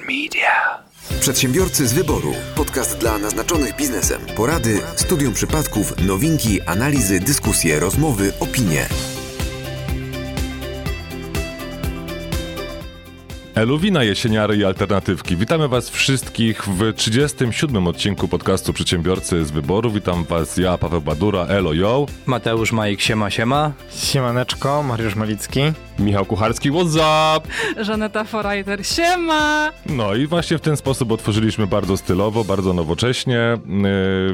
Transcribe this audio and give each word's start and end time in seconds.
Media. 0.00 0.82
Przedsiębiorcy 1.20 1.86
z 1.88 1.92
wyboru. 1.92 2.34
Podcast 2.54 2.98
dla 2.98 3.18
naznaczonych 3.18 3.76
biznesem. 3.76 4.20
Porady, 4.36 4.80
studium 4.96 5.34
przypadków, 5.34 6.06
nowinki, 6.06 6.60
analizy, 6.62 7.20
dyskusje, 7.20 7.80
rozmowy, 7.80 8.32
opinie. 8.40 8.86
Eluwina, 13.54 14.04
jesieniary 14.04 14.56
i 14.56 14.64
alternatywki. 14.64 15.36
Witamy 15.36 15.68
Was 15.68 15.90
wszystkich 15.90 16.68
w 16.68 16.92
37. 16.94 17.86
odcinku 17.86 18.28
podcastu 18.28 18.72
Przedsiębiorcy 18.72 19.44
z 19.44 19.50
Wyboru. 19.50 19.90
Witam 19.90 20.24
Was 20.24 20.56
ja, 20.56 20.78
Paweł 20.78 21.00
Badura, 21.00 21.46
Elo 21.46 21.72
Yo. 21.72 22.06
Mateusz 22.26 22.72
Majik, 22.72 23.00
siema, 23.00 23.30
siema. 23.30 23.72
Siemaneczko, 23.90 24.82
Mariusz 24.82 25.14
Malicki. 25.14 25.60
Michał 25.98 26.24
Kucharski, 26.24 26.70
what's 26.70 27.36
up? 27.36 27.48
Żaneta 27.84 28.24
Forajter, 28.24 28.86
siema! 28.86 29.72
No 29.86 30.14
i 30.14 30.26
właśnie 30.26 30.58
w 30.58 30.60
ten 30.60 30.76
sposób 30.76 31.12
otworzyliśmy 31.12 31.66
bardzo 31.66 31.96
stylowo, 31.96 32.44
bardzo 32.44 32.72
nowocześnie. 32.72 33.58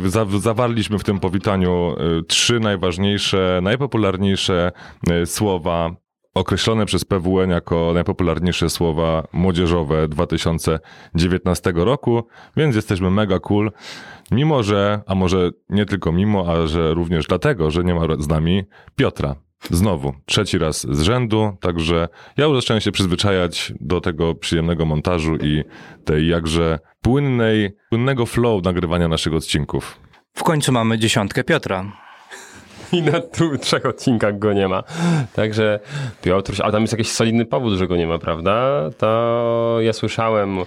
Yy, 0.03 0.11
za, 0.11 0.27
zawarliśmy 0.39 0.99
w 0.99 1.05
tym 1.05 1.21
powitaniu 1.21 1.97
yy, 1.99 2.23
trzy 2.23 2.61
najważniejsze, 2.61 3.61
najpopularniejsze 3.63 4.73
yy, 5.07 5.27
słowa 5.27 5.91
określone 6.39 6.87
przez 6.87 7.05
PWN 7.05 7.51
jako 7.51 7.91
najpopularniejsze 7.95 8.71
słowa 8.71 9.29
młodzieżowe 9.33 10.09
2019 10.09 11.73
roku, 11.77 12.23
więc 12.57 12.77
jesteśmy 12.77 13.11
mega 13.11 13.39
cool. 13.39 13.73
Mimo, 14.31 14.63
że, 14.63 15.01
a 15.07 15.15
może 15.15 15.51
nie 15.69 15.87
tylko 15.87 16.13
mimo, 16.13 16.45
a 16.49 16.67
że 16.67 16.95
również 16.95 17.27
dlatego, 17.27 17.71
że 17.71 17.85
nie 17.85 17.95
ma 17.95 18.03
z 18.19 18.29
nami 18.29 18.65
Piotra. 18.97 19.35
Znowu, 19.71 20.13
trzeci 20.27 20.59
raz 20.59 20.87
z 20.91 21.01
rzędu, 21.01 21.57
także 21.61 22.09
ja 22.37 22.45
już 22.45 22.57
zacząłem 22.57 22.81
się 22.81 22.93
przyzwyczajać 22.93 23.73
do 23.81 24.01
tego 24.01 24.35
przyjemnego 24.35 24.87
montażu 24.87 25.37
i 25.37 25.65
tej 26.05 26.29
jakże 26.29 26.79
płynnej, 27.03 27.77
płynnego 27.91 28.27
flow 28.27 28.65
nagrywania 28.65 29.09
naszych 29.09 29.35
odcinków. 29.35 30.01
W 30.35 30.43
końcu 30.43 30.73
mamy 30.73 30.99
dziesiątkę 30.99 31.45
Piotra. 31.45 32.08
I 32.93 33.03
na 33.03 33.21
tu, 33.21 33.59
trzech 33.59 33.87
odcinkach 33.87 34.39
go 34.39 34.53
nie 34.53 34.69
ma. 34.69 34.83
Także 35.35 35.81
Piotruś, 36.23 36.61
a 36.61 36.73
tam 36.73 36.83
jest 36.83 36.93
jakiś 36.93 37.11
solidny 37.11 37.45
powód, 37.45 37.75
że 37.75 37.87
go 37.87 37.97
nie 37.97 38.07
ma, 38.07 38.19
prawda? 38.19 38.81
To 38.99 39.77
ja 39.81 39.93
słyszałem 39.93 40.59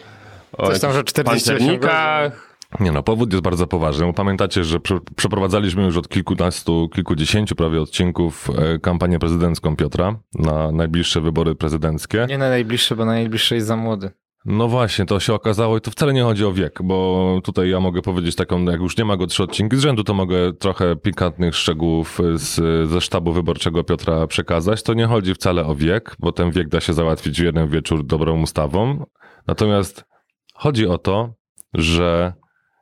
o 0.58 0.68
Coś 0.68 0.80
tam, 0.80 0.94
że 0.94 1.04
48 1.04 1.58
pancernikach. 1.58 2.52
Nie 2.80 2.92
no, 2.92 3.04
powód 3.04 3.32
jest 3.32 3.44
bardzo 3.44 3.68
poważny. 3.68 4.14
Pamiętacie, 4.14 4.64
że 4.64 4.80
prze, 4.80 5.00
przeprowadzaliśmy 5.16 5.84
już 5.84 5.98
od 5.98 6.10
kilkunastu, 6.10 6.90
kilkudziesięciu 6.94 7.56
prawie 7.56 7.82
odcinków 7.82 8.50
e, 8.50 8.80
kampanię 8.80 9.20
prezydencką 9.20 9.76
Piotra 9.76 10.16
na 10.36 10.72
najbliższe 10.72 11.22
wybory 11.22 11.56
prezydenckie. 11.56 12.26
Nie 12.30 12.38
na 12.38 12.50
najbliższy, 12.50 12.96
bo 12.96 13.06
na 13.06 13.12
najbliższy 13.12 13.56
jest 13.56 13.68
za 13.68 13.76
młody. 13.76 14.12
No 14.46 14.68
właśnie, 14.68 15.06
to 15.06 15.20
się 15.20 15.34
okazało 15.34 15.78
i 15.78 15.82
to 15.82 15.92
wcale 15.92 16.14
nie 16.14 16.24
chodzi 16.24 16.46
o 16.46 16.54
wiek, 16.54 16.80
bo 16.84 17.40
tutaj 17.44 17.70
ja 17.70 17.80
mogę 17.80 18.02
powiedzieć 18.02 18.36
taką, 18.36 18.64
jak 18.64 18.82
już 18.82 18.98
nie 18.98 19.06
ma 19.06 19.18
go 19.18 19.28
trzy 19.28 19.44
odcinki 19.44 19.78
z 19.78 19.80
rzędu, 19.80 20.04
to 20.04 20.14
mogę 20.14 20.54
trochę 20.54 20.96
pikantnych 20.96 21.56
szczegółów 21.56 22.20
z, 22.34 22.90
ze 22.90 23.02
sztabu 23.02 23.34
wyborczego 23.34 23.84
Piotra 23.84 24.28
przekazać. 24.28 24.84
To 24.84 24.94
nie 24.94 25.06
chodzi 25.06 25.34
wcale 25.34 25.66
o 25.66 25.76
wiek, 25.76 26.16
bo 26.20 26.32
ten 26.32 26.52
wiek 26.52 26.70
da 26.70 26.80
się 26.80 26.94
załatwić 26.94 27.42
w 27.42 27.44
jeden 27.44 27.68
wieczór 27.68 28.06
dobrą 28.06 28.42
ustawą. 28.42 29.06
Natomiast 29.48 30.06
chodzi 30.54 30.88
o 30.88 30.98
to, 30.98 31.34
że 31.74 32.34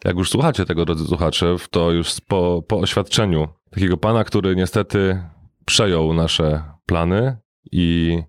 jak 0.06 0.18
już 0.18 0.30
słuchacie 0.30 0.66
tego, 0.66 0.86
drodzy 0.86 1.06
słuchacze, 1.08 1.56
to 1.72 1.92
już 1.92 2.22
po, 2.28 2.64
po 2.68 2.80
oświadczeniu 2.80 3.48
takiego 3.72 3.98
pana, 3.98 4.24
który 4.24 4.56
niestety 4.56 5.24
przejął 5.66 6.14
nasze 6.14 6.64
plany 6.86 7.38
i 7.72 8.20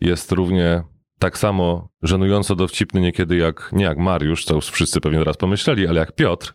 jest 0.00 0.32
równie 0.32 0.84
tak 1.18 1.38
samo 1.38 1.88
żenująco 2.02 2.56
dowcipny 2.56 3.00
niekiedy 3.00 3.36
jak, 3.36 3.70
nie 3.72 3.84
jak 3.84 3.98
Mariusz, 3.98 4.44
co 4.44 4.54
już 4.54 4.70
wszyscy 4.70 5.00
pewnie 5.00 5.18
teraz 5.18 5.36
pomyśleli, 5.36 5.86
ale 5.86 6.00
jak 6.00 6.12
Piotr. 6.12 6.54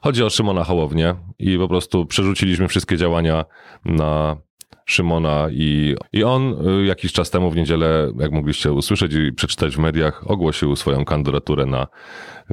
Chodzi 0.00 0.24
o 0.24 0.30
Szymona 0.30 0.64
Hołownię 0.64 1.14
i 1.38 1.58
po 1.58 1.68
prostu 1.68 2.06
przerzuciliśmy 2.06 2.68
wszystkie 2.68 2.96
działania 2.96 3.44
na 3.84 4.36
Szymona 4.84 5.48
i, 5.50 5.96
i 6.12 6.24
on 6.24 6.68
y, 6.68 6.86
jakiś 6.86 7.12
czas 7.12 7.30
temu 7.30 7.50
w 7.50 7.56
niedzielę, 7.56 8.12
jak 8.18 8.32
mogliście 8.32 8.72
usłyszeć 8.72 9.14
i 9.14 9.32
przeczytać 9.32 9.76
w 9.76 9.78
mediach, 9.78 10.30
ogłosił 10.30 10.76
swoją 10.76 11.04
kandydaturę 11.04 11.66
na 11.66 11.86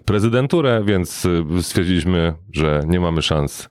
prezydenturę, 0.05 0.83
więc 0.85 1.25
y, 1.25 1.43
stwierdziliśmy, 1.61 2.33
że 2.51 2.81
nie 2.87 2.99
mamy 2.99 3.21
szans 3.21 3.69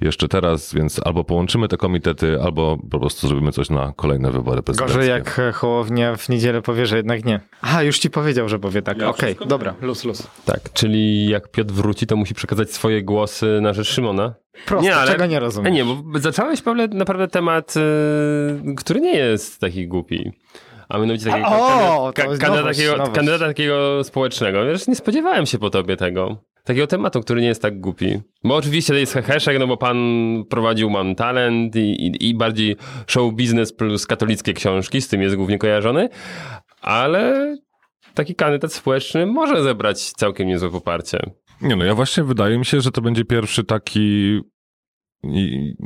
jeszcze 0.00 0.28
teraz, 0.28 0.74
więc 0.74 1.00
albo 1.06 1.24
połączymy 1.24 1.68
te 1.68 1.76
komitety, 1.76 2.38
albo 2.42 2.78
po 2.90 2.98
prostu 3.00 3.28
zrobimy 3.28 3.52
coś 3.52 3.70
na 3.70 3.92
kolejne 3.96 4.30
wybory 4.30 4.62
prezydenckie. 4.62 4.96
Gorzej 4.98 5.10
jak 5.10 5.38
e, 5.38 5.52
Hołownia 5.52 6.16
w 6.16 6.28
niedzielę 6.28 6.62
powie, 6.62 6.86
że 6.86 6.96
jednak 6.96 7.24
nie. 7.24 7.40
Aha, 7.62 7.82
już 7.82 7.98
ci 7.98 8.10
powiedział, 8.10 8.48
że 8.48 8.58
powie 8.58 8.82
tak. 8.82 8.98
Ja 8.98 9.08
Okej, 9.08 9.20
wszystko 9.28 9.44
dobra, 9.44 9.74
luz, 9.82 10.04
luz. 10.04 10.26
Tak, 10.44 10.72
czyli 10.72 11.28
jak 11.28 11.50
Piotr 11.50 11.72
wróci, 11.74 12.06
to 12.06 12.16
musi 12.16 12.34
przekazać 12.34 12.70
swoje 12.72 13.02
głosy 13.02 13.58
na 13.62 13.72
rzecz 13.72 13.86
Szymona. 13.88 14.34
Proste, 14.66 14.88
Nie, 14.88 14.96
ale- 14.96 15.12
czego 15.12 15.26
nie 15.26 15.40
rozumiem. 15.40 15.72
nie, 15.74 15.84
bo 15.84 16.18
zacząłeś 16.18 16.62
Pawle, 16.62 16.88
naprawdę 16.88 17.28
temat, 17.28 17.74
y, 17.76 18.74
który 18.76 19.00
nie 19.00 19.14
jest 19.16 19.60
taki 19.60 19.88
głupi. 19.88 20.32
A 20.88 20.98
mianowicie 20.98 21.24
takiego 21.30 21.46
A, 21.48 21.96
o, 21.98 22.12
kandydata, 22.14 22.56
nowość, 22.56 22.78
takiego, 22.78 22.96
nowość. 22.96 23.14
kandydata 23.16 23.46
takiego 23.46 24.04
społecznego. 24.04 24.64
Wiesz, 24.66 24.86
nie 24.86 24.94
spodziewałem 24.94 25.46
się 25.46 25.58
po 25.58 25.70
tobie 25.70 25.96
tego. 25.96 26.36
Takiego 26.66 26.86
tematu, 26.86 27.20
który 27.20 27.40
nie 27.40 27.46
jest 27.46 27.62
tak 27.62 27.80
głupi. 27.80 28.20
Bo 28.44 28.56
oczywiście 28.56 28.92
to 28.92 28.98
jest 28.98 29.12
heheszek, 29.12 29.58
no 29.58 29.66
bo 29.66 29.76
pan 29.76 29.96
prowadził 30.50 30.90
Mam 30.90 31.14
Talent 31.14 31.76
i, 31.76 32.06
i, 32.06 32.28
i 32.28 32.34
bardziej 32.34 32.76
show 33.06 33.34
business 33.34 33.72
plus 33.72 34.06
katolickie 34.06 34.52
książki, 34.52 35.00
z 35.00 35.08
tym 35.08 35.22
jest 35.22 35.36
głównie 35.36 35.58
kojarzony, 35.58 36.08
ale 36.80 37.56
taki 38.14 38.34
kandydat 38.34 38.72
społeczny 38.72 39.26
może 39.26 39.62
zebrać 39.62 40.12
całkiem 40.12 40.48
niezłe 40.48 40.70
poparcie. 40.70 41.18
Nie 41.60 41.76
no, 41.76 41.84
ja 41.84 41.94
właśnie 41.94 42.24
wydaje 42.24 42.58
mi 42.58 42.64
się, 42.64 42.80
że 42.80 42.90
to 42.90 43.00
będzie 43.00 43.24
pierwszy 43.24 43.64
taki, 43.64 44.40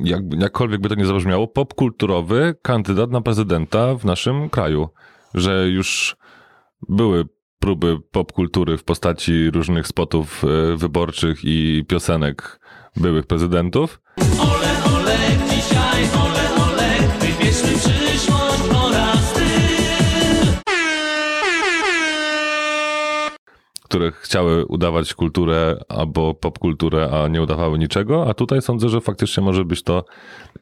jak, 0.05 0.23
jakkolwiek 0.39 0.81
by 0.81 0.89
to 0.89 0.95
nie 0.95 1.07
zabrzmiało, 1.07 1.49
popkulturowy 1.49 2.55
kandydat 2.63 3.11
na 3.11 3.21
prezydenta 3.21 3.95
w 3.95 4.05
naszym 4.05 4.51
kraju. 4.51 4.89
Że 5.35 5.69
już 5.69 6.17
były 6.89 7.25
próby 7.61 7.99
popkultury 8.11 8.79
w 8.79 8.85
postaci 8.85 9.51
różnych 9.51 9.87
spotów 9.87 10.45
e, 10.45 10.77
wyborczych 10.77 11.41
i 11.45 11.85
piosenek 11.89 12.61
byłych 12.97 13.27
prezydentów. 13.27 14.01
Które 23.91 24.13
chciały 24.13 24.67
udawać 24.67 25.15
kulturę 25.15 25.77
albo 25.89 26.35
popkulturę, 26.35 27.11
a 27.11 27.29
nie 27.29 27.43
udawały 27.43 27.79
niczego, 27.79 28.29
a 28.31 28.35
tutaj 28.35 28.63
sądzę, 28.63 28.89
że 28.89 29.01
faktycznie 29.01 29.43
może 29.43 29.65
być 29.65 29.83
to 29.83 30.05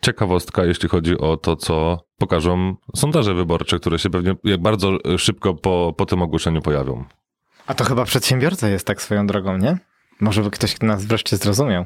ciekawostka, 0.00 0.65
jeśli 0.65 0.89
chodzi 0.89 1.19
o 1.19 1.37
to, 1.37 1.56
co 1.56 2.05
pokażą 2.19 2.75
sondaże 2.97 3.34
wyborcze, 3.34 3.78
które 3.78 3.99
się 3.99 4.11
pewnie 4.11 4.34
jak 4.44 4.62
bardzo 4.62 4.99
szybko 5.19 5.55
po, 5.55 5.94
po 5.97 6.06
tym 6.06 6.22
ogłoszeniu 6.22 6.62
pojawią. 6.62 7.05
A 7.67 7.75
to 7.75 7.84
chyba 7.84 8.05
przedsiębiorca 8.05 8.69
jest 8.69 8.87
tak 8.87 9.03
swoją 9.03 9.27
drogą, 9.27 9.59
nie? 9.59 9.78
Może 10.21 10.43
by 10.43 10.50
ktoś 10.50 10.81
nas 10.81 11.05
wreszcie 11.05 11.37
zrozumiał. 11.37 11.84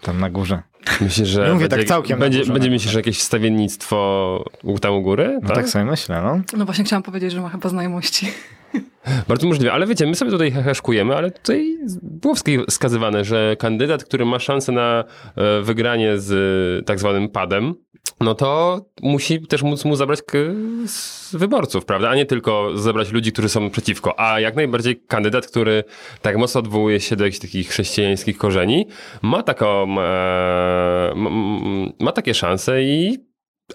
Tam 0.00 0.20
na 0.20 0.30
górze. 0.30 0.62
Myślisz, 1.00 1.28
że 1.28 1.46
Nie 1.46 1.52
mówię 1.52 1.68
będzie, 1.68 1.76
tak 1.76 1.86
całkiem 1.86 2.18
będzie, 2.18 2.44
będzie 2.52 2.70
myślisz, 2.70 2.92
że 2.92 2.98
jakieś 2.98 3.18
wstawiennictwo 3.18 4.44
u- 4.62 4.78
tam 4.78 4.94
u 4.94 5.02
góry? 5.02 5.38
No 5.42 5.54
tak? 5.54 5.68
sobie 5.68 5.84
myślę, 5.84 6.22
no. 6.22 6.40
No 6.58 6.64
właśnie 6.64 6.84
chciałam 6.84 7.02
powiedzieć, 7.02 7.32
że 7.32 7.40
ma 7.40 7.48
chyba 7.48 7.68
znajomości. 7.68 8.26
Bardzo 9.28 9.46
możliwe, 9.46 9.72
ale 9.72 9.86
wiecie, 9.86 10.06
my 10.06 10.14
sobie 10.14 10.30
tutaj 10.30 10.50
heheszkujemy, 10.50 11.16
ale 11.16 11.30
tutaj 11.30 11.78
było 12.02 12.34
wska- 12.34 12.64
wskazywane, 12.70 13.24
że 13.24 13.56
kandydat, 13.58 14.04
który 14.04 14.24
ma 14.24 14.38
szansę 14.38 14.72
na 14.72 15.04
e, 15.36 15.62
wygranie 15.62 16.18
z 16.18 16.32
e, 16.80 16.84
tak 16.84 16.98
zwanym 16.98 17.28
padem, 17.28 17.74
no 18.20 18.34
to 18.34 18.80
musi 19.02 19.46
też 19.46 19.62
móc 19.62 19.84
mu 19.84 19.96
zabrać 19.96 20.20
wyborców, 21.32 21.84
prawda? 21.84 22.10
A 22.10 22.14
nie 22.14 22.26
tylko 22.26 22.78
zebrać 22.78 23.12
ludzi, 23.12 23.32
którzy 23.32 23.48
są 23.48 23.70
przeciwko. 23.70 24.20
A 24.20 24.40
jak 24.40 24.56
najbardziej 24.56 25.02
kandydat, 25.08 25.46
który 25.46 25.84
tak 26.22 26.36
mocno 26.36 26.58
odwołuje 26.58 27.00
się 27.00 27.16
do 27.16 27.24
jakichś 27.24 27.40
takich 27.40 27.68
chrześcijańskich 27.68 28.38
korzeni, 28.38 28.86
ma 29.22 29.42
taką, 29.42 30.00
e, 30.00 31.14
ma 32.00 32.12
takie 32.12 32.34
szanse 32.34 32.82
i 32.82 33.18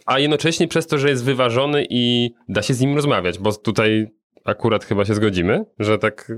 a 0.06 0.20
jednocześnie 0.20 0.68
przez 0.68 0.88
to, 0.88 0.98
że 0.98 1.10
jest 1.10 1.24
wyważony 1.24 1.86
i 1.90 2.32
da 2.50 2.62
się 2.62 2.74
z 2.74 2.82
nim 2.82 2.96
rozmawiać, 2.96 3.40
bo 3.40 3.54
tutaj 3.54 4.08
akurat 4.46 4.86
chyba 4.86 5.06
się 5.06 5.16
zgodzimy, 5.16 5.66
że 5.80 5.98
tak 5.98 6.32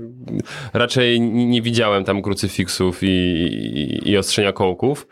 raczej 0.72 1.20
nie 1.20 1.62
widziałem 1.62 2.04
tam 2.04 2.22
krucyfiksów 2.22 3.02
i, 3.02 3.06
i, 3.06 4.10
i 4.10 4.16
ostrzenia 4.16 4.52
kołków, 4.52 5.06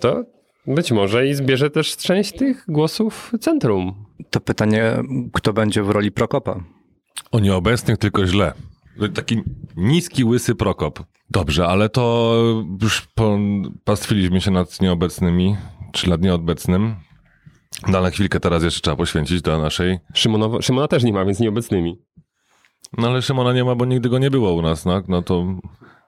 to 0.00 0.24
być 0.66 0.92
może 0.92 1.28
i 1.28 1.34
zbierze 1.34 1.70
też 1.70 1.96
część 1.96 2.32
tych 2.32 2.64
głosów 2.68 3.32
centrum. 3.40 4.04
To 4.30 4.40
pytanie, 4.40 5.02
kto 5.32 5.52
będzie 5.52 5.82
w 5.82 5.90
roli 5.90 6.12
Prokopa? 6.12 6.64
O 7.32 7.38
nieobecnych 7.38 7.98
tylko 7.98 8.26
źle. 8.26 8.52
Taki 9.14 9.42
niski, 9.76 10.24
łysy 10.24 10.54
Prokop. 10.54 11.00
Dobrze, 11.30 11.66
ale 11.66 11.88
to 11.88 12.34
już 12.82 13.00
po, 13.14 13.38
pastwiliśmy 13.84 14.40
się 14.40 14.50
nad 14.50 14.80
nieobecnymi, 14.80 15.56
czy 15.92 16.10
nad 16.10 16.22
nieobecnym. 16.22 16.94
No 17.88 17.98
ale 17.98 18.10
chwilkę 18.10 18.40
teraz 18.40 18.62
jeszcze 18.62 18.80
trzeba 18.80 18.96
poświęcić 18.96 19.42
do 19.42 19.58
naszej 19.58 19.98
Szymonowo, 20.14 20.62
Szymona 20.62 20.88
też 20.88 21.02
nie 21.04 21.12
ma, 21.12 21.24
więc 21.24 21.40
nieobecnymi. 21.40 21.98
No 22.98 23.08
ale 23.08 23.22
Szymona 23.22 23.52
nie 23.52 23.64
ma, 23.64 23.74
bo 23.74 23.84
nigdy 23.84 24.08
go 24.08 24.18
nie 24.18 24.30
było 24.30 24.52
u 24.52 24.62
nas, 24.62 24.84
no, 24.84 25.02
no 25.08 25.22
to 25.22 25.44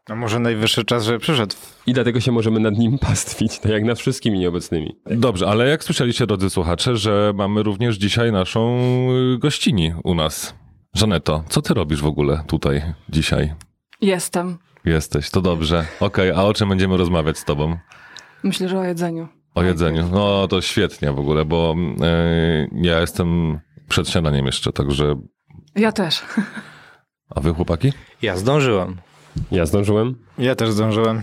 No 0.09 0.17
może 0.17 0.39
najwyższy 0.39 0.85
czas, 0.85 1.05
żeby 1.05 1.19
przyszedł. 1.19 1.57
I 1.87 1.93
dlatego 1.93 2.21
się 2.21 2.33
możemy 2.33 2.61
nad 2.61 2.79
nim 2.79 2.99
pastwić, 2.99 3.59
tak 3.59 3.73
jak 3.73 3.85
nad 3.85 3.99
wszystkimi 3.99 4.39
nieobecnymi. 4.39 4.97
Dobrze, 5.07 5.47
ale 5.49 5.69
jak 5.69 5.85
słyszeliście, 5.85 6.27
drodzy 6.27 6.51
słuchacze, 6.51 6.97
że 6.97 7.33
mamy 7.35 7.63
również 7.63 7.97
dzisiaj 7.97 8.33
naszą 8.33 8.79
y, 9.35 9.39
gościni 9.39 9.93
u 10.05 10.15
nas. 10.15 10.55
Żaneto, 10.95 11.45
co 11.49 11.63
ty 11.63 11.75
robisz 11.75 12.03
w 12.03 12.07
ogóle 12.07 12.45
tutaj 12.47 12.83
dzisiaj? 13.09 13.55
Jestem. 14.01 14.59
Jesteś, 14.85 15.31
to 15.31 15.41
dobrze. 15.41 15.87
Okej, 16.01 16.31
a 16.31 16.43
o 16.45 16.55
czym 16.55 16.69
będziemy 16.69 16.97
rozmawiać 16.97 17.39
z 17.39 17.45
tobą? 17.45 17.77
Myślę, 18.43 18.69
że 18.69 18.79
o 18.79 18.85
jedzeniu. 18.85 19.29
O 19.57 19.63
jedzeniu. 19.63 20.09
No 20.13 20.49
to 20.49 20.61
świetnie 20.61 21.13
w 21.13 21.19
ogóle, 21.19 21.45
bo 21.45 21.75
y, 21.79 22.71
ja 22.73 23.01
jestem 23.01 23.61
przed 23.89 24.09
śniadaniem 24.09 24.47
jeszcze, 24.47 24.73
także... 24.73 25.15
Ja 25.77 25.93
też. 25.93 26.23
A 27.31 27.41
wy 27.41 27.55
chłopaki? 27.55 27.93
Ja 28.23 28.37
zdążyłem. 28.37 28.97
Ja 29.51 29.67
zdążyłem. 29.67 30.15
Ja 30.39 30.55
też 30.55 30.71
zdążyłem. 30.71 31.23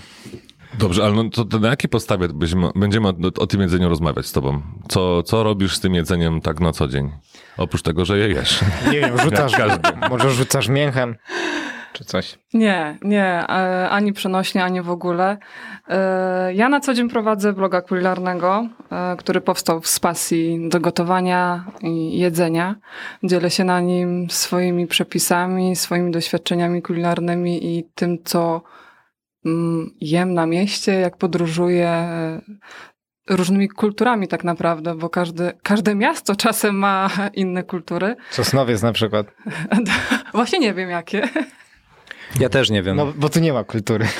Dobrze, 0.79 1.03
ale 1.03 1.13
no 1.13 1.29
to, 1.29 1.45
to 1.45 1.59
na 1.59 1.67
jakiej 1.67 1.89
podstawie 1.89 2.27
byśmy, 2.27 2.69
będziemy 2.75 3.07
o, 3.07 3.13
o 3.37 3.47
tym 3.47 3.61
jedzeniu 3.61 3.89
rozmawiać 3.89 4.25
z 4.25 4.31
tobą? 4.31 4.61
Co, 4.89 5.23
co 5.23 5.43
robisz 5.43 5.75
z 5.75 5.79
tym 5.79 5.93
jedzeniem 5.93 6.41
tak 6.41 6.59
na 6.59 6.71
co 6.71 6.87
dzień? 6.87 7.11
Oprócz 7.57 7.81
tego, 7.81 8.05
że 8.05 8.17
je 8.17 8.29
jesz. 8.29 8.59
Nie 8.91 8.99
wiem, 8.99 9.17
rzucasz, 9.17 9.51
każdy. 9.51 9.89
może 10.09 10.31
rzucasz 10.31 10.67
mięchem, 10.67 11.15
czy 11.93 12.05
coś. 12.05 12.39
Nie, 12.53 12.97
nie, 13.01 13.47
ani 13.89 14.13
przenośnie, 14.13 14.63
ani 14.63 14.81
w 14.81 14.89
ogóle. 14.89 15.37
E, 15.87 16.53
Ja 16.53 16.69
na 16.69 16.79
co 16.79 16.93
dzień 16.93 17.09
prowadzę 17.09 17.53
bloga 17.53 17.81
kulinarnego, 17.81 18.67
e, 18.91 19.15
który 19.17 19.41
powstał 19.41 19.81
z 19.83 19.99
pasji 19.99 20.69
do 20.69 20.79
gotowania 20.79 21.65
i 21.81 22.19
jedzenia. 22.19 22.75
Dzielę 23.23 23.49
się 23.49 23.63
na 23.63 23.79
nim 23.79 24.29
swoimi 24.29 24.87
przepisami, 24.87 25.75
swoimi 25.75 26.11
doświadczeniami 26.11 26.81
kulinarnymi 26.81 27.77
i 27.77 27.83
tym, 27.95 28.17
co 28.23 28.61
mm, 29.45 29.89
jem 30.01 30.33
na 30.33 30.45
mieście, 30.45 30.91
jak 30.93 31.17
podróżuję 31.17 31.87
e, 31.89 32.41
różnymi 33.29 33.69
kulturami 33.69 34.27
tak 34.27 34.43
naprawdę, 34.43 34.95
bo 34.95 35.09
każde, 35.09 35.53
każde 35.63 35.95
miasto 35.95 36.35
czasem 36.45 36.75
ma 36.75 37.09
inne 37.33 37.63
kultury. 37.63 38.15
Sosnowiec 38.31 38.81
na 38.81 38.91
przykład. 38.93 39.27
Właśnie 40.33 40.59
nie 40.59 40.73
wiem 40.73 40.89
jakie. 40.89 41.29
Ja 42.39 42.49
też 42.49 42.69
nie 42.69 42.83
wiem. 42.83 42.95
No, 42.97 43.13
bo 43.15 43.29
tu 43.29 43.39
nie 43.39 43.53
ma 43.53 43.63
kultury. 43.63 44.07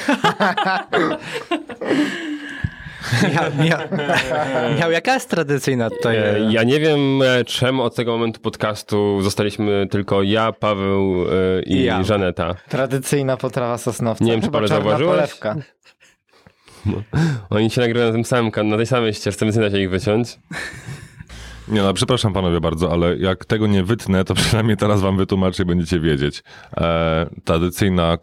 Miał, 3.34 3.66
miał, 3.66 3.80
miał 4.80 4.92
jaka 4.92 5.14
jest 5.14 5.30
tradycyjna 5.30 5.90
tutaj? 5.90 6.18
E, 6.18 6.40
Ja 6.52 6.64
nie 6.64 6.80
wiem, 6.80 7.22
e, 7.22 7.46
czemu 7.46 7.84
od 7.84 7.96
tego 7.96 8.12
momentu 8.12 8.40
podcastu 8.42 9.22
zostaliśmy 9.22 9.88
tylko 9.92 10.24
ja, 10.24 10.52
Paweł 10.52 11.26
e, 11.58 11.62
i, 11.64 11.74
I 11.74 11.84
ja. 11.84 12.04
Żaneta. 12.04 12.56
Tradycyjna 12.70 13.38
potrawa 13.38 13.78
sosnowca. 13.78 14.26
Nie 14.26 14.32
wiem, 14.32 14.42
czy 14.42 14.50
Paweł 14.52 14.68
zauważyłeś? 14.68 15.16
polewka. 15.16 15.56
Oni 17.50 17.70
się 17.70 17.82
nagrywają 17.82 18.08
na 18.08 18.14
tym 18.14 18.26
samym, 18.26 18.52
na 18.70 18.78
tej 18.78 18.86
samej 18.86 19.14
ścieżce, 19.14 19.46
więc 19.46 19.56
nie 19.56 19.62
da 19.62 19.72
się 19.72 19.80
ich 19.80 19.90
wyciąć. 19.90 20.40
Nie 21.68 21.82
no, 21.82 21.94
przepraszam 21.94 22.34
panowie 22.34 22.62
bardzo, 22.62 22.92
ale 22.92 23.18
jak 23.18 23.46
tego 23.46 23.68
nie 23.68 23.84
wytnę, 23.84 24.24
to 24.24 24.34
przynajmniej 24.44 24.78
teraz 24.78 25.02
wam 25.02 25.18
wytłumaczę 25.18 25.64
i 25.64 25.66
będziecie 25.66 26.00
wiedzieć. 26.00 26.44
E, 26.78 27.30
tradycyjna 27.44 28.18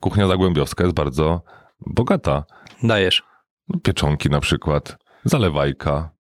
kuchnia 0.00 0.26
zagłębiowska 0.26 0.84
jest 0.84 0.96
bardzo 0.96 1.42
bogata. 1.86 2.44
Dajesz. 2.82 3.22
Pieczonki 3.82 4.30
na 4.30 4.40
przykład, 4.40 4.96
zalewajka. 5.24 6.15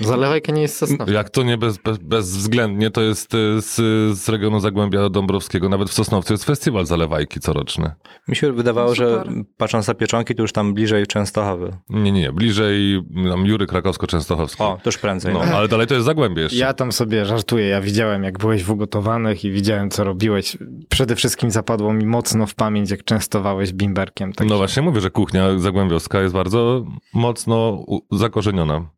Zalewajka 0.00 0.52
nie 0.52 0.62
jest 0.62 0.76
sosnowca. 0.76 1.12
Jak 1.12 1.30
to 1.30 1.42
nie 1.42 1.58
bez, 1.58 1.78
bez, 1.78 1.98
bezwzględnie, 1.98 2.90
to 2.90 3.00
jest 3.02 3.34
e, 3.34 3.62
z, 3.62 3.74
z 4.18 4.28
regionu 4.28 4.60
Zagłębia 4.60 5.08
Dąbrowskiego. 5.08 5.68
Nawet 5.68 5.90
w 5.90 5.92
Sosnowcu 5.92 6.32
jest 6.34 6.44
festiwal 6.44 6.86
zalewajki 6.86 7.40
coroczny. 7.40 7.90
Mi 8.28 8.36
się 8.36 8.52
wydawało, 8.52 8.88
No 8.88 8.94
że 8.94 9.18
super. 9.18 9.32
patrząc 9.56 9.88
na 9.88 9.94
pieczonki, 9.94 10.34
to 10.34 10.42
już 10.42 10.52
tam 10.52 10.74
bliżej 10.74 11.06
Częstochowy. 11.06 11.76
Nie, 11.90 12.12
nie, 12.12 12.20
nie. 12.20 12.32
Bliżej 12.32 13.02
tam 13.30 13.46
Jury 13.46 13.66
Krakowsko-Częstochowski. 13.66 14.62
O, 14.62 14.78
to 14.82 14.88
już 14.88 14.98
prędzej. 14.98 15.32
No, 15.34 15.40
ale 15.40 15.68
dalej 15.68 15.86
to 15.86 15.94
jest 15.94 16.06
Zagłębie 16.06 16.42
jeszcze. 16.42 16.58
Ja 16.58 16.72
tam 16.74 16.92
sobie 16.92 17.24
żartuję. 17.24 17.66
Ja 17.66 17.80
widziałem, 17.80 18.24
jak 18.24 18.38
byłeś 18.38 18.64
w 18.64 18.70
ugotowanych 18.70 19.44
i 19.44 19.50
widziałem, 19.50 19.90
co 19.90 20.04
robiłeś. 20.04 20.56
Przede 20.88 21.16
wszystkim 21.16 21.50
zapadło 21.50 21.92
mi 21.92 22.06
mocno 22.06 22.46
w 22.46 22.54
pamięć, 22.54 22.90
jak 22.90 23.04
częstowałeś 23.04 23.72
bimberkiem. 23.72 24.32
Tak 24.32 24.48
No 24.48 24.56
właśnie 24.56 24.82
mówię, 24.82 25.00
że 25.00 25.10
kuchnia 25.10 25.58
zagłębiowska 25.58 26.20
jest 26.20 26.34
bardzo 26.34 26.84
mocno 27.14 27.84
u- 27.86 28.16
zakorzeniona 28.18 28.90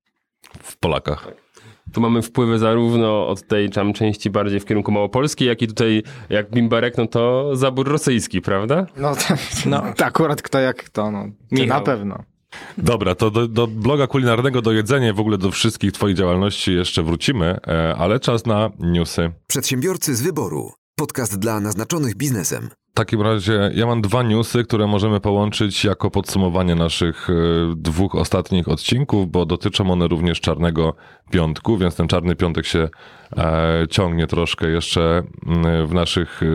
w 0.62 0.76
Polakach. 0.76 1.28
Tu 1.92 2.00
mamy 2.00 2.22
wpływy 2.22 2.58
zarówno 2.58 3.28
od 3.28 3.46
tej 3.46 3.70
tam 3.70 3.92
części 3.92 4.30
bardziej 4.30 4.60
w 4.60 4.64
kierunku 4.64 4.92
małopolskiej, 4.92 5.48
jak 5.48 5.62
i 5.62 5.66
tutaj, 5.66 6.02
jak 6.28 6.50
bimberek, 6.50 6.98
no 6.98 7.06
to 7.06 7.56
zabór 7.56 7.88
rosyjski, 7.88 8.40
prawda? 8.40 8.86
No, 8.96 9.14
to, 9.16 9.34
no. 9.66 9.82
to 9.96 10.04
akurat 10.04 10.42
kto 10.42 10.58
jak 10.58 10.84
kto, 10.84 11.10
no. 11.10 11.24
Michał. 11.50 11.78
na 11.78 11.80
pewno. 11.80 12.24
Dobra, 12.78 13.14
to 13.14 13.30
do, 13.30 13.48
do 13.48 13.66
bloga 13.66 14.06
kulinarnego, 14.06 14.62
do 14.62 14.72
jedzenia, 14.72 15.14
w 15.14 15.20
ogóle 15.20 15.38
do 15.38 15.50
wszystkich 15.50 15.92
twoich 15.92 16.16
działalności 16.16 16.74
jeszcze 16.74 17.02
wrócimy, 17.02 17.58
e, 17.66 17.94
ale 17.98 18.20
czas 18.20 18.46
na 18.46 18.70
newsy. 18.78 19.32
Przedsiębiorcy 19.46 20.16
z 20.16 20.22
wyboru. 20.22 20.72
Podcast 20.96 21.38
dla 21.38 21.60
naznaczonych 21.60 22.16
biznesem. 22.16 22.68
W 23.00 23.02
takim 23.02 23.22
razie 23.22 23.70
ja 23.74 23.86
mam 23.86 24.00
dwa 24.02 24.22
newsy, 24.22 24.64
które 24.64 24.86
możemy 24.86 25.20
połączyć 25.20 25.84
jako 25.84 26.10
podsumowanie 26.10 26.74
naszych 26.74 27.30
e, 27.30 27.34
dwóch 27.76 28.14
ostatnich 28.14 28.68
odcinków, 28.68 29.30
bo 29.30 29.46
dotyczą 29.46 29.90
one 29.90 30.08
również 30.08 30.40
Czarnego 30.40 30.94
Piątku, 31.30 31.78
więc 31.78 31.96
ten 31.96 32.08
Czarny 32.08 32.36
Piątek 32.36 32.66
się 32.66 32.88
e, 33.36 33.86
ciągnie 33.90 34.26
troszkę 34.26 34.68
jeszcze 34.68 35.22
mm, 35.46 35.86
w 35.86 35.94
naszych 35.94 36.42
e, 36.42 36.46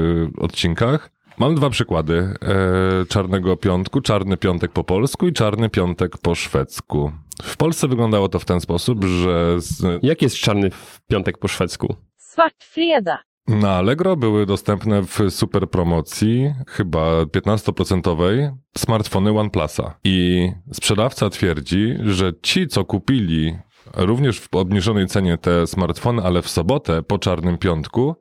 odcinkach. 0.42 1.12
Mam 1.38 1.56
dwa 1.56 1.70
przykłady 1.70 2.34
e, 2.42 3.06
Czarnego 3.06 3.58
Piątku. 3.58 4.02
Czarny 4.02 4.38
Piątek 4.38 4.72
po 4.72 4.84
polsku 4.84 5.28
i 5.28 5.34
Czarny 5.34 5.70
Piątek 5.70 6.18
po 6.18 6.36
szwedzku. 6.36 7.12
W 7.44 7.58
Polsce 7.58 7.88
wyglądało 7.88 8.30
to 8.30 8.40
w 8.40 8.46
ten 8.46 8.62
sposób, 8.62 9.04
że 9.04 9.62
z, 9.62 9.84
Jak 10.04 10.22
jest 10.22 10.36
czarny 10.38 10.70
piątek 11.08 11.38
po 11.38 11.48
szwedzku? 11.48 11.96
Svart 12.18 12.64
fredag. 12.64 13.35
Na 13.48 13.72
Allegro 13.72 14.16
były 14.16 14.46
dostępne 14.46 15.02
w 15.02 15.20
super 15.30 15.70
promocji, 15.70 16.54
chyba 16.68 17.24
15% 17.24 18.52
smartfony 18.78 19.40
OnePlusa. 19.40 20.00
I 20.04 20.50
sprzedawca 20.74 21.30
twierdzi, 21.30 21.96
że 22.04 22.34
ci, 22.42 22.68
co 22.68 22.86
kupili 22.86 23.58
również 23.94 24.40
w 24.40 24.56
obniżonej 24.56 25.08
cenie 25.08 25.38
te 25.38 25.68
smartfony, 25.68 26.24
ale 26.24 26.42
w 26.42 26.50
sobotę 26.50 27.04
po 27.04 27.18
czarnym 27.18 27.58
piątku, 27.58 28.16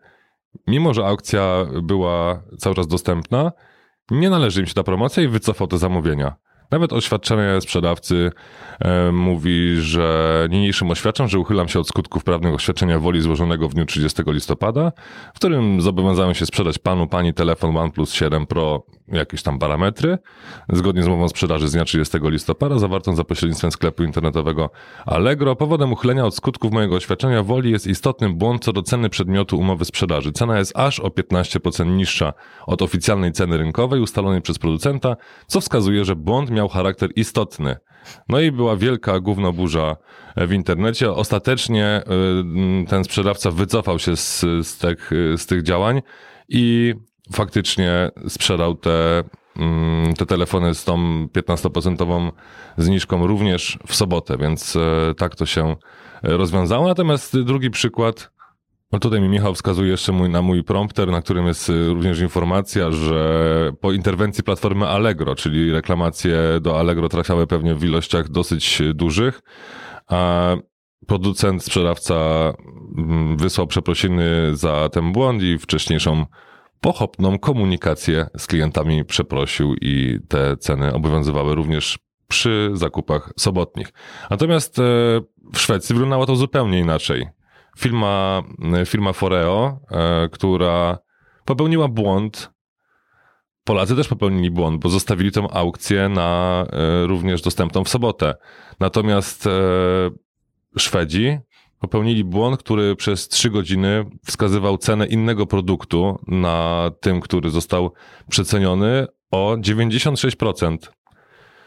mimo 0.66 0.94
że 0.94 1.06
aukcja 1.06 1.66
była 1.82 2.42
cały 2.58 2.74
czas 2.74 2.86
dostępna, 2.86 3.52
nie 4.10 4.30
należy 4.30 4.60
im 4.60 4.66
się 4.66 4.74
ta 4.74 4.82
promocja 4.82 5.22
i 5.22 5.28
wycofał 5.28 5.66
te 5.66 5.78
zamówienia. 5.78 6.36
Nawet 6.70 6.92
oświadczenie 6.92 7.60
sprzedawcy 7.60 8.32
e, 8.80 9.12
mówi, 9.12 9.76
że 9.80 10.48
niniejszym 10.50 10.90
oświadczam, 10.90 11.28
że 11.28 11.38
uchylam 11.38 11.68
się 11.68 11.80
od 11.80 11.88
skutków 11.88 12.24
prawnych 12.24 12.54
oświadczenia 12.54 12.98
woli 12.98 13.20
złożonego 13.20 13.68
w 13.68 13.74
dniu 13.74 13.86
30 13.86 14.22
listopada, 14.26 14.92
w 15.34 15.36
którym 15.36 15.80
zobowiązałem 15.80 16.34
się 16.34 16.46
sprzedać 16.46 16.78
panu, 16.78 17.06
pani 17.06 17.34
telefon 17.34 17.76
OnePlus 17.76 18.12
7 18.12 18.46
Pro, 18.46 18.86
jakieś 19.08 19.42
tam 19.42 19.58
parametry, 19.58 20.18
zgodnie 20.72 21.02
z 21.02 21.06
umową 21.06 21.28
sprzedaży 21.28 21.68
z 21.68 21.72
dnia 21.72 21.84
30 21.84 22.18
listopada, 22.22 22.78
zawartą 22.78 23.16
za 23.16 23.24
pośrednictwem 23.24 23.70
sklepu 23.70 24.04
internetowego 24.04 24.70
Allegro. 25.06 25.56
Powodem 25.56 25.92
uchylenia 25.92 26.26
od 26.26 26.36
skutków 26.36 26.72
mojego 26.72 26.96
oświadczenia 26.96 27.42
woli 27.42 27.70
jest 27.70 27.86
istotny 27.86 28.30
błąd 28.30 28.64
co 28.64 28.72
do 28.72 28.82
ceny 28.82 29.08
przedmiotu 29.08 29.58
umowy 29.58 29.84
sprzedaży. 29.84 30.32
Cena 30.32 30.58
jest 30.58 30.72
aż 30.76 31.00
o 31.00 31.08
15% 31.08 31.86
niższa 31.86 32.32
od 32.66 32.82
oficjalnej 32.82 33.32
ceny 33.32 33.56
rynkowej 33.56 34.00
ustalonej 34.00 34.42
przez 34.42 34.58
producenta, 34.58 35.16
co 35.46 35.60
wskazuje, 35.60 36.04
że 36.04 36.16
błąd 36.16 36.50
miał 36.54 36.68
charakter 36.68 37.10
istotny. 37.16 37.76
No 38.28 38.40
i 38.40 38.52
była 38.52 38.76
wielka 38.76 39.20
gównoburza 39.20 39.96
w 40.36 40.52
internecie. 40.52 41.12
Ostatecznie 41.12 42.02
y, 42.82 42.86
ten 42.88 43.04
sprzedawca 43.04 43.50
wycofał 43.50 43.98
się 43.98 44.16
z, 44.16 44.40
z, 44.40 44.78
tych, 44.78 45.10
z 45.36 45.46
tych 45.46 45.62
działań 45.62 46.02
i 46.48 46.94
faktycznie 47.32 48.10
sprzedał 48.28 48.74
te, 48.74 49.24
mm, 49.56 50.14
te 50.14 50.26
telefony 50.26 50.74
z 50.74 50.84
tą 50.84 51.26
15% 51.26 52.32
zniżką 52.76 53.26
również 53.26 53.78
w 53.86 53.94
sobotę, 53.94 54.36
więc 54.38 54.76
e, 54.76 55.14
tak 55.14 55.36
to 55.36 55.46
się 55.46 55.76
rozwiązało. 56.22 56.88
Natomiast 56.88 57.40
drugi 57.40 57.70
przykład 57.70 58.33
no 58.94 59.00
tutaj 59.00 59.20
mi 59.20 59.28
Michał 59.28 59.54
wskazuje 59.54 59.90
jeszcze 59.90 60.12
mój, 60.12 60.30
na 60.30 60.42
mój 60.42 60.64
prompter, 60.64 61.10
na 61.10 61.22
którym 61.22 61.46
jest 61.46 61.70
y, 61.70 61.88
również 61.88 62.20
informacja, 62.20 62.90
że 62.90 63.72
po 63.80 63.92
interwencji 63.92 64.44
platformy 64.44 64.86
Allegro, 64.86 65.34
czyli 65.34 65.72
reklamacje 65.72 66.38
do 66.60 66.80
Allegro 66.80 67.08
trafiały 67.08 67.46
pewnie 67.46 67.74
w 67.74 67.84
ilościach 67.84 68.28
dosyć 68.28 68.80
y, 68.80 68.94
dużych, 68.94 69.40
a 70.06 70.56
producent, 71.06 71.64
sprzedawca 71.64 72.14
mm, 72.98 73.36
wysłał 73.36 73.66
przeprosiny 73.66 74.56
za 74.56 74.88
ten 74.92 75.12
błąd 75.12 75.42
i 75.42 75.58
wcześniejszą 75.58 76.26
pochopną 76.80 77.38
komunikację 77.38 78.26
z 78.38 78.46
klientami 78.46 79.04
przeprosił 79.04 79.74
i 79.80 80.18
te 80.28 80.56
ceny 80.56 80.94
obowiązywały 80.94 81.54
również 81.54 81.98
przy 82.28 82.70
zakupach 82.72 83.32
sobotnich. 83.38 83.92
Natomiast 84.30 84.78
e, 84.78 84.82
w 85.54 85.58
Szwecji 85.58 85.94
wyglądało 85.94 86.26
to 86.26 86.36
zupełnie 86.36 86.78
inaczej 86.78 87.43
firma, 87.78 88.42
firma 88.86 89.12
Foreo, 89.12 89.80
e, 89.90 90.28
która 90.28 90.98
popełniła 91.44 91.88
błąd. 91.88 92.50
Polacy 93.64 93.96
też 93.96 94.08
popełnili 94.08 94.50
błąd, 94.50 94.82
bo 94.82 94.88
zostawili 94.88 95.32
tą 95.32 95.50
aukcję 95.50 96.08
na 96.08 96.64
e, 96.72 97.06
również 97.06 97.42
dostępną 97.42 97.84
w 97.84 97.88
sobotę. 97.88 98.34
Natomiast 98.80 99.46
e, 99.46 99.50
Szwedzi 100.78 101.38
popełnili 101.80 102.24
błąd, 102.24 102.58
który 102.58 102.96
przez 102.96 103.28
trzy 103.28 103.50
godziny 103.50 104.04
wskazywał 104.26 104.78
cenę 104.78 105.06
innego 105.06 105.46
produktu 105.46 106.18
na 106.28 106.90
tym, 107.00 107.20
który 107.20 107.50
został 107.50 107.92
przeceniony 108.28 109.06
o 109.30 109.56
96%. 109.56 110.78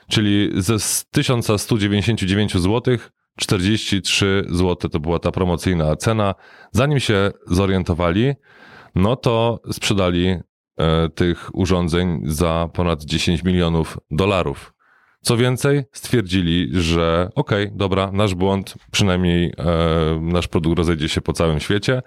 Czyli 0.09 0.51
ze 0.55 0.75
1199 1.11 2.53
zł 2.53 2.97
43 3.37 4.45
zł 4.49 4.89
to 4.89 4.99
była 4.99 5.19
ta 5.19 5.31
promocyjna 5.31 5.95
cena. 5.95 6.35
Zanim 6.71 6.99
się 6.99 7.31
zorientowali, 7.47 8.33
no 8.95 9.15
to 9.15 9.61
sprzedali 9.71 10.27
e, 10.77 11.09
tych 11.09 11.49
urządzeń 11.53 12.21
za 12.25 12.69
ponad 12.73 13.03
10 13.03 13.43
milionów 13.43 13.97
dolarów. 14.11 14.73
Co 15.27 15.37
więcej, 15.37 15.83
stwierdzili, 15.91 16.69
że 16.71 17.29
okej, 17.35 17.65
okay, 17.65 17.77
dobra, 17.77 18.11
nasz 18.11 18.35
błąd, 18.35 18.75
przynajmniej 18.91 19.53
e, 19.57 20.19
nasz 20.21 20.47
produkt 20.47 20.77
rozejdzie 20.77 21.09
się 21.09 21.21
po 21.21 21.33
całym 21.33 21.59
świecie 21.59 22.01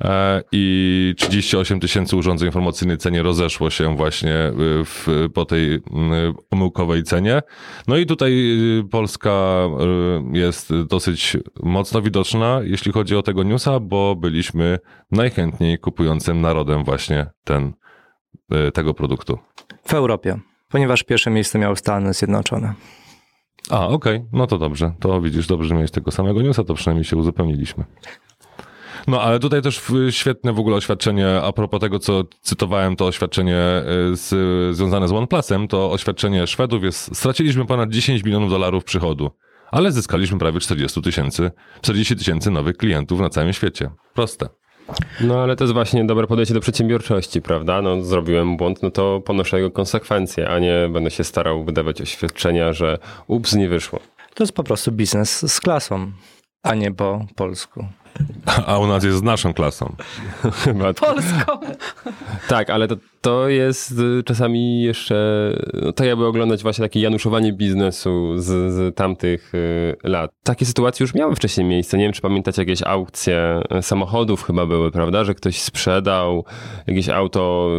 e, 0.00 0.42
i 0.52 1.14
38 1.18 1.80
tysięcy 1.80 2.16
urządzeń 2.16 2.46
informacyjnej 2.46 2.98
cenie 2.98 3.22
rozeszło 3.22 3.70
się 3.70 3.96
właśnie 3.96 4.34
e, 4.34 4.52
w, 4.84 5.28
po 5.34 5.44
tej 5.44 5.80
pomyłkowej 6.48 7.02
cenie. 7.02 7.42
No 7.86 7.96
i 7.96 8.06
tutaj 8.06 8.32
y, 8.78 8.88
Polska 8.90 9.64
y, 10.34 10.38
jest 10.38 10.72
dosyć 10.88 11.36
mocno 11.62 12.02
widoczna, 12.02 12.60
jeśli 12.64 12.92
chodzi 12.92 13.16
o 13.16 13.22
tego 13.22 13.42
newsa, 13.42 13.80
bo 13.80 14.16
byliśmy 14.16 14.78
najchętniej 15.10 15.78
kupującym 15.78 16.40
narodem 16.40 16.84
właśnie 16.84 17.26
ten, 17.44 17.72
tego 18.72 18.94
produktu. 18.94 19.38
W 19.84 19.94
Europie 19.94 20.38
ponieważ 20.68 21.02
pierwsze 21.02 21.30
miejsce 21.30 21.58
miały 21.58 21.76
Stany 21.76 22.14
Zjednoczone. 22.14 22.74
A, 23.70 23.88
okej, 23.88 24.16
okay. 24.16 24.28
no 24.32 24.46
to 24.46 24.58
dobrze. 24.58 24.92
To 25.00 25.20
widzisz, 25.20 25.46
dobrze, 25.46 25.68
że 25.68 25.74
miałeś 25.74 25.90
tego 25.90 26.10
samego 26.10 26.42
newsa, 26.42 26.64
to 26.64 26.74
przynajmniej 26.74 27.04
się 27.04 27.16
uzupełniliśmy. 27.16 27.84
No, 29.06 29.22
ale 29.22 29.38
tutaj 29.38 29.62
też 29.62 29.82
świetne 30.10 30.52
w 30.52 30.58
ogóle 30.58 30.76
oświadczenie, 30.76 31.28
a 31.42 31.52
propos 31.52 31.80
tego, 31.80 31.98
co 31.98 32.24
cytowałem, 32.40 32.96
to 32.96 33.06
oświadczenie 33.06 33.56
e, 33.56 33.84
z, 34.12 34.76
związane 34.76 35.08
z 35.08 35.12
OnePlusem, 35.12 35.68
to 35.68 35.92
oświadczenie 35.92 36.46
Szwedów 36.46 36.84
jest, 36.84 37.16
straciliśmy 37.16 37.66
ponad 37.66 37.90
10 37.90 38.24
milionów 38.24 38.50
dolarów 38.50 38.84
przychodu, 38.84 39.30
ale 39.70 39.92
zyskaliśmy 39.92 40.38
prawie 40.38 40.60
40 40.60 41.02
tysięcy, 41.02 41.50
40 41.80 42.16
tysięcy 42.16 42.50
nowych 42.50 42.76
klientów 42.76 43.20
na 43.20 43.28
całym 43.28 43.52
świecie. 43.52 43.90
Proste. 44.14 44.48
No 45.20 45.42
ale 45.42 45.56
to 45.56 45.64
jest 45.64 45.74
właśnie 45.74 46.04
dobre 46.04 46.26
podejście 46.26 46.54
do 46.54 46.60
przedsiębiorczości, 46.60 47.42
prawda? 47.42 47.82
No 47.82 48.02
zrobiłem 48.02 48.56
błąd, 48.56 48.82
no 48.82 48.90
to 48.90 49.20
ponoszę 49.20 49.56
jego 49.56 49.70
konsekwencje, 49.70 50.48
a 50.48 50.58
nie 50.58 50.88
będę 50.92 51.10
się 51.10 51.24
starał 51.24 51.64
wydawać 51.64 52.00
oświadczenia, 52.00 52.72
że 52.72 52.98
ups, 53.26 53.54
nie 53.54 53.68
wyszło. 53.68 54.00
To 54.34 54.42
jest 54.42 54.52
po 54.52 54.64
prostu 54.64 54.92
biznes 54.92 55.52
z 55.52 55.60
klasą, 55.60 56.12
a 56.62 56.74
nie 56.74 56.92
po 56.92 57.26
polsku. 57.36 57.84
A 58.66 58.78
u 58.78 58.86
nas 58.86 59.04
jest 59.04 59.18
z 59.18 59.22
naszą 59.22 59.54
klasą. 59.54 59.96
Chyba. 60.64 60.94
Polską. 60.94 61.60
Tak, 62.48 62.70
ale 62.70 62.88
to, 62.88 62.96
to 63.28 63.48
jest 63.48 63.98
y, 63.98 64.22
czasami 64.22 64.82
jeszcze, 64.82 65.16
no 65.82 65.92
to 65.92 66.04
jakby 66.04 66.26
oglądać 66.26 66.62
właśnie 66.62 66.84
takie 66.84 67.00
januszowanie 67.00 67.52
biznesu 67.52 68.38
z, 68.38 68.44
z 68.72 68.96
tamtych 68.96 69.54
y, 69.54 69.96
lat. 70.04 70.30
Takie 70.42 70.66
sytuacje 70.66 71.04
już 71.04 71.14
miały 71.14 71.36
wcześniej 71.36 71.66
miejsce. 71.66 71.98
Nie 71.98 72.04
wiem, 72.04 72.12
czy 72.12 72.20
pamiętacie 72.20 72.62
jakieś 72.62 72.82
aukcje 72.82 73.60
y, 73.78 73.82
samochodów 73.82 74.42
chyba 74.42 74.66
były, 74.66 74.90
prawda? 74.90 75.24
Że 75.24 75.34
ktoś 75.34 75.60
sprzedał 75.60 76.44
jakieś 76.86 77.08
auto, 77.08 77.70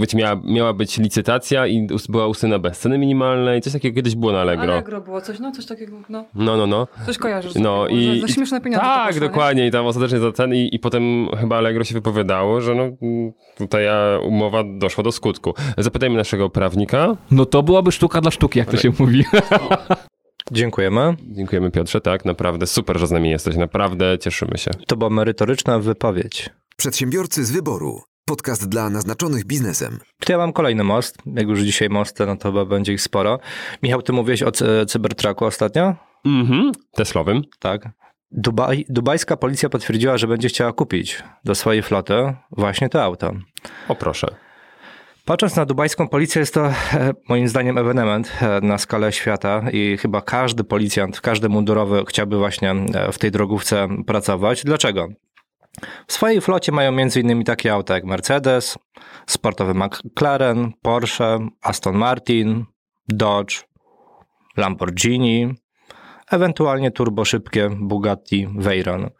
wiecie, 0.00 0.18
miała, 0.18 0.40
miała 0.44 0.72
być 0.72 0.98
licytacja 0.98 1.66
i 1.66 1.86
była 2.08 2.26
ustyna 2.26 2.58
bez 2.58 2.78
ceny 2.78 2.98
minimalnej. 2.98 3.60
Coś 3.60 3.72
takiego 3.72 3.96
kiedyś 3.96 4.14
było 4.14 4.32
na 4.32 4.40
Allegro. 4.40 4.72
Allegro 4.72 5.00
było 5.00 5.20
coś, 5.20 5.38
no 5.38 5.52
coś 5.52 5.66
takiego, 5.66 5.96
no. 6.08 6.24
No, 6.34 6.56
no, 6.56 6.66
no. 6.66 6.86
Coś 7.06 7.18
kojarzysz. 7.18 7.54
No 7.54 7.88
i... 7.88 8.20
Za, 8.20 8.26
za 8.26 8.32
śmieszne 8.34 8.60
pieniądze 8.60 8.86
Tak, 8.86 9.06
poszło, 9.06 9.28
dokładnie. 9.28 9.62
Nie? 9.62 9.68
I 9.68 9.70
tam 9.70 9.86
ostatecznie 9.86 10.18
za 10.18 10.32
ten 10.32 10.54
i, 10.54 10.68
i 10.72 10.78
potem 10.78 11.28
chyba 11.40 11.56
Allegro 11.56 11.84
się 11.84 11.94
wypowiadało, 11.94 12.60
że 12.60 12.74
no 12.74 12.84
tutaj 13.58 13.86
umowa 14.22 14.57
doszła 14.64 15.04
do 15.04 15.12
skutku. 15.12 15.54
Zapytajmy 15.78 16.16
naszego 16.16 16.50
prawnika. 16.50 17.16
No 17.30 17.46
to 17.46 17.62
byłaby 17.62 17.92
sztuka 17.92 18.20
dla 18.20 18.30
sztuki, 18.30 18.58
jak 18.58 18.70
to 18.70 18.76
się 18.76 18.92
mówi. 18.98 19.24
Dziękujemy. 20.52 21.16
Dziękujemy 21.22 21.70
Piotrze, 21.70 22.00
tak, 22.00 22.24
naprawdę 22.24 22.66
super, 22.66 22.98
że 22.98 23.06
z 23.06 23.10
nami 23.10 23.30
jesteś, 23.30 23.56
naprawdę 23.56 24.18
cieszymy 24.18 24.58
się. 24.58 24.70
To 24.86 24.96
była 24.96 25.10
merytoryczna 25.10 25.78
wypowiedź. 25.78 26.50
Przedsiębiorcy 26.76 27.44
z 27.44 27.50
wyboru. 27.50 28.00
Podcast 28.24 28.68
dla 28.68 28.90
naznaczonych 28.90 29.44
biznesem. 29.46 29.98
To 30.24 30.32
ja 30.32 30.38
mam 30.38 30.52
kolejny 30.52 30.84
most. 30.84 31.16
Jak 31.26 31.48
już 31.48 31.60
dzisiaj 31.60 31.88
mosty, 31.88 32.26
no 32.26 32.36
to 32.36 32.48
chyba 32.48 32.64
będzie 32.64 32.92
ich 32.92 33.00
sporo. 33.00 33.38
Michał, 33.82 34.02
ty 34.02 34.12
mówiłeś 34.12 34.42
o 34.42 34.52
cybertraku 34.86 35.44
ostatnio? 35.44 35.94
Mhm, 36.24 36.72
Teslowym. 36.92 37.42
Tak. 37.58 37.88
Dubaj, 38.30 38.84
dubajska 38.88 39.36
policja 39.36 39.68
potwierdziła, 39.68 40.18
że 40.18 40.26
będzie 40.26 40.48
chciała 40.48 40.72
kupić 40.72 41.22
do 41.44 41.54
swojej 41.54 41.82
floty 41.82 42.14
właśnie 42.50 42.88
to 42.88 43.02
auto. 43.02 43.32
O 43.88 43.94
proszę. 43.94 44.34
Patrząc 45.28 45.56
na 45.56 45.64
dubajską 45.64 46.08
policję, 46.08 46.40
jest 46.40 46.54
to 46.54 46.66
e, 46.66 46.72
moim 47.28 47.48
zdaniem 47.48 47.78
ewenement 47.78 48.32
e, 48.40 48.60
na 48.60 48.78
skalę 48.78 49.12
świata 49.12 49.62
i 49.72 49.96
chyba 49.96 50.22
każdy 50.22 50.64
policjant, 50.64 51.20
każdy 51.20 51.48
mundurowy 51.48 52.04
chciałby 52.08 52.38
właśnie 52.38 52.70
e, 52.70 53.12
w 53.12 53.18
tej 53.18 53.30
drogówce 53.30 53.88
pracować. 54.06 54.64
Dlaczego? 54.64 55.08
W 56.06 56.12
swojej 56.12 56.40
flocie 56.40 56.72
mają 56.72 56.90
m.in. 56.90 57.44
takie 57.44 57.72
auta 57.72 57.94
jak 57.94 58.04
Mercedes, 58.04 58.78
sportowy 59.26 59.74
McLaren, 59.74 60.72
Porsche, 60.82 61.48
Aston 61.62 61.96
Martin, 61.96 62.64
Dodge, 63.08 63.64
Lamborghini, 64.56 65.54
ewentualnie 66.30 66.90
turboszybkie 66.90 67.70
Bugatti 67.80 68.48
Veyron. 68.56 69.10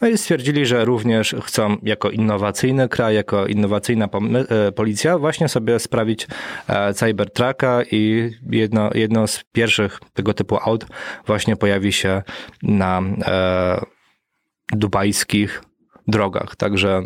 No 0.00 0.08
i 0.08 0.18
stwierdzili, 0.18 0.66
że 0.66 0.84
również 0.84 1.36
chcą 1.44 1.76
jako 1.82 2.10
innowacyjny 2.10 2.88
kraj, 2.88 3.14
jako 3.14 3.46
innowacyjna 3.46 4.08
e, 4.48 4.72
policja 4.72 5.18
właśnie 5.18 5.48
sobie 5.48 5.78
sprawić 5.78 6.26
e, 6.68 6.94
Cybertrucka 6.94 7.82
i 7.92 8.30
jedno, 8.50 8.90
jedno 8.94 9.26
z 9.26 9.44
pierwszych 9.52 10.00
tego 10.14 10.34
typu 10.34 10.56
aut 10.56 10.86
właśnie 11.26 11.56
pojawi 11.56 11.92
się 11.92 12.22
na 12.62 13.02
e, 13.26 13.80
dubajskich 14.72 15.62
drogach. 16.06 16.56
Także 16.56 17.02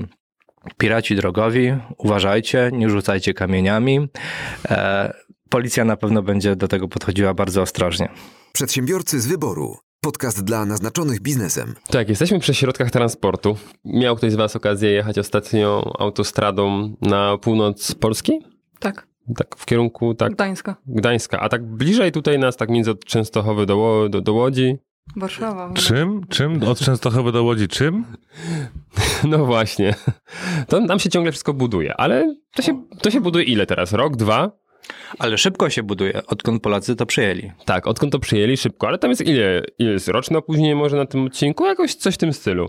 piraci 0.78 1.16
drogowi, 1.16 1.75
uważajcie, 1.99 2.71
nie 2.73 2.90
rzucajcie 2.90 3.35
kamieniami. 3.35 4.09
E, 4.71 5.12
policja 5.52 5.85
na 5.85 5.97
pewno 5.97 6.23
będzie 6.23 6.56
do 6.56 6.68
tego 6.68 6.88
podchodziła 6.88 7.35
bardzo 7.35 7.62
ostrożnie. 7.62 8.09
Przedsiębiorcy 8.52 9.21
z 9.21 9.26
wyboru. 9.26 9.76
Podcast 10.00 10.44
dla 10.44 10.64
naznaczonych 10.66 11.21
biznesem. 11.21 11.75
Tak, 11.90 12.09
jesteśmy 12.09 12.38
przy 12.38 12.54
środkach 12.54 12.90
transportu. 12.90 13.56
Miał 13.85 14.16
ktoś 14.16 14.32
z 14.32 14.35
Was 14.35 14.56
okazję 14.56 14.90
jechać 14.90 15.18
ostatnio 15.18 15.92
autostradą 15.99 16.94
na 17.00 17.38
północ 17.38 17.94
Polski? 17.94 18.32
Tak. 18.78 19.06
Tak, 19.37 19.56
w 19.56 19.66
kierunku 19.66 20.14
tak. 20.14 20.32
Gdańska. 20.32 20.76
Gdańska. 20.87 21.40
A 21.40 21.49
tak 21.49 21.64
bliżej 21.64 22.12
tutaj 22.12 22.38
nas, 22.38 22.56
tak 22.56 22.71
między 22.71 22.90
od 22.90 23.04
Częstochowy 23.04 23.66
do, 23.66 24.06
do, 24.11 24.21
do 24.21 24.32
Łodzi. 24.32 24.78
Warszawa. 25.16 25.73
Czym? 25.75 26.26
Czym? 26.28 26.62
Od 26.62 26.78
Częstochowy 26.78 27.32
do 27.32 27.42
Łodzi 27.42 27.68
czym? 27.68 28.04
No 29.28 29.47
właśnie. 29.47 29.94
To 30.68 30.80
nam 30.80 30.99
się 30.99 31.11
ciągle 31.11 31.32
wszystko 31.32 31.54
buduje, 31.54 31.94
ale 31.97 32.37
to 32.54 32.62
się, 32.62 32.85
to 33.02 33.11
się 33.11 33.21
buduje 33.21 33.44
ile 33.44 33.66
teraz? 33.66 33.92
Rok, 33.92 34.16
dwa? 34.16 34.62
Ale 35.19 35.39
szybko 35.39 35.71
się 35.71 35.83
buduje, 35.83 36.27
odkąd 36.27 36.62
Polacy 36.62 36.97
to 36.97 37.07
przyjęli. 37.07 37.53
Tak, 37.65 37.87
odkąd 37.87 38.12
to 38.12 38.19
przyjęli 38.19 38.57
szybko, 38.57 38.89
ale 38.89 38.99
tam 38.99 39.11
jest 39.11 39.27
ile, 39.27 39.62
ile 39.79 39.93
jest 39.93 40.09
roczne 40.09 40.39
opóźnienie 40.39 40.75
może 40.75 40.97
na 40.97 41.07
tym 41.07 41.27
odcinku? 41.27 41.67
Jakoś 41.67 41.95
coś 41.95 42.15
w 42.15 42.19
tym 42.19 42.33
stylu. 42.33 42.69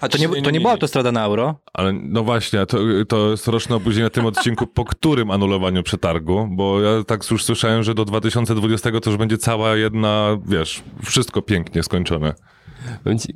A 0.00 0.08
to 0.08 0.18
nie, 0.18 0.42
to 0.42 0.50
nie 0.50 0.60
była 0.60 0.72
autostrada 0.72 1.12
na 1.12 1.24
euro? 1.24 1.60
Ale 1.72 1.92
no 1.92 2.24
właśnie, 2.24 2.66
to, 2.66 2.78
to 3.08 3.30
jest 3.30 3.48
roczne 3.48 3.76
opóźnienie 3.76 4.04
na 4.04 4.10
tym 4.10 4.26
odcinku, 4.26 4.66
po 4.66 4.84
którym 4.84 5.30
anulowaniu 5.30 5.82
przetargu, 5.82 6.48
bo 6.50 6.80
ja 6.80 7.04
tak 7.04 7.30
już 7.30 7.44
słyszałem, 7.44 7.82
że 7.82 7.94
do 7.94 8.04
2020 8.04 9.00
to 9.00 9.10
już 9.10 9.18
będzie 9.18 9.38
cała 9.38 9.76
jedna, 9.76 10.38
wiesz, 10.46 10.82
wszystko 11.04 11.42
pięknie 11.42 11.82
skończone. 11.82 12.34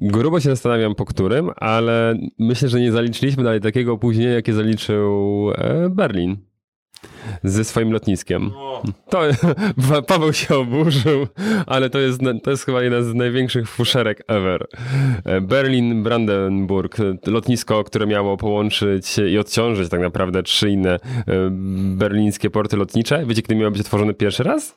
Grubo 0.01 0.41
się 0.41 0.51
zastanawiam 0.51 0.95
po 0.95 1.05
którym, 1.05 1.51
ale 1.57 2.15
myślę, 2.39 2.69
że 2.69 2.81
nie 2.81 2.93
zaliczyliśmy 2.93 3.45
dalej 3.45 3.61
takiego 3.61 3.93
opóźnienia, 3.93 4.33
jakie 4.33 4.53
zaliczył 4.53 5.51
e, 5.55 5.91
Berlin 5.91 6.37
ze 7.45 7.65
swoim 7.65 7.93
lotniskiem. 7.93 8.51
To, 9.09 9.21
Paweł 10.09 10.33
się 10.33 10.55
oburzył, 10.55 11.27
ale 11.67 11.91
to 11.91 11.99
jest, 11.99 12.21
to 12.43 12.51
jest 12.51 12.65
chyba 12.65 12.83
jedna 12.83 13.03
z 13.03 13.15
największych 13.15 13.69
fuszerek 13.69 14.25
ever. 14.29 14.67
Berlin, 15.43 16.03
Brandenburg, 16.03 16.97
lotnisko, 17.27 17.85
które 17.85 18.07
miało 18.07 18.37
połączyć 18.37 19.19
i 19.19 19.39
odciążyć 19.39 19.89
tak 19.89 20.01
naprawdę 20.01 20.43
trzy 20.43 20.71
inne 20.71 20.95
e, 20.95 21.01
berlińskie 21.97 22.51
porty 22.51 22.77
lotnicze. 22.77 23.27
Wiecie, 23.27 23.43
kiedy 23.43 23.55
miało 23.55 23.71
być 23.71 23.81
otworzone 23.81 24.15
pierwszy 24.15 24.43
raz? 24.43 24.77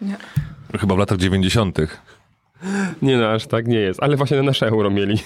Nie. 0.00 0.16
Chyba 0.80 0.94
w 0.94 0.98
latach 0.98 1.18
90. 1.18 1.78
Nie 3.02 3.16
no, 3.16 3.28
aż 3.28 3.46
tak 3.46 3.66
nie 3.66 3.78
jest, 3.78 4.02
ale 4.02 4.16
właśnie 4.16 4.36
na 4.36 4.42
nasze 4.42 4.66
euro 4.66 4.90
mieli. 4.90 5.18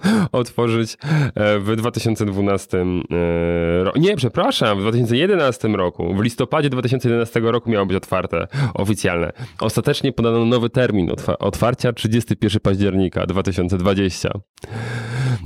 otworzyć 0.32 0.96
e, 1.34 1.58
w 1.58 1.76
2012 1.76 2.78
e, 2.78 3.84
roku. 3.84 3.98
Nie, 3.98 4.16
przepraszam, 4.16 4.78
w 4.78 4.80
2011 4.80 5.68
roku. 5.68 6.14
W 6.14 6.22
listopadzie 6.22 6.70
2011 6.70 7.40
roku 7.40 7.70
miało 7.70 7.86
być 7.86 7.96
otwarte 7.96 8.46
oficjalne. 8.74 9.32
Ostatecznie 9.60 10.12
podano 10.12 10.44
nowy 10.44 10.70
termin 10.70 11.10
otwa- 11.10 11.38
otwarcia 11.38 11.92
31 11.92 12.60
października 12.60 13.26
2020. 13.26 14.30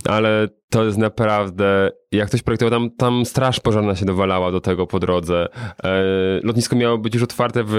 Ale 0.09 0.49
to 0.71 0.85
jest 0.85 0.99
naprawdę, 0.99 1.91
jak 2.13 2.29
ktoś 2.29 2.43
projektował, 2.43 2.71
tam, 2.71 2.91
tam 2.91 3.25
straż 3.27 3.61
pożarna 3.61 3.97
się 3.97 4.05
dowalała 4.05 4.53
do 4.53 4.61
tego 4.61 4.87
po 4.87 5.01
drodze. 5.01 5.49
E, 5.85 6.03
lotnisko 6.43 6.77
miało 6.77 6.99
być 6.99 7.15
już 7.15 7.23
otwarte 7.23 7.65
w, 7.67 7.75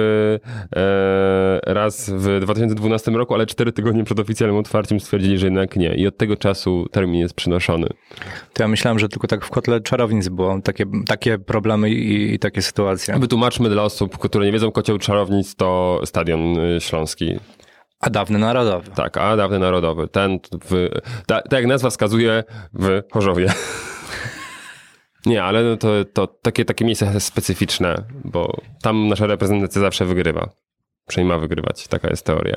e, 0.76 1.74
raz 1.74 2.10
w 2.10 2.40
2012 2.42 3.12
roku, 3.12 3.34
ale 3.34 3.46
cztery 3.46 3.72
tygodnie 3.72 4.04
przed 4.04 4.20
oficjalnym 4.20 4.60
otwarciem 4.60 5.00
stwierdzili, 5.00 5.38
że 5.38 5.48
jednak 5.48 5.76
nie. 5.76 5.96
I 5.96 6.08
od 6.08 6.18
tego 6.18 6.36
czasu 6.36 6.86
termin 6.92 7.22
jest 7.22 7.34
przenoszony. 7.34 7.88
To 8.54 8.64
ja 8.64 8.68
myślałem, 8.68 9.00
że 9.00 9.10
tylko 9.10 9.28
tak 9.28 9.46
w 9.46 9.50
kotle 9.50 9.82
czarownic 9.82 10.28
było 10.30 10.62
takie, 10.62 10.86
takie 11.08 11.38
problemy 11.38 11.90
i, 11.90 12.34
i 12.34 12.40
takie 12.40 12.62
sytuacje. 12.62 13.20
Wytłumaczmy 13.20 13.70
dla 13.70 13.84
osób, 13.84 14.18
które 14.18 14.46
nie 14.46 14.52
wiedzą, 14.52 14.72
Kocioł 14.72 14.98
Czarownic 14.98 15.56
to 15.56 16.02
Stadion 16.06 16.60
y, 16.60 16.82
Śląski. 16.82 17.40
A 18.00 18.10
dawny 18.10 18.40
narodowy. 18.40 18.92
Tak, 18.92 19.18
a 19.18 19.36
dawny 19.36 19.60
narodowy. 19.60 20.08
Ten, 20.08 20.40
w, 20.70 20.90
ta, 21.26 21.42
tak 21.42 21.52
jak 21.52 21.66
nazwa 21.66 21.90
wskazuje, 21.90 22.44
w 22.74 23.02
Chorzowie. 23.12 23.54
Nie, 25.26 25.44
ale 25.44 25.64
no 25.64 25.78
to, 25.78 26.06
to 26.14 26.28
takie, 26.28 26.66
takie 26.66 26.86
miejsce 26.86 27.20
specyficzne, 27.20 28.04
bo 28.26 28.58
tam 28.82 29.08
nasza 29.08 29.28
reprezentacja 29.28 29.82
zawsze 29.82 30.06
wygrywa. 30.06 30.50
Przynajmniej 31.08 31.38
ma 31.38 31.42
wygrywać, 31.42 31.88
taka 31.88 32.10
jest 32.10 32.26
teoria. 32.26 32.56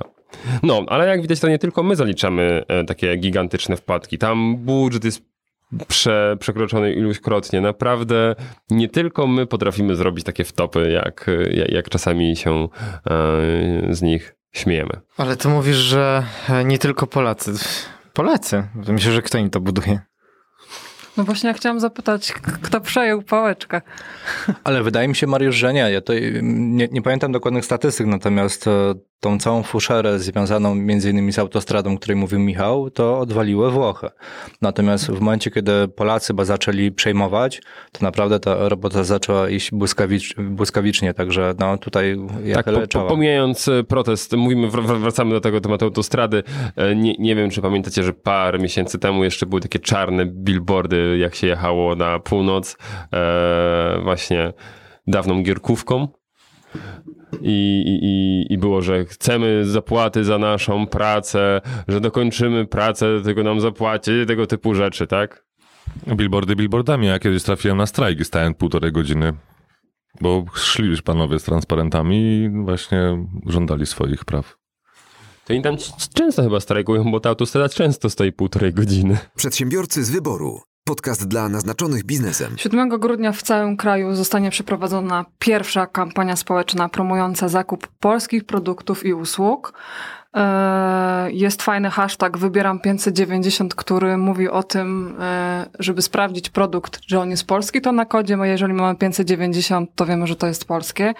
No, 0.62 0.85
ale 0.88 1.09
jak 1.09 1.23
widać, 1.23 1.40
to 1.40 1.49
nie 1.49 1.59
tylko 1.59 1.82
my 1.82 1.97
zaliczamy 1.97 2.62
e, 2.68 2.85
takie 2.85 3.16
gigantyczne 3.16 3.76
wpadki. 3.76 4.18
Tam 4.18 4.56
budżet 4.56 5.04
jest 5.04 5.23
prze, 5.88 6.37
przekroczony 6.40 6.92
iluśkrotnie. 6.92 7.61
Naprawdę 7.61 8.35
nie 8.70 8.88
tylko 8.88 9.26
my 9.26 9.47
potrafimy 9.47 9.97
zrobić 9.97 10.25
takie 10.25 10.44
wtopy, 10.44 10.90
jak, 10.90 11.30
jak, 11.50 11.70
jak 11.70 11.88
czasami 11.88 12.37
się 12.37 12.50
e, 12.54 12.68
z 13.90 14.02
nich 14.02 14.39
śmiejemy. 14.52 15.00
Ale 15.16 15.37
to 15.37 15.49
mówisz, 15.49 15.76
że 15.76 16.25
e, 16.49 16.64
nie 16.64 16.78
tylko 16.78 17.07
Polacy. 17.07 17.52
Polacy. 18.12 18.69
Myślę, 18.88 19.12
że 19.12 19.23
kto 19.23 19.38
im 19.38 19.50
to 19.50 19.61
buduje. 19.61 20.00
No 21.16 21.25
właśnie 21.25 21.49
ja 21.49 21.54
chciałam 21.54 21.80
zapytać, 21.80 22.33
kto 22.62 22.80
przejął 22.80 23.23
pałeczkę. 23.23 23.80
Ale 24.64 24.83
wydaje 24.83 25.09
mi 25.09 25.16
się, 25.16 25.26
Mariusz, 25.26 25.57
że 25.57 25.73
nie. 25.73 25.80
Ja 25.92 26.00
to 26.00 26.12
nie, 26.42 26.88
nie 26.92 27.02
pamiętam 27.02 27.33
dokładnych 27.33 27.64
statystyk, 27.64 28.07
natomiast 28.07 28.66
e, 28.66 28.95
tą 29.20 29.38
całą 29.38 29.62
fuszerę 29.62 30.18
związaną 30.18 30.74
między 30.74 31.10
innymi 31.10 31.32
z 31.32 31.38
autostradą, 31.38 31.92
o 31.94 31.98
której 31.98 32.16
mówił 32.16 32.38
Michał, 32.40 32.90
to 32.90 33.18
odwaliły 33.18 33.70
Włochy. 33.70 34.08
Natomiast 34.62 35.06
w 35.10 35.20
momencie, 35.20 35.50
kiedy 35.50 35.88
Polacy 35.88 36.34
zaczęli 36.42 36.92
przejmować, 36.92 37.62
to 37.92 38.04
naprawdę 38.04 38.40
ta 38.40 38.68
robota 38.68 39.04
zaczęła 39.04 39.48
iść 39.48 39.70
błyskawicz, 39.70 40.34
błyskawicznie, 40.36 41.14
także 41.14 41.54
no 41.58 41.78
tutaj 41.78 42.16
ja 42.44 42.54
Tak, 42.62 42.66
po, 42.92 43.00
pomijając 43.08 43.68
e, 43.68 43.84
protest, 43.84 44.36
mówimy, 44.36 44.68
wr- 44.68 44.98
wracamy 45.00 45.30
do 45.30 45.40
tego 45.40 45.60
tematu 45.60 45.84
autostrady. 45.84 46.42
E, 46.76 46.96
Nie, 46.96 47.14
nie 47.18 47.36
wiem, 47.36 47.50
czy 47.50 47.62
pamiętacie, 47.62 48.02
że 48.02 48.12
parę 48.12 48.58
miesięcy 48.58 48.98
temu 48.98 49.24
jeszcze 49.24 49.46
były 49.46 49.60
takie 49.60 49.78
czarne 49.78 50.26
billboardy, 50.26 51.18
jak 51.18 51.34
się 51.34 51.46
jechało 51.46 51.96
na 51.96 52.18
północ, 52.18 52.76
e, 53.12 54.00
właśnie 54.02 54.52
dawną 55.06 55.42
gierkówką. 55.42 56.08
I, 57.42 57.82
i, 57.87 58.54
i- 58.54 58.58
było, 58.58 58.82
że 58.82 59.04
chcemy 59.04 59.64
zapłaty 59.64 60.25
za 60.25 60.38
naszą 60.38 60.87
pracę, 60.87 61.60
że 61.88 62.00
dokończymy 62.00 62.66
pracę, 62.66 63.06
tylko 63.25 63.42
nam 63.42 63.60
zapłaci, 63.60 64.10
tego 64.26 64.46
typu 64.46 64.75
rzeczy, 64.75 65.06
tak? 65.06 65.44
Billboardy 66.16 66.56
billboardami. 66.56 67.06
Ja 67.06 67.18
kiedyś 67.18 67.42
trafiłem 67.42 67.76
na 67.76 67.87
strajk 67.87 68.20
i 68.20 68.25
stałem 68.25 68.54
półtorej 68.54 68.92
godziny, 68.92 69.32
bo 70.20 70.44
szli 70.54 70.88
już 70.88 71.02
panowie 71.02 71.38
z 71.38 71.42
transparentami 71.44 72.16
i 72.16 72.48
właśnie 72.64 73.26
żądali 73.46 73.87
swoich 73.87 74.24
praw. 74.24 74.57
To 75.46 75.55
oni 75.55 75.62
tam 75.62 75.76
często 76.14 76.42
chyba 76.42 76.61
strajkują, 76.61 77.11
bo 77.11 77.20
ta 77.20 77.28
autostrada 77.28 77.68
często 77.68 78.11
stoi 78.11 78.33
półtorej 78.33 78.72
godziny. 78.74 79.18
Przedsiębiorcy 79.37 80.05
z 80.05 80.11
wyboru. 80.11 80.61
Podcast 80.90 81.29
dla 81.29 81.48
naznaczonych 81.48 82.05
biznesem. 82.05 82.59
7 82.59 82.88
grudnia 82.88 83.33
w 83.33 83.42
całym 83.42 83.76
kraju 83.76 84.14
zostanie 84.14 84.50
przeprowadzona 84.50 85.24
pierwsza 85.38 85.87
kampania 85.87 86.37
społeczna 86.37 86.88
promująca 86.88 87.48
zakup 87.48 87.87
polskich 87.87 88.44
produktów 88.44 89.07
i 89.07 89.14
usług. 89.14 89.72
E, 90.37 91.31
Jest 91.33 91.62
fajny 91.62 91.90
hashtag 91.90 92.38
Wybieram 92.38 92.81
590, 92.81 93.75
który 93.75 94.16
mówi 94.16 94.49
o 94.49 94.62
tym, 94.62 95.16
e, 95.21 95.66
żeby 95.79 96.03
sprawdzić 96.03 96.51
produkt, 96.51 97.01
że 97.07 97.21
on 97.21 97.31
jest 97.31 97.47
polski, 97.47 97.81
to 97.81 97.93
na 97.93 98.05
kodzie, 98.05 98.37
jeżeli 98.43 98.73
mamy 98.73 98.99
590, 98.99 99.90
to 99.95 100.07
wiemy, 100.07 100.27
że 100.27 100.37
to 100.37 100.47
jest 100.47 100.64
polskie. 100.64 101.14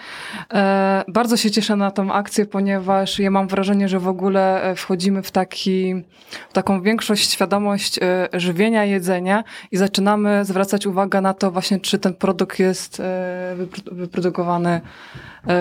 E, 0.53 1.03
Bardzo 1.07 1.37
się 1.37 1.51
cieszę 1.51 1.75
na 1.75 1.91
tą 1.91 2.13
akcję, 2.13 2.45
ponieważ 2.45 3.19
ja 3.19 3.31
mam 3.31 3.47
wrażenie, 3.47 3.89
że 3.89 3.99
w 3.99 4.07
ogóle 4.07 4.73
wchodzimy 4.77 5.23
w, 5.23 5.31
taki, 5.31 6.03
w 6.49 6.53
taką 6.53 6.81
większość 6.81 7.31
świadomość 7.31 7.99
żywienia, 8.33 8.85
jedzenia 8.85 9.43
i 9.71 9.77
zaczynamy 9.77 10.45
zwracać 10.45 10.85
uwagę 10.87 11.21
na 11.21 11.33
to 11.33 11.51
właśnie, 11.51 11.79
czy 11.79 11.99
ten 11.99 12.13
produkt 12.13 12.59
jest 12.59 13.01
wypro- 13.57 13.93
wyprodukowany 13.95 14.81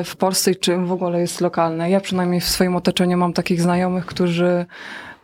w 0.04 0.16
Polsce 0.16 0.50
i 0.50 0.56
czy 0.56 0.76
w 0.76 0.92
ogóle 0.92 1.20
jest 1.20 1.40
lokalny. 1.40 1.90
Ja 1.90 2.00
przynajmniej 2.00 2.40
w 2.40 2.44
swoim 2.48 2.76
otoczeniu 2.76 3.16
mam 3.18 3.32
takich 3.32 3.60
znajomych, 3.62 4.06
którzy 4.06 4.66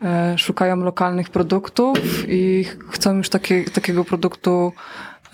e, 0.03 0.39
szukają 0.39 0.77
lokalnych 0.77 1.31
produktów 1.31 1.99
i 2.29 2.65
ch- 2.65 2.77
chcą 2.93 3.17
już 3.17 3.29
takie, 3.29 3.65
takiego 3.65 4.05
produktu 4.05 4.73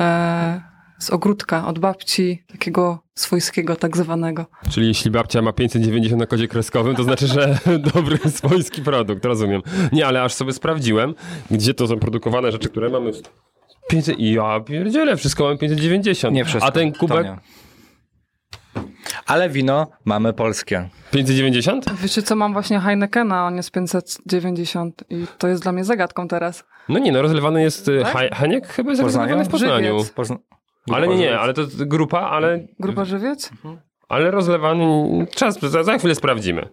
e, 0.00 0.60
z 0.98 1.10
ogródka, 1.10 1.66
od 1.66 1.78
babci, 1.78 2.44
takiego 2.52 2.98
swojskiego 3.14 3.76
tak 3.76 3.96
zwanego. 3.96 4.46
Czyli 4.70 4.86
jeśli 4.88 5.10
babcia 5.10 5.42
ma 5.42 5.52
590 5.52 6.20
na 6.20 6.26
kodzie 6.26 6.48
kreskowym, 6.48 6.96
to 6.96 7.02
znaczy, 7.04 7.26
że 7.26 7.58
dobry 7.94 8.18
swojski 8.30 8.82
produkt, 8.82 9.24
rozumiem. 9.24 9.62
Nie, 9.92 10.06
ale 10.06 10.22
aż 10.22 10.34
sobie 10.34 10.52
sprawdziłem, 10.52 11.14
gdzie 11.50 11.74
to 11.74 11.86
są 11.86 11.98
produkowane 11.98 12.52
rzeczy, 12.52 12.68
które 12.68 12.88
mamy... 12.90 13.12
w- 13.12 13.22
500... 13.88 14.18
I 14.18 14.32
ja 14.32 14.60
pierdzielę, 14.60 15.16
wszystko 15.16 15.44
mamy 15.44 15.58
590. 15.58 16.34
Nie 16.34 16.44
wszystko. 16.44 16.68
A 16.68 16.72
ten 16.72 16.92
to 16.92 16.98
kubek 16.98 17.24
nie. 17.24 17.36
Ale 19.26 19.48
wino 19.50 19.86
mamy 20.04 20.32
polskie. 20.32 20.88
590? 21.10 21.84
Wiecie 22.02 22.22
co, 22.22 22.36
mam 22.36 22.52
właśnie 22.52 22.80
Heinekena, 22.80 23.46
on 23.46 23.56
jest 23.56 23.70
590 23.70 25.04
i 25.10 25.26
to 25.38 25.48
jest 25.48 25.62
dla 25.62 25.72
mnie 25.72 25.84
zagadką 25.84 26.28
teraz. 26.28 26.64
No 26.88 26.98
nie, 26.98 27.12
no 27.12 27.22
rozlewany 27.22 27.62
jest... 27.62 27.88
y, 27.88 28.02
Tak? 28.12 28.68
Chyba 28.68 28.90
jest 28.90 29.02
rozlewany 29.02 29.44
w 29.44 29.48
Poznaniu. 29.48 29.98
Pozna- 30.14 30.36
Ale 30.92 31.08
nie, 31.08 31.16
nie, 31.16 31.38
ale 31.38 31.54
to 31.54 31.62
grupa, 31.78 32.20
ale, 32.20 32.66
Grupa 32.80 33.04
Żywiec? 33.04 33.50
ale 34.08 34.30
rozlewany... 34.30 35.26
Czas, 35.34 35.60
za, 35.60 35.82
za 35.82 35.98
chwilę 35.98 36.14
sprawdzimy. 36.14 36.68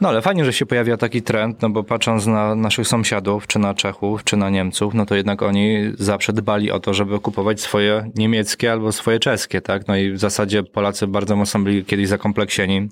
No 0.00 0.08
ale 0.08 0.22
fajnie, 0.22 0.44
że 0.44 0.52
się 0.52 0.66
pojawia 0.66 0.96
taki 0.96 1.22
trend, 1.22 1.62
no 1.62 1.70
bo 1.70 1.84
patrząc 1.84 2.26
na 2.26 2.54
naszych 2.54 2.88
sąsiadów, 2.88 3.46
czy 3.46 3.58
na 3.58 3.74
Czechów, 3.74 4.24
czy 4.24 4.36
na 4.36 4.50
Niemców, 4.50 4.94
no 4.94 5.06
to 5.06 5.14
jednak 5.14 5.42
oni 5.42 5.92
zawsze 5.98 6.32
dbali 6.32 6.70
o 6.70 6.80
to, 6.80 6.94
żeby 6.94 7.20
kupować 7.20 7.60
swoje 7.60 8.10
niemieckie 8.14 8.72
albo 8.72 8.92
swoje 8.92 9.18
czeskie, 9.18 9.60
tak? 9.60 9.88
No 9.88 9.96
i 9.96 10.12
w 10.12 10.18
zasadzie 10.18 10.62
Polacy 10.62 11.06
bardzo 11.06 11.36
mocno 11.36 11.60
byli 11.60 11.84
kiedyś 11.84 12.08
zakompleksieni, 12.08 12.88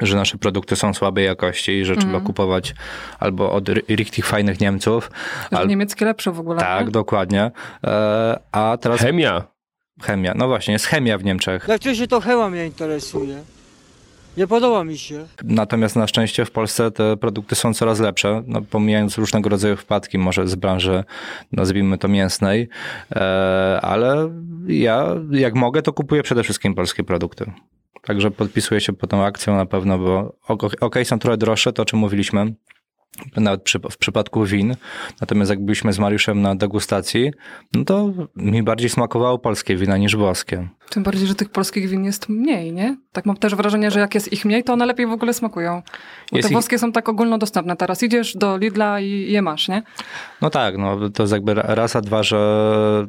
że 0.00 0.16
nasze 0.16 0.38
produkty 0.38 0.76
są 0.76 0.94
słabej 0.94 1.24
jakości 1.24 1.72
i 1.72 1.84
że 1.84 1.96
trzeba 1.96 2.20
kupować 2.20 2.74
albo 3.20 3.52
od 3.52 3.64
ri- 3.68 3.96
richtig 3.96 4.26
fajnych 4.26 4.60
Niemców. 4.60 5.10
Że 5.52 5.58
Al- 5.58 5.68
niemieckie 5.68 6.04
lepsze 6.04 6.32
w 6.32 6.40
ogóle. 6.40 6.60
tak, 6.60 6.86
nie? 6.86 6.92
dokładnie. 6.92 7.50
E, 7.86 8.40
a 8.52 8.76
teraz 8.80 9.00
Chemia. 9.00 9.42
chemia. 10.02 10.32
No 10.36 10.48
właśnie, 10.48 10.72
jest 10.72 10.86
chemia 10.86 11.18
w 11.18 11.24
Niemczech. 11.24 11.68
Najczęściej 11.68 12.08
to 12.08 12.20
chema 12.20 12.50
mnie 12.50 12.66
interesuje. 12.66 13.42
Nie 14.36 14.46
podoba 14.46 14.84
mi 14.84 14.98
się. 14.98 15.26
Natomiast 15.44 15.96
na 15.96 16.06
szczęście 16.06 16.44
w 16.44 16.50
Polsce 16.50 16.90
te 16.90 17.16
produkty 17.16 17.54
są 17.54 17.74
coraz 17.74 18.00
lepsze, 18.00 18.42
no, 18.46 18.62
pomijając 18.62 19.18
różnego 19.18 19.48
rodzaju 19.48 19.76
wpadki, 19.76 20.18
może 20.18 20.48
z 20.48 20.54
branży, 20.54 21.04
nazwijmy 21.52 21.98
to 21.98 22.08
mięsnej, 22.08 22.68
e, 23.16 23.80
ale 23.82 24.30
ja 24.66 25.06
jak 25.30 25.54
mogę, 25.54 25.82
to 25.82 25.92
kupuję 25.92 26.22
przede 26.22 26.42
wszystkim 26.42 26.74
polskie 26.74 27.04
produkty. 27.04 27.52
Także 28.02 28.30
podpisuję 28.30 28.80
się 28.80 28.92
pod 28.92 29.10
tą 29.10 29.24
akcją 29.24 29.56
na 29.56 29.66
pewno, 29.66 29.98
bo 29.98 30.36
ok, 30.48 30.62
okej, 30.80 31.04
są 31.04 31.18
trochę 31.18 31.36
droższe, 31.36 31.72
to 31.72 31.82
o 31.82 31.84
czym 31.84 31.98
mówiliśmy, 31.98 32.54
nawet 33.36 33.62
przy, 33.62 33.78
w 33.90 33.96
przypadku 33.98 34.44
win. 34.44 34.76
Natomiast 35.20 35.50
jak 35.50 35.64
byliśmy 35.64 35.92
z 35.92 35.98
Mariuszem 35.98 36.42
na 36.42 36.54
degustacji, 36.54 37.30
no 37.74 37.84
to 37.84 38.12
mi 38.36 38.62
bardziej 38.62 38.90
smakowało 38.90 39.38
polskie 39.38 39.76
wina 39.76 39.96
niż 39.96 40.16
włoskie. 40.16 40.68
Tym 40.90 41.02
bardziej, 41.02 41.26
że 41.28 41.34
tych 41.34 41.48
polskich 41.50 41.88
win 41.88 42.04
jest 42.04 42.28
mniej, 42.28 42.72
nie? 42.72 42.96
Tak 43.12 43.26
mam 43.26 43.36
też 43.36 43.54
wrażenie, 43.54 43.90
że 43.90 44.00
jak 44.00 44.14
jest 44.14 44.32
ich 44.32 44.44
mniej, 44.44 44.64
to 44.64 44.72
one 44.72 44.86
lepiej 44.86 45.06
w 45.06 45.12
ogóle 45.12 45.34
smakują. 45.34 45.82
Bo 46.30 46.36
Jest 46.36 46.48
te 46.48 46.52
ich- 46.52 46.54
włoskie 46.54 46.78
są 46.78 46.92
tak 46.92 47.08
ogólnodostępne. 47.08 47.76
Teraz 47.76 48.02
idziesz 48.02 48.36
do 48.36 48.56
Lidla 48.56 49.00
i 49.00 49.32
je 49.32 49.42
masz, 49.42 49.68
nie? 49.68 49.82
No 50.40 50.50
tak, 50.50 50.78
no 50.78 51.10
to 51.10 51.22
jest 51.22 51.32
jakby 51.32 51.54
raz, 51.54 51.96
a 51.96 52.00
dwa, 52.00 52.22
że 52.22 53.06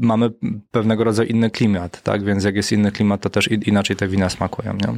mamy 0.00 0.30
pewnego 0.70 1.04
rodzaju 1.04 1.28
inny 1.28 1.50
klimat, 1.50 2.02
tak? 2.02 2.24
Więc 2.24 2.44
jak 2.44 2.56
jest 2.56 2.72
inny 2.72 2.92
klimat, 2.92 3.20
to 3.20 3.30
też 3.30 3.48
inaczej 3.48 3.96
te 3.96 4.08
wina 4.08 4.30
smakują, 4.30 4.72
nie? 4.72 4.88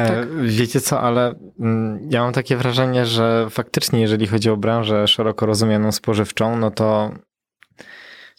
E, 0.00 0.08
tak. 0.08 0.42
Wiecie 0.42 0.80
co, 0.80 1.00
ale 1.00 1.34
mm, 1.60 2.08
ja 2.10 2.22
mam 2.22 2.32
takie 2.32 2.56
wrażenie, 2.56 3.06
że 3.06 3.46
faktycznie, 3.50 4.00
jeżeli 4.00 4.26
chodzi 4.26 4.50
o 4.50 4.56
branżę 4.56 5.08
szeroko 5.08 5.46
rozumianą 5.46 5.92
spożywczą, 5.92 6.56
no 6.56 6.70
to 6.70 7.10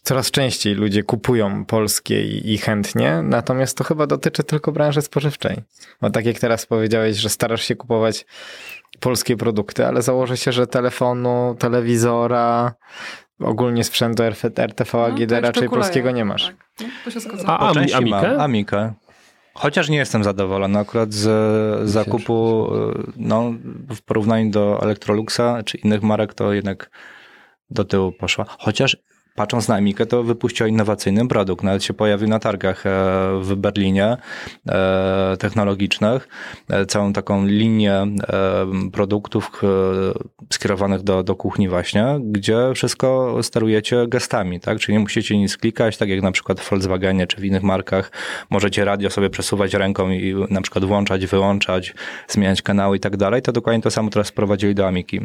coraz 0.04 0.32
częściej 0.32 0.76
ludzie 0.76 1.04
kupują 1.04 1.66
polskie 1.66 2.24
i, 2.24 2.54
i, 2.54 2.58
chętnie, 2.58 3.22
natomiast 3.24 3.78
to 3.78 3.84
chyba 3.84 4.08
dotyczy 4.08 4.44
tylko 4.44 4.72
branży 4.72 5.02
spożywczej. 5.02 5.58
Bo 6.02 6.10
tak 6.10 6.26
jak 6.26 6.40
teraz 6.40 6.66
powiedziałeś, 6.66 7.18
że 7.18 7.30
starasz 7.30 7.64
się 7.64 7.76
kupować 7.76 8.26
polskie 9.00 9.38
produkty, 9.38 9.86
ale 9.86 10.02
założę 10.02 10.38
się, 10.38 10.52
że 10.52 10.68
telefonu, 10.68 11.56
telewizora, 11.60 12.74
ogólnie 13.44 13.84
sprzętu 13.84 14.24
RTV 14.58 15.06
AGD 15.06 15.32
no, 15.32 15.42
raczej 15.42 15.70
polskiego 15.70 16.12
nie 16.12 16.26
masz. 16.26 16.46
Tak. 16.46 16.56
No, 16.82 16.88
to 17.06 17.12
się 17.12 17.20
zgadza. 17.20 17.48
A, 17.48 17.60
a 17.60 17.98
Amikę? 17.98 18.38
Amikę. 18.40 18.94
Chociaż 19.54 19.90
nie 19.90 19.98
jestem 19.98 20.24
zadowolony 20.24 20.80
akurat 20.80 21.14
z 21.14 21.90
zakupu, 21.90 22.70
no, 23.18 23.54
w 23.96 24.02
porównaniu 24.02 24.52
do 24.52 24.82
Electroluxa 24.84 25.64
czy 25.66 25.78
innych 25.78 26.02
marek, 26.02 26.34
to 26.34 26.54
jednak 26.54 26.90
do 27.70 27.86
tyłu 27.86 28.12
poszła. 28.12 28.46
Chociaż 28.60 28.98
patrząc 29.36 29.68
na 29.68 29.76
Amikę, 29.76 30.06
to 30.06 30.24
wypuściła 30.24 30.70
innowacyjny 30.70 31.28
produkt. 31.28 31.64
Nawet 31.64 31.84
się 31.84 31.94
pojawił 31.94 32.28
na 32.28 32.40
targach 32.40 32.86
e, 32.86 32.90
w 33.42 33.56
Berlinie 33.56 34.18
e, 34.68 35.38
technologicznych. 35.40 36.28
E, 36.70 36.86
całą 36.86 37.14
taką 37.14 37.46
linię 37.46 38.08
produktów 38.94 39.62
skierowanych 40.54 41.02
do, 41.02 41.24
do 41.24 41.36
kuchni 41.36 41.70
właśnie, 41.70 42.20
gdzie 42.22 42.58
wszystko 42.76 43.38
sterujecie 43.44 44.08
gestami, 44.08 44.60
tak? 44.60 44.80
Czyli 44.80 44.94
nie 44.94 45.00
musicie 45.00 45.38
nic 45.38 45.58
klikać, 45.58 45.98
tak 45.98 46.10
jak 46.10 46.22
na 46.22 46.32
przykład 46.32 46.60
w 46.60 46.70
Volkswagenie 46.70 47.28
czy 47.28 47.42
w 47.42 47.46
innych 47.46 47.64
markach. 47.64 48.12
Możecie 48.50 48.86
radio 48.86 49.10
sobie 49.10 49.30
przesuwać 49.30 49.74
ręką 49.74 50.10
i 50.10 50.36
na 50.50 50.62
przykład 50.62 50.86
włączać, 50.86 51.26
wyłączać, 51.26 51.94
zmieniać 52.28 52.62
kanały 52.62 52.98
i 52.98 53.00
tak 53.00 53.18
dalej. 53.18 53.42
To 53.42 53.52
dokładnie 53.52 53.82
to 53.82 53.92
samo 53.92 54.10
teraz 54.10 54.30
wprowadzili 54.30 54.76
do 54.76 54.88
Amiki. 54.88 55.20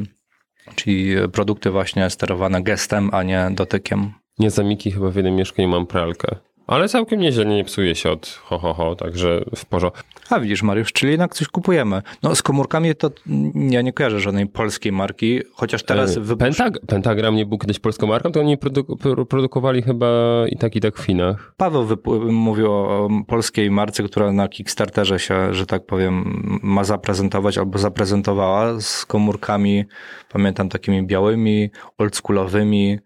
Czyli 0.74 1.14
produkty 1.32 1.70
właśnie 1.70 2.10
sterowane 2.10 2.62
gestem, 2.62 3.10
a 3.12 3.22
nie 3.22 3.48
dotykiem. 3.50 4.12
Nie 4.38 4.50
za 4.50 4.62
Miki 4.62 4.90
chyba 4.90 5.10
w 5.10 5.16
jednym 5.16 5.34
mieszkaniu 5.34 5.68
mam 5.68 5.86
pralkę. 5.86 6.36
Ale 6.66 6.88
całkiem 6.88 7.20
nieźle 7.20 7.46
nie 7.46 7.64
psuje 7.64 7.94
się 7.94 8.10
od 8.10 8.40
ho, 8.44 8.58
ho, 8.58 8.74
ho, 8.74 8.94
także 8.94 9.44
w 9.56 9.66
porządku. 9.66 10.02
A 10.30 10.40
widzisz, 10.40 10.62
Mariusz, 10.62 10.92
czyli 10.92 11.10
jednak 11.10 11.34
coś 11.34 11.48
kupujemy. 11.48 12.02
No 12.22 12.34
z 12.34 12.42
komórkami 12.42 12.94
to 12.94 13.10
ja 13.54 13.82
nie 13.82 13.92
kojarzę 13.92 14.20
żadnej 14.20 14.46
polskiej 14.46 14.92
marki, 14.92 15.40
chociaż 15.52 15.82
teraz... 15.82 16.16
E, 16.16 16.20
wypusz... 16.20 16.38
Pentag 16.38 16.78
Pentagram 16.86 17.36
nie 17.36 17.46
był 17.46 17.58
kiedyś 17.58 17.78
polską 17.78 18.06
marką, 18.06 18.32
to 18.32 18.40
oni 18.40 18.58
produ 18.58 18.96
produkowali 19.28 19.82
chyba 19.82 20.08
i 20.48 20.56
tak, 20.56 20.76
i 20.76 20.80
tak 20.80 20.96
w 20.96 21.04
Chinach. 21.04 21.54
Paweł 21.56 21.86
mówił 22.32 22.72
o 22.72 23.08
polskiej 23.26 23.70
marce, 23.70 24.02
która 24.02 24.32
na 24.32 24.48
Kickstarterze 24.48 25.18
się, 25.18 25.54
że 25.54 25.66
tak 25.66 25.86
powiem, 25.86 26.42
ma 26.62 26.84
zaprezentować 26.84 27.58
albo 27.58 27.78
zaprezentowała 27.78 28.80
z 28.80 29.06
komórkami, 29.06 29.84
pamiętam, 30.32 30.68
takimi 30.68 31.06
białymi, 31.06 31.70
oldschoolowymi, 31.98 32.98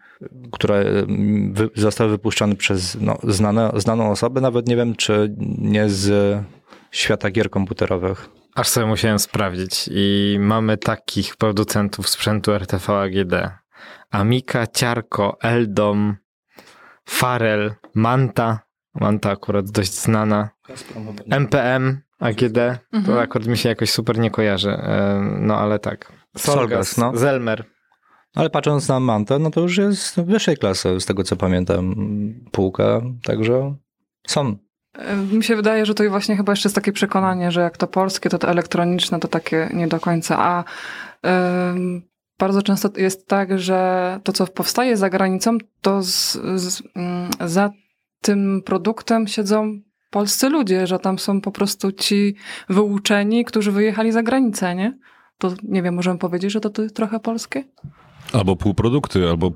które 0.53 0.85
wy, 1.53 1.71
zostały 1.75 2.11
wypuszczone 2.11 2.57
przez 2.57 2.97
no, 3.01 3.19
znane, 3.23 3.71
znaną 3.77 4.11
osobę, 4.11 4.41
nawet 4.41 4.69
nie 4.69 4.77
wiem, 4.77 4.95
czy 4.95 5.35
nie 5.59 5.89
z 5.89 6.39
świata 6.91 7.31
gier 7.31 7.51
komputerowych. 7.51 8.29
Aż 8.55 8.69
sobie 8.69 8.87
musiałem 8.87 9.19
sprawdzić 9.19 9.91
i 9.93 10.37
mamy 10.41 10.77
takich 10.77 11.37
producentów 11.37 12.09
sprzętu 12.09 12.53
RTV 12.53 13.01
AGD. 13.01 13.35
Amika, 14.11 14.67
Ciarko, 14.67 15.39
Eldom, 15.43 16.17
Farel, 17.09 17.75
Manta, 17.95 18.61
Manta 18.95 19.31
akurat 19.31 19.71
dość 19.71 19.95
znana, 19.95 20.49
MPM, 21.31 22.01
AGD, 22.19 22.59
mhm. 22.59 23.05
to 23.05 23.21
akurat 23.21 23.49
mi 23.49 23.59
się 23.59 23.69
jakoś 23.69 23.91
super 23.91 24.19
nie 24.19 24.31
kojarzy, 24.31 24.79
no 25.41 25.57
ale 25.57 25.79
tak. 25.79 26.13
Solgas, 26.37 26.89
Solgas 26.89 26.99
no. 26.99 27.17
Zelmer. 27.17 27.65
Ale 28.35 28.51
patrząc 28.51 28.89
na 28.89 29.01
Mantę, 29.01 29.39
no 29.39 29.51
to 29.51 29.61
już 29.61 29.77
jest 29.77 30.21
wyższej 30.21 30.57
klasy, 30.57 31.01
z 31.01 31.07
tego 31.07 31.25
co 31.25 31.37
pamiętam, 31.37 31.95
półka, 32.51 33.01
także 33.25 33.75
są. 34.27 34.57
E, 34.99 35.17
mi 35.17 35.45
się 35.45 35.57
wydaje, 35.57 35.87
że 35.87 35.95
to 35.95 36.11
właśnie 36.11 36.37
chyba 36.37 36.53
jeszcze 36.53 36.69
jest 36.69 36.77
takie 36.77 36.93
przekonanie, 36.93 37.53
że 37.53 37.61
jak 37.61 37.77
to 37.77 37.87
polskie, 37.87 38.31
to 38.31 38.39
to 38.39 38.49
elektroniczne 38.49 39.21
to 39.21 39.29
takie 39.29 39.71
nie 39.75 39.89
do 39.89 40.01
końca. 40.01 40.39
A 40.39 40.65
bardzo 42.41 42.63
często 42.63 42.89
jest 42.97 43.29
tak, 43.29 43.59
że 43.59 44.21
to, 44.25 44.33
co 44.33 44.47
powstaje 44.47 44.97
za 44.97 45.11
granicą, 45.11 45.59
to 45.81 46.03
z, 46.03 46.33
z, 46.55 46.83
mm, 46.97 47.31
za 47.47 47.71
tym 48.21 48.63
produktem 48.65 49.27
siedzą 49.27 49.81
polscy 50.11 50.49
ludzie, 50.49 50.87
że 50.87 50.99
tam 50.99 51.19
są 51.19 51.41
po 51.41 51.53
prostu 51.53 51.93
ci 51.93 52.37
wyuczeni, 52.69 53.45
którzy 53.45 53.73
wyjechali 53.73 54.13
za 54.13 54.23
granicę, 54.23 54.75
nie? 54.75 54.99
To 55.39 55.55
nie 55.63 55.83
wiem, 55.83 55.95
możemy 55.95 56.19
powiedzieć, 56.19 56.53
że 56.53 56.61
to, 56.61 56.71
to 56.71 56.89
trochę 56.89 57.21
polskie? 57.21 57.65
Albo 58.33 58.57
półprodukty, 58.57 59.29
albo 59.29 59.51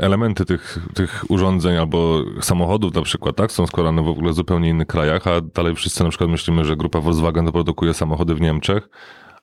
elementy 0.00 0.44
tych, 0.44 0.78
tych 0.94 1.24
urządzeń, 1.28 1.76
albo 1.76 2.22
samochodów 2.40 2.94
na 2.94 3.02
przykład, 3.02 3.36
tak? 3.36 3.52
Są 3.52 3.66
składane 3.66 4.02
w 4.02 4.08
ogóle 4.08 4.30
w 4.30 4.34
zupełnie 4.34 4.68
innych 4.68 4.86
krajach, 4.86 5.26
a 5.26 5.40
dalej 5.40 5.74
wszyscy 5.74 6.04
na 6.04 6.10
przykład 6.10 6.30
myślimy, 6.30 6.64
że 6.64 6.76
grupa 6.76 7.00
Volkswagen 7.00 7.52
produkuje 7.52 7.94
samochody 7.94 8.34
w 8.34 8.40
Niemczech, 8.40 8.88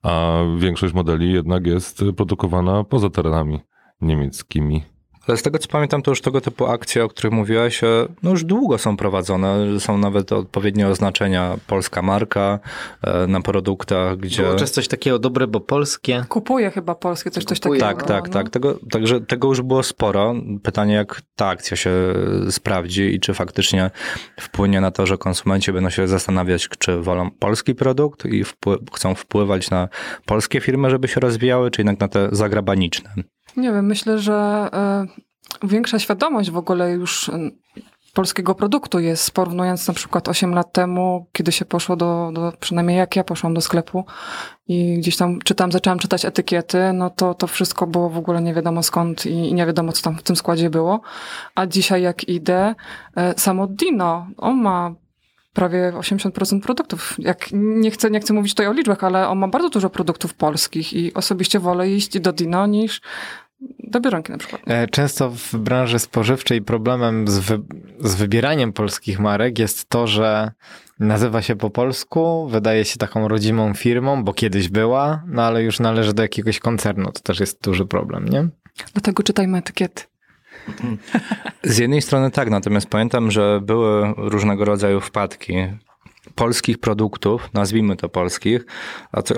a 0.03 0.39
większość 0.58 0.93
modeli 0.93 1.34
jednak 1.34 1.67
jest 1.67 2.03
produkowana 2.17 2.84
poza 2.84 3.10
terenami 3.10 3.60
niemieckimi. 4.01 4.94
Ale 5.27 5.38
z 5.38 5.41
tego 5.41 5.59
co 5.59 5.67
pamiętam, 5.67 6.01
to 6.01 6.11
już 6.11 6.21
tego 6.21 6.41
typu 6.41 6.65
akcje, 6.65 7.03
o 7.03 7.07
których 7.07 7.33
mówiłaś, 7.33 7.83
e, 7.83 8.07
no 8.23 8.29
już 8.29 8.43
długo 8.43 8.77
są 8.77 8.97
prowadzone. 8.97 9.79
Są 9.79 9.97
nawet 9.97 10.31
odpowiednie 10.31 10.88
oznaczenia 10.88 11.57
polska 11.67 12.01
marka 12.01 12.59
e, 13.01 13.27
na 13.27 13.41
produktach, 13.41 14.17
gdzie... 14.17 14.43
Było 14.43 14.55
czas 14.55 14.71
coś 14.71 14.88
takiego 14.88 15.19
dobre, 15.19 15.47
bo 15.47 15.59
polskie. 15.59 16.25
Kupuje 16.29 16.71
chyba 16.71 16.95
polskie, 16.95 17.31
coś, 17.31 17.43
coś 17.43 17.59
takiego. 17.59 17.85
Tak, 17.85 18.03
tak, 18.03 18.27
no. 18.27 18.33
tak. 18.33 18.49
Tego, 18.49 18.79
także 18.91 19.21
tego 19.21 19.47
już 19.47 19.61
było 19.61 19.83
sporo. 19.83 20.33
Pytanie, 20.63 20.93
jak 20.93 21.21
ta 21.35 21.47
akcja 21.47 21.77
się 21.77 21.91
sprawdzi 22.49 23.01
i 23.01 23.19
czy 23.19 23.33
faktycznie 23.33 23.91
wpłynie 24.39 24.81
na 24.81 24.91
to, 24.91 25.05
że 25.05 25.17
konsumenci 25.17 25.71
będą 25.71 25.89
się 25.89 26.07
zastanawiać, 26.07 26.67
czy 26.79 27.01
wolą 27.01 27.31
polski 27.31 27.75
produkt 27.75 28.25
i 28.25 28.43
wpły 28.43 28.77
chcą 28.93 29.15
wpływać 29.15 29.69
na 29.69 29.89
polskie 30.25 30.61
firmy, 30.61 30.89
żeby 30.89 31.07
się 31.07 31.19
rozwijały, 31.19 31.71
czy 31.71 31.81
jednak 31.81 31.99
na 31.99 32.07
te 32.07 32.29
zagrabaniczne. 32.31 33.13
Nie 33.58 33.72
wiem, 33.72 33.86
myślę, 33.86 34.20
że 34.20 34.70
y, 35.63 35.68
większa 35.68 36.00
świadomość 36.00 36.52
w 36.52 36.58
ogóle 36.58 36.91
już 36.91 37.30
y, 37.30 37.52
polskiego 38.15 38.56
produktu 38.56 39.00
jest, 39.00 39.32
porównując 39.32 39.88
na 39.88 39.94
przykład 39.94 40.28
8 40.28 40.54
lat 40.54 40.74
temu, 40.74 41.28
kiedy 41.32 41.52
się 41.52 41.65
poszło 41.65 41.96
do, 41.96 42.32
do, 42.34 42.54
przynajmniej 42.60 42.98
jak 42.98 43.15
ja 43.15 43.24
poszłam 43.24 43.54
do 43.54 43.62
sklepu 43.62 44.06
i 44.68 44.98
gdzieś 44.98 45.18
tam 45.18 45.39
czytam, 45.41 45.72
zaczęłam 45.72 46.00
czytać 46.00 46.26
etykiety, 46.26 46.94
no 46.94 47.10
to 47.10 47.34
to 47.34 47.48
wszystko 47.48 47.88
było 47.88 48.10
w 48.10 48.18
ogóle 48.18 48.41
nie 48.41 48.54
wiadomo 48.54 48.84
skąd 48.84 49.26
i, 49.26 49.30
i 49.30 49.54
nie 49.54 49.65
wiadomo, 49.65 49.91
co 49.91 50.02
tam 50.02 50.15
w 50.15 50.24
tym 50.24 50.36
składzie 50.36 50.70
było. 50.70 51.02
A 51.56 51.65
dzisiaj 51.65 52.02
jak 52.02 52.30
idę, 52.30 52.76
y, 53.18 53.39
samo 53.39 53.68
Dino, 53.68 54.28
on 54.38 54.62
ma 54.62 54.96
prawie 55.54 55.94
80% 55.96 56.62
produktów. 56.62 57.15
Jak 57.18 57.48
nie 57.54 57.91
chcę, 57.91 58.12
nie 58.12 58.20
chcę 58.20 58.34
mówić 58.34 58.52
tutaj 58.54 58.68
o 58.68 58.74
liczbach, 58.74 59.04
ale 59.04 59.28
on 59.28 59.38
ma 59.38 59.48
bardzo 59.48 59.70
dużo 59.70 59.89
produktów 59.89 60.34
polskich 60.34 60.94
i 60.94 61.13
osobiście 61.13 61.60
wolę 61.60 61.89
iść 61.89 62.20
do 62.20 62.34
Dino 62.34 62.65
niż 62.65 63.02
do 63.80 64.00
Biedronki 64.00 64.32
na 64.32 64.38
przykład. 64.38 64.62
E, 64.65 64.88
często 64.88 65.30
w 65.30 65.56
branży 65.56 66.00
spożywczej 66.00 66.62
problemem 66.62 67.28
z, 67.28 67.39
wy, 67.39 67.62
z 68.00 68.15
wybieraniem 68.15 68.74
polskich 68.74 69.20
marek 69.20 69.60
jest 69.60 69.89
to, 69.89 70.08
że 70.08 70.52
nazywa 71.00 71.41
się 71.41 71.56
po 71.56 71.70
polsku, 71.70 72.48
wydaje 72.48 72.86
się 72.86 72.98
taką 72.98 73.28
rodzimą 73.28 73.74
firmą, 73.74 74.24
bo 74.24 74.34
kiedyś 74.34 74.70
była, 74.70 75.24
no 75.28 75.44
ale 75.44 75.63
już 75.63 75.80
należy 75.80 76.13
do 76.13 76.22
jakiegoś 76.22 76.60
koncernu. 76.60 77.12
To 77.12 77.20
też 77.20 77.39
jest 77.39 77.63
duży 77.63 77.86
problem, 77.86 78.30
nie? 78.30 78.48
Dlatego 78.94 79.24
czytajmy 79.24 79.58
etykiety. 79.58 80.04
Z 81.63 81.78
jednej 81.78 82.02
strony 82.02 82.32
tak, 82.32 82.50
natomiast 82.50 82.88
pamiętam, 82.88 83.32
że 83.32 83.60
były 83.62 84.13
różnego 84.18 84.65
rodzaju 84.65 85.02
wpadki 85.02 85.54
polskich 86.35 86.77
produktów, 86.77 87.49
nazwijmy 87.53 87.95
to 87.95 88.09
polskich, 88.09 88.65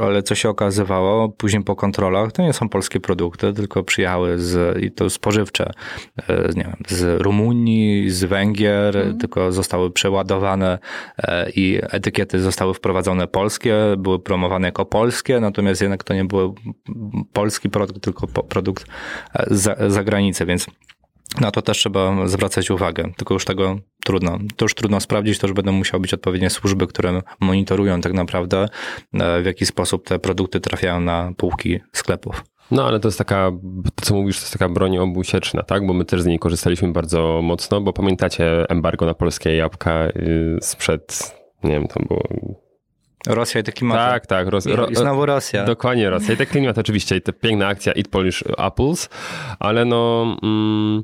ale 0.01 0.23
co 0.23 0.35
się 0.35 0.49
okazywało 0.49 1.29
później 1.29 1.63
po 1.63 1.75
kontrolach, 1.75 2.31
to 2.31 2.41
nie 2.41 2.53
są 2.53 2.69
polskie 2.69 2.99
produkty, 2.99 3.53
tylko 3.53 3.83
przyjechały 3.83 4.39
z, 4.39 4.77
i 4.83 4.91
to 4.91 5.09
spożywcze, 5.09 5.71
e, 6.17 6.49
nie 6.55 6.63
wiem, 6.63 6.83
z 6.87 7.21
Rumunii, 7.21 8.09
z 8.09 8.23
Węgier, 8.23 8.97
mm. 8.97 9.17
tylko 9.17 9.51
zostały 9.51 9.91
przeładowane 9.91 10.79
e, 11.17 11.49
i 11.49 11.79
etykiety 11.81 12.39
zostały 12.39 12.73
wprowadzone 12.73 13.27
polskie, 13.27 13.75
były 13.97 14.19
promowane 14.19 14.67
jako 14.67 14.85
polskie, 14.85 15.39
natomiast 15.39 15.81
jednak 15.81 16.03
to 16.03 16.13
nie 16.13 16.25
był 16.25 16.55
polski 17.33 17.69
produkt, 17.69 18.03
tylko 18.03 18.27
produkt 18.27 18.85
e, 19.33 19.45
za, 19.49 19.75
za 19.87 20.03
granicę, 20.03 20.45
więc 20.45 20.67
na 21.41 21.51
to 21.51 21.61
też 21.61 21.77
trzeba 21.77 22.27
zwracać 22.27 22.71
uwagę, 22.71 23.11
tylko 23.17 23.33
już 23.33 23.45
tego 23.45 23.79
trudno. 24.05 24.37
To 24.55 24.65
już 24.65 24.75
trudno 24.75 24.99
sprawdzić, 24.99 25.39
to 25.39 25.47
już 25.47 25.55
będą 25.55 25.71
musiały 25.71 26.01
być 26.01 26.13
odpowiednie 26.13 26.49
służby, 26.49 26.87
które 26.87 27.21
monitorują 27.39 28.01
tak 28.01 28.13
naprawdę, 28.13 28.69
e, 29.13 29.41
w 29.41 29.45
jaki 29.45 29.65
sposób 29.65 30.07
te 30.07 30.19
produkty 30.19 30.59
trafiają 30.59 30.99
na 30.99 31.31
półki 31.37 31.79
sklepów. 31.93 32.43
No 32.71 32.87
ale 32.87 32.99
to 32.99 33.07
jest 33.07 33.17
taka, 33.17 33.51
to 33.95 34.05
co 34.05 34.15
mówisz, 34.15 34.37
to 34.37 34.41
jest 34.41 34.53
taka 34.53 34.69
broń 34.69 34.97
obusieczna, 34.97 35.63
tak? 35.63 35.87
Bo 35.87 35.93
my 35.93 36.05
też 36.05 36.21
z 36.21 36.25
niej 36.25 36.39
korzystaliśmy 36.39 36.91
bardzo 36.91 37.41
mocno, 37.43 37.81
bo 37.81 37.93
pamiętacie 37.93 38.69
embargo 38.69 39.05
na 39.05 39.13
polskie 39.13 39.55
jabłka 39.55 40.07
y, 40.07 40.57
sprzed, 40.61 41.35
nie 41.63 41.71
wiem, 41.71 41.87
to 41.87 41.99
było... 41.99 42.23
Rosja 43.27 43.61
i 43.61 43.63
te 43.63 43.71
klimaty. 43.71 43.99
Tak, 43.99 44.27
tak. 44.27 44.47
Ros, 44.47 44.65
I, 44.65 44.69
I 44.91 44.95
znowu 44.95 45.25
Rosja. 45.25 45.65
Dokładnie 45.65 46.09
Rosja. 46.09 46.33
I 46.33 46.37
te 46.37 46.45
klimat 46.45 46.77
oczywiście, 46.77 47.15
i 47.17 47.21
ta 47.21 47.31
piękna 47.31 47.67
akcja 47.67 47.93
Eat 47.93 48.07
Polish 48.07 48.43
Apples, 48.57 49.09
ale 49.59 49.85
no... 49.85 50.37
Mm, 50.43 51.03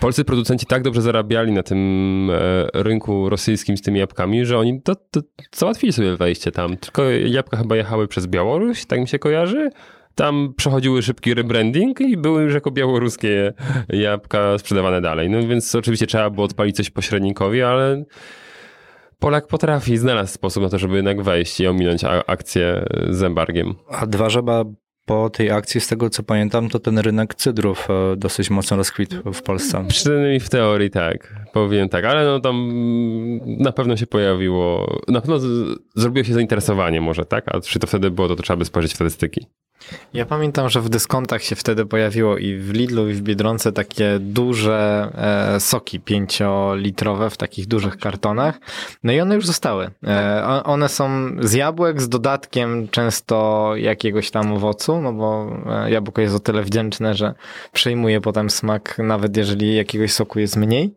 Polscy 0.00 0.24
producenci 0.24 0.66
tak 0.66 0.82
dobrze 0.82 1.02
zarabiali 1.02 1.52
na 1.52 1.62
tym 1.62 2.30
e, 2.30 2.82
rynku 2.82 3.28
rosyjskim 3.28 3.76
z 3.76 3.82
tymi 3.82 3.98
jabłkami, 3.98 4.46
że 4.46 4.58
oni 4.58 4.82
to, 4.82 4.94
to 4.94 5.20
załatwili 5.54 5.92
sobie 5.92 6.16
wejście 6.16 6.52
tam. 6.52 6.76
Tylko 6.76 7.02
jabłka 7.10 7.56
chyba 7.56 7.76
jechały 7.76 8.08
przez 8.08 8.26
Białoruś, 8.26 8.86
tak 8.86 9.00
mi 9.00 9.08
się 9.08 9.18
kojarzy. 9.18 9.70
Tam 10.14 10.54
przechodziły 10.56 11.02
szybki 11.02 11.34
rebranding 11.34 12.00
i 12.00 12.16
były 12.16 12.42
już 12.42 12.54
jako 12.54 12.70
białoruskie 12.70 13.52
jabłka 13.88 14.58
sprzedawane 14.58 15.00
dalej. 15.00 15.30
No 15.30 15.46
więc 15.48 15.74
oczywiście 15.74 16.06
trzeba 16.06 16.30
było 16.30 16.46
odpalić 16.46 16.76
coś 16.76 16.90
pośrednikowi, 16.90 17.62
ale 17.62 18.04
Polak 19.20 19.46
potrafi, 19.46 19.96
znalazł 19.96 20.32
sposób 20.32 20.62
na 20.62 20.68
to, 20.68 20.78
żeby 20.78 20.96
jednak 20.96 21.22
wejść 21.22 21.60
i 21.60 21.66
ominąć 21.66 22.04
akcję 22.26 22.84
z 23.08 23.22
embargiem. 23.22 23.74
A 23.88 24.06
dwa 24.06 24.30
żaba 24.30 24.64
po 25.10 25.30
tej 25.30 25.50
akcji, 25.50 25.80
z 25.80 25.88
tego 25.88 26.10
co 26.10 26.22
pamiętam, 26.22 26.68
to 26.68 26.78
ten 26.78 26.98
rynek 26.98 27.34
cydrów 27.34 27.88
e, 27.90 28.16
dosyć 28.16 28.50
mocno 28.50 28.76
rozkwitł 28.76 29.32
w 29.32 29.42
Polsce. 29.42 29.84
Przynajmniej 29.88 30.40
w 30.40 30.48
teorii 30.48 30.90
tak, 30.90 31.34
powiem 31.52 31.88
tak, 31.88 32.04
ale 32.04 32.24
no 32.24 32.40
tam 32.40 32.70
na 33.46 33.72
pewno 33.72 33.96
się 33.96 34.06
pojawiło, 34.06 34.96
na 35.08 35.20
pewno 35.20 35.38
zrobiło 35.94 36.24
się 36.24 36.34
zainteresowanie 36.34 37.00
może, 37.00 37.24
tak? 37.24 37.44
A 37.54 37.60
czy 37.60 37.78
to 37.78 37.86
wtedy 37.86 38.10
było, 38.10 38.28
to, 38.28 38.36
to 38.36 38.42
trzeba 38.42 38.56
by 38.56 38.64
spojrzeć 38.64 38.92
w 38.92 38.94
statystyki. 38.94 39.46
Ja 40.14 40.26
pamiętam, 40.26 40.68
że 40.68 40.80
w 40.80 40.88
dyskontach 40.88 41.42
się 41.42 41.56
wtedy 41.56 41.86
pojawiło 41.86 42.38
i 42.38 42.56
w 42.56 42.72
Lidlu 42.72 43.08
i 43.08 43.12
w 43.12 43.22
Biedronce 43.22 43.72
takie 43.72 44.18
duże 44.20 45.08
e, 45.54 45.60
soki 45.60 46.00
pięciolitrowe 46.00 47.30
w 47.30 47.36
takich 47.36 47.66
dużych 47.66 47.96
kartonach. 47.98 48.60
No 49.02 49.12
i 49.12 49.20
one 49.20 49.34
już 49.34 49.46
zostały. 49.46 49.90
E, 50.06 50.62
one 50.64 50.88
są 50.88 51.30
z 51.40 51.52
jabłek 51.52 52.02
z 52.02 52.08
dodatkiem 52.08 52.88
często 52.88 53.72
jakiegoś 53.76 54.30
tam 54.30 54.52
owocu, 54.52 55.02
no 55.02 55.12
bo 55.12 55.56
e, 55.66 55.90
jabłko 55.90 56.20
jest 56.20 56.34
o 56.34 56.40
tyle 56.40 56.62
wdzięczne, 56.62 57.14
że 57.14 57.34
przyjmuje 57.72 58.20
potem 58.20 58.50
smak, 58.50 58.98
nawet 58.98 59.36
jeżeli 59.36 59.76
jakiegoś 59.76 60.12
soku 60.12 60.38
jest 60.38 60.56
mniej. 60.56 60.94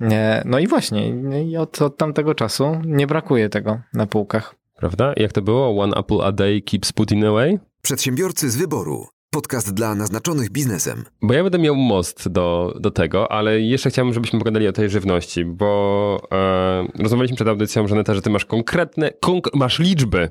E, 0.00 0.42
no 0.44 0.58
i 0.58 0.66
właśnie, 0.66 1.08
i 1.44 1.56
od, 1.56 1.82
od 1.82 1.96
tamtego 1.96 2.34
czasu 2.34 2.80
nie 2.84 3.06
brakuje 3.06 3.48
tego 3.48 3.80
na 3.94 4.06
półkach. 4.06 4.54
Prawda? 4.76 5.12
Jak 5.16 5.32
to 5.32 5.42
było? 5.42 5.82
One 5.82 5.96
apple 5.96 6.22
a 6.22 6.32
day 6.32 6.62
keeps 6.62 6.92
Putin 6.92 7.24
away? 7.24 7.58
Przedsiębiorcy 7.84 8.50
z 8.50 8.56
wyboru. 8.56 9.06
Podcast 9.30 9.74
dla 9.74 9.94
naznaczonych 9.94 10.50
biznesem. 10.50 11.04
Bo 11.22 11.34
ja 11.34 11.42
będę 11.42 11.58
miał 11.58 11.76
most 11.76 12.28
do, 12.28 12.74
do 12.80 12.90
tego, 12.90 13.32
ale 13.32 13.60
jeszcze 13.60 13.90
chciałbym, 13.90 14.14
żebyśmy 14.14 14.38
pogadali 14.38 14.68
o 14.68 14.72
tej 14.72 14.90
żywności, 14.90 15.44
bo 15.44 16.18
e, 16.32 17.02
rozmawialiśmy 17.02 17.36
przed 17.36 17.48
audycją, 17.48 17.88
Żaneta, 17.88 18.14
że 18.14 18.22
ty 18.22 18.30
masz 18.30 18.44
konkretne, 18.44 19.10
konk 19.20 19.54
masz 19.54 19.78
liczby. 19.78 20.30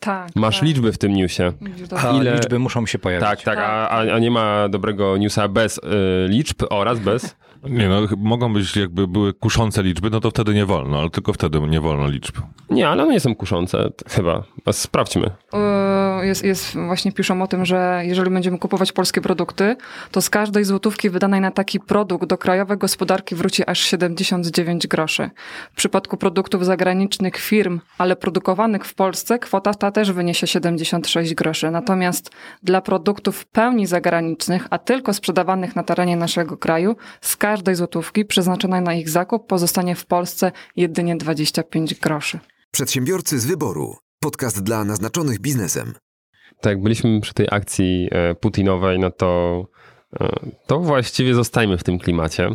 Tak. 0.00 0.28
Masz 0.34 0.56
tak. 0.58 0.68
liczby 0.68 0.92
w 0.92 0.98
tym 0.98 1.12
newsie. 1.12 1.52
A 1.96 2.12
Ile- 2.12 2.34
liczby 2.34 2.58
muszą 2.58 2.86
się 2.86 2.98
pojawić. 2.98 3.28
Tak, 3.28 3.42
tak, 3.42 3.58
a, 3.58 3.88
a 3.88 3.98
a 4.14 4.18
nie 4.18 4.30
ma 4.30 4.68
dobrego 4.68 5.16
newsa 5.16 5.48
bez 5.48 5.78
y, 5.78 5.80
liczb 6.28 6.62
oraz 6.70 6.98
bez. 6.98 7.36
Nie 7.68 7.88
no, 7.88 8.00
mogą 8.16 8.52
być 8.52 8.76
jakby 8.76 9.08
były 9.08 9.34
kuszące 9.34 9.82
liczby, 9.82 10.10
no 10.10 10.20
to 10.20 10.30
wtedy 10.30 10.54
nie 10.54 10.66
wolno, 10.66 10.98
ale 10.98 11.10
tylko 11.10 11.32
wtedy 11.32 11.60
nie 11.60 11.80
wolno 11.80 12.08
liczb. 12.08 12.36
Nie, 12.70 12.88
ale 12.88 13.02
one 13.02 13.12
nie 13.12 13.20
są 13.20 13.34
kuszące, 13.34 13.90
chyba. 14.08 14.42
Sprawdźmy. 14.72 15.30
Yy, 15.52 16.26
Jest, 16.26 16.44
jest, 16.44 16.74
właśnie 16.74 17.12
piszą 17.12 17.42
o 17.42 17.46
tym, 17.46 17.64
że 17.64 18.02
jeżeli 18.04 18.30
będziemy 18.30 18.58
kupować 18.58 18.92
polskie 18.92 19.20
produkty, 19.20 19.76
to 20.10 20.22
z 20.22 20.30
każdej 20.30 20.64
złotówki 20.64 21.10
wydanej 21.10 21.40
na 21.40 21.50
taki 21.50 21.80
produkt 21.80 22.26
do 22.26 22.38
krajowej 22.38 22.78
gospodarki 22.78 23.34
wróci 23.34 23.66
aż 23.66 23.80
79 23.80 24.86
groszy. 24.86 25.30
W 25.72 25.76
przypadku 25.76 26.16
produktów 26.16 26.64
zagranicznych 26.64 27.36
firm, 27.36 27.80
ale 27.98 28.16
produkowanych 28.16 28.84
w 28.84 28.94
Polsce, 28.94 29.38
kwota 29.38 29.74
ta 29.74 29.90
też 29.90 30.12
wyniesie 30.12 30.46
76 30.46 31.34
groszy. 31.34 31.70
Natomiast 31.70 32.30
dla 32.62 32.80
produktów 32.80 33.38
w 33.38 33.44
pełni 33.44 33.86
zagranicznych, 33.86 34.66
a 34.70 34.78
tylko 34.78 35.14
sprzedawanych 35.14 35.76
na 35.76 35.82
terenie 35.82 36.16
naszego 36.16 36.56
kraju, 36.56 36.96
z 37.20 37.36
każdej 37.36 37.55
złotówki 37.72 38.24
przeznaczonej 38.24 38.82
na 38.82 38.94
ich 38.94 39.08
zakup 39.08 39.46
pozostanie 39.46 39.94
w 39.94 40.06
Polsce 40.06 40.52
jedynie 40.76 41.16
25 41.16 41.94
groszy. 41.94 42.38
Przedsiębiorcy 42.70 43.38
z 43.38 43.46
wyboru. 43.46 43.96
Podcast 44.20 44.62
dla 44.62 44.84
naznaczonych 44.84 45.40
biznesem. 45.40 45.94
Tak, 46.60 46.70
jak 46.70 46.82
byliśmy 46.82 47.20
przy 47.20 47.34
tej 47.34 47.46
akcji 47.50 48.08
e, 48.12 48.34
Putinowej, 48.34 48.98
no 48.98 49.10
to, 49.10 49.62
e, 50.20 50.28
to 50.66 50.80
właściwie 50.80 51.34
zostajmy 51.34 51.78
w 51.78 51.84
tym 51.84 51.98
klimacie. 51.98 52.50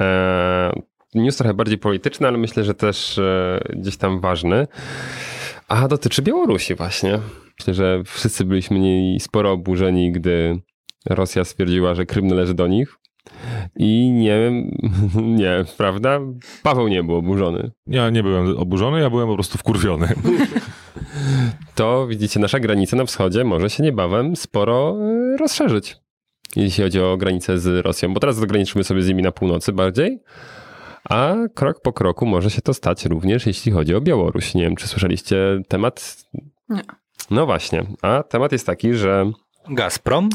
E, 0.00 0.72
News 1.14 1.36
trochę 1.36 1.54
bardziej 1.54 1.78
polityczny, 1.78 2.28
ale 2.28 2.38
myślę, 2.38 2.64
że 2.64 2.74
też 2.74 3.20
gdzieś 3.76 3.96
tam 3.96 4.20
ważny. 4.20 4.66
A 5.68 5.88
dotyczy 5.88 6.22
Białorusi 6.22 6.74
właśnie. 6.74 7.20
Myślę, 7.58 7.74
że 7.74 8.02
wszyscy 8.04 8.44
byliśmy 8.44 8.78
niej 8.78 9.20
sporo 9.20 9.52
oburzeni, 9.52 10.12
gdy 10.12 10.60
Rosja 11.06 11.44
stwierdziła, 11.44 11.94
że 11.94 12.06
Krym 12.06 12.26
należy 12.26 12.54
do 12.54 12.66
nich. 12.66 12.98
I 13.76 14.10
nie 14.10 14.40
wiem, 14.40 14.70
nie, 15.38 15.64
prawda? 15.76 16.20
Paweł 16.62 16.88
nie 16.88 17.02
był 17.02 17.16
oburzony. 17.16 17.70
Ja 17.86 18.10
nie 18.10 18.22
byłem 18.22 18.58
oburzony, 18.58 19.00
ja 19.00 19.10
byłem 19.10 19.28
po 19.28 19.34
prostu 19.34 19.58
wkurwiony. 19.58 20.08
to 21.74 22.06
widzicie, 22.06 22.40
nasza 22.40 22.60
granica 22.60 22.96
na 22.96 23.04
wschodzie 23.04 23.44
może 23.44 23.70
się 23.70 23.82
niebawem 23.82 24.36
sporo 24.36 24.96
y, 25.34 25.36
rozszerzyć, 25.36 25.96
jeśli 26.56 26.84
chodzi 26.84 27.00
o 27.00 27.16
granicę 27.16 27.58
z 27.58 27.84
Rosją, 27.84 28.14
bo 28.14 28.20
teraz 28.20 28.42
ograniczymy 28.42 28.84
sobie 28.84 29.02
z 29.02 29.08
nimi 29.08 29.22
na 29.22 29.32
północy 29.32 29.72
bardziej, 29.72 30.22
a 31.10 31.34
krok 31.54 31.80
po 31.80 31.92
kroku 31.92 32.26
może 32.26 32.50
się 32.50 32.62
to 32.62 32.74
stać 32.74 33.04
również, 33.04 33.46
jeśli 33.46 33.72
chodzi 33.72 33.94
o 33.94 34.00
Białoruś. 34.00 34.54
Nie 34.54 34.62
wiem, 34.62 34.76
czy 34.76 34.88
słyszeliście 34.88 35.62
temat? 35.68 36.24
Nie. 36.68 36.82
No 37.30 37.46
właśnie, 37.46 37.84
a 38.02 38.22
temat 38.22 38.52
jest 38.52 38.66
taki, 38.66 38.94
że 38.94 39.32
Gazprom? 39.68 40.28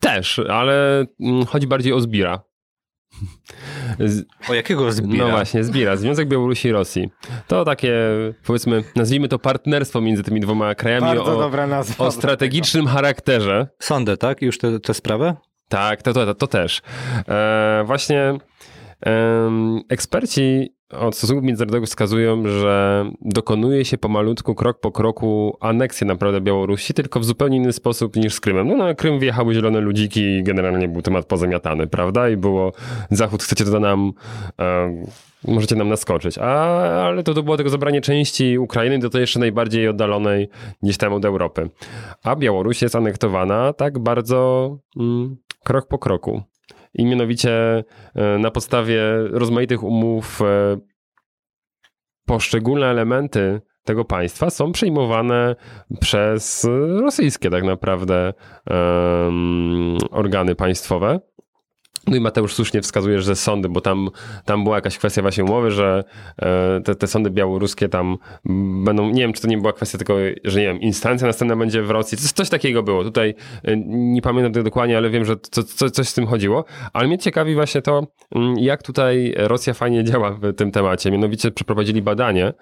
Też, 0.00 0.38
ale 0.50 1.04
mm, 1.20 1.46
chodzi 1.46 1.66
bardziej 1.66 1.92
o 1.92 2.00
Zbira. 2.00 2.40
Z, 3.98 4.24
O 4.48 4.54
jakiego 4.54 4.92
zbira? 4.92 5.24
no 5.24 5.30
właśnie, 5.30 5.64
Zbira, 5.64 5.96
Związek 5.96 6.28
Białorusi 6.28 6.68
i 6.68 6.72
Rosji. 6.72 7.10
To 7.46 7.64
takie, 7.64 7.94
powiedzmy, 8.46 8.84
nazwijmy 8.96 9.28
to 9.28 9.38
partnerstwo 9.38 10.00
między 10.00 10.22
tymi 10.22 10.40
dwoma 10.40 10.74
krajami 10.74 11.06
Bardzo 11.06 11.36
o, 11.36 11.40
dobra 11.40 11.66
nazwa. 11.66 12.04
o 12.04 12.10
strategicznym 12.10 12.86
charakterze. 12.86 13.68
Sądy, 13.78 14.16
tak? 14.16 14.42
Już 14.42 14.58
tę 14.58 14.72
te, 14.72 14.80
te 14.80 14.94
sprawę? 14.94 15.34
Tak, 15.68 16.02
to, 16.02 16.12
to, 16.12 16.34
to 16.34 16.46
też. 16.46 16.82
E, 17.28 17.82
właśnie 17.86 18.34
em, 19.00 19.80
eksperci 19.88 20.74
od 20.90 21.16
stosunków 21.16 21.44
międzynarodowych 21.44 21.88
wskazują, 21.88 22.46
że 22.46 23.04
dokonuje 23.20 23.84
się 23.84 23.98
pomalutku, 23.98 24.54
krok 24.54 24.80
po 24.80 24.92
kroku 24.92 25.56
aneksję 25.60 26.06
naprawdę 26.06 26.40
Białorusi, 26.40 26.94
tylko 26.94 27.20
w 27.20 27.24
zupełnie 27.24 27.56
inny 27.56 27.72
sposób 27.72 28.16
niż 28.16 28.34
z 28.34 28.40
Krymem. 28.40 28.68
No 28.68 28.76
na 28.76 28.94
Krym 28.94 29.18
wjechały 29.18 29.54
zielone 29.54 29.80
ludziki 29.80 30.20
i 30.20 30.42
generalnie 30.42 30.88
był 30.88 31.02
temat 31.02 31.26
pozamiatany, 31.26 31.86
prawda? 31.86 32.28
I 32.28 32.36
było 32.36 32.72
Zachód, 33.10 33.42
chcecie 33.42 33.64
to 33.64 33.80
nam... 33.80 34.12
em, 34.58 35.06
Możecie 35.48 35.76
nam 35.76 35.88
naskoczyć. 35.88 36.38
A, 36.38 36.44
ale 37.04 37.22
to, 37.22 37.34
to 37.34 37.42
było 37.42 37.56
tego 37.56 37.70
zabranie 37.70 38.00
części 38.00 38.58
Ukrainy 38.58 38.98
do 38.98 39.10
tej 39.10 39.20
jeszcze 39.20 39.40
najbardziej 39.40 39.88
oddalonej 39.88 40.48
gdzieś 40.82 40.96
tam 40.96 41.12
od 41.12 41.24
Europy. 41.24 41.70
A 42.24 42.36
Białoruś 42.36 42.82
jest 42.82 42.96
anektowana 42.96 43.72
tak 43.72 43.98
bardzo 43.98 44.78
mm, 44.96 45.36
krok 45.64 45.88
po 45.88 45.98
kroku. 45.98 46.42
I 46.94 47.06
mianowicie 47.06 47.84
e, 48.14 48.38
na 48.38 48.50
podstawie 48.50 49.02
rozmaitych 49.30 49.82
umów 49.82 50.42
e, 50.42 50.78
poszczególne 52.26 52.86
elementy 52.86 53.60
tego 53.84 54.04
państwa 54.04 54.50
są 54.50 54.72
przejmowane 54.72 55.56
przez 56.00 56.66
rosyjskie 57.00 57.50
tak 57.50 57.64
naprawdę 57.64 58.32
em, 58.70 59.98
organy 60.10 60.54
państwowe. 60.54 61.20
No 62.10 62.16
i 62.16 62.20
Mateusz 62.20 62.54
słusznie 62.54 62.82
wskazuje, 62.82 63.20
że 63.20 63.36
sądy, 63.36 63.68
bo 63.68 63.80
tam, 63.80 64.10
tam 64.44 64.64
była 64.64 64.76
jakaś 64.76 64.98
kwestia 64.98 65.22
właśnie 65.22 65.44
umowy, 65.44 65.70
że 65.70 66.04
e, 66.38 66.80
te, 66.84 66.94
te 66.94 67.06
sądy 67.06 67.30
białoruskie 67.30 67.88
tam 67.88 68.18
będą, 68.84 69.10
nie 69.10 69.22
wiem, 69.22 69.32
czy 69.32 69.42
to 69.42 69.48
nie 69.48 69.58
była 69.58 69.72
kwestia 69.72 69.98
tylko, 69.98 70.14
że 70.44 70.60
nie 70.60 70.66
wiem, 70.66 70.80
instancja 70.80 71.26
następna 71.26 71.56
będzie 71.56 71.82
w 71.82 71.90
Rosji, 71.90 72.18
coś, 72.18 72.32
coś 72.32 72.48
takiego 72.48 72.82
było. 72.82 73.04
Tutaj 73.04 73.34
e, 73.64 73.76
nie 73.86 74.22
pamiętam 74.22 74.52
tego 74.52 74.64
dokładnie, 74.64 74.96
ale 74.96 75.10
wiem, 75.10 75.24
że 75.24 75.36
co, 75.50 75.62
co, 75.62 75.90
coś 75.90 76.08
z 76.08 76.14
tym 76.14 76.26
chodziło. 76.26 76.64
Ale 76.92 77.08
mnie 77.08 77.18
ciekawi 77.18 77.54
właśnie 77.54 77.82
to, 77.82 78.06
mm, 78.34 78.58
jak 78.58 78.82
tutaj 78.82 79.34
Rosja 79.36 79.74
fajnie 79.74 80.04
działa 80.04 80.30
w 80.30 80.54
tym 80.54 80.70
temacie. 80.70 81.10
Mianowicie 81.10 81.50
przeprowadzili 81.50 82.02
badanie 82.02 82.52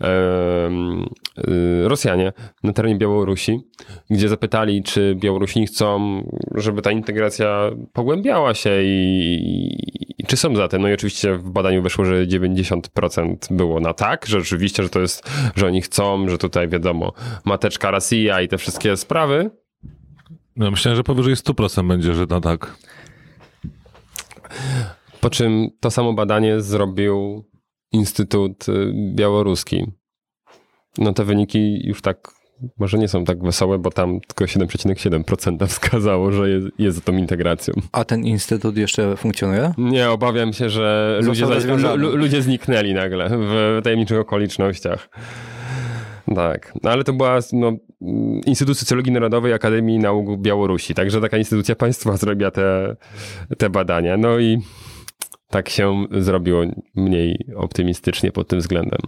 em, 0.00 1.06
y, 1.48 1.88
Rosjanie 1.88 2.32
na 2.62 2.72
terenie 2.72 2.96
Białorusi, 2.96 3.60
gdzie 4.10 4.28
zapytali, 4.28 4.82
czy 4.82 5.14
Białorusini 5.20 5.66
chcą, 5.66 6.22
żeby 6.54 6.82
ta 6.82 6.90
integracja 6.90 7.70
pogłębiała 7.92 8.54
się 8.54 8.82
i, 8.82 8.91
i 10.18 10.24
czy 10.26 10.36
są 10.36 10.56
za 10.56 10.68
tym. 10.68 10.82
No 10.82 10.88
i 10.88 10.92
oczywiście 10.92 11.34
w 11.34 11.50
badaniu 11.50 11.82
wyszło, 11.82 12.04
że 12.04 12.26
90% 12.26 13.36
było 13.50 13.80
na 13.80 13.94
tak, 13.94 14.26
że 14.26 14.40
rzeczywiście, 14.40 14.82
że 14.82 14.88
to 14.88 15.00
jest, 15.00 15.30
że 15.56 15.66
oni 15.66 15.82
chcą, 15.82 16.28
że 16.28 16.38
tutaj 16.38 16.68
wiadomo, 16.68 17.12
mateczka 17.44 17.90
Rosja 17.90 18.40
i 18.40 18.48
te 18.48 18.58
wszystkie 18.58 18.96
sprawy. 18.96 19.50
No, 20.56 20.70
myślałem, 20.70 20.96
że 20.96 21.04
powyżej 21.04 21.34
100% 21.34 21.88
będzie, 21.88 22.14
że 22.14 22.26
no 22.30 22.40
tak. 22.40 22.76
Po 25.20 25.30
czym 25.30 25.68
to 25.80 25.90
samo 25.90 26.12
badanie 26.12 26.60
zrobił 26.60 27.44
Instytut 27.92 28.66
Białoruski. 29.14 29.86
No 30.98 31.12
te 31.12 31.24
wyniki 31.24 31.86
już 31.86 32.02
tak, 32.02 32.28
może 32.78 32.98
nie 32.98 33.08
są 33.08 33.24
tak 33.24 33.42
wesołe, 33.42 33.78
bo 33.78 33.90
tam 33.90 34.20
tylko 34.20 34.44
7,7% 34.44 35.66
wskazało, 35.66 36.32
że 36.32 36.50
jest, 36.50 36.66
jest 36.78 36.96
za 36.96 37.02
tą 37.02 37.16
integracją. 37.16 37.74
A 37.92 38.04
ten 38.04 38.24
instytut 38.24 38.76
jeszcze 38.76 39.16
funkcjonuje? 39.16 39.74
Nie, 39.78 40.10
obawiam 40.10 40.52
się, 40.52 40.70
że 40.70 41.18
ludzie, 41.22 41.46
za, 41.46 41.94
ludzie 41.94 42.42
zniknęli 42.42 42.94
nagle 42.94 43.28
w 43.30 43.80
tajemniczych 43.84 44.18
okolicznościach. 44.18 45.08
Tak, 46.34 46.72
no 46.82 46.90
ale 46.90 47.04
to 47.04 47.12
była 47.12 47.38
no, 47.52 47.72
Instytut 48.46 48.78
Socjologii 48.78 49.12
Narodowej 49.12 49.52
Akademii 49.52 49.98
Nauk 49.98 50.40
Białorusi, 50.40 50.94
także 50.94 51.20
taka 51.20 51.38
instytucja 51.38 51.76
państwowa 51.76 52.16
zrobiła 52.16 52.50
te, 52.50 52.96
te 53.58 53.70
badania. 53.70 54.16
No 54.16 54.38
i 54.38 54.58
tak 55.48 55.68
się 55.68 56.06
zrobiło 56.10 56.62
mniej 56.94 57.46
optymistycznie 57.56 58.32
pod 58.32 58.48
tym 58.48 58.58
względem. 58.58 59.00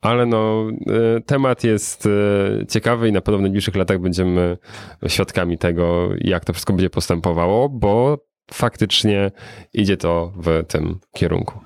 Ale 0.00 0.26
no, 0.26 0.68
e, 1.16 1.20
temat 1.20 1.64
jest 1.64 2.06
e, 2.06 2.66
ciekawy 2.66 3.08
i 3.08 3.12
na 3.12 3.20
pewno 3.20 3.38
w 3.38 3.42
najbliższych 3.42 3.76
latach 3.76 3.98
będziemy 3.98 4.58
świadkami 5.06 5.58
tego, 5.58 6.08
jak 6.18 6.44
to 6.44 6.52
wszystko 6.52 6.72
będzie 6.72 6.90
postępowało, 6.90 7.68
bo 7.68 8.18
faktycznie 8.52 9.30
idzie 9.72 9.96
to 9.96 10.32
w 10.36 10.64
tym 10.68 10.98
kierunku. 11.14 11.60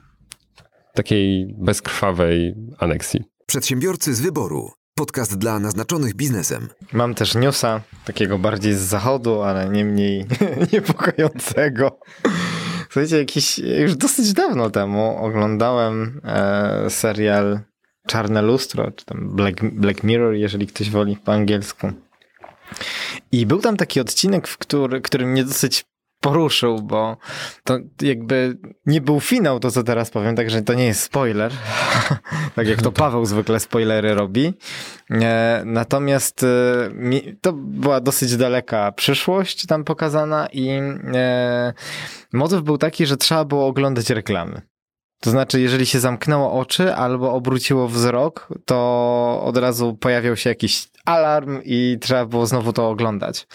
Takiej 0.95 1.55
bezkrwawej 1.59 2.55
aneksji. 2.79 3.25
Przedsiębiorcy 3.47 4.15
z 4.15 4.21
wyboru. 4.21 4.71
Podcast 4.95 5.39
dla 5.39 5.59
naznaczonych 5.59 6.15
biznesem. 6.15 6.69
Mam 6.93 7.15
też 7.15 7.35
newsa, 7.35 7.81
takiego 8.05 8.39
bardziej 8.39 8.75
z 8.75 8.81
zachodu, 8.81 9.43
ale 9.43 9.69
nie 9.69 9.85
mniej 9.85 10.27
niepokojącego. 10.73 12.01
Słuchajcie, 12.91 13.19
jakiś, 13.19 13.59
już 13.59 13.97
dosyć 13.97 14.33
dawno 14.33 14.71
temu 14.71 15.17
oglądałem 15.17 16.21
e, 16.25 16.91
serial 16.91 17.61
Czarne 18.07 18.43
Lustro, 18.43 18.91
czy 18.91 19.05
tam 19.05 19.37
Black, 19.37 19.61
Black 19.63 20.03
Mirror, 20.05 20.35
jeżeli 20.35 20.67
ktoś 20.67 20.91
woli 20.91 21.17
po 21.17 21.33
angielsku. 21.33 21.93
I 23.33 23.47
był 23.47 23.61
tam 23.61 23.77
taki 23.77 24.01
odcinek, 24.01 24.49
w 24.49 24.59
który, 24.59 25.01
który 25.01 25.27
mnie 25.27 25.45
dosyć 25.45 25.85
poruszył, 26.21 26.83
bo 26.83 27.17
to 27.65 27.79
jakby 28.03 28.59
nie 28.87 29.01
był 29.01 29.21
finał, 29.21 29.61
to 29.61 29.71
co 29.71 29.83
teraz 29.83 30.11
powiem, 30.11 30.37
także 30.37 30.63
to 30.63 30.75
nie 30.75 30.87
jest 30.87 31.03
spoiler, 31.03 31.53
tak 32.57 32.67
jak 32.67 32.83
to 32.83 32.93
Paweł 33.03 33.27
zwykle 33.27 33.61
spoilery 33.61 34.15
robi. 34.15 34.55
E, 35.11 35.63
natomiast 35.67 36.43
e, 36.43 36.47
to 37.41 37.53
była 37.53 38.01
dosyć 38.01 38.37
daleka 38.37 38.93
przyszłość 38.93 39.67
tam 39.67 39.85
pokazana 39.85 40.49
i 40.53 40.69
e, 41.15 41.73
motyw 42.33 42.63
był 42.63 42.79
taki, 42.79 43.07
że 43.07 43.17
trzeba 43.17 43.45
było 43.45 43.67
oglądać 43.67 44.11
reklamy. 44.11 44.63
To 45.21 45.31
znaczy, 45.31 45.61
jeżeli 45.61 45.87
się 45.87 46.01
zamknęło 46.01 46.53
oczy 46.53 46.95
albo 46.95 47.33
obróciło 47.33 47.89
wzrok, 47.89 48.49
to 48.65 49.43
od 49.45 49.57
razu 49.57 49.95
pojawiał 49.95 50.37
się 50.37 50.51
jakiś 50.51 50.89
alarm 51.05 51.61
i 51.65 51.99
trzeba 52.01 52.27
było 52.27 52.47
znowu 52.47 52.73
to 52.73 52.89
oglądać. 52.89 53.47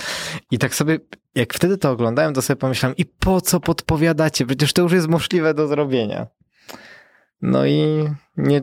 I 0.52 0.58
tak 0.58 0.76
sobie, 0.76 1.00
jak 1.36 1.54
wtedy 1.54 1.78
to 1.78 1.92
oglądałem, 1.92 2.34
to 2.34 2.42
sobie 2.42 2.58
pomyślałem, 2.58 2.96
i 2.98 3.06
po 3.06 3.42
co 3.42 3.60
podpowiadacie? 3.60 4.46
Przecież 4.46 4.74
to 4.74 4.82
już 4.82 4.92
jest 4.92 5.08
możliwe 5.08 5.54
do 5.54 5.68
zrobienia. 5.68 6.28
No 7.42 7.66
i 7.66 8.10
nie, 8.38 8.62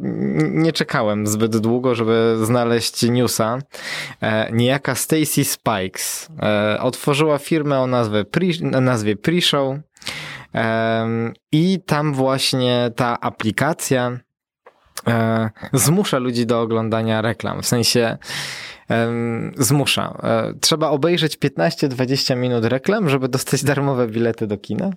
nie 0.51 0.73
czekałem 0.73 1.27
zbyt 1.27 1.57
długo, 1.57 1.95
żeby 1.95 2.37
znaleźć 2.43 3.03
newsa. 3.03 3.59
E, 4.21 4.53
niejaka 4.53 4.95
Stacy 4.95 5.45
Spikes 5.45 6.29
e, 6.43 6.79
otworzyła 6.81 7.39
firmę 7.39 7.81
o 7.81 7.87
nazwie, 7.87 8.25
pre, 8.25 8.47
nazwie 8.81 9.17
Pre-Show 9.17 9.73
Em, 9.73 9.83
I 11.53 11.81
tam 11.87 12.15
właśnie 12.15 12.91
ta 12.97 13.21
aplikacja 13.21 14.19
e, 15.07 15.51
zmusza 15.73 16.19
ludzi 16.19 16.47
do 16.47 16.61
oglądania 16.61 17.23
reklam. 17.23 17.63
W 17.63 17.67
sensie 17.67 18.19
zmusza. 19.57 20.19
E, 20.23 20.55
trzeba 20.61 20.89
obejrzeć 20.89 21.39
15-20 21.39 22.37
minut 22.37 22.65
reklam, 22.65 23.09
żeby 23.09 23.29
dostać 23.29 23.65
darmowe 23.65 24.07
bilety 24.07 24.47
do 24.47 24.59
kina. 24.59 24.91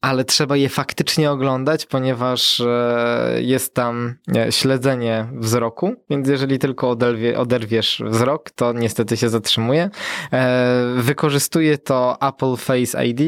Ale 0.00 0.24
trzeba 0.24 0.56
je 0.56 0.68
faktycznie 0.68 1.30
oglądać, 1.30 1.86
ponieważ 1.86 2.60
e, 2.60 3.38
jest 3.40 3.74
tam 3.74 4.14
śledzenie 4.50 5.26
wzroku, 5.32 5.94
więc 6.10 6.28
jeżeli 6.28 6.58
tylko 6.58 6.90
oderwie, 6.90 7.38
oderwiesz 7.38 8.02
wzrok, 8.06 8.50
to 8.50 8.72
niestety 8.72 9.16
się 9.16 9.28
zatrzymuje. 9.28 9.90
Wykorzystuje 10.96 11.78
to 11.78 12.16
Apple 12.20 12.56
Face 12.56 13.06
ID, 13.06 13.20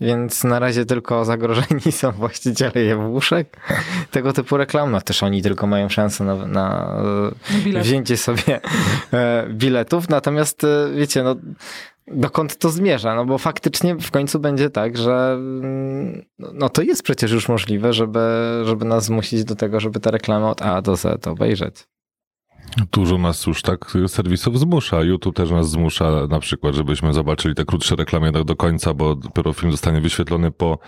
więc 0.00 0.44
na 0.44 0.58
razie 0.58 0.84
tylko 0.84 1.24
zagrożeni 1.24 1.92
są 1.92 2.12
właściciele 2.22 2.84
jabłuszek. 2.84 3.56
Tego 4.10 4.32
typu 4.32 4.56
reklam. 4.56 4.90
No 4.90 5.00
też 5.00 5.22
oni 5.22 5.42
tylko 5.42 5.66
mają 5.66 5.88
szansę 5.88 6.24
na, 6.24 6.46
na 6.46 6.96
Bilet. 7.64 7.82
wzięcie 7.82 8.16
sobie 8.16 8.60
e, 9.12 9.46
biletów. 9.48 10.08
Natomiast 10.08 10.64
e, 10.64 10.90
wiecie, 10.96 11.22
no 11.22 11.36
dokąd 12.06 12.58
to 12.58 12.70
zmierza? 12.70 13.14
No 13.14 13.24
bo 13.24 13.38
faktycznie 13.38 13.96
w 13.96 14.10
końcu 14.10 14.40
będzie 14.40 14.70
tak, 14.70 14.96
że 14.96 15.32
mm, 15.38 16.24
no 16.38 16.68
to 16.68 16.82
jest 16.82 17.02
przecież 17.02 17.32
już 17.32 17.48
możliwe, 17.48 17.92
żeby, 17.92 18.20
żeby 18.64 18.84
nas 18.84 19.04
zmusić 19.04 19.44
do 19.44 19.54
tego, 19.56 19.80
żeby 19.80 20.00
te 20.00 20.10
reklamy 20.10 20.46
od 20.46 20.62
A 20.62 20.82
do 20.82 20.96
Z 20.96 21.26
obejrzeć. 21.26 21.84
Dużo 22.92 23.18
nas 23.18 23.46
już 23.46 23.62
tak 23.62 23.92
serwisów 24.06 24.58
zmusza. 24.58 25.02
YouTube 25.02 25.36
też 25.36 25.50
nas 25.50 25.70
zmusza 25.70 26.26
na 26.30 26.40
przykład, 26.40 26.74
żebyśmy 26.74 27.12
zobaczyli 27.12 27.54
te 27.54 27.64
krótsze 27.64 27.96
reklamy 27.96 28.26
jednak 28.26 28.44
do 28.44 28.56
końca, 28.56 28.94
bo 28.94 29.14
dopiero 29.14 29.52
film 29.52 29.72
zostanie 29.72 30.00
wyświetlony 30.00 30.50
po, 30.50 30.78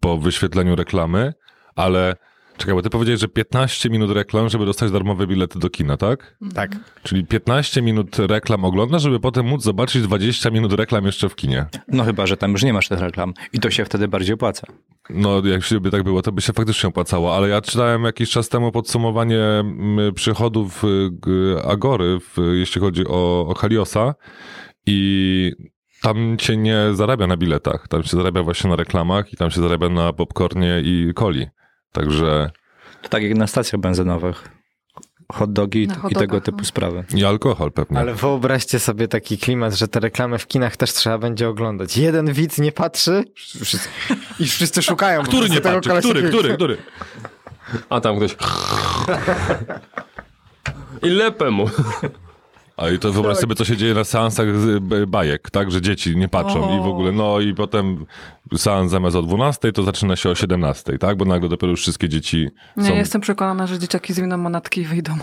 po 0.00 0.18
wyświetleniu 0.18 0.76
reklamy, 0.76 1.34
ale 1.74 2.16
czekaj, 2.60 2.74
bo 2.74 2.82
ty 2.82 2.90
powiedziałeś, 2.90 3.20
że 3.20 3.28
15 3.28 3.90
minut 3.90 4.10
reklam, 4.10 4.48
żeby 4.48 4.66
dostać 4.66 4.90
darmowe 4.90 5.26
bilety 5.26 5.58
do 5.58 5.70
kina, 5.70 5.96
tak? 5.96 6.36
Tak. 6.54 6.76
Czyli 7.02 7.26
15 7.26 7.82
minut 7.82 8.18
reklam 8.18 8.64
ogląda, 8.64 8.98
żeby 8.98 9.20
potem 9.20 9.46
móc 9.46 9.62
zobaczyć 9.62 10.02
20 10.02 10.50
minut 10.50 10.72
reklam 10.72 11.06
jeszcze 11.06 11.28
w 11.28 11.34
kinie. 11.34 11.66
No 11.88 12.04
chyba, 12.04 12.26
że 12.26 12.36
tam 12.36 12.52
już 12.52 12.62
nie 12.62 12.72
masz 12.72 12.88
tych 12.88 13.00
reklam. 13.00 13.34
I 13.52 13.60
to 13.60 13.70
się 13.70 13.84
wtedy 13.84 14.08
bardziej 14.08 14.34
opłaca. 14.34 14.66
No, 15.10 15.42
jak 15.44 15.64
się 15.64 15.80
by 15.80 15.90
tak 15.90 16.02
było, 16.02 16.22
to 16.22 16.32
by 16.32 16.40
się 16.42 16.52
faktycznie 16.52 16.88
opłacało, 16.88 17.36
ale 17.36 17.48
ja 17.48 17.60
czytałem 17.60 18.04
jakiś 18.04 18.30
czas 18.30 18.48
temu 18.48 18.72
podsumowanie 18.72 19.40
mm, 19.40 20.14
przychodów 20.14 20.84
y, 20.84 21.64
Agory, 21.64 22.18
w, 22.20 22.36
jeśli 22.52 22.80
chodzi 22.80 23.06
o, 23.06 23.46
o 23.48 23.54
Haliosa 23.54 24.14
i 24.86 25.52
tam 26.02 26.36
się 26.40 26.56
nie 26.56 26.78
zarabia 26.92 27.26
na 27.26 27.36
biletach, 27.36 27.88
tam 27.88 28.02
się 28.02 28.16
zarabia 28.16 28.42
właśnie 28.42 28.70
na 28.70 28.76
reklamach 28.76 29.32
i 29.32 29.36
tam 29.36 29.50
się 29.50 29.60
zarabia 29.60 29.88
na 29.88 30.12
popcornie 30.12 30.80
i 30.84 31.12
coli. 31.14 31.46
Także 31.92 32.50
To 33.02 33.08
tak 33.08 33.22
jak 33.22 33.34
na 33.34 33.46
stacjach 33.46 33.80
benzynowych. 33.80 34.48
Hot 35.32 35.52
dogi 35.52 35.82
i 35.82 35.88
hot 35.88 36.12
tego 36.12 36.26
dogach, 36.26 36.42
typu 36.42 36.58
no. 36.58 36.64
sprawy. 36.64 37.04
i 37.14 37.24
alkohol 37.24 37.72
pewnie. 37.72 37.98
Ale 37.98 38.14
wyobraźcie 38.14 38.78
sobie 38.78 39.08
taki 39.08 39.38
klimat, 39.38 39.74
że 39.74 39.88
te 39.88 40.00
reklamy 40.00 40.38
w 40.38 40.46
kinach 40.46 40.76
też 40.76 40.92
trzeba 40.92 41.18
będzie 41.18 41.48
oglądać. 41.48 41.96
Jeden 41.96 42.32
widz 42.32 42.58
nie 42.58 42.72
patrzy 42.72 43.24
wszyscy, 43.36 43.88
i 44.40 44.46
wszyscy 44.46 44.82
szukają. 44.82 45.22
Który 45.22 45.50
nie 45.50 45.60
tego 45.60 45.80
patrzy? 45.80 46.10
Który, 46.10 46.28
który, 46.28 46.54
który? 46.54 46.76
A 47.90 48.00
tam 48.00 48.16
ktoś. 48.16 48.36
I 51.02 51.08
lepę 51.08 51.50
mu. 51.50 51.70
A 52.80 52.90
i 52.90 52.98
to 52.98 53.12
wyobraź 53.12 53.36
sobie, 53.38 53.54
co 53.54 53.64
się 53.64 53.76
dzieje 53.76 53.94
na 53.94 54.04
seansach 54.04 54.46
z 54.60 54.84
bajek, 55.08 55.50
tak? 55.50 55.70
Że 55.70 55.80
dzieci 55.80 56.16
nie 56.16 56.28
patrzą 56.28 56.78
i 56.78 56.82
w 56.82 56.86
ogóle, 56.86 57.12
no 57.12 57.40
i 57.40 57.54
potem 57.54 58.06
seans 58.56 58.90
zamiast 58.90 59.16
o 59.16 59.22
12, 59.22 59.72
to 59.72 59.82
zaczyna 59.82 60.16
się 60.16 60.30
o 60.30 60.34
17, 60.34 60.98
tak? 60.98 61.16
Bo 61.16 61.24
nagle 61.24 61.48
dopiero 61.48 61.70
już 61.70 61.80
wszystkie 61.80 62.08
dzieci 62.08 62.48
Nie, 62.76 62.88
są... 62.88 62.94
jestem 62.94 63.20
przekonana, 63.20 63.66
że 63.66 63.78
dzieciaki 63.78 64.12
zwiną 64.12 64.36
monetki 64.36 64.80
i 64.80 64.84
wyjdą. 64.84 65.16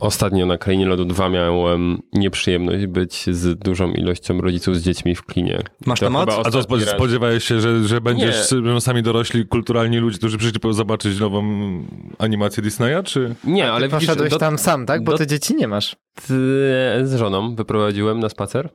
Ostatnio 0.00 0.46
na 0.46 0.58
Krainie 0.58 0.86
Lodu 0.86 1.04
2 1.04 1.28
miałem 1.28 2.02
nieprzyjemność 2.12 2.86
być 2.86 3.26
z 3.36 3.58
dużą 3.58 3.92
ilością 3.92 4.40
rodziców 4.40 4.76
z 4.76 4.82
dziećmi 4.82 5.14
w 5.14 5.26
kinie. 5.26 5.58
Masz 5.86 6.00
To 6.00 6.06
temat? 6.06 6.30
A 6.44 6.50
co, 6.50 6.62
spodziewałeś 6.86 7.44
się, 7.44 7.60
że, 7.60 7.84
że 7.84 8.00
będziesz 8.00 8.52
Nie. 8.74 8.80
sami 8.80 9.02
dorośli, 9.02 9.46
kulturalni 9.46 9.98
ludzie, 9.98 10.18
którzy 10.18 10.38
przyszli 10.38 10.60
zobaczyć 10.70 11.20
nową 11.20 11.42
animację 12.18 12.62
Disneya, 12.62 13.02
czy... 13.04 13.34
Nie, 13.44 13.72
ale 13.72 13.88
widzisz, 13.88 14.06
poszedłeś 14.06 14.30
do, 14.30 14.38
tam 14.38 14.58
sam, 14.58 14.86
tak? 14.86 15.04
Bo 15.04 15.12
do- 15.12 15.18
ty 15.18 15.26
dzieci 15.26 15.54
nie 15.54 15.68
masz. 15.68 15.96
z 17.02 17.14
żoną 17.18 17.54
wyprowadziłem 17.54 18.20
na 18.20 18.28
spacer. 18.28 18.68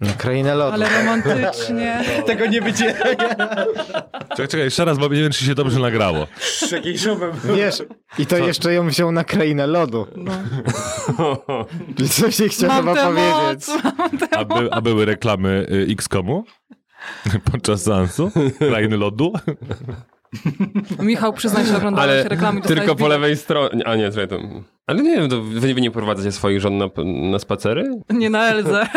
Na 0.00 0.12
krainę 0.12 0.54
lodu. 0.54 0.72
Ale 0.72 0.88
romantycznie. 0.98 2.04
Tego 2.26 2.46
nie 2.46 2.62
będzie. 2.62 2.94
Czekaj, 4.30 4.48
czekaj, 4.48 4.60
jeszcze 4.60 4.84
raz, 4.84 4.98
bo 4.98 5.08
nie 5.08 5.22
wiem, 5.22 5.32
czy 5.32 5.44
się 5.44 5.54
dobrze 5.54 5.80
nagrało. 5.80 6.26
Wiesz, 7.56 7.82
i 8.18 8.26
to 8.26 8.38
jeszcze 8.38 8.74
ją 8.74 8.88
wziął 8.88 9.12
na 9.12 9.24
krainę 9.24 9.66
lodu. 9.66 10.06
No. 10.16 10.32
I 11.98 12.08
co 12.08 12.30
się 12.30 12.48
chciał 12.48 12.70
chyba 12.70 12.94
powiedzieć? 12.94 13.68
moc. 13.68 13.70
A, 14.36 14.44
by, 14.44 14.72
a 14.72 14.80
były 14.80 15.04
reklamy 15.04 15.66
y, 15.70 15.86
X-Komu? 15.92 16.44
Podczas 17.52 17.82
seansu? 17.82 18.30
Krainy 18.58 18.96
lodu? 18.96 19.32
Michał, 20.98 21.32
przyznaj 21.32 21.66
się, 21.66 21.76
oglądałeś 21.76 22.10
Ale 22.10 22.22
reklamy. 22.24 22.60
tylko 22.60 22.96
po 22.96 23.08
lewej 23.08 23.36
stronie. 23.36 23.86
A 23.86 23.96
nie, 23.96 24.10
czekaj, 24.10 24.28
to... 24.28 24.38
Ale 24.86 25.02
nie 25.02 25.16
wiem, 25.16 25.28
to 25.28 25.42
wy, 25.42 25.74
wy 25.74 25.80
nie 25.80 25.90
prowadzacie 25.90 26.32
swoich 26.32 26.60
żon 26.60 26.78
na, 26.78 26.88
na 27.30 27.38
spacery? 27.38 27.90
Nie 28.10 28.30
na 28.30 28.48
Elzę. 28.48 28.86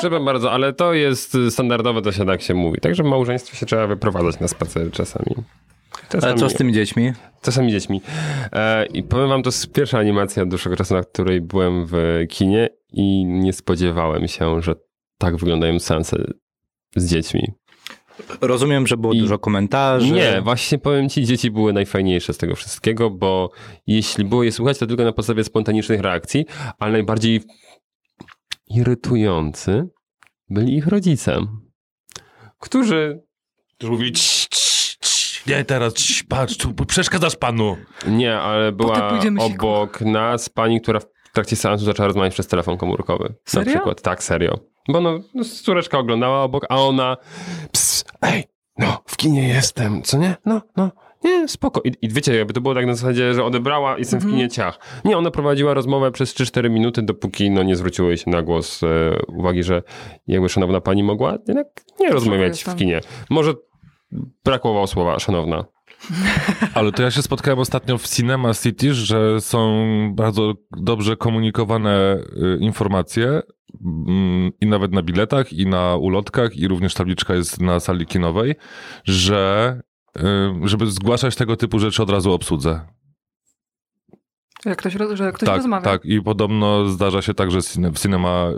Przepraszam 0.00 0.24
bardzo, 0.24 0.52
ale 0.52 0.72
to 0.72 0.94
jest 0.94 1.36
standardowe, 1.50 2.02
to 2.02 2.12
się 2.12 2.26
tak 2.26 2.42
się 2.42 2.54
mówi. 2.54 2.80
Także 2.80 3.02
w 3.02 3.06
małżeństwie 3.06 3.56
się 3.56 3.66
trzeba 3.66 3.86
wyprowadzać 3.86 4.40
na 4.40 4.48
spacery 4.48 4.90
czasami. 4.90 5.34
Ale 6.22 6.34
co 6.34 6.48
z 6.48 6.54
tymi 6.54 6.72
dziećmi? 6.72 7.12
Czasami 7.42 7.70
dziećmi. 7.72 8.00
E, 8.52 8.86
I 8.86 9.02
powiem 9.02 9.28
wam, 9.28 9.42
to 9.42 9.48
jest 9.48 9.72
pierwsza 9.72 9.98
animacja 9.98 10.42
od 10.42 10.48
dłuższego 10.48 10.76
czasu, 10.76 10.94
na 10.94 11.02
której 11.02 11.40
byłem 11.40 11.86
w 11.86 12.24
kinie 12.28 12.68
i 12.92 13.24
nie 13.24 13.52
spodziewałem 13.52 14.28
się, 14.28 14.62
że 14.62 14.74
tak 15.18 15.36
wyglądają 15.36 15.78
seanse 15.78 16.16
z 16.96 17.10
dziećmi. 17.10 17.52
Rozumiem, 18.40 18.86
że 18.86 18.96
było 18.96 19.12
I- 19.12 19.18
dużo 19.18 19.38
komentarzy. 19.38 20.12
Nie, 20.12 20.40
właśnie 20.42 20.78
powiem 20.78 21.08
ci, 21.08 21.24
dzieci 21.24 21.50
były 21.50 21.72
najfajniejsze 21.72 22.32
z 22.32 22.38
tego 22.38 22.54
wszystkiego, 22.56 23.10
bo 23.10 23.50
jeśli 23.86 24.24
było 24.24 24.42
je 24.42 24.52
słuchać, 24.52 24.78
to 24.78 24.86
tylko 24.86 25.04
na 25.04 25.12
podstawie 25.12 25.44
spontanicznych 25.44 26.00
reakcji, 26.00 26.46
ale 26.78 26.92
najbardziej 26.92 27.40
irytujący 28.70 29.88
byli 30.48 30.76
ich 30.76 30.86
rodzice, 30.86 31.40
którzy 32.58 33.22
Mówi, 33.82 34.12
"Cii, 34.12 34.46
cii, 34.50 34.96
cii, 35.00 35.42
nie 35.46 35.64
teraz, 35.64 35.94
cii, 35.94 36.24
patrz, 36.24 36.56
tu 36.56 36.74
przeszkadzasz 36.74 37.36
panu. 37.36 37.76
Nie, 38.08 38.38
ale 38.38 38.72
była 38.72 39.20
obok 39.38 40.00
nas 40.00 40.48
pani, 40.48 40.80
która 40.80 41.00
w 41.00 41.06
trakcie 41.34 41.56
seansu 41.56 41.84
zaczęła 41.84 42.06
rozmawiać 42.06 42.32
przez 42.32 42.46
telefon 42.46 42.76
komórkowy. 42.76 43.34
Serio? 43.44 43.66
Na 43.66 43.72
przykład, 43.78 44.02
tak, 44.02 44.22
serio. 44.22 44.58
Bo 44.88 45.00
no, 45.00 45.18
no 45.34 45.44
córeczka 45.44 45.98
oglądała 45.98 46.42
obok, 46.42 46.66
a 46.68 46.76
ona 46.76 47.16
ps, 47.72 48.04
ej, 48.22 48.44
no, 48.78 49.02
w 49.06 49.16
kinie 49.16 49.48
jestem, 49.48 50.02
co 50.02 50.18
nie? 50.18 50.36
No, 50.46 50.62
no, 50.76 50.90
nie, 51.24 51.48
spoko. 51.48 51.80
I, 51.84 51.92
I 52.02 52.08
wiecie, 52.08 52.36
jakby 52.36 52.52
to 52.52 52.60
było 52.60 52.74
tak 52.74 52.86
na 52.86 52.94
zasadzie, 52.94 53.34
że 53.34 53.44
odebrała 53.44 53.96
i 53.96 53.98
jestem 53.98 54.20
w 54.20 54.26
kinie 54.26 54.48
ciach. 54.48 54.78
Nie, 55.04 55.18
ona 55.18 55.30
prowadziła 55.30 55.74
rozmowę 55.74 56.10
przez 56.10 56.34
3-4 56.34 56.70
minuty, 56.70 57.02
dopóki 57.02 57.50
no, 57.50 57.62
nie 57.62 57.76
zwróciło 57.76 58.08
jej 58.08 58.18
się 58.18 58.30
na 58.30 58.42
głos 58.42 58.82
e, 58.82 58.86
uwagi, 59.28 59.62
że 59.62 59.82
jakby 60.26 60.48
szanowna 60.48 60.80
pani 60.80 61.02
mogła 61.02 61.38
jednak 61.48 61.66
nie 62.00 62.10
rozmawiać 62.10 62.64
w 62.64 62.74
kinie. 62.74 63.00
Może 63.30 63.54
brakowało 64.44 64.86
słowa 64.86 65.18
szanowna. 65.18 65.64
Ale 66.74 66.92
to 66.92 67.02
ja 67.02 67.10
się 67.10 67.22
spotkałem 67.22 67.58
ostatnio 67.58 67.98
w 67.98 68.08
Cinema 68.08 68.54
City, 68.54 68.94
że 68.94 69.40
są 69.40 69.84
bardzo 70.14 70.54
dobrze 70.76 71.16
komunikowane 71.16 72.16
y, 72.16 72.58
informacje 72.60 73.42
mm, 73.84 74.50
i 74.60 74.66
nawet 74.66 74.92
na 74.92 75.02
biletach, 75.02 75.52
i 75.52 75.66
na 75.66 75.96
ulotkach, 75.96 76.56
i 76.56 76.68
również 76.68 76.94
tabliczka 76.94 77.34
jest 77.34 77.60
na 77.60 77.80
sali 77.80 78.06
kinowej, 78.06 78.54
że 79.04 79.80
żeby 80.64 80.86
zgłaszać 80.86 81.36
tego 81.36 81.56
typu 81.56 81.78
rzeczy 81.78 82.02
od 82.02 82.10
razu 82.10 82.32
obsłudze. 82.32 82.80
Jak 84.64 84.78
ktoś, 84.78 84.92
że 85.14 85.32
ktoś 85.32 85.46
tak, 85.46 85.56
rozmawia. 85.56 85.84
tak. 85.84 86.04
I 86.04 86.22
podobno 86.22 86.88
zdarza 86.88 87.22
się 87.22 87.34
tak, 87.34 87.50
że 87.50 87.58
w 87.92 87.98
cinema 87.98 88.50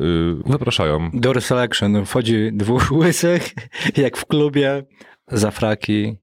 y, 0.47 0.53
wypraszają. 0.53 1.11
Door 1.15 1.43
selection. 1.43 2.07
Wchodzi 2.07 2.51
dwóch 2.53 2.93
łysych, 3.01 3.55
jak 3.97 4.17
w 4.17 4.27
klubie, 4.27 4.85
za 5.29 5.51
fraki. 5.51 6.17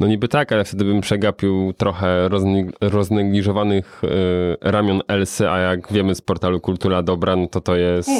No 0.00 0.06
niby 0.06 0.28
tak, 0.28 0.52
ale 0.52 0.64
wtedy 0.64 0.84
bym 0.84 1.00
przegapił 1.00 1.72
trochę 1.72 2.28
rozne- 2.28 2.70
roznegliżowanych 2.80 4.02
e, 4.04 4.70
ramion 4.70 5.00
Elsy, 5.08 5.50
a 5.50 5.58
jak 5.58 5.92
wiemy 5.92 6.14
z 6.14 6.20
portalu 6.20 6.60
Kultura 6.60 7.02
Dobra, 7.02 7.36
no 7.36 7.46
to 7.46 7.60
to 7.60 7.76
jest 7.76 8.10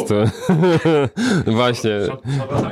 właśnie, 1.46 1.90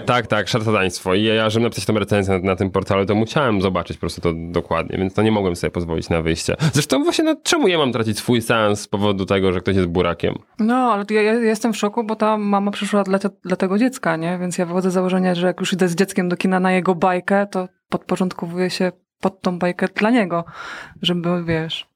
tak, 0.06 0.26
tak, 0.26 0.48
szarlataństwo. 0.48 1.14
I 1.14 1.22
ja, 1.22 1.50
żebym 1.50 1.64
napisać 1.64 1.84
tą 1.84 1.98
recenzję 1.98 2.34
na, 2.38 2.40
na 2.44 2.56
tym 2.56 2.70
portalu, 2.70 3.06
to 3.06 3.14
musiałem 3.14 3.62
zobaczyć 3.62 3.96
po 3.96 4.00
prostu 4.00 4.20
to 4.20 4.32
dokładnie, 4.34 4.98
więc 4.98 5.14
to 5.14 5.22
nie 5.22 5.32
mogłem 5.32 5.56
sobie 5.56 5.70
pozwolić 5.70 6.08
na 6.08 6.22
wyjście. 6.22 6.56
Zresztą 6.72 7.04
właśnie, 7.04 7.24
no, 7.24 7.36
czemu 7.42 7.68
ja 7.68 7.78
mam 7.78 7.92
tracić 7.92 8.18
swój 8.18 8.42
seans 8.42 8.80
z 8.80 8.88
powodu 8.88 9.26
tego, 9.26 9.52
że 9.52 9.60
ktoś 9.60 9.76
jest 9.76 9.88
burakiem? 9.88 10.34
No, 10.58 10.74
ale 10.74 11.04
ja, 11.10 11.22
ja 11.22 11.32
jestem 11.32 11.72
w 11.72 11.76
szoku, 11.76 12.04
bo 12.04 12.16
ta 12.16 12.38
mama 12.38 12.70
przyszła 12.70 13.02
dla, 13.02 13.18
dla 13.44 13.56
tego 13.56 13.78
dziecka, 13.78 14.16
nie? 14.16 14.38
Więc 14.38 14.58
ja 14.58 14.66
wychodzę 14.66 14.90
z 14.90 14.94
założenia, 14.94 15.34
że 15.34 15.46
jak 15.46 15.60
już 15.60 15.72
idę 15.72 15.88
z 15.88 15.94
dzieckiem 15.94 16.28
do 16.28 16.36
kina 16.36 16.60
na 16.60 16.72
jego 16.72 16.94
bajkę, 16.94 17.46
to 17.46 17.68
podporządkowuję 17.98 18.70
się 18.70 18.92
pod 19.20 19.40
tą 19.40 19.58
bajkę 19.58 19.88
dla 19.94 20.10
niego, 20.10 20.44
żeby, 21.02 21.44
wiesz... 21.44 21.86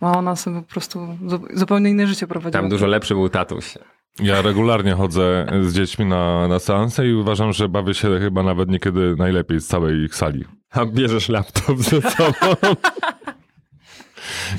A 0.00 0.18
ona 0.18 0.36
sobie 0.36 0.62
po 0.62 0.68
prostu 0.68 1.08
zu- 1.26 1.46
zupełnie 1.54 1.90
inne 1.90 2.06
życie 2.06 2.26
prowadziła. 2.26 2.62
Tam 2.62 2.70
dużo 2.70 2.86
lepszy 2.86 3.14
był 3.14 3.28
tatuś. 3.28 3.78
Ja 4.20 4.42
regularnie 4.42 4.94
chodzę 4.94 5.46
z 5.62 5.74
dziećmi 5.74 6.06
na, 6.06 6.48
na 6.48 6.58
seanse 6.58 7.06
i 7.06 7.14
uważam, 7.14 7.52
że 7.52 7.68
bawię 7.68 7.94
się 7.94 8.18
chyba 8.18 8.42
nawet 8.42 8.68
niekiedy 8.68 9.14
najlepiej 9.18 9.60
z 9.60 9.66
całej 9.66 10.04
ich 10.04 10.14
sali. 10.14 10.44
A 10.70 10.86
bierzesz 10.86 11.28
laptop 11.28 11.78
ze 11.78 12.02
sobą. 12.02 12.54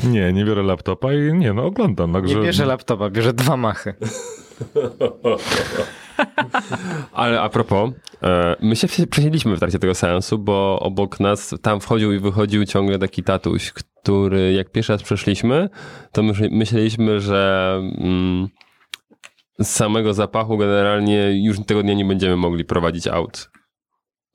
Nie, 0.03 0.33
nie 0.33 0.45
biorę 0.45 0.63
laptopa 0.63 1.13
i 1.13 1.33
nie, 1.33 1.53
no 1.53 1.65
oglądam. 1.65 2.13
Także... 2.13 2.35
Nie 2.35 2.41
bierze 2.41 2.65
laptopa, 2.65 3.09
bierze 3.09 3.33
dwa 3.33 3.57
machy. 3.57 3.93
Ale 7.13 7.41
a 7.41 7.49
propos, 7.49 7.91
e, 8.23 8.55
my 8.61 8.75
się 8.75 8.87
przesi- 8.87 9.07
przesiedliśmy 9.07 9.55
w 9.55 9.59
trakcie 9.59 9.79
tego 9.79 9.95
seansu, 9.95 10.37
bo 10.39 10.79
obok 10.79 11.19
nas 11.19 11.55
tam 11.61 11.79
wchodził 11.79 12.13
i 12.13 12.19
wychodził 12.19 12.65
ciągle 12.65 12.99
taki 12.99 13.23
tatuś, 13.23 13.71
który 13.71 14.53
jak 14.53 14.71
pierwszy 14.71 14.93
raz 14.93 15.03
przeszliśmy, 15.03 15.69
to 16.11 16.23
myśl, 16.23 16.47
myśleliśmy, 16.51 17.19
że 17.19 17.73
mm, 17.97 18.47
z 19.59 19.67
samego 19.67 20.13
zapachu 20.13 20.57
generalnie 20.57 21.45
już 21.45 21.57
tego 21.65 21.83
dnia 21.83 21.93
nie 21.93 22.05
będziemy 22.05 22.35
mogli 22.35 22.65
prowadzić 22.65 23.07
aut. 23.07 23.49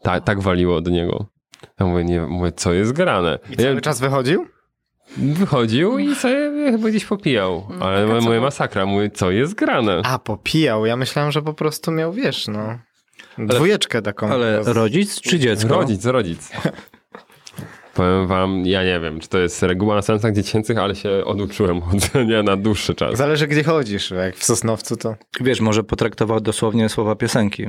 Ta, 0.03 0.20
tak 0.20 0.41
waliło 0.41 0.80
do 0.80 0.91
niego. 0.91 1.26
Ja 1.80 1.87
mówię, 1.87 2.05
nie, 2.05 2.20
mówię, 2.20 2.53
co 2.53 2.72
jest 2.72 2.93
grane? 2.93 3.39
I 3.51 3.57
cały 3.57 3.74
Ja- 3.74 3.80
czas 3.80 4.01
wychodził? 4.01 4.47
Wychodził 5.16 5.98
i 5.98 6.14
sobie 6.14 6.50
chyba 6.72 6.88
gdzieś 6.88 7.05
popijał. 7.05 7.68
Ale 7.80 8.07
taka 8.09 8.20
mówię, 8.20 8.36
co- 8.36 8.42
masakra, 8.42 8.86
mówię, 8.86 9.11
co 9.11 9.30
jest 9.30 9.55
grane? 9.55 10.00
A, 10.05 10.18
popijał. 10.18 10.86
Ja 10.86 10.96
myślałem, 10.96 11.32
że 11.32 11.42
po 11.42 11.55
prostu 11.55 11.90
miał, 11.90 12.12
wiesz, 12.12 12.48
no... 12.48 12.78
Dwójeczkę 13.38 14.02
taką. 14.02 14.28
Ale 14.28 14.62
rodzic 14.62 15.20
czy 15.20 15.38
dziecko? 15.38 15.74
Rodzic, 15.74 16.05
rodzic. 16.05 16.50
Powiem 17.94 18.26
wam, 18.26 18.66
ja 18.66 18.84
nie 18.84 19.00
wiem, 19.00 19.20
czy 19.20 19.28
to 19.28 19.38
jest 19.38 19.62
reguła 19.62 19.94
na 19.94 20.02
seansach 20.02 20.34
dziecięcych, 20.34 20.78
ale 20.78 20.94
się 20.96 21.11
oduczyłem 21.24 21.80
chodzenia 21.80 22.42
na 22.50 22.57
dłuższy 22.57 22.94
czas. 22.94 23.16
Zależy 23.18 23.46
gdzie 23.46 23.64
chodzisz. 23.64 24.11
Jak 24.11 24.36
w 24.36 24.44
Sosnowcu 24.44 24.96
to... 24.96 25.14
Wiesz, 25.40 25.61
może 25.61 25.84
potraktował 25.84 26.40
dosłownie 26.40 26.88
słowa 26.88 27.14
piosenki. 27.16 27.66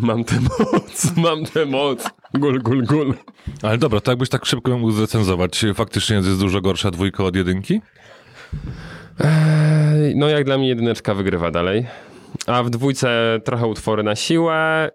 Mam 0.00 0.24
tę 0.24 0.36
moc, 0.40 1.16
mam 1.16 1.44
tę 1.44 1.66
moc. 1.66 2.10
Gul, 2.34 2.62
gul, 2.62 2.82
gul. 2.84 3.14
Ale 3.62 3.78
dobra, 3.78 4.00
to 4.00 4.10
jakbyś 4.10 4.28
tak 4.28 4.44
szybko 4.44 4.78
mógł 4.78 4.92
zrecenzować, 4.92 5.64
faktycznie 5.74 6.16
jest 6.16 6.40
dużo 6.40 6.60
gorsza 6.60 6.90
dwójka 6.90 7.24
od 7.24 7.36
jedynki? 7.36 7.80
Ej, 9.20 10.16
No 10.16 10.28
jak 10.28 10.44
dla 10.44 10.58
mnie 10.58 10.68
jedyneczka 10.68 11.14
wygrywa 11.14 11.50
dalej. 11.50 11.86
A 12.46 12.62
w 12.62 12.70
dwójce 12.70 13.40
trochę 13.44 13.66
utwory 13.66 14.02
na 14.02 14.16
siłę 14.16 14.90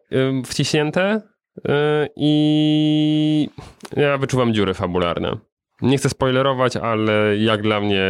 wciśnięte 0.45 1.21
yy, 1.55 1.73
i 2.15 3.49
ja 3.97 4.17
wyczuwam 4.17 4.53
dziury 4.53 4.73
fabularne. 4.73 5.37
Nie 5.81 5.97
chcę 5.97 6.09
spoilerować, 6.09 6.77
ale 6.77 7.37
jak 7.37 7.61
dla 7.61 7.81
mnie 7.81 8.01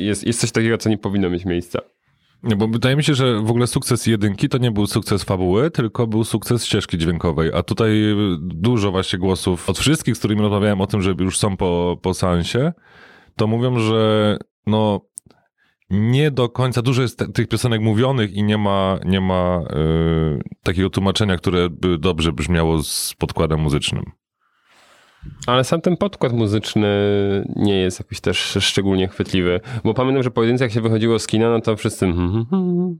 jest, 0.00 0.26
jest 0.26 0.40
coś 0.40 0.52
takiego, 0.52 0.78
co 0.78 0.88
nie 0.88 0.98
powinno 0.98 1.30
mieć 1.30 1.44
miejsca. 1.44 1.80
Bo 2.42 2.68
wydaje 2.68 2.96
mi 2.96 3.04
się, 3.04 3.14
że 3.14 3.40
w 3.40 3.50
ogóle 3.50 3.66
sukces 3.66 4.06
jedynki 4.06 4.48
to 4.48 4.58
nie 4.58 4.70
był 4.70 4.86
sukces 4.86 5.24
fabuły, 5.24 5.70
tylko 5.70 6.06
był 6.06 6.24
sukces 6.24 6.66
ścieżki 6.66 6.98
dźwiękowej. 6.98 7.50
A 7.54 7.62
tutaj 7.62 7.92
dużo 8.40 8.90
właśnie 8.90 9.18
głosów 9.18 9.70
od 9.70 9.78
wszystkich, 9.78 10.16
z 10.16 10.18
którymi 10.18 10.42
rozmawiałem 10.42 10.80
o 10.80 10.86
tym, 10.86 11.02
że 11.02 11.14
już 11.20 11.38
są 11.38 11.56
po, 11.56 11.98
po 12.02 12.14
seansie, 12.14 12.72
to 13.36 13.46
mówią, 13.46 13.78
że 13.78 14.36
no 14.66 15.00
nie 15.90 16.30
do 16.30 16.48
końca, 16.48 16.82
dużo 16.82 17.02
jest 17.02 17.24
tych 17.34 17.48
piosenek 17.48 17.80
mówionych 17.80 18.32
i 18.32 18.42
nie 18.42 18.58
ma, 18.58 18.98
nie 19.04 19.20
ma 19.20 19.60
y, 20.38 20.42
takiego 20.62 20.90
tłumaczenia, 20.90 21.36
które 21.36 21.70
by 21.70 21.98
dobrze 21.98 22.32
brzmiało 22.32 22.82
z 22.82 23.14
podkładem 23.18 23.60
muzycznym. 23.60 24.04
Ale 25.46 25.64
sam 25.64 25.80
ten 25.80 25.96
podkład 25.96 26.32
muzyczny 26.32 26.88
nie 27.56 27.78
jest 27.80 28.00
jakiś 28.00 28.20
też 28.20 28.58
szczególnie 28.60 29.08
chwytliwy. 29.08 29.60
Bo 29.84 29.94
pamiętam, 29.94 30.22
że 30.22 30.30
pojedynce 30.30 30.64
jak 30.64 30.72
się 30.72 30.80
wychodziło 30.80 31.18
z 31.18 31.26
kina, 31.26 31.50
no 31.50 31.60
to 31.60 31.76
wszyscy 31.76 32.06
"Hmm, 32.06 32.46
hmm, 32.50 32.98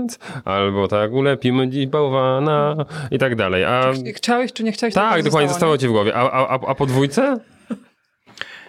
moc", 0.00 0.18
albo 0.44 0.88
tak 0.88 1.12
ulepimy 1.12 1.68
dziś 1.68 1.86
bałwana 1.86 2.76
i 3.10 3.18
tak 3.18 3.36
dalej. 3.36 3.64
A 3.64 3.92
Chciałeś 4.14 4.52
czy 4.52 4.64
nie 4.64 4.72
chciałeś? 4.72 4.94
tak, 4.94 5.12
tak 5.12 5.22
dokładnie, 5.22 5.48
zostało, 5.48 5.72
zostało 5.72 5.78
ci 5.78 5.88
w 5.88 5.90
głowie. 5.90 6.16
A, 6.16 6.30
a, 6.30 6.48
a, 6.48 6.66
a 6.68 6.74
po 6.74 6.86
dwójce? 6.86 7.36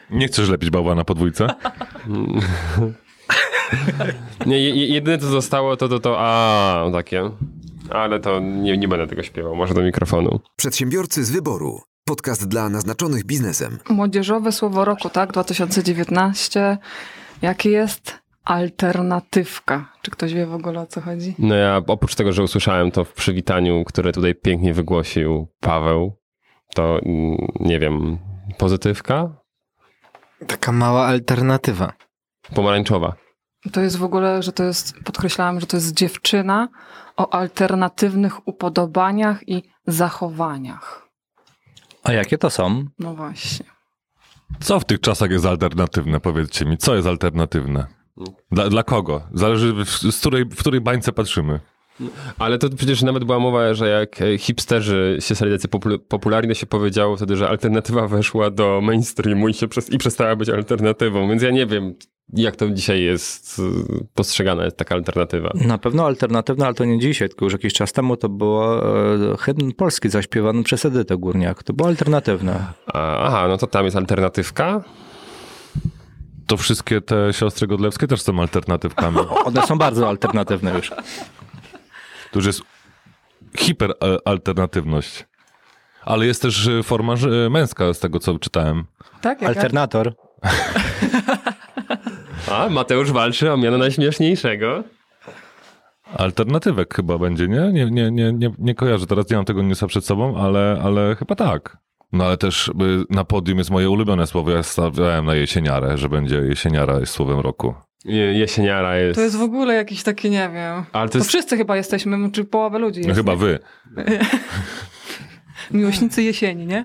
Nie 0.10 0.28
chcesz 0.28 0.50
lepić 0.50 0.70
bałwana 0.70 0.96
na 1.02 1.06
podwójce? 1.06 1.48
Nie, 4.46 4.60
je- 4.60 4.88
jedyne 4.88 5.18
co 5.18 5.28
zostało 5.28 5.78
to 5.78 5.88
to, 5.88 6.00
to 6.00 6.16
a 6.20 6.86
takie. 6.94 7.30
Ale 7.90 8.20
to 8.20 8.40
nie, 8.40 8.78
nie 8.78 8.88
będę 8.88 9.08
tego 9.08 9.24
śpiewał, 9.24 9.56
może 9.56 9.74
do 9.74 9.82
mikrofonu. 9.82 10.40
Przedsiębiorcy 10.56 11.24
z 11.26 11.32
wyboru. 11.32 11.80
Podcast 12.06 12.48
dla 12.48 12.70
naznaczonych 12.70 13.24
biznesem. 13.26 13.80
Młodzieżowe 13.90 14.52
słowo 14.52 14.86
roku, 14.86 15.10
tak? 15.10 15.32
2019. 15.32 16.78
Jakie 17.42 17.70
jest 17.70 18.20
alternatywka? 18.44 19.94
Czy 20.02 20.12
ktoś 20.12 20.34
wie 20.34 20.46
w 20.46 20.54
ogóle 20.54 20.80
o 20.80 20.86
co 20.86 21.02
chodzi? 21.02 21.36
No 21.40 21.56
ja 21.56 21.82
oprócz 21.88 22.16
tego, 22.16 22.32
że 22.34 22.44
usłyszałem 22.44 22.92
to 22.92 23.06
w 23.06 23.14
przywitaniu, 23.14 23.84
które 23.84 24.12
tutaj 24.12 24.36
pięknie 24.36 24.74
wygłosił 24.74 25.48
Paweł, 25.60 26.18
to 26.76 27.00
mm, 27.00 27.38
nie 27.60 27.80
wiem, 27.80 28.18
pozytywka? 28.58 29.30
Taka 30.48 30.72
mała 30.72 31.06
alternatywa. 31.06 31.94
Pomarańczowa. 32.56 33.14
To 33.72 33.82
jest 33.82 33.98
w 33.98 34.04
ogóle, 34.04 34.44
że 34.44 34.52
to 34.52 34.64
jest, 34.64 34.94
podkreślałam, 35.04 35.60
że 35.60 35.66
to 35.66 35.78
jest 35.78 35.94
dziewczyna 35.94 36.68
o 37.18 37.34
alternatywnych 37.34 38.48
upodobaniach 38.48 39.50
i 39.50 39.64
zachowaniach. 39.88 41.11
A 42.04 42.14
jakie 42.14 42.38
to 42.38 42.50
są? 42.50 42.86
No 43.00 43.14
właśnie. 43.16 43.66
Co 44.60 44.80
w 44.80 44.86
tych 44.86 45.00
czasach 45.00 45.32
jest 45.32 45.46
alternatywne? 45.46 46.20
Powiedzcie 46.20 46.66
mi, 46.66 46.78
co 46.78 46.96
jest 46.96 47.08
alternatywne? 47.08 47.88
Dla, 48.52 48.70
dla 48.70 48.84
kogo? 48.84 49.22
Zależy, 49.34 49.74
w, 49.74 49.90
z 49.90 50.20
której, 50.20 50.46
w 50.46 50.60
której 50.60 50.82
bańce 50.82 51.12
patrzymy. 51.12 51.60
Ale 52.40 52.58
to 52.58 52.70
przecież 52.70 53.02
nawet 53.02 53.24
była 53.24 53.40
mowa, 53.40 53.74
że 53.74 53.88
jak 53.90 54.22
e, 54.22 54.38
hipsterzy 54.38 55.18
się 55.20 55.36
stali 55.36 55.52
tacy 55.52 55.68
popul- 55.68 56.00
popularni, 56.00 56.56
się 56.56 56.66
powiedziało 56.66 57.18
wtedy, 57.18 57.36
że 57.36 57.50
alternatywa 57.50 58.08
weszła 58.08 58.50
do 58.50 58.80
mainstreamu 58.82 59.48
i, 59.50 59.54
się 59.54 59.68
przez- 59.68 59.90
i 59.90 59.98
przestała 59.98 60.36
być 60.36 60.50
alternatywą. 60.50 61.30
Więc 61.30 61.42
ja 61.44 61.52
nie 61.52 61.66
wiem, 61.66 61.94
jak 62.34 62.56
to 62.56 62.70
dzisiaj 62.70 63.02
jest 63.04 63.60
y, 63.60 63.62
postrzegana 64.14 64.64
jest 64.66 64.78
taka 64.78 64.96
alternatywa. 64.96 65.52
Na 65.56 65.78
pewno 65.78 66.06
alternatywne, 66.06 66.66
ale 66.66 66.74
to 66.76 66.86
nie 66.86 67.00
dzisiaj, 67.00 67.30
tylko 67.30 67.46
już 67.46 67.54
jakiś 67.54 67.74
czas 67.74 67.92
temu 67.94 68.18
to 68.18 68.30
było 68.30 68.86
e, 69.34 69.38
hymn 69.38 69.72
polski 69.72 70.10
zaśpiewany 70.10 70.64
przez 70.64 70.86
Edytę 70.86 71.18
Górniak. 71.18 71.64
To 71.64 71.74
było 71.74 71.90
alternatywne. 71.90 72.66
Aha, 72.94 73.46
no 73.48 73.58
to 73.58 73.68
tam 73.68 73.86
jest 73.86 73.98
alternatywka. 73.98 74.84
To 76.48 76.58
wszystkie 76.58 77.02
te 77.02 77.34
siostry 77.34 77.68
Godlewskie 77.68 78.08
też 78.08 78.22
są 78.22 78.40
alternatywkami. 78.42 79.18
One 79.46 79.68
są 79.68 79.78
bardzo 79.78 80.10
alternatywne 80.10 80.74
już. 80.78 80.92
To 82.32 82.40
już 82.40 82.46
jest 82.46 82.62
hiperalternatywność. 83.58 85.26
Ale 86.06 86.26
jest 86.26 86.42
też 86.42 86.68
y, 86.68 86.84
forma 86.84 87.16
męska 87.50 87.94
z 87.94 88.00
tego, 88.00 88.20
co 88.20 88.40
czytałem. 88.40 88.86
Tak? 89.22 89.42
Jaka? 89.42 89.54
Alternator. 89.54 90.14
A, 92.52 92.70
Mateusz 92.70 93.12
walczy 93.12 93.52
o 93.52 93.58
miano 93.58 93.78
najśmieszniejszego. 93.78 94.84
Alternatywek 96.14 96.96
chyba 96.96 97.18
będzie, 97.18 97.48
nie? 97.48 97.72
Nie, 97.72 97.86
nie, 97.86 98.12
nie, 98.12 98.34
nie, 98.34 98.52
nie 98.58 98.76
kojarzę, 98.76 99.08
teraz 99.08 99.30
nie 99.30 99.36
mam 99.36 99.46
tego 99.46 99.62
newsa 99.62 99.88
przed 99.88 100.06
sobą, 100.06 100.38
ale, 100.38 100.82
ale 100.84 101.16
chyba 101.16 101.36
tak. 101.36 101.78
No 102.12 102.26
ale 102.26 102.38
też 102.38 102.68
y, 102.68 102.72
na 103.10 103.24
podium 103.24 103.58
jest 103.58 103.70
moje 103.70 103.90
ulubione 103.90 104.28
słowo. 104.28 104.52
Ja 104.52 104.64
stawiałem 104.64 105.26
na 105.26 105.36
jesieniarę, 105.36 105.98
że 105.98 106.10
będzie 106.10 106.36
jesieniara 106.36 107.00
jest 107.00 107.14
słowem 107.14 107.40
roku. 107.40 107.74
Je, 108.06 108.34
jesieniara 108.34 108.98
jest. 108.98 109.16
To 109.16 109.22
jest 109.22 109.36
w 109.36 109.42
ogóle 109.42 109.74
jakiś 109.76 110.04
taki, 110.04 110.30
nie 110.30 110.50
wiem. 110.54 110.84
Ale 110.94 111.08
to 111.08 111.12
To 111.12 111.18
jest... 111.18 111.30
wszyscy 111.30 111.58
chyba 111.58 111.78
jesteśmy, 111.78 112.32
czy 112.32 112.46
połowa 112.46 112.78
ludzi 112.78 113.02
No 113.02 113.08
jest. 113.08 113.20
chyba 113.20 113.36
wy. 113.36 113.60
Miłośnicy 115.72 116.24
jesieni, 116.24 116.66
nie? 116.66 116.84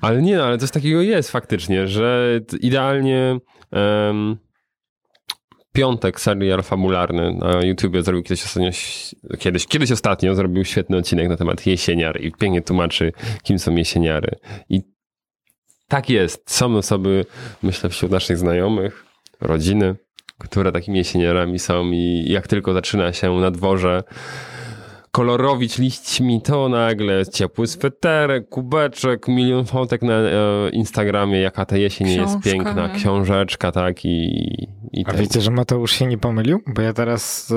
Ale 0.00 0.22
nie, 0.22 0.36
no, 0.36 0.44
ale 0.44 0.58
coś 0.58 0.70
takiego 0.70 1.02
jest 1.02 1.30
faktycznie, 1.30 1.88
że 1.88 2.40
idealnie 2.60 3.38
em, 3.72 4.36
piątek 5.72 6.20
serial 6.20 6.62
fabularny 6.62 7.34
na 7.34 7.62
YouTubie 7.66 8.02
zrobił 8.02 8.22
kiedyś 8.22 8.44
ostatnio, 8.44 8.70
kiedyś, 9.38 9.66
kiedyś 9.66 9.92
ostatnio 9.92 10.34
zrobił 10.34 10.64
świetny 10.64 10.96
odcinek 10.96 11.28
na 11.28 11.36
temat 11.36 11.66
jesieniar 11.66 12.20
i 12.20 12.32
pięknie 12.32 12.62
tłumaczy, 12.62 13.12
kim 13.42 13.58
są 13.58 13.74
jesieniary. 13.76 14.36
I 14.68 14.80
tak 15.88 16.10
jest. 16.10 16.50
Są 16.50 16.76
osoby, 16.76 17.24
myślę, 17.62 17.90
wśród 17.90 18.10
naszych 18.12 18.38
znajomych, 18.38 19.04
rodziny, 19.40 19.96
które 20.38 20.72
takimi 20.72 20.98
jesieniarami 20.98 21.58
są 21.58 21.84
i 21.92 22.24
jak 22.28 22.48
tylko 22.48 22.72
zaczyna 22.72 23.12
się 23.12 23.32
na 23.40 23.50
dworze 23.50 24.02
kolorowić 25.10 25.78
liśćmi, 25.78 26.42
to 26.42 26.68
nagle 26.68 27.26
ciepły 27.26 27.66
sweterek, 27.66 28.48
kubeczek, 28.48 29.28
milion 29.28 29.64
fotek 29.64 30.02
na 30.02 30.12
e, 30.14 30.70
Instagramie, 30.70 31.40
jaka 31.40 31.64
ta 31.66 31.76
jesień 31.76 32.08
jest 32.08 32.18
Książka, 32.30 32.50
piękna, 32.50 32.86
nie? 32.86 32.94
książeczka, 32.94 33.72
tak, 33.72 34.04
i, 34.04 34.26
i 34.92 35.04
A 35.06 35.10
ten. 35.10 35.20
wiecie, 35.20 35.40
że 35.40 35.50
Mateusz 35.50 35.92
się 35.92 36.06
nie 36.06 36.18
pomylił? 36.18 36.60
Bo 36.74 36.82
ja 36.82 36.92
teraz 36.92 37.50
y, 37.50 37.54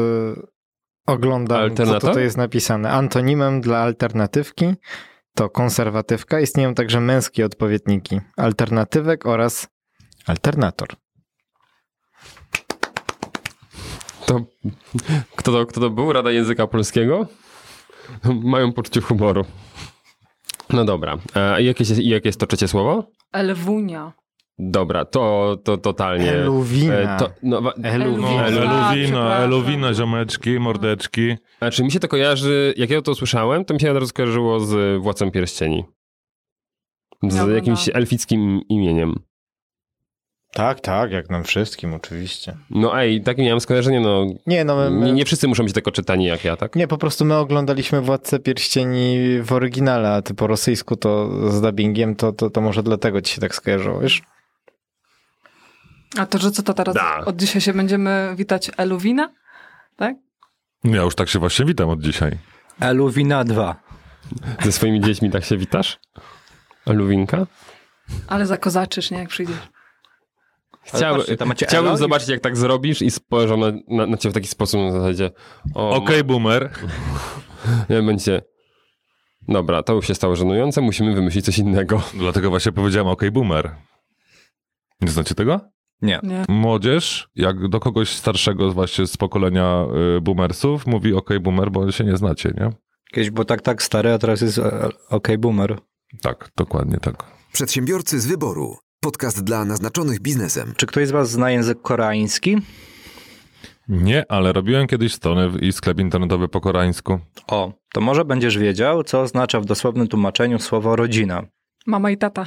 oglądam, 1.08 1.58
co 1.58 1.64
Alternator? 1.64 2.10
tutaj 2.10 2.24
jest 2.24 2.38
napisane. 2.38 2.92
Antonimem 2.92 3.62
dla 3.62 3.78
alternatywki 3.78 4.66
to 5.36 5.50
konserwatywka. 5.50 6.40
Istnieją 6.40 6.74
także 6.74 7.00
męskie 7.02 7.46
odpowiedniki 7.46 8.20
alternatywek 8.38 9.26
oraz 9.26 9.68
alternator. 10.28 10.88
To, 14.30 14.46
kto, 15.36 15.52
to, 15.52 15.66
kto 15.66 15.80
to 15.80 15.90
był? 15.90 16.14
Rada 16.14 16.32
Języka 16.32 16.68
Polskiego? 16.68 17.28
Mają 18.44 18.74
poczucie 18.74 19.02
humoru. 19.02 19.46
No 20.70 20.86
dobra. 20.86 21.18
A 21.34 21.60
jakie 21.60 21.84
jest, 21.84 22.00
jakie 22.00 22.30
jest 22.30 22.40
to 22.40 22.48
trzecie 22.48 22.68
słowo? 22.68 23.04
Elwunia. 23.34 24.14
Dobra, 24.60 25.06
to, 25.06 25.58
to 25.64 25.78
totalnie... 25.78 26.32
Eluwina. 26.32 26.94
E, 26.94 27.18
To, 27.20 27.30
no, 27.44 27.62
wa- 27.62 27.74
Eluwina. 27.84 28.46
Eluwina. 28.46 28.88
A, 28.88 28.94
Eluwina, 28.94 29.38
eluwina, 29.38 29.94
ziomeczki, 29.94 30.60
mordeczki. 30.60 31.36
Znaczy 31.58 31.84
mi 31.84 31.92
się 31.92 32.00
to 32.00 32.08
kojarzy, 32.08 32.74
jak 32.78 32.90
ja 32.90 33.02
to 33.02 33.16
słyszałem, 33.16 33.66
to 33.66 33.74
mi 33.74 33.80
się 33.80 33.90
od 33.92 33.96
razu 33.98 34.08
skojarzyło 34.08 34.60
z 34.60 35.02
Władcą 35.02 35.32
Pierścieni. 35.32 35.84
Z 37.24 37.36
Ja 37.36 37.48
jakimś 37.48 37.90
elfickim 37.94 38.62
imieniem. 38.70 39.16
Tak, 40.54 40.80
tak, 40.80 41.12
jak 41.12 41.30
nam 41.30 41.43
wszystkim 41.43 41.93
oczywiście. 41.93 42.58
No 42.70 43.00
ej, 43.00 43.22
takie 43.22 43.43
miałem 43.43 43.60
skojarzenie, 43.60 44.00
no 44.00 44.26
Nie, 44.47 44.66
no 44.66 44.76
my, 44.76 44.89
my, 44.89 45.06
nie, 45.06 45.12
nie 45.12 45.26
wszyscy 45.26 45.47
muszą 45.47 45.64
być 45.64 45.74
tylko 45.74 45.91
czytani 45.91 46.26
jak 46.26 46.43
ja, 46.43 46.58
tak? 46.58 46.76
Nie, 46.76 46.88
po 46.88 46.97
prostu 46.97 47.26
my 47.26 47.36
oglądaliśmy 47.36 48.02
Władcę 48.02 48.39
Pierścieni 48.39 49.18
w 49.41 49.54
oryginale, 49.54 50.14
a 50.14 50.22
ty 50.22 50.34
po 50.34 50.47
rosyjsku 50.47 50.95
to 50.95 51.30
z 51.52 51.62
dubbingiem, 51.62 52.16
to, 52.16 52.32
to, 52.32 52.50
to 52.50 52.62
może 52.62 52.84
dlatego 52.84 53.22
ci 53.22 53.34
się 53.34 53.41
tak 53.41 53.56
skojarzyło, 53.56 54.00
wiesz? 54.00 54.22
A 56.18 56.26
to, 56.26 56.38
że 56.38 56.52
co 56.52 56.64
to 56.64 56.74
teraz? 56.74 56.95
Da. 56.95 57.26
Od 57.26 57.36
dzisiaj 57.36 57.62
się 57.62 57.74
będziemy 57.74 58.34
witać 58.38 58.72
Eluwina? 58.78 59.34
Tak? 59.95 60.16
Ja 60.84 61.02
już 61.02 61.16
tak 61.16 61.30
się 61.30 61.39
właśnie 61.39 61.66
witam 61.66 61.89
od 61.89 62.02
dzisiaj. 62.02 62.38
Eluwina 62.80 63.43
2. 63.43 63.76
Ze 64.64 64.72
swoimi 64.72 65.02
dziećmi 65.02 65.32
tak 65.32 65.45
się 65.45 65.58
witasz? 65.58 66.00
Luwinka? 66.86 67.45
Ale 68.28 68.45
zakozaczysz, 68.45 69.12
nie? 69.12 69.18
Jak 69.18 69.30
przyjdziesz. 69.30 69.58
Chciałby, 70.94 71.24
chciałbym 71.68 71.98
zobaczyć, 71.98 72.30
jak 72.30 72.40
tak 72.40 72.58
zrobisz 72.58 73.02
i 73.02 73.12
spojrzą 73.12 73.58
na, 73.58 73.72
na, 73.88 74.06
na 74.06 74.18
ciebie 74.18 74.32
w 74.32 74.34
taki 74.34 74.48
sposób 74.48 74.82
na 74.82 74.92
zasadzie 74.92 75.32
Okej, 75.74 76.24
boomer. 76.24 76.70
nie 77.90 78.02
będzie 78.02 78.42
dobra, 79.48 79.84
to 79.84 79.94
już 79.94 80.08
się 80.08 80.16
stało 80.16 80.36
żenujące, 80.36 80.82
musimy 80.82 81.16
wymyślić 81.16 81.46
coś 81.46 81.58
innego. 81.58 82.02
Dlatego 82.14 82.50
właśnie 82.50 82.72
powiedziałem 82.72 83.08
okej, 83.08 83.32
boomer. 83.32 83.76
Nie 85.02 85.08
znacie 85.08 85.36
tego? 85.36 85.60
Nie. 86.02 86.20
Nie. 86.24 86.46
Młodzież, 86.50 87.30
jak 87.36 87.68
do 87.68 87.80
kogoś 87.80 88.10
starszego 88.10 88.72
właśnie 88.72 89.08
z 89.08 89.18
pokolenia 89.18 89.86
y, 90.18 90.22
boomersów, 90.22 90.88
mówi 90.88 91.14
okej, 91.14 91.40
boomer, 91.40 91.72
bo 91.72 91.92
się 91.92 92.04
nie 92.04 92.18
znacie, 92.18 92.54
nie? 92.58 92.70
Kiedyś 93.14 93.30
było 93.30 93.46
tak, 93.46 93.62
tak 93.62 93.84
stary, 93.84 94.12
a 94.12 94.18
teraz 94.18 94.42
jest 94.42 94.58
e, 94.58 94.90
OK 95.10 95.28
Boomer. 95.40 95.80
Tak, 96.22 96.52
dokładnie 96.58 96.98
tak. 96.98 97.24
Przedsiębiorcy 97.52 98.20
z 98.20 98.28
wyboru. 98.28 98.78
Podcast 99.04 99.43
dla 99.43 99.66
naznaczonych 99.66 100.20
biznesem. 100.20 100.74
Czy 100.78 100.86
ktoś 100.86 101.08
z 101.08 101.12
was 101.12 101.32
zna 101.32 101.52
język 101.52 101.82
koreański? 101.82 102.58
Nie, 103.88 104.32
ale 104.32 104.54
robiłem 104.54 104.88
kiedyś 104.88 105.14
stronę 105.14 105.50
w- 105.50 105.64
i 105.64 105.72
sklep 105.74 106.00
internetowy 106.00 106.47
po 106.47 106.62
koreańsku. 106.62 107.20
O, 107.47 107.74
to 107.93 108.02
może 108.02 108.26
będziesz 108.26 108.58
wiedział, 108.58 109.04
co 109.04 109.22
oznacza 109.22 109.60
w 109.60 109.66
dosłownym 109.66 110.08
tłumaczeniu 110.08 110.60
słowo 110.60 110.95
rodzina. 110.95 111.43
Mama 111.86 112.12
i 112.12 112.18
tata. 112.18 112.45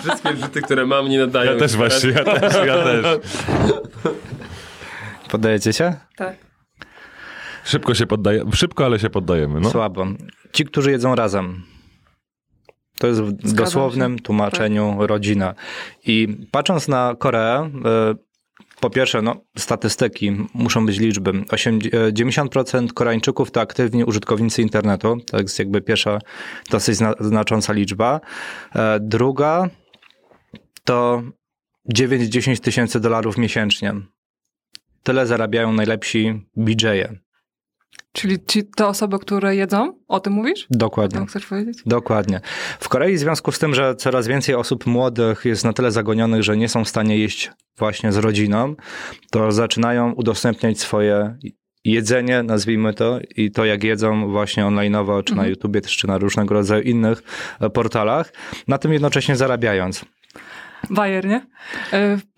Wszystkie 0.00 0.36
rzuty, 0.36 0.62
które 0.62 0.86
mam, 0.86 1.08
nie 1.08 1.18
nadają. 1.18 1.52
Ja 1.52 1.58
też 1.58 1.76
właśnie, 1.76 2.10
ja 2.10 2.24
też, 2.24 2.54
ja 2.66 2.84
też. 2.84 3.04
Podajecie 5.30 5.72
się? 5.72 5.94
Tak. 6.16 6.36
Szybko 7.64 7.94
się 7.94 8.06
poddaje, 8.06 8.44
szybko, 8.54 8.84
ale 8.84 8.98
się 8.98 9.10
poddajemy, 9.10 9.60
no. 9.60 9.70
Słabo. 9.70 10.06
Ci, 10.52 10.64
którzy 10.64 10.90
jedzą 10.90 11.14
razem. 11.14 11.62
To 12.98 13.06
jest 13.06 13.20
w 13.20 13.26
Zgadzam 13.28 13.54
dosłownym 13.56 14.16
się. 14.18 14.22
tłumaczeniu 14.24 14.96
rodzina. 15.06 15.54
I 16.06 16.28
patrząc 16.50 16.88
na 16.88 17.14
Koreę, 17.18 17.70
y, 18.12 18.34
po 18.80 18.90
pierwsze, 18.90 19.22
no, 19.22 19.36
statystyki, 19.58 20.36
muszą 20.54 20.86
być 20.86 20.98
liczby. 20.98 21.30
Osiem- 21.32 21.78
e, 22.08 22.12
90% 22.12 22.92
Koreańczyków 22.92 23.50
to 23.50 23.60
aktywni 23.60 24.04
użytkownicy 24.04 24.62
internetu. 24.62 25.16
To 25.30 25.40
jest 25.40 25.58
jakby 25.58 25.80
pierwsza 25.80 26.18
dosyć 26.70 26.96
zna- 26.96 27.14
znacząca 27.20 27.72
liczba. 27.72 28.20
E, 28.74 28.98
Druga 29.00 29.68
to 30.84 31.22
9-10 31.94 32.60
tysięcy 32.60 33.00
dolarów 33.00 33.38
miesięcznie. 33.38 33.94
Tyle 35.02 35.26
zarabiają 35.26 35.72
najlepsi 35.72 36.46
BJ-e. 36.56 37.23
Czyli 38.16 38.38
ci, 38.46 38.64
te 38.64 38.86
osoby, 38.86 39.18
które 39.18 39.56
jedzą? 39.56 39.92
O 40.08 40.20
tym 40.20 40.32
mówisz? 40.32 40.66
Dokładnie. 40.70 41.18
Tak 41.18 41.28
chcesz 41.28 41.46
powiedzieć? 41.46 41.78
Dokładnie. 41.86 42.40
W 42.80 42.88
Korei 42.88 43.16
w 43.16 43.18
związku 43.18 43.52
z 43.52 43.58
tym, 43.58 43.74
że 43.74 43.94
coraz 43.94 44.26
więcej 44.26 44.54
osób 44.54 44.86
młodych 44.86 45.44
jest 45.44 45.64
na 45.64 45.72
tyle 45.72 45.90
zagonionych, 45.90 46.42
że 46.42 46.56
nie 46.56 46.68
są 46.68 46.84
w 46.84 46.88
stanie 46.88 47.18
jeść 47.18 47.50
właśnie 47.78 48.12
z 48.12 48.16
rodziną, 48.16 48.74
to 49.30 49.52
zaczynają 49.52 50.12
udostępniać 50.12 50.80
swoje 50.80 51.36
jedzenie, 51.84 52.42
nazwijmy 52.42 52.94
to, 52.94 53.18
i 53.36 53.50
to 53.50 53.64
jak 53.64 53.84
jedzą 53.84 54.30
właśnie 54.30 54.64
online'owo, 54.64 55.24
czy 55.24 55.34
na 55.34 55.46
YouTubie, 55.46 55.80
czy 55.80 56.06
na 56.06 56.18
różnego 56.18 56.54
rodzaju 56.54 56.82
innych 56.82 57.22
e, 57.60 57.70
portalach, 57.70 58.32
na 58.68 58.78
tym 58.78 58.92
jednocześnie 58.92 59.36
zarabiając. 59.36 60.04
Bajer, 60.90 61.26
nie? 61.26 61.46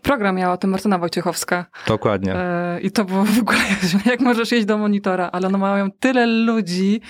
E, 0.06 0.08
program 0.08 0.36
miała 0.36 0.56
to 0.56 0.68
Martyna 0.68 0.98
Wojciechowska. 0.98 1.66
Dokładnie. 1.86 2.34
E, 2.34 2.80
I 2.80 2.90
to 2.90 3.04
było 3.04 3.24
w 3.24 3.38
ogóle, 3.38 3.58
jak 4.12 4.20
możesz 4.20 4.52
jeść 4.52 4.66
do 4.66 4.78
monitora, 4.78 5.30
ale 5.32 5.48
no 5.48 5.58
mają 5.58 5.90
tyle 5.90 6.26
ludzi. 6.26 7.00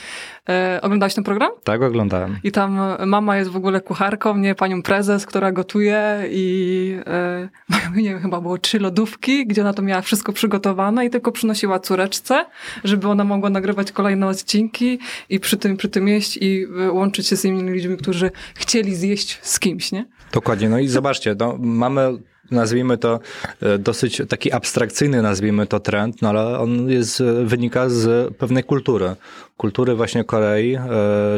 E, 0.48 0.78
oglądałeś 0.82 1.14
ten 1.14 1.24
program? 1.24 1.50
Tak 1.64 1.82
oglądałem. 1.82 2.38
I 2.44 2.52
tam 2.52 2.80
mama 3.06 3.36
jest 3.36 3.50
w 3.50 3.56
ogóle 3.56 3.80
kucharką, 3.80 4.36
nie 4.36 4.54
panią 4.54 4.82
prezes, 4.82 5.26
która 5.26 5.52
gotuje 5.52 6.22
i 6.30 6.98
e, 7.06 7.48
mają, 7.68 7.90
nie 7.96 8.10
wiem, 8.10 8.20
chyba 8.20 8.40
było 8.40 8.58
trzy 8.58 8.78
lodówki, 8.78 9.46
gdzie 9.46 9.62
ona 9.62 9.72
to 9.72 9.82
miała 9.82 10.02
wszystko 10.02 10.32
przygotowane 10.32 11.06
i 11.06 11.10
tylko 11.10 11.32
przynosiła 11.32 11.78
córeczce, 11.78 12.46
żeby 12.84 13.08
ona 13.08 13.24
mogła 13.24 13.50
nagrywać 13.50 13.92
kolejne 13.92 14.26
odcinki 14.26 14.98
i 15.28 15.40
przy 15.40 15.56
tym, 15.56 15.76
przy 15.76 15.88
tym 15.88 16.08
jeść 16.08 16.36
i 16.40 16.66
e, 16.80 16.92
łączyć 16.92 17.26
się 17.26 17.36
z 17.36 17.44
innymi 17.44 17.72
ludźmi, 17.72 17.96
którzy 17.96 18.30
chcieli 18.54 18.94
zjeść 18.94 19.38
z 19.42 19.60
kimś, 19.60 19.92
nie? 19.92 20.06
Dokładnie. 20.32 20.68
No 20.68 20.78
i 20.78 20.88
zobaczcie, 20.88 21.36
no, 21.38 21.56
mamy 21.60 22.18
nazwijmy 22.50 22.98
to 22.98 23.20
e, 23.62 23.78
dosyć 23.78 24.22
taki 24.28 24.52
abstrakcyjny, 24.52 25.22
nazwijmy 25.22 25.66
to 25.66 25.80
trend, 25.80 26.22
no 26.22 26.28
ale 26.28 26.58
on 26.58 26.88
jest, 26.88 27.20
e, 27.20 27.44
wynika 27.44 27.88
z 27.88 28.34
pewnej 28.36 28.64
kultury. 28.64 29.14
Kultury 29.56 29.94
właśnie 29.94 30.24
Korei 30.24 30.74
e, 30.74 30.80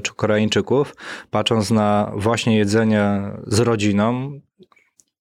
czy 0.02 0.14
Koreańczyków, 0.14 0.94
patrząc 1.30 1.70
na 1.70 2.12
właśnie 2.16 2.58
jedzenie 2.58 3.20
z 3.46 3.60
rodziną, 3.60 4.40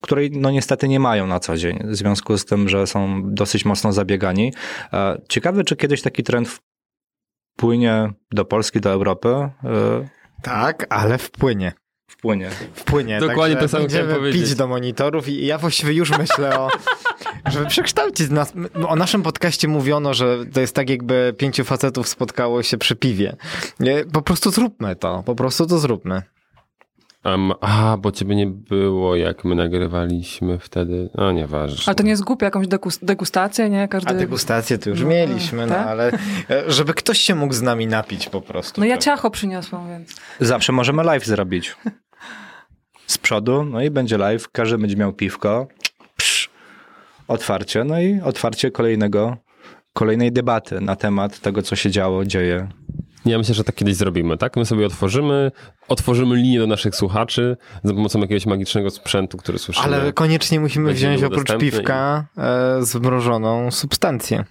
której 0.01 0.31
no 0.31 0.51
niestety 0.51 0.87
nie 0.87 0.99
mają 0.99 1.27
na 1.27 1.39
co 1.39 1.57
dzień, 1.57 1.79
w 1.83 1.95
związku 1.95 2.37
z 2.37 2.45
tym, 2.45 2.69
że 2.69 2.87
są 2.87 3.21
dosyć 3.33 3.65
mocno 3.65 3.93
zabiegani. 3.93 4.53
Ciekawe, 5.29 5.63
czy 5.63 5.75
kiedyś 5.75 6.01
taki 6.01 6.23
trend 6.23 6.59
wpłynie 7.55 8.13
do 8.31 8.45
Polski, 8.45 8.81
do 8.81 8.89
Europy? 8.89 9.49
Tak, 10.41 10.85
ale 10.89 11.17
wpłynie. 11.17 11.71
Wpłynie. 12.07 12.49
Wpłynie. 12.73 13.19
Dokładnie 13.19 13.57
to 13.57 13.67
samo 13.67 13.87
chciałem 13.87 14.07
będziemy 14.07 14.19
powiedzieć. 14.19 14.41
pić 14.41 14.55
do 14.55 14.67
monitorów 14.67 15.27
i 15.27 15.45
ja 15.45 15.57
właściwie 15.57 15.93
już 15.93 16.17
myślę 16.17 16.59
o, 16.59 16.69
żeby 17.51 17.65
przekształcić 17.65 18.29
nas. 18.29 18.53
O 18.87 18.95
naszym 18.95 19.23
podcaście 19.23 19.67
mówiono, 19.67 20.13
że 20.13 20.45
to 20.53 20.61
jest 20.61 20.75
tak 20.75 20.89
jakby 20.89 21.35
pięciu 21.37 21.63
facetów 21.63 22.07
spotkało 22.07 22.63
się 22.63 22.77
przy 22.77 22.95
piwie. 22.95 23.35
Po 24.13 24.21
prostu 24.21 24.51
zróbmy 24.51 24.95
to, 24.95 25.23
po 25.25 25.35
prostu 25.35 25.65
to 25.65 25.79
zróbmy. 25.79 26.21
Um, 27.25 27.53
a, 27.61 27.97
bo 27.97 28.11
ciebie 28.11 28.35
nie 28.35 28.47
było, 28.47 29.15
jak 29.15 29.45
my 29.45 29.55
nagrywaliśmy 29.55 30.59
wtedy. 30.59 31.09
No, 31.15 31.31
nieważne. 31.31 31.83
Ale 31.85 31.95
to 31.95 32.03
nie 32.03 32.09
jest 32.09 32.23
głupie, 32.23 32.45
jakąś 32.45 32.67
degus- 32.67 33.05
degustację, 33.05 33.69
nie? 33.69 33.87
Każdy... 33.87 34.09
A 34.09 34.13
degustację 34.13 34.77
to 34.77 34.89
już 34.89 35.01
No, 35.01 35.07
mieliśmy, 35.07 35.65
no 35.67 35.75
tak? 35.75 35.87
ale 35.87 36.11
e, 36.49 36.63
żeby 36.71 36.93
ktoś 36.93 37.17
się 37.19 37.35
mógł 37.35 37.53
z 37.53 37.61
nami 37.61 37.87
napić 37.87 38.29
po 38.29 38.41
prostu. 38.41 38.81
No 38.81 38.87
ja 38.87 38.97
ciacho 38.97 39.29
przyniosłam, 39.31 39.87
więc... 39.89 40.15
Zawsze 40.39 40.71
możemy 40.73 41.03
live 41.03 41.25
zrobić. 41.25 41.75
Z 43.07 43.17
przodu, 43.17 43.63
no 43.63 43.81
i 43.81 43.89
będzie 43.91 44.17
live, 44.17 44.49
każdy 44.51 44.77
będzie 44.77 44.95
miał 44.95 45.13
piwko. 45.13 45.67
Psz, 46.17 46.49
otwarcie, 47.27 47.83
no 47.83 47.99
i 48.01 48.21
otwarcie 48.21 48.71
kolejnego, 48.71 49.37
kolejnej 49.93 50.31
debaty 50.31 50.81
na 50.81 50.95
temat 50.95 51.39
tego, 51.39 51.61
co 51.61 51.75
się 51.75 51.91
działo, 51.91 52.25
dzieje. 52.25 52.67
Ja 53.27 53.37
myślę, 53.37 53.55
że 53.55 53.63
tak 53.63 53.75
kiedyś 53.75 53.95
zrobimy, 53.95 54.37
tak? 54.37 54.55
My 54.57 54.65
sobie 54.65 54.85
otworzymy, 54.85 55.51
otworzymy 55.87 56.35
linię 56.35 56.59
do 56.59 56.67
naszych 56.67 56.95
słuchaczy 56.95 57.57
za 57.83 57.93
pomocą 57.93 58.19
jakiegoś 58.19 58.45
magicznego 58.45 58.89
sprzętu, 58.89 59.37
który 59.37 59.59
słyszymy. 59.59 59.85
Ale 59.85 60.13
koniecznie 60.13 60.59
musimy 60.59 60.93
wziąć 60.93 61.23
oprócz 61.23 61.57
piwka 61.59 62.25
e, 62.37 62.77
zmrożoną 62.83 63.71
substancję. 63.71 64.43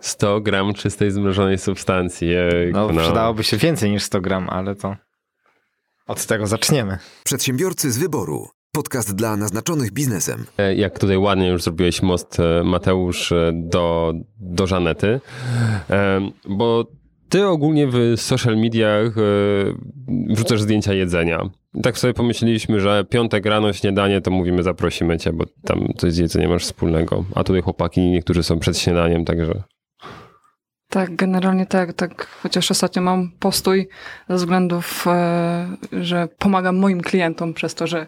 100 0.00 0.40
gram 0.40 0.74
czystej 0.74 1.10
zmrożonej 1.10 1.58
substancji. 1.58 2.28
Jejku, 2.28 2.78
No, 2.78 2.88
no. 2.92 3.02
przydałoby 3.02 3.44
się 3.44 3.56
więcej 3.56 3.90
niż 3.90 4.02
100 4.02 4.20
gram, 4.20 4.48
ale 4.50 4.74
to 4.74 4.96
od 6.06 6.26
tego 6.26 6.46
zaczniemy. 6.46 6.98
Przedsiębiorcy 7.24 7.92
z 7.92 7.98
wyboru. 7.98 8.48
Podcast 8.76 9.14
dla 9.14 9.36
naznaczonych 9.36 9.92
biznesem. 9.92 10.44
E, 10.58 10.74
Jak 10.74 10.98
tutaj 10.98 11.18
ładnie 11.18 11.48
już 11.48 11.62
zrobiłeś 11.62 12.02
most, 12.02 12.40
e, 12.40 12.64
Mateusz, 12.64 13.32
e, 13.32 13.52
do, 13.54 14.14
do 14.40 14.66
Żanety, 14.66 15.20
bo 16.48 16.86
ty 17.28 17.46
ogólnie 17.46 17.86
w 17.86 18.14
social 18.16 18.56
mediach 18.56 19.14
wrzucasz 20.28 20.62
zdjęcia 20.62 20.94
jedzenia. 20.94 21.50
Tak 21.82 21.98
sobie 21.98 22.14
pomyśleliśmy, 22.14 22.80
że 22.80 23.04
piątek 23.04 23.46
rano 23.46 23.72
śniadanie, 23.72 24.20
to 24.20 24.30
mówimy 24.30 24.62
zaprosimy 24.62 25.18
cię, 25.18 25.32
bo 25.32 25.44
tam 25.64 25.88
coś 25.96 26.12
z 26.12 26.16
jedzeniem 26.16 26.50
masz 26.50 26.62
wspólnego. 26.64 27.24
A 27.34 27.44
tutaj 27.44 27.62
chłopaki 27.62 28.00
niektórzy 28.00 28.42
są 28.42 28.58
przed 28.58 28.78
śniadaniem, 28.78 29.24
także... 29.24 29.62
Tak, 30.96 31.16
generalnie 31.16 31.66
tak, 31.66 31.92
tak. 31.92 32.26
Chociaż 32.42 32.70
ostatnio 32.70 33.02
mam 33.02 33.30
postój 33.38 33.88
ze 34.28 34.36
względów, 34.36 35.06
e, 35.06 35.66
że 35.92 36.28
pomagam 36.38 36.76
moim 36.76 37.00
klientom 37.00 37.54
przez 37.54 37.74
to, 37.74 37.86
że 37.86 38.06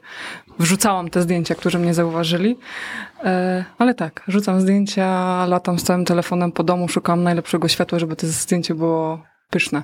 wrzucałam 0.58 1.10
te 1.10 1.22
zdjęcia, 1.22 1.54
którzy 1.54 1.78
mnie 1.78 1.94
zauważyli. 1.94 2.58
E, 3.24 3.64
ale 3.78 3.94
tak, 3.94 4.22
rzucam 4.28 4.60
zdjęcia, 4.60 5.46
latam 5.46 5.78
z 5.78 5.82
całym 5.82 6.04
telefonem 6.04 6.52
po 6.52 6.64
domu, 6.64 6.88
szukam 6.88 7.22
najlepszego 7.22 7.68
światła, 7.68 7.98
żeby 7.98 8.16
to 8.16 8.26
zdjęcie 8.26 8.74
było 8.74 9.22
pyszne. 9.50 9.82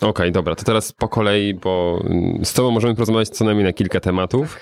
Okej, 0.00 0.32
dobra, 0.32 0.54
to 0.54 0.64
teraz 0.64 0.92
po 0.92 1.08
kolei, 1.08 1.54
bo 1.54 2.02
mm, 2.04 2.44
z 2.44 2.52
tobą 2.52 2.70
możemy 2.70 2.94
porozmawiać 2.94 3.28
co 3.28 3.44
najmniej 3.44 3.64
na 3.66 3.72
kilka 3.72 4.00
tematów. 4.00 4.58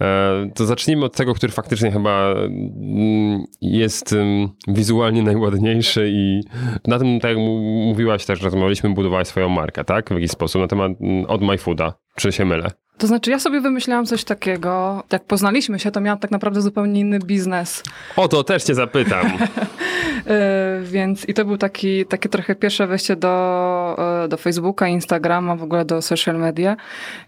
E, 0.00 0.50
To 0.54 0.66
zacznijmy 0.66 1.04
od 1.04 1.16
tego, 1.16 1.34
który 1.34 1.52
faktycznie 1.52 1.90
chyba 1.90 2.32
mm, 2.32 3.44
jest 3.60 4.12
ym, 4.12 4.48
wizualnie 4.68 5.22
najładniejszy 5.22 6.10
i 6.12 6.40
na 6.86 6.98
tym, 6.98 7.20
tak 7.20 7.28
jak 7.30 7.38
mówiłaś 7.86 8.24
też, 8.24 8.42
rozmawialiśmy, 8.42 8.90
budowałaś 8.94 9.26
swoją 9.28 9.48
markę, 9.48 9.84
tak? 9.84 10.08
W 10.08 10.14
jakiś 10.14 10.30
sposób, 10.30 10.60
na 10.62 10.68
temat 10.68 10.92
mm, 11.00 11.24
od 11.26 11.42
MyFooda. 11.42 11.94
Czy 12.16 12.32
się 12.32 12.44
mylę? 12.44 12.70
To 13.00 13.06
znaczy, 13.06 13.30
ja 13.30 13.38
sobie 13.38 13.60
wymyślałam 13.60 14.06
coś 14.06 14.24
takiego. 14.24 15.02
Jak 15.12 15.24
poznaliśmy 15.24 15.78
się, 15.78 15.90
to 15.90 16.00
miałam 16.00 16.18
tak 16.18 16.30
naprawdę 16.30 16.60
zupełnie 16.62 17.00
inny 17.00 17.18
biznes. 17.18 17.82
O 18.16 18.28
to 18.28 18.44
też 18.44 18.62
cię 18.62 18.74
zapytam. 18.74 19.26
E, 20.26 20.80
Więc 20.82 21.28
i 21.28 21.34
to 21.34 21.44
był 21.44 21.56
taki, 21.56 22.06
takie 22.06 22.28
trochę 22.28 22.54
pierwsze 22.54 22.86
wejście 22.86 23.16
do, 23.16 23.96
e, 24.24 24.28
do 24.28 24.36
Facebooka, 24.36 24.88
Instagrama, 24.88 25.56
w 25.56 25.62
ogóle 25.62 25.84
do 25.84 26.02
social 26.02 26.38
media. 26.38 26.76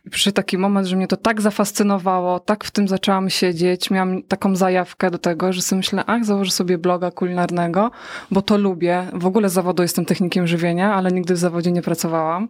I 0.07 0.11
przyszedł 0.11 0.35
taki 0.35 0.59
moment, 0.59 0.87
że 0.87 0.97
mnie 0.97 1.07
to 1.07 1.17
tak 1.17 1.41
zafascynowało, 1.41 2.41
tak 2.41 2.65
w 2.65 2.71
tym 2.71 2.89
zaczęłam 2.89 3.31
siedzieć, 3.31 3.91
miałam 3.91 4.23
taką 4.23 4.57
zajawkę 4.57 5.11
do 5.11 5.19
tego, 5.19 5.53
że 5.53 5.63
sobie 5.63 5.77
myślę, 5.77 6.05
ach, 6.07 6.25
założę 6.25 6.51
sobie 6.51 6.79
bloga 6.79 7.11
kulinarnego, 7.11 7.91
bo 8.31 8.43
to 8.43 8.57
lubię. 8.59 9.07
W 9.13 9.27
ogóle 9.27 9.49
z 9.49 9.53
zawodu 9.53 9.83
jestem 9.83 10.05
technikiem 10.05 10.47
żywienia, 10.47 10.95
ale 10.95 11.13
nigdy 11.13 11.35
w 11.35 11.39
zawodzie 11.39 11.73
nie 11.73 11.83
pracowałam. 11.83 12.49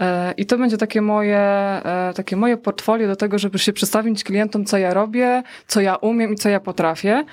E, 0.00 0.32
I 0.36 0.46
to 0.46 0.58
będzie 0.58 0.78
takie 0.78 1.02
moje, 1.02 1.38
e, 1.38 2.12
takie 2.16 2.36
moje 2.36 2.56
portfolio 2.56 3.08
do 3.08 3.16
tego, 3.16 3.38
żeby 3.38 3.58
się 3.58 3.72
przedstawić 3.72 4.24
klientom, 4.24 4.64
co 4.64 4.78
ja 4.78 4.94
robię, 4.94 5.42
co 5.66 5.80
ja 5.80 5.96
umiem 5.96 6.32
i 6.32 6.36
co 6.36 6.48
ja 6.48 6.60
potrafię, 6.60 7.24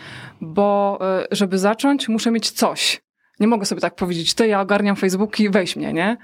bo 0.41 0.99
e, 1.01 1.27
żeby 1.31 1.59
zacząć, 1.59 2.09
muszę 2.09 2.31
mieć 2.31 2.51
coś. 2.51 3.02
Nie 3.39 3.47
mogę 3.47 3.65
sobie 3.65 3.81
tak 3.81 3.95
powiedzieć, 3.95 4.33
ty, 4.33 4.47
ja 4.47 4.61
ogarniam 4.61 4.95
Facebook 4.95 5.39
i 5.39 5.49
weź 5.49 5.75
mnie, 5.75 5.93
nie? 5.93 6.17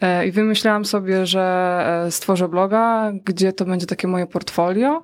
E, 0.00 0.26
I 0.26 0.32
wymyślałam 0.32 0.84
sobie, 0.84 1.26
że 1.26 2.04
e, 2.06 2.10
stworzę 2.10 2.48
bloga, 2.48 3.12
gdzie 3.24 3.52
to 3.52 3.64
będzie 3.64 3.86
takie 3.86 4.08
moje 4.08 4.26
portfolio. 4.26 5.02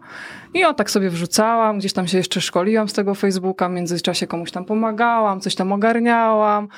I 0.54 0.64
o 0.64 0.74
tak 0.74 0.90
sobie 0.90 1.10
wrzucałam, 1.10 1.78
gdzieś 1.78 1.92
tam 1.92 2.08
się 2.08 2.18
jeszcze 2.18 2.40
szkoliłam 2.40 2.88
z 2.88 2.92
tego 2.92 3.14
Facebooka, 3.14 3.68
w 3.68 3.72
międzyczasie 3.72 4.26
komuś 4.26 4.50
tam 4.50 4.64
pomagałam, 4.64 5.40
coś 5.40 5.54
tam 5.54 5.72
ogarniałam, 5.72 6.68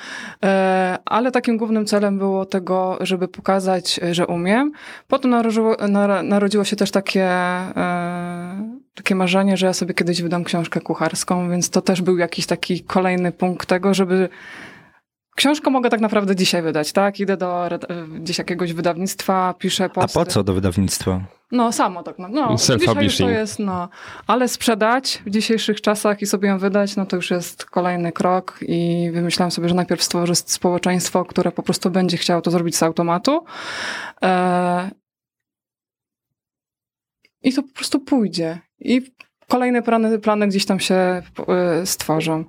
e, 0.43 0.97
ale 1.05 1.31
takim 1.31 1.57
głównym 1.57 1.85
celem 1.85 2.17
było 2.17 2.45
tego, 2.45 2.97
żeby 3.01 3.27
pokazać, 3.27 3.99
że 4.11 4.27
umiem. 4.27 4.71
Potem 5.07 5.31
narodziło, 5.31 5.75
nar- 5.75 6.23
narodziło 6.23 6.63
się 6.63 6.75
też 6.75 6.91
takie, 6.91 7.29
takie 8.95 9.15
marzenie, 9.15 9.57
że 9.57 9.65
ja 9.65 9.73
sobie 9.73 9.93
kiedyś 9.93 10.21
wydam 10.21 10.43
książkę 10.43 10.81
kucharską, 10.81 11.49
więc 11.49 11.69
to 11.69 11.81
też 11.81 12.01
był 12.01 12.17
jakiś 12.17 12.45
taki 12.45 12.83
kolejny 12.83 13.31
punkt 13.31 13.67
tego, 13.67 13.93
żeby 13.93 14.29
Książkę 15.35 15.69
mogę 15.69 15.89
tak 15.89 16.01
naprawdę 16.01 16.35
dzisiaj 16.35 16.61
wydać, 16.61 16.91
tak? 16.91 17.19
Idę 17.19 17.37
do 17.37 17.69
gdzieś 18.19 18.37
jakiegoś 18.37 18.73
wydawnictwa, 18.73 19.53
piszę 19.59 19.85
A 19.85 19.89
posty. 19.89 20.19
po 20.19 20.25
co 20.25 20.43
do 20.43 20.53
wydawnictwa? 20.53 21.21
No, 21.51 21.71
samo 21.71 22.03
tak. 22.03 22.19
No, 22.19 22.27
no 22.27 22.51
już 22.51 22.61
to 22.61 22.73
Self-publishing. 22.73 23.29
jest, 23.29 23.59
no. 23.59 23.89
Ale 24.27 24.47
sprzedać 24.47 25.21
w 25.25 25.29
dzisiejszych 25.29 25.81
czasach 25.81 26.21
i 26.21 26.25
sobie 26.25 26.49
ją 26.49 26.59
wydać, 26.59 26.95
no 26.95 27.05
to 27.05 27.15
już 27.15 27.31
jest 27.31 27.65
kolejny 27.65 28.11
krok 28.11 28.59
i 28.61 29.09
wymyślałam 29.13 29.51
sobie, 29.51 29.69
że 29.69 29.75
najpierw 29.75 30.03
stworzę 30.03 30.35
społeczeństwo, 30.35 31.25
które 31.25 31.51
po 31.51 31.63
prostu 31.63 31.89
będzie 31.89 32.17
chciało 32.17 32.41
to 32.41 32.51
zrobić 32.51 32.75
z 32.75 32.83
automatu. 32.83 33.45
I 37.43 37.53
to 37.53 37.63
po 37.63 37.73
prostu 37.73 37.99
pójdzie. 37.99 38.59
I 38.79 39.01
kolejne 39.47 39.81
plany, 39.81 40.19
plany 40.19 40.47
gdzieś 40.47 40.65
tam 40.65 40.79
się 40.79 40.95
e, 40.95 41.21
stworzą. 41.85 42.45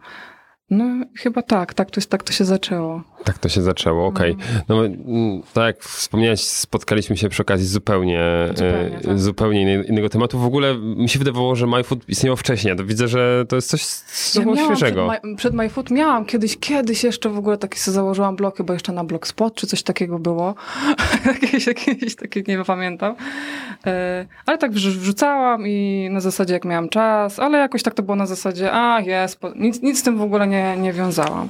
No, 0.70 0.84
chyba 1.18 1.42
tak, 1.42 1.74
tak 1.74 1.90
to, 1.90 2.01
jest, 2.01 2.11
tak 2.11 2.22
to 2.22 2.32
się 2.32 2.45
zaczęło. 2.45 3.03
Tak 3.25 3.39
to 3.39 3.49
się 3.49 3.62
zaczęło, 3.62 4.07
okej. 4.07 4.37
No, 4.68 4.85
mm, 4.87 5.43
tak 5.55 5.64
jak 5.66 5.85
wspomniałeś, 5.85 6.41
spotkaliśmy 6.41 7.16
się 7.16 7.29
przy 7.29 7.43
okazji 7.43 7.66
zupełnie, 7.66 8.20
Zupełnie, 8.55 8.97
e, 8.97 9.01
tak. 9.01 9.18
zupełnie 9.18 9.61
innej- 9.64 9.89
innego 9.89 10.09
tematu. 10.09 10.39
W 10.39 10.45
ogóle 10.45 10.75
mi 10.79 11.09
się 11.09 11.18
wydawało, 11.18 11.57
że 11.57 11.66
MyFood 11.66 12.09
istniało 12.09 12.37
wcześniej. 12.37 12.77
To 12.77 12.85
widzę, 12.85 13.09
że 13.09 13.45
to 13.49 13.57
jest 13.57 13.70
coś 13.70 14.47
miałam 14.47 14.64
świeżego. 14.64 15.09
Przed, 15.09 15.25
My, 15.25 15.37
przed 15.37 15.55
MyFood 15.55 15.91
miałam 15.91 16.25
kiedyś, 16.25 16.57
kiedyś 16.59 17.05
jeszcze 17.05 17.31
w 17.31 17.39
ogóle 17.39 17.59
taki 17.59 17.79
sobie 17.79 17.95
założyłam 17.95 18.37
blog, 18.37 18.57
chyba 18.57 18.72
jeszcze 18.75 18.93
na 18.93 19.05
Blogspot, 19.05 19.55
czy 19.55 19.66
coś 19.66 19.83
takiego 19.83 20.18
było. 20.18 20.55
jakieś, 21.27 21.66
jakieś 21.66 22.16
takie, 22.16 22.43
nie 22.49 22.64
pamiętam. 22.64 23.14
E, 23.87 24.27
Ale 24.47 24.59
tak 24.59 24.72
wrzu- 24.72 24.99
wrzucałam 24.99 25.66
i 25.66 26.09
na 26.12 26.20
zasadzie 26.20 26.55
jak 26.55 26.64
miałam 26.64 26.89
czas, 26.89 27.39
ale 27.39 27.59
jakoś 27.59 27.83
tak 27.83 27.95
to 27.95 28.03
było 28.03 28.16
na 28.16 28.27
zasadzie, 28.27 28.72
a 28.72 29.01
jest, 29.01 29.41
nic, 29.57 29.83
nic 29.83 29.99
z 29.99 30.03
tym 30.03 30.18
w 30.18 30.22
ogóle 30.22 30.47
nie, 30.47 30.77
nie 30.77 30.93
wiązałam. 30.93 31.49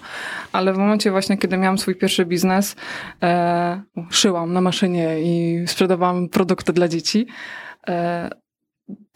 Ale 0.53 0.73
w 0.73 0.79
momencie 0.79 1.11
właśnie, 1.11 1.39
kiedy 1.39 1.57
miałam 1.65 1.79
swój 1.79 1.97
pierwszy 1.97 2.27
biznes, 2.27 2.77
e, 3.23 3.83
szyłam 4.11 4.53
na 4.53 4.61
maszynie 4.61 5.21
i 5.23 5.65
sprzedawałam 5.67 6.29
produkty 6.29 6.73
dla 6.73 6.89
dzieci. 6.89 7.27
E, 7.89 8.31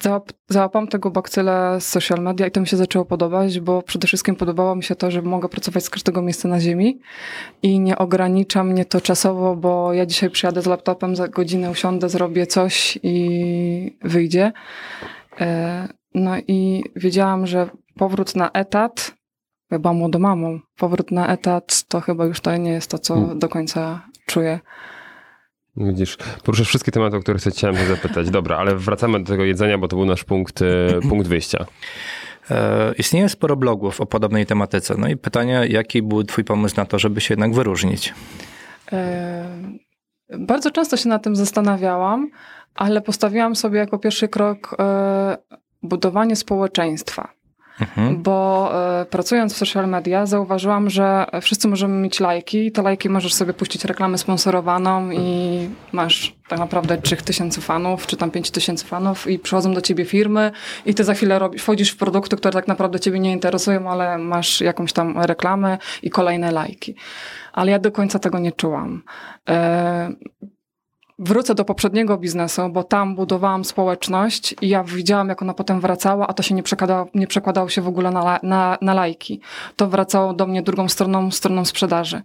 załap, 0.03 0.33
załapałam 0.49 0.89
tego 0.89 1.11
bakcyla 1.11 1.81
z 1.81 1.87
social 1.87 2.19
media 2.19 2.47
i 2.47 2.51
to 2.51 2.61
mi 2.61 2.67
się 2.67 2.77
zaczęło 2.77 3.05
podobać, 3.05 3.61
bo 3.61 3.83
przede 3.83 4.07
wszystkim 4.07 4.37
podobało 4.37 4.77
mi 4.77 4.83
się 4.83 4.95
to, 4.95 5.11
że 5.11 5.23
mogę 5.23 5.49
pracować 5.49 5.85
z 5.85 5.91
każdego 5.91 6.23
miejsca 6.23 6.49
na 6.49 6.61
ziemi 6.61 7.01
i 7.63 7.81
nie 7.81 7.99
ogranicza 7.99 8.65
mnie 8.65 8.85
to 8.85 9.01
czasowo, 9.01 9.57
bo 9.57 9.93
ja 9.93 10.07
dzisiaj 10.07 10.31
przyjadę 10.31 10.63
z 10.63 10.67
laptopem, 10.67 11.17
za 11.17 11.29
godzinę 11.29 11.71
usiądę, 11.71 12.09
zrobię 12.09 12.47
coś 12.47 12.99
i 13.03 13.99
wyjdzie. 14.03 14.53
E, 15.41 15.89
No 16.15 16.39
i 16.39 16.85
wiedziałam, 16.97 17.47
że 17.47 17.69
powrót 17.99 18.37
na 18.37 18.51
etat, 18.51 19.15
ja 19.71 19.79
byłam 19.79 19.97
młodą 19.97 20.19
mamą, 20.19 20.61
powrót 20.77 21.11
na 21.11 21.29
etat 21.29 21.83
to 21.89 22.01
chyba 22.01 22.25
już 22.25 22.41
to 22.41 22.57
nie 22.57 22.71
jest 22.71 22.91
to, 22.91 22.99
co 22.99 23.15
Hmm. 23.15 23.39
do 23.39 23.49
końca 23.49 24.03
czuję. 24.27 24.61
Widzisz, 25.77 26.17
poruszasz 26.45 26.69
wszystkie 26.69 26.93
tematy, 26.93 27.17
o 27.17 27.21
które 27.21 27.39
chciałem 27.51 27.77
cię 27.77 27.87
zapytać. 27.87 28.31
Dobra, 28.31 28.57
ale 28.57 28.77
wracamy 28.77 29.21
do 29.21 29.27
tego 29.27 29.45
jedzenia, 29.45 29.79
bo 29.79 29.89
to 29.89 29.97
był 29.97 30.05
nasz 30.07 30.25
punkt, 30.25 30.63
e, 30.63 30.67
punkt 31.11 31.27
wyjścia. 31.27 31.67
E, 32.51 32.93
Istnieje 32.99 33.29
sporo 33.29 33.57
blogów 33.57 34.01
o 34.01 34.07
podobnej 34.07 34.47
tematyce. 34.47 34.95
No 34.99 35.09
i 35.09 35.17
pytanie, 35.17 35.67
jaki 35.69 36.03
był 36.03 36.25
twój 36.25 36.45
pomysł 36.45 36.77
na 36.77 36.85
to, 36.85 36.99
żeby 36.99 37.21
się 37.21 37.33
jednak 37.33 37.55
wyróżnić? 37.55 38.15
E, 38.93 39.45
Bardzo 40.39 40.71
często 40.71 40.97
się 40.97 41.09
nad 41.09 41.23
tym 41.23 41.37
zastanawiałam, 41.37 42.31
ale 42.75 43.01
postawiłam 43.01 43.57
sobie 43.57 43.79
jako 43.79 43.99
pierwszy 43.99 44.29
krok 44.29 44.77
e, 44.79 45.37
budowanie 45.83 46.37
społeczeństwa. 46.37 47.29
Mhm. 47.81 48.23
Bo 48.23 48.71
e, 49.01 49.07
pracując 49.07 49.55
w 49.55 49.57
social 49.57 49.89
media 49.89 50.27
zauważyłam, 50.27 50.91
że 50.91 51.27
wszyscy 51.43 51.69
możemy 51.69 51.95
mieć 51.95 52.21
lajki 52.21 52.67
i 52.67 52.73
te 52.73 52.83
lajki 52.83 53.09
możesz 53.09 53.35
sobie 53.35 53.55
puścić 53.55 53.85
reklamę 53.85 54.19
sponsorowaną 54.19 55.11
i 55.11 55.69
masz 55.93 56.35
tak 56.49 56.59
naprawdę 56.59 56.99
3000 56.99 57.61
fanów, 57.61 58.07
czy 58.07 58.17
tam 58.17 58.31
5000 58.31 58.87
fanów 58.87 59.27
i 59.27 59.39
przychodzą 59.39 59.75
do 59.75 59.81
ciebie 59.81 60.05
firmy 60.05 60.51
i 60.87 60.95
ty 60.95 61.05
za 61.05 61.15
chwilę 61.15 61.39
robisz, 61.39 61.63
wchodzisz 61.63 61.91
w 61.91 61.97
produkty, 61.97 62.37
które 62.37 62.53
tak 62.53 62.69
naprawdę 62.69 63.01
ciebie 63.01 63.21
nie 63.21 63.33
interesują, 63.33 63.91
ale 63.91 64.19
masz 64.19 64.61
jakąś 64.61 64.93
tam 64.93 65.19
reklamę 65.19 65.79
i 66.03 66.11
kolejne 66.11 66.53
lajki. 66.53 66.95
Ale 67.53 67.73
ja 67.73 67.79
do 67.79 67.93
końca 67.93 68.19
tego 68.19 68.39
nie 68.39 68.53
czułam. 68.53 69.03
E, 71.21 71.25
Wrócę 71.25 71.55
do 71.55 71.65
poprzedniego 71.65 72.19
biznesu, 72.19 72.69
bo 72.69 72.85
tam 72.85 73.15
budowałam 73.15 73.65
społeczność 73.65 74.55
i 74.61 74.69
ja 74.69 74.85
widziałam, 74.85 75.29
jak 75.29 75.43
ona 75.43 75.55
potem 75.55 75.81
wracała, 75.81 76.27
a 76.27 76.33
to 76.33 76.43
się 76.43 76.55
nie 76.55 76.63
przekładało, 76.63 77.07
nie 77.15 77.27
przekładało 77.27 77.69
się 77.69 77.83
w 77.83 77.89
ogóle 77.89 78.11
na, 78.11 78.41
na, 78.43 78.79
na 78.81 78.95
lajki. 78.95 79.41
To 79.77 79.89
wracało 79.89 80.35
do 80.35 80.47
mnie 80.47 80.63
drugą 80.63 80.89
stroną, 80.89 81.31
stroną 81.31 81.65
sprzedaży. 81.65 82.23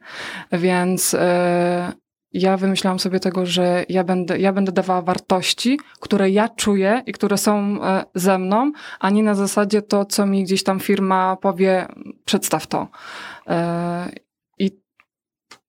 Więc 0.51 1.13
e, 1.13 1.93
ja 2.33 2.57
wymyślałam 2.57 2.99
sobie 2.99 3.19
tego, 3.19 3.45
że 3.45 3.85
ja 3.89 4.03
będę, 4.03 4.39
ja 4.39 4.53
będę 4.53 4.71
dawała 4.71 5.01
wartości, 5.01 5.79
które 5.99 6.29
ja 6.29 6.49
czuję 6.49 7.01
i 7.05 7.11
które 7.11 7.37
są 7.37 7.83
e, 7.83 8.05
ze 8.15 8.37
mną, 8.37 8.71
a 8.99 9.09
nie 9.09 9.23
na 9.23 9.35
zasadzie 9.35 9.81
to, 9.81 10.05
co 10.05 10.25
mi 10.25 10.43
gdzieś 10.43 10.63
tam 10.63 10.79
firma 10.79 11.35
powie, 11.35 11.87
przedstaw 12.25 12.67
to. 12.67 12.87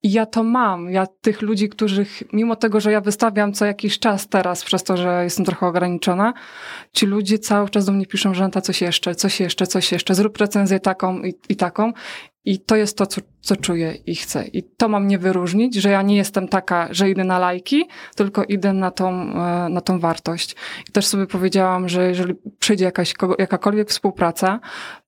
I 0.05 0.13
ja 0.13 0.27
to 0.27 0.43
mam. 0.43 0.91
Ja 0.91 1.07
tych 1.07 1.43
ludzi, 1.43 1.69
których, 1.69 2.23
mimo 2.33 2.57
tego, 2.57 2.81
że 2.81 2.93
ja 2.93 3.01
wystawiam 3.01 3.53
co 3.53 3.65
jakiś 3.65 3.99
czas 3.99 4.29
teraz, 4.29 4.65
przez 4.65 4.85
to, 4.85 4.97
że 4.97 5.21
jestem 5.25 5.45
trochę 5.45 5.67
ograniczona, 5.67 6.33
ci 6.93 7.07
ludzie 7.07 7.39
cały 7.39 7.69
czas 7.69 7.85
do 7.85 7.93
mnie 7.93 8.07
piszą, 8.07 8.35
że 8.35 8.45
Anta, 8.45 8.61
coś 8.61 8.81
jeszcze, 8.81 9.15
coś 9.15 9.41
jeszcze, 9.41 9.67
coś 9.67 9.93
jeszcze, 9.93 10.15
zrób 10.15 10.37
recenzję 10.37 10.81
taką 10.81 11.23
i, 11.23 11.35
i 11.49 11.57
taką. 11.57 11.93
I 12.45 12.59
to 12.59 12.77
jest 12.77 12.99
to, 12.99 13.07
co, 13.07 13.21
co 13.41 13.57
czuję 13.57 13.95
i 14.07 14.15
chcę. 14.15 14.45
I 14.45 14.63
to 14.63 14.89
mam 14.89 15.05
mnie 15.05 15.19
wyróżnić, 15.19 15.75
że 15.75 15.91
ja 15.91 16.03
nie 16.03 16.17
jestem 16.17 16.49
taka, 16.49 16.89
że 16.91 17.11
idę 17.11 17.25
na 17.25 17.39
lajki, 17.39 17.89
tylko 18.17 18.45
idę 18.45 18.73
na 18.73 18.91
tą, 18.91 19.11
e, 19.11 19.69
na 19.69 19.81
tą 19.81 20.01
wartość. 20.01 20.57
I 20.89 20.93
też 20.93 21.07
sobie 21.07 21.27
powiedziałam, 21.27 21.89
że 21.89 22.09
jeżeli 22.09 22.35
przyjdzie 22.59 22.85
jakaś, 22.85 23.15
jakakolwiek 23.39 23.91
współpraca, 23.91 24.61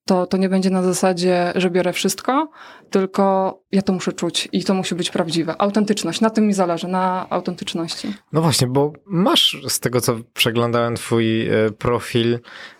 to, 0.04 0.26
to 0.26 0.36
nie 0.36 0.48
będzie 0.48 0.70
na 0.70 0.82
zasadzie, 0.82 1.52
że 1.54 1.70
biorę 1.70 1.92
wszystko, 1.92 2.50
tylko 2.90 3.54
ja 3.72 3.82
to 3.82 3.92
muszę 3.92 4.12
czuć 4.12 4.48
i 4.52 4.64
to 4.64 4.74
musi 4.74 4.94
być 4.94 5.10
prawdziwe. 5.10 5.60
Autentyczność, 5.60 6.20
na 6.20 6.30
tym 6.30 6.46
mi 6.46 6.54
zależy, 6.54 6.88
na 6.88 7.26
autentyczności. 7.30 8.14
No 8.32 8.42
właśnie, 8.42 8.66
bo 8.66 8.92
masz 9.06 9.56
z 9.68 9.80
tego, 9.80 10.00
co 10.00 10.16
przeglądałem 10.34 10.96
twój 10.96 11.48
e, 11.48 11.70
profil, 11.78 12.38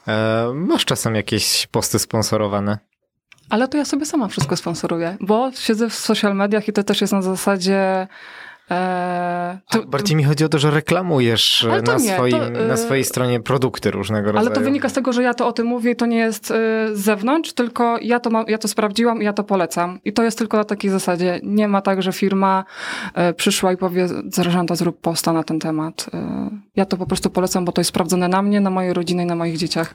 e, 0.09 0.52
masz 0.54 0.84
czasem 0.84 1.14
jakieś 1.14 1.66
posty 1.66 1.98
sponsorowane. 1.98 2.78
Ale 3.51 3.68
to 3.68 3.78
ja 3.78 3.84
sobie 3.84 4.07
sama 4.07 4.28
wszystko 4.28 4.57
sponsoruję, 4.57 5.16
bo 5.20 5.51
siedzę 5.55 5.90
w 5.90 5.94
social 5.94 6.36
mediach 6.36 6.68
i 6.68 6.72
to 6.72 6.82
też 6.82 7.01
jest 7.01 7.12
na 7.12 7.22
zasadzie. 7.22 8.07
E, 8.70 9.59
To, 9.70 9.82
bardziej 9.82 10.16
mi 10.16 10.24
chodzi 10.24 10.44
o 10.44 10.49
to, 10.49 10.59
że 10.59 10.70
reklamujesz 10.70 11.64
e, 11.64 11.82
na, 11.82 11.94
nie, 11.94 12.14
swoim, 12.14 12.38
to, 12.38 12.47
e, 12.47 12.68
na 12.68 12.76
swojej 12.76 13.05
stronie 13.05 13.40
produkty 13.40 13.90
różnego 13.90 14.26
rodzaju. 14.32 14.47
ale 14.47 14.55
to 14.55 14.61
wynika 14.61 14.88
z 14.88 14.92
tego, 14.92 15.12
że 15.12 15.22
ja 15.22 15.34
to 15.34 15.47
o 15.47 15.53
tym 15.53 15.66
mówię 15.66 15.90
i 15.90 15.97
to 15.97 16.07
nie 16.07 16.16
jest 16.18 16.51
e, 16.51 16.55
z 16.92 17.01
zewnątrz, 17.01 17.53
tylko 17.53 17.99
ja 18.03 18.20
to, 18.20 18.30
mam, 18.30 18.44
ja 18.49 18.59
to 18.59 18.68
sprawdziłam 18.68 19.22
i 19.22 19.24
ja 19.24 19.32
to 19.32 19.44
polecam. 19.44 20.01
I 20.05 20.12
to 20.12 20.22
jest 20.22 20.38
tylko 20.38 20.57
na 20.57 20.64
takiej 20.64 20.90
zasadzie. 20.90 21.40
Nie 21.42 21.68
ma 21.68 21.82
tak, 21.82 22.03
że 22.03 22.12
firma 22.12 22.64
e, 23.14 23.32
przyszła 23.34 23.72
i 23.72 23.76
powie, 23.76 24.09
Zarażanta, 24.28 24.74
zrób 24.74 25.01
posta 25.01 25.32
na 25.32 25.42
ten 25.44 25.59
temat. 25.59 26.07
E, 26.14 26.51
ja 26.76 26.86
to 26.86 26.97
po 26.97 27.07
prostu 27.07 27.30
polecam, 27.30 27.64
bo 27.64 27.72
to 27.72 27.80
jest 27.80 27.88
sprawdzone 27.88 28.28
na 28.28 28.42
mnie, 28.42 28.61
na 28.61 28.70
mojej 28.70 28.92
rodzinie 28.92 29.22
i 29.22 29.26
na 29.26 29.36
moich 29.36 29.57
dzieciach. 29.57 29.94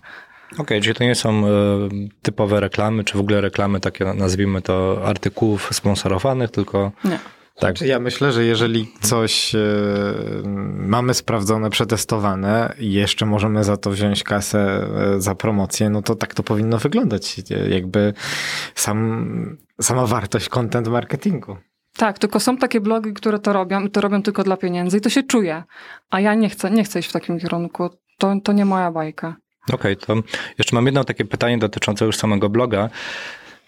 Okej, 0.57 0.81
czyli 0.81 0.95
to 0.95 1.03
nie 1.03 1.15
są 1.15 1.47
e, 1.47 1.49
typowe 2.21 2.59
reklamy, 2.59 3.03
czy 3.03 3.17
w 3.17 3.21
ogóle 3.21 3.41
reklamy 3.41 3.79
takie, 3.79 4.05
nazwijmy 4.05 4.61
to, 4.61 5.01
artykułów 5.05 5.69
sponsorowanych, 5.71 6.51
tylko 6.51 6.91
Nie. 7.03 7.19
Tak. 7.55 7.81
Ja 7.81 7.99
myślę, 7.99 8.31
że 8.31 8.45
jeżeli 8.45 8.91
coś 9.01 9.55
e, 9.55 9.59
mamy 10.77 11.13
sprawdzone, 11.13 11.69
przetestowane 11.69 12.73
i 12.79 12.93
jeszcze 12.93 13.25
możemy 13.25 13.63
za 13.63 13.77
to 13.77 13.91
wziąć 13.91 14.23
kasę 14.23 14.87
e, 15.15 15.21
za 15.21 15.35
promocję, 15.35 15.89
no 15.89 16.01
to 16.01 16.15
tak 16.15 16.33
to 16.33 16.43
powinno 16.43 16.77
wyglądać. 16.77 17.41
Jakby 17.69 18.13
sam, 18.75 19.57
sama 19.81 20.05
wartość 20.05 20.49
content 20.49 20.87
marketingu. 20.87 21.57
Tak, 21.97 22.19
tylko 22.19 22.39
są 22.39 22.57
takie 22.57 22.81
blogi, 22.81 23.13
które 23.13 23.39
to 23.39 23.53
robią 23.53 23.81
i 23.81 23.91
to 23.91 24.01
robią 24.01 24.23
tylko 24.23 24.43
dla 24.43 24.57
pieniędzy 24.57 24.97
i 24.97 25.01
to 25.01 25.09
się 25.09 25.23
czuje. 25.23 25.63
A 26.09 26.19
ja 26.19 26.33
nie 26.33 26.49
chcę, 26.49 26.71
nie 26.71 26.83
chcę 26.83 26.99
iść 26.99 27.09
w 27.09 27.13
takim 27.13 27.39
kierunku. 27.39 27.89
To, 28.17 28.33
to 28.43 28.51
nie 28.51 28.65
moja 28.65 28.91
bajka. 28.91 29.35
Okej, 29.73 29.97
to 29.97 30.15
jeszcze 30.57 30.75
mam 30.75 30.85
jedno 30.85 31.03
takie 31.03 31.25
pytanie 31.25 31.57
dotyczące 31.57 32.05
już 32.05 32.17
samego 32.17 32.49
bloga 32.49 32.89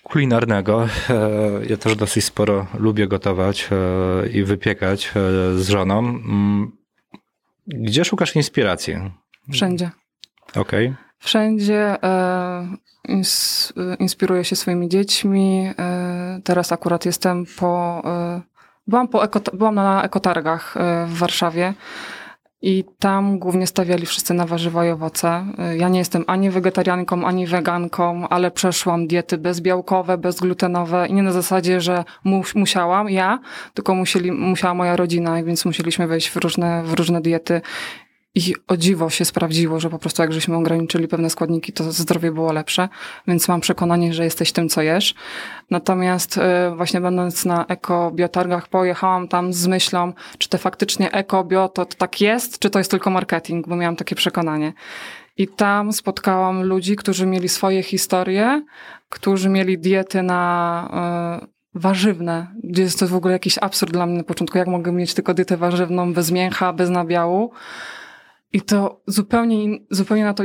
kulinarnego. 0.04 0.88
E, 1.10 1.66
Ja 1.70 1.78
też 1.78 1.96
dosyć 1.96 2.26
sporo 2.26 2.68
lubię 2.80 3.08
gotować 3.08 3.70
e, 3.72 4.28
i 4.28 4.44
wypiekać 4.44 5.08
e, 5.08 5.12
z 5.60 5.70
żoną. 5.70 6.00
Mm, 6.00 6.72
Gdzie 7.68 8.06
szukasz 8.06 8.36
inspiracji? 8.36 8.96
Wszędzie. 9.52 9.90
Okej. 10.56 10.94
Wszędzie 11.20 12.04
e, 12.04 12.68
ins, 13.08 13.74
e, 13.78 13.96
inspiruję 13.96 14.44
się 14.44 14.56
swoimi 14.56 14.90
dziećmi. 14.90 15.72
Teraz 16.44 16.72
akurat 16.72 17.06
jestem 17.06 17.46
po. 17.60 18.02
Byłam, 18.88 19.08
po 19.08 19.24
eko, 19.24 19.40
byłam 19.54 19.76
na 19.76 20.04
ekotargach 20.04 20.76
w 21.08 21.18
Warszawie. 21.18 21.74
I 22.66 22.84
tam 23.00 23.40
głównie 23.40 23.68
stawiali 23.68 24.06
wszyscy 24.06 24.34
na 24.34 24.46
warzywa 24.46 24.86
i 24.86 24.90
owoce. 24.90 25.46
E, 25.58 25.78
Ja 25.78 25.90
nie 25.90 26.00
jestem 26.00 26.24
ani 26.28 26.50
wegetarianką, 26.50 27.26
ani 27.26 27.48
weganką, 27.48 28.28
ale 28.30 28.52
przeszłam 28.52 29.08
diety 29.08 29.38
bezbiałkowe, 29.38 30.18
bezglutenowe 30.18 31.08
i 31.08 31.14
nie 31.14 31.24
na 31.24 31.32
zasadzie, 31.32 31.82
że 31.82 32.04
mus, 32.24 32.56
musiałam 32.56 33.10
ja, 33.10 33.40
tylko 33.74 33.96
musieli, 33.96 34.32
musiała 34.32 34.74
moja 34.74 34.96
rodzina, 34.96 35.44
więc 35.44 35.66
musieliśmy 35.66 36.08
wejść 36.08 36.30
w 36.30 36.36
różne, 36.36 36.84
w 36.84 36.94
różne 36.94 37.22
diety. 37.22 37.62
I 38.36 38.56
o 38.68 38.78
dziwo 38.78 39.10
się 39.10 39.26
sprawdziło, 39.26 39.80
że 39.80 39.90
po 39.90 40.00
prostu 40.00 40.22
jak 40.22 40.34
żeśmy 40.34 40.58
ograniczyli 40.58 41.08
pewne 41.08 41.30
składniki, 41.30 41.74
to 41.74 41.92
zdrowie 41.92 42.32
było 42.32 42.52
lepsze, 42.52 42.90
więc 43.28 43.48
mam 43.48 43.62
przekonanie, 43.62 44.14
że 44.14 44.24
jesteś 44.24 44.52
tym, 44.52 44.70
co 44.70 44.82
jesz. 44.82 45.16
Natomiast 45.70 46.38
e, 46.38 46.74
właśnie 46.76 47.02
będąc 47.02 47.46
na 47.46 47.66
ekobiotargach, 47.66 48.68
pojechałam 48.68 49.28
tam 49.28 49.54
z 49.54 49.68
myślą, 49.68 50.14
czy 50.38 50.50
to 50.50 50.58
faktycznie 50.58 51.12
ekobio 51.12 51.70
to, 51.70 51.86
to 51.86 51.98
tak 51.98 52.22
jest, 52.22 52.60
czy 52.60 52.70
to 52.70 52.80
jest 52.80 52.92
tylko 52.92 53.10
marketing, 53.10 53.68
bo 53.68 53.76
miałam 53.76 53.96
takie 53.96 54.16
przekonanie. 54.16 54.74
I 55.38 55.48
tam 55.48 55.94
spotkałam 55.94 56.64
ludzi, 56.64 56.96
którzy 56.96 57.26
mieli 57.26 57.50
swoje 57.50 57.84
historie, 57.84 58.66
którzy 59.10 59.50
mieli 59.50 59.78
diety 59.80 60.24
na, 60.24 61.50
warzywne, 61.76 62.48
gdzie 62.64 62.84
jest 62.84 63.00
to 63.00 63.08
w 63.08 63.16
ogóle 63.16 63.34
jakiś 63.34 63.58
absurd 63.62 63.94
dla 63.94 64.06
mnie 64.06 64.18
na 64.18 64.24
początku, 64.24 64.58
jak 64.58 64.68
mogę 64.68 64.92
mieć 64.92 65.14
tylko 65.14 65.34
dietę 65.34 65.58
warzywną, 65.58 66.14
bez 66.14 66.32
mięcha, 66.32 66.74
bez 66.74 66.90
nabiału. 66.90 67.52
I 68.54 68.62
to 68.62 69.02
zupełnie, 69.08 69.80
zupełnie 69.90 70.24
na 70.24 70.34
to 70.34 70.44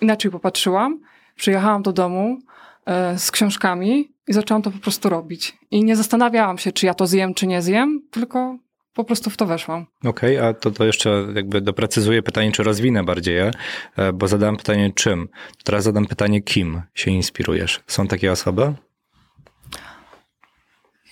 inaczej 0.00 0.30
popatrzyłam. 0.30 1.00
Przyjechałam 1.36 1.82
do 1.82 1.92
domu 1.92 2.38
e, 2.86 3.18
z 3.18 3.30
książkami 3.30 4.12
i 4.26 4.32
zaczęłam 4.32 4.62
to 4.62 4.70
po 4.70 4.78
prostu 4.78 5.08
robić. 5.08 5.58
I 5.70 5.84
nie 5.84 5.96
zastanawiałam 5.96 6.58
się, 6.58 6.72
czy 6.72 6.86
ja 6.86 6.94
to 6.94 7.06
zjem, 7.06 7.34
czy 7.34 7.46
nie 7.46 7.62
zjem, 7.62 8.02
tylko 8.10 8.58
po 8.94 9.04
prostu 9.04 9.30
w 9.30 9.36
to 9.36 9.46
weszłam. 9.46 9.86
Okej, 10.04 10.36
okay, 10.36 10.48
a 10.48 10.54
to, 10.54 10.70
to 10.70 10.84
jeszcze 10.84 11.26
jakby 11.34 11.60
doprecyzuję 11.60 12.22
pytanie, 12.22 12.52
czy 12.52 12.62
rozwinę 12.62 13.04
bardziej 13.04 13.34
je, 13.34 13.50
e, 13.96 14.12
bo 14.12 14.28
zadałem 14.28 14.56
pytanie 14.56 14.92
czym. 14.94 15.28
Teraz 15.64 15.84
zadam 15.84 16.06
pytanie, 16.06 16.42
kim 16.42 16.82
się 16.94 17.10
inspirujesz. 17.10 17.80
Są 17.86 18.06
takie 18.06 18.32
osoby? 18.32 18.74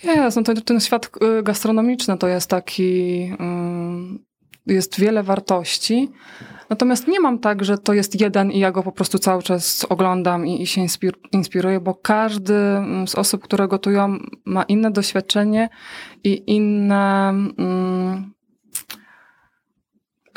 Jest, 0.05 0.37
no 0.37 0.43
to 0.43 0.61
ten 0.61 0.81
świat 0.81 1.07
y, 1.07 1.43
gastronomiczny 1.43 2.19
to 2.19 2.29
jest 2.29 2.51
taki, 2.51 3.23
y, 3.23 4.32
jest 4.67 5.01
wiele 5.01 5.23
wartości. 5.23 6.11
Natomiast 6.71 7.09
nie 7.09 7.21
mam 7.21 7.39
tak, 7.39 7.65
że 7.65 7.79
to 7.79 7.93
jest 7.93 8.21
jeden 8.21 8.51
i 8.51 8.59
ja 8.59 8.73
go 8.73 8.83
po 8.83 8.93
prostu 8.93 9.19
cały 9.19 9.43
czas 9.43 9.87
oglądam 9.89 10.47
i, 10.47 10.63
i 10.63 10.67
się 10.67 10.81
inspir 10.81 11.15
inspiruję, 11.33 11.81
bo 11.81 11.95
każdy 11.95 12.55
mm, 12.55 13.09
z 13.09 13.15
osób, 13.15 13.45
które 13.45 13.69
gotują, 13.69 14.19
ma 14.45 14.63
inne 14.63 14.91
doświadczenie 14.91 15.69
i 16.25 16.43
inne, 16.47 17.35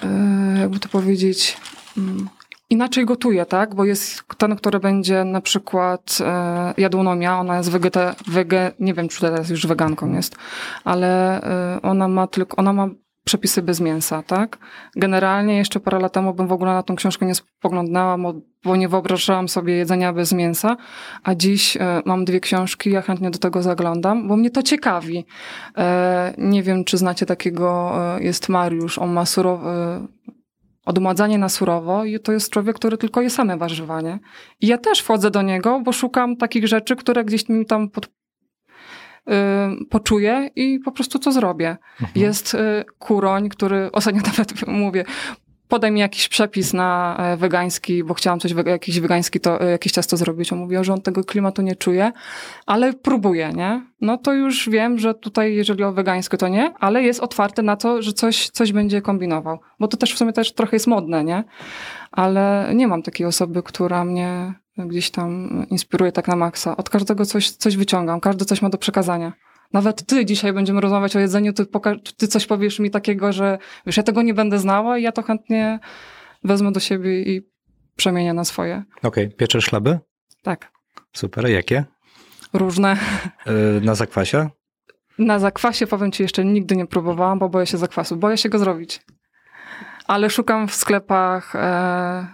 yy, 0.01 0.59
jakby 0.59 0.80
to 0.80 0.89
powiedzieć, 0.89 1.57
yy, 1.97 2.03
inaczej 2.69 3.05
gotuje, 3.05 3.45
tak? 3.45 3.76
Bo 3.76 3.86
jest 3.86 4.23
ten, 4.38 4.55
który 4.55 4.80
będzie 4.80 5.23
na 5.23 5.41
przykład 5.41 6.17
e, 6.21 6.73
jadłonomia, 6.78 7.39
ona 7.39 7.57
jest 7.57 7.69
wege, 8.28 8.71
nie 8.80 8.93
wiem, 8.93 9.07
czy 9.07 9.21
teraz 9.21 9.49
już 9.49 9.67
weganką 9.67 10.13
jest, 10.13 10.36
ale 10.84 11.41
e, 11.76 11.82
ona 11.82 12.07
ma 12.07 12.28
tylko, 12.28 12.57
ona 12.57 12.73
ma 12.73 12.89
przepisy 13.26 13.61
bez 13.61 13.80
mięsa, 13.80 14.23
tak? 14.23 14.57
Generalnie 14.95 15.57
jeszcze 15.57 15.80
parę 15.80 15.99
lat 15.99 16.13
temu 16.13 16.34
bym 16.34 16.47
w 16.47 16.51
ogóle 16.51 16.73
na 16.73 16.84
tą 16.84 16.95
książkę 16.95 17.26
nie 17.26 17.36
spoglądnęłam, 17.36 18.41
bo 18.63 18.76
nie 18.76 18.89
wyobrażałam 18.89 19.49
sobie 19.49 19.73
jedzenia 19.73 20.13
bez 20.13 20.34
mięsa, 20.34 20.78
a 21.23 21.36
dziś 21.36 21.78
e, 21.78 22.01
mam 22.05 22.26
dwie 22.26 22.39
książki, 22.39 22.91
ja 22.91 23.01
chętnie 23.01 23.32
do 23.32 23.39
tego 23.39 23.61
zaglądam, 23.61 24.28
bo 24.28 24.38
mnie 24.38 24.49
to 24.49 24.63
ciekawi. 24.63 25.26
E, 25.78 26.34
nie 26.38 26.63
wiem, 26.63 26.84
czy 26.84 26.97
znacie 26.97 27.26
takiego, 27.26 27.93
e, 28.17 28.23
jest 28.23 28.49
Mariusz, 28.49 28.97
on 28.97 29.11
ma 29.11 29.26
surowy, 29.26 29.67
odmładzanie 30.86 31.38
na 31.38 31.49
surowo 31.49 32.05
i 32.05 32.19
to 32.19 32.32
jest 32.32 32.49
człowiek, 32.49 32.76
który 32.76 32.97
tylko 32.97 33.21
je 33.21 33.30
same 33.30 33.57
warzywa, 33.57 34.01
nie? 34.01 34.19
I 34.61 34.67
ja 34.67 34.78
też 34.78 34.99
wchodzę 34.99 35.32
do 35.32 35.41
niego, 35.41 35.80
bo 35.80 35.91
szukam 35.91 36.38
takich 36.38 36.67
rzeczy, 36.67 36.95
które 36.95 37.23
gdzieś 37.23 37.49
mi 37.49 37.65
tam 37.65 37.89
pod, 37.89 38.09
poczuję 39.89 40.49
i 40.55 40.80
po 40.80 40.91
prostu 40.91 41.19
to 41.19 41.32
zrobię. 41.32 41.78
Mhm. 42.01 42.11
Jest 42.15 42.53
yy, 42.53 42.59
kuroń, 42.99 43.49
który, 43.49 43.89
ostatnio 43.91 44.21
nawet 44.21 44.67
mówię, 44.67 45.05
podaj 45.67 45.91
mi 45.91 45.99
jakiś 45.99 46.28
przepis 46.28 46.73
na 46.73 47.17
e, 47.19 47.38
wegański, 47.38 48.03
bo 48.03 48.13
chciałam 48.13 48.39
coś, 48.39 48.51
jakiś 48.65 48.99
wegański 48.99 49.39
to, 49.39 49.61
e, 49.61 49.71
jakieś 49.71 49.91
ciasto 49.91 50.17
zrobić. 50.17 50.53
On 50.53 50.59
mówił, 50.59 50.84
że 50.84 50.93
on 50.93 51.01
tego 51.01 51.23
klimatu 51.23 51.61
nie 51.61 51.76
czuje, 51.76 52.11
ale 52.65 52.93
próbuje, 52.93 53.53
nie? 53.53 53.82
No 54.01 54.17
to 54.17 54.34
już 54.34 54.69
wiem, 54.69 54.99
że 54.99 55.13
tutaj, 55.13 55.55
jeżeli 55.55 55.84
o 55.84 55.91
wegańskie, 55.91 56.38
to 56.38 56.47
nie, 56.47 56.73
ale 56.80 57.03
jest 57.03 57.19
otwarty 57.19 57.63
na 57.63 57.76
to, 57.76 58.01
że 58.01 58.13
coś, 58.13 58.49
coś 58.49 58.71
będzie 58.71 59.01
kombinował. 59.01 59.59
Bo 59.80 59.88
to 59.88 59.97
też 59.97 60.13
w 60.13 60.17
sumie 60.17 60.34
też 60.34 60.53
trochę 60.53 60.76
jest 60.76 60.88
modne, 60.88 61.23
nie? 61.23 61.43
Ale 62.11 62.71
nie 62.76 62.88
mam 62.88 63.03
takiej 63.03 63.28
osoby, 63.28 63.63
która 63.63 64.05
mnie 64.05 64.53
gdzieś 64.78 65.11
tam 65.11 65.49
inspiruje 65.69 66.11
tak 66.11 66.28
na 66.28 66.36
maksa. 66.36 66.78
Od 66.78 66.89
każdego 66.89 67.26
coś, 67.26 67.51
coś 67.51 67.78
wyciągam, 67.78 68.19
każdy 68.19 68.45
coś 68.45 68.61
ma 68.61 68.69
do 68.69 68.78
przekazania. 68.78 69.34
Nawet 69.73 70.05
ty 70.05 70.26
dzisiaj 70.26 70.53
będziemy 70.53 70.82
rozmawiać 70.82 71.15
o 71.15 71.19
jedzeniu, 71.19 71.53
ty, 71.53 71.65
ty 72.17 72.28
coś 72.28 72.45
powiesz 72.45 72.80
mi 72.80 72.91
takiego, 72.91 73.34
że 73.34 73.57
wiesz, 73.86 73.97
ja 73.97 74.03
tego 74.03 74.21
nie 74.21 74.34
będę 74.34 74.59
znała 74.59 74.97
i 74.97 75.03
ja 75.03 75.11
to 75.11 75.21
chętnie 75.21 75.80
wezmę 76.43 76.71
do 76.71 76.80
siebie 76.80 77.21
i 77.21 77.49
przemienię 77.95 78.34
na 78.34 78.43
swoje. 78.43 78.84
Okej, 78.97 79.26
okay. 79.26 79.38
pieczesz 79.38 79.65
szlaby? 79.65 79.99
Tak. 80.41 80.71
Super, 81.13 81.49
jakie? 81.49 81.86
Różne. 82.53 82.97
Yy, 83.45 83.82
na 83.84 83.95
zakwasie? 83.95 84.49
Na 85.19 85.39
zakwasie 85.39 85.88
powiem 85.88 86.11
ci 86.11 86.23
jeszcze 86.23 86.45
nigdy 86.45 86.76
nie 86.76 86.86
próbowałam, 86.86 87.39
bo 87.39 87.49
boję 87.49 87.65
się 87.65 87.78
zakwasu. 87.78 88.15
Boję 88.15 88.38
się 88.38 88.49
go 88.49 88.59
zrobić. 88.59 89.01
Ale 90.07 90.30
szukam 90.30 90.67
w 90.67 90.76
sklepach 90.76 91.55
e, 91.55 92.28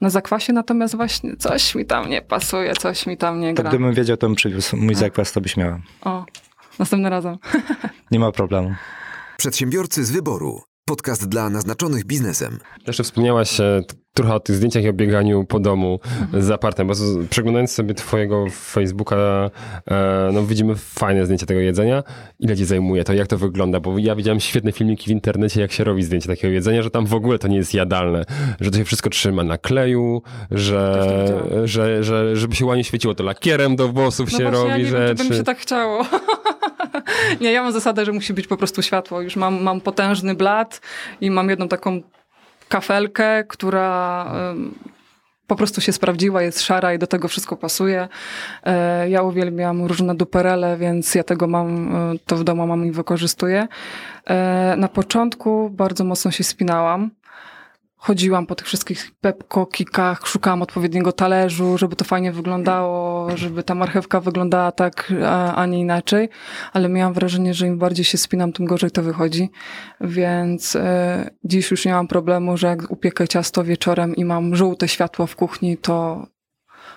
na 0.00 0.10
zakwasie, 0.10 0.52
natomiast 0.52 0.96
właśnie 0.96 1.36
coś 1.36 1.74
mi 1.74 1.86
tam 1.86 2.10
nie 2.10 2.22
pasuje, 2.22 2.72
coś 2.72 3.06
mi 3.06 3.16
tam 3.16 3.40
nie 3.40 3.54
gra. 3.54 3.64
To 3.64 3.68
gdybym 3.70 3.94
wiedział, 3.94 4.16
to 4.16 4.26
bym 4.26 4.36
przywiózł 4.36 4.76
mój 4.76 4.94
zakwas, 4.94 5.32
to 5.32 5.40
byś 5.40 5.56
miała. 5.56 5.80
O, 6.04 6.24
Następnym 6.78 7.10
razem. 7.10 7.38
Nie 8.10 8.20
ma 8.20 8.32
problemu. 8.32 8.74
Przedsiębiorcy 9.36 10.04
z 10.04 10.10
wyboru. 10.10 10.62
Podcast 10.84 11.28
dla 11.28 11.50
naznaczonych 11.50 12.04
biznesem. 12.04 12.58
Jeszcze 12.86 13.04
wspomniałaś 13.04 13.60
e, 13.60 13.82
trochę 14.14 14.34
o 14.34 14.40
tych 14.40 14.56
zdjęciach 14.56 14.84
i 14.84 14.88
o 14.88 14.92
bieganiu 14.92 15.44
po 15.44 15.60
domu 15.60 16.00
mhm. 16.20 16.42
z 16.42 16.50
apartem, 16.50 16.86
bo 16.86 16.94
przeglądając 17.30 17.72
sobie 17.72 17.94
twojego 17.94 18.44
Facebooka, 18.50 19.16
e, 19.90 20.30
no 20.32 20.42
widzimy 20.42 20.74
fajne 20.76 21.24
zdjęcia 21.24 21.46
tego 21.46 21.60
jedzenia. 21.60 22.02
Ile 22.38 22.56
ci 22.56 22.64
zajmuje 22.64 23.04
to? 23.04 23.12
Jak 23.12 23.26
to 23.26 23.38
wygląda? 23.38 23.80
Bo 23.80 23.98
ja 23.98 24.14
widziałem 24.14 24.40
świetne 24.40 24.72
filmiki 24.72 25.06
w 25.06 25.10
internecie, 25.10 25.60
jak 25.60 25.72
się 25.72 25.84
robi 25.84 26.02
zdjęcie 26.02 26.28
takiego 26.28 26.54
jedzenia, 26.54 26.82
że 26.82 26.90
tam 26.90 27.06
w 27.06 27.14
ogóle 27.14 27.38
to 27.38 27.48
nie 27.48 27.56
jest 27.56 27.74
jadalne, 27.74 28.24
że 28.60 28.70
to 28.70 28.78
się 28.78 28.84
wszystko 28.84 29.10
trzyma 29.10 29.44
na 29.44 29.58
kleju, 29.58 30.22
że, 30.50 31.04
że, 31.64 32.04
że 32.04 32.36
żeby 32.36 32.56
się 32.56 32.66
ładnie 32.66 32.84
świeciło, 32.84 33.14
to 33.14 33.24
lakierem 33.24 33.76
do 33.76 33.88
włosów 33.88 34.32
no 34.32 34.38
się 34.38 34.50
robi 34.50 34.68
ja 34.68 34.78
nie 34.78 34.84
rzeczy. 34.84 35.06
Wiem, 35.06 35.16
czy 35.16 35.24
by 35.24 35.30
mi 35.30 35.36
się 35.36 35.44
tak 35.44 35.58
chciało. 35.58 36.04
nie, 37.40 37.52
ja 37.52 37.62
mam 37.62 37.72
zasadę, 37.72 38.04
że 38.04 38.12
musi 38.12 38.34
być 38.34 38.46
po 38.46 38.56
prostu 38.56 38.82
światło. 38.82 39.20
Już 39.20 39.36
mam, 39.36 39.62
mam 39.62 39.80
potężny 39.80 40.34
blat 40.34 40.80
i 41.20 41.30
mam 41.30 41.50
jedną 41.50 41.68
taką 41.68 42.00
kafelkę, 42.70 43.44
która 43.44 44.26
po 45.50 45.56
prostu 45.56 45.80
się 45.80 45.92
sprawdziła, 45.92 46.42
jest 46.42 46.60
szara 46.60 46.94
i 46.94 46.98
do 46.98 47.06
tego 47.06 47.28
wszystko 47.28 47.56
pasuje. 47.56 48.08
E, 48.64 49.10
ja 49.10 49.22
uwielbiam 49.22 49.84
różne 49.84 50.14
duperele, 50.14 50.76
więc 50.76 51.14
ja 51.14 51.24
tego 51.24 51.46
mam, 51.46 51.96
e, 51.96 52.18
to 52.26 52.36
w 52.36 52.44
domu 52.44 52.66
mam 52.66 52.86
i 52.86 52.90
wykorzystuję. 52.90 53.68
E, 54.26 54.74
na 54.76 54.88
początku 54.88 55.70
bardzo 55.70 56.04
mocno 56.04 56.30
się 56.30 56.44
spinałam 56.44 57.10
chodziłam 58.00 58.46
po 58.46 58.54
tych 58.54 58.66
wszystkich 58.66 59.10
pepko-kikach, 59.20 60.26
szukałam 60.26 60.62
odpowiedniego 60.62 61.12
talerzu, 61.12 61.78
żeby 61.78 61.96
to 61.96 62.04
fajnie 62.04 62.32
wyglądało, 62.32 63.28
żeby 63.36 63.62
ta 63.62 63.74
marchewka 63.74 64.20
wyglądała 64.20 64.72
tak, 64.72 65.12
a, 65.26 65.54
a 65.54 65.66
nie 65.66 65.80
inaczej, 65.80 66.28
ale 66.72 66.88
miałam 66.88 67.12
wrażenie, 67.12 67.54
że 67.54 67.66
im 67.66 67.78
bardziej 67.78 68.04
się 68.04 68.18
spinam, 68.18 68.52
tym 68.52 68.66
gorzej 68.66 68.90
to 68.90 69.02
wychodzi, 69.02 69.50
więc 70.00 70.76
e, 70.76 71.30
dziś 71.44 71.70
już 71.70 71.84
nie 71.84 71.92
mam 71.92 72.08
problemu, 72.08 72.56
że 72.56 72.66
jak 72.66 72.90
upiekę 72.90 73.28
ciasto 73.28 73.64
wieczorem 73.64 74.16
i 74.16 74.24
mam 74.24 74.56
żółte 74.56 74.88
światło 74.88 75.26
w 75.26 75.36
kuchni, 75.36 75.76
to 75.76 76.26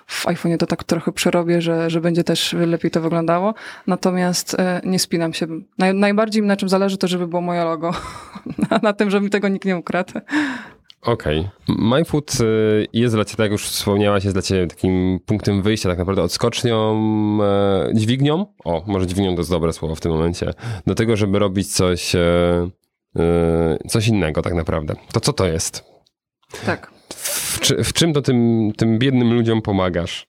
w 0.07 0.25
iPhone'ie 0.25 0.57
to 0.57 0.67
tak 0.67 0.83
trochę 0.83 1.11
przerobię, 1.11 1.61
że, 1.61 1.89
że 1.89 2.01
będzie 2.01 2.23
też 2.23 2.53
lepiej 2.53 2.91
to 2.91 3.01
wyglądało. 3.01 3.53
Natomiast 3.87 4.55
e, 4.59 4.81
nie 4.83 4.99
spinam 4.99 5.33
się. 5.33 5.47
Naj, 5.77 5.93
najbardziej 5.93 6.41
mi 6.41 6.47
na 6.47 6.57
czym 6.57 6.69
zależy 6.69 6.97
to, 6.97 7.07
żeby 7.07 7.27
było 7.27 7.41
moje 7.41 7.63
logo. 7.63 7.91
na, 8.69 8.79
na 8.83 8.93
tym, 8.93 9.09
żeby 9.09 9.25
mi 9.25 9.29
tego 9.29 9.47
nikt 9.47 9.65
nie 9.65 9.77
ukradł. 9.77 10.13
Okej. 11.03 11.39
Okay. 11.39 11.75
MyFood 11.77 12.37
y, 12.41 12.87
jest 12.93 13.15
dla 13.15 13.25
ciebie, 13.25 13.37
tak 13.37 13.43
jak 13.43 13.51
już 13.51 13.67
wspomniałaś, 13.67 14.23
jest 14.23 14.35
dla 14.35 14.41
ciebie 14.41 14.67
takim 14.67 15.19
punktem 15.25 15.61
wyjścia, 15.61 15.89
tak 15.89 15.97
naprawdę 15.97 16.23
odskocznią, 16.23 16.97
e, 17.43 17.89
dźwignią, 17.93 18.45
o, 18.65 18.83
może 18.87 19.07
dźwignią 19.07 19.35
to 19.35 19.41
jest 19.41 19.51
dobre 19.51 19.73
słowo 19.73 19.95
w 19.95 19.99
tym 19.99 20.11
momencie, 20.11 20.53
do 20.87 20.95
tego, 20.95 21.15
żeby 21.15 21.39
robić 21.39 21.75
coś, 21.75 22.15
e, 22.15 22.19
e, 23.19 23.77
coś 23.87 24.07
innego 24.07 24.41
tak 24.41 24.53
naprawdę. 24.53 24.95
To 25.13 25.19
co 25.19 25.33
to 25.33 25.47
jest? 25.47 25.83
Tak. 26.65 26.91
W, 27.09 27.59
czy, 27.59 27.83
w 27.83 27.93
czym 27.93 28.13
to 28.13 28.21
tym, 28.21 28.71
tym 28.77 28.99
biednym 28.99 29.33
ludziom 29.33 29.61
pomagasz? 29.61 30.27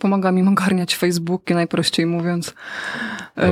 Pomaga 0.00 0.32
mi 0.32 0.48
ogarniać 0.48 0.96
Facebooki, 0.96 1.54
najprościej 1.54 2.06
mówiąc. 2.06 2.54
No. 3.36 3.44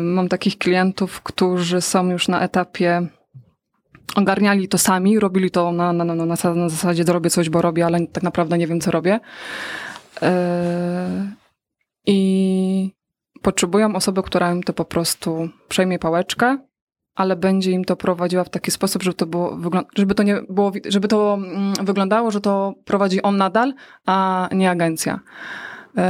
Mam 0.00 0.28
takich 0.28 0.58
klientów, 0.58 1.22
którzy 1.22 1.80
są 1.80 2.10
już 2.10 2.28
na 2.28 2.40
etapie 2.40 3.08
ogarniali 4.16 4.68
to 4.68 4.78
sami, 4.78 5.18
robili 5.18 5.50
to 5.50 5.72
na, 5.72 5.92
na, 5.92 6.04
na, 6.04 6.14
na, 6.14 6.24
na 6.54 6.68
zasadzie 6.68 7.02
robię 7.02 7.30
coś, 7.30 7.50
bo 7.50 7.62
robię, 7.62 7.86
ale 7.86 8.06
tak 8.06 8.22
naprawdę 8.22 8.58
nie 8.58 8.66
wiem, 8.66 8.80
co 8.80 8.90
robię. 8.90 9.20
Yy, 10.22 10.28
I 12.06 12.94
potrzebują 13.42 13.94
osoby, 13.94 14.22
która 14.22 14.52
im 14.52 14.62
to 14.62 14.72
po 14.72 14.84
prostu 14.84 15.48
przejmie 15.68 15.98
pałeczkę, 15.98 16.58
ale 17.14 17.36
będzie 17.36 17.70
im 17.70 17.84
to 17.84 17.96
prowadziła 17.96 18.44
w 18.44 18.50
taki 18.50 18.70
sposób, 18.70 19.02
żeby 19.02 19.16
to 19.16 19.26
było, 19.26 19.58
żeby 19.96 20.14
to 20.14 20.22
nie 20.22 20.42
było, 20.48 20.72
żeby 20.88 21.08
to 21.08 21.34
mm, 21.34 21.72
wyglądało, 21.82 22.30
że 22.30 22.40
to 22.40 22.74
prowadzi 22.84 23.22
on 23.22 23.36
nadal, 23.36 23.74
a 24.06 24.48
nie 24.52 24.70
agencja. 24.70 25.20
Yy, 25.96 26.02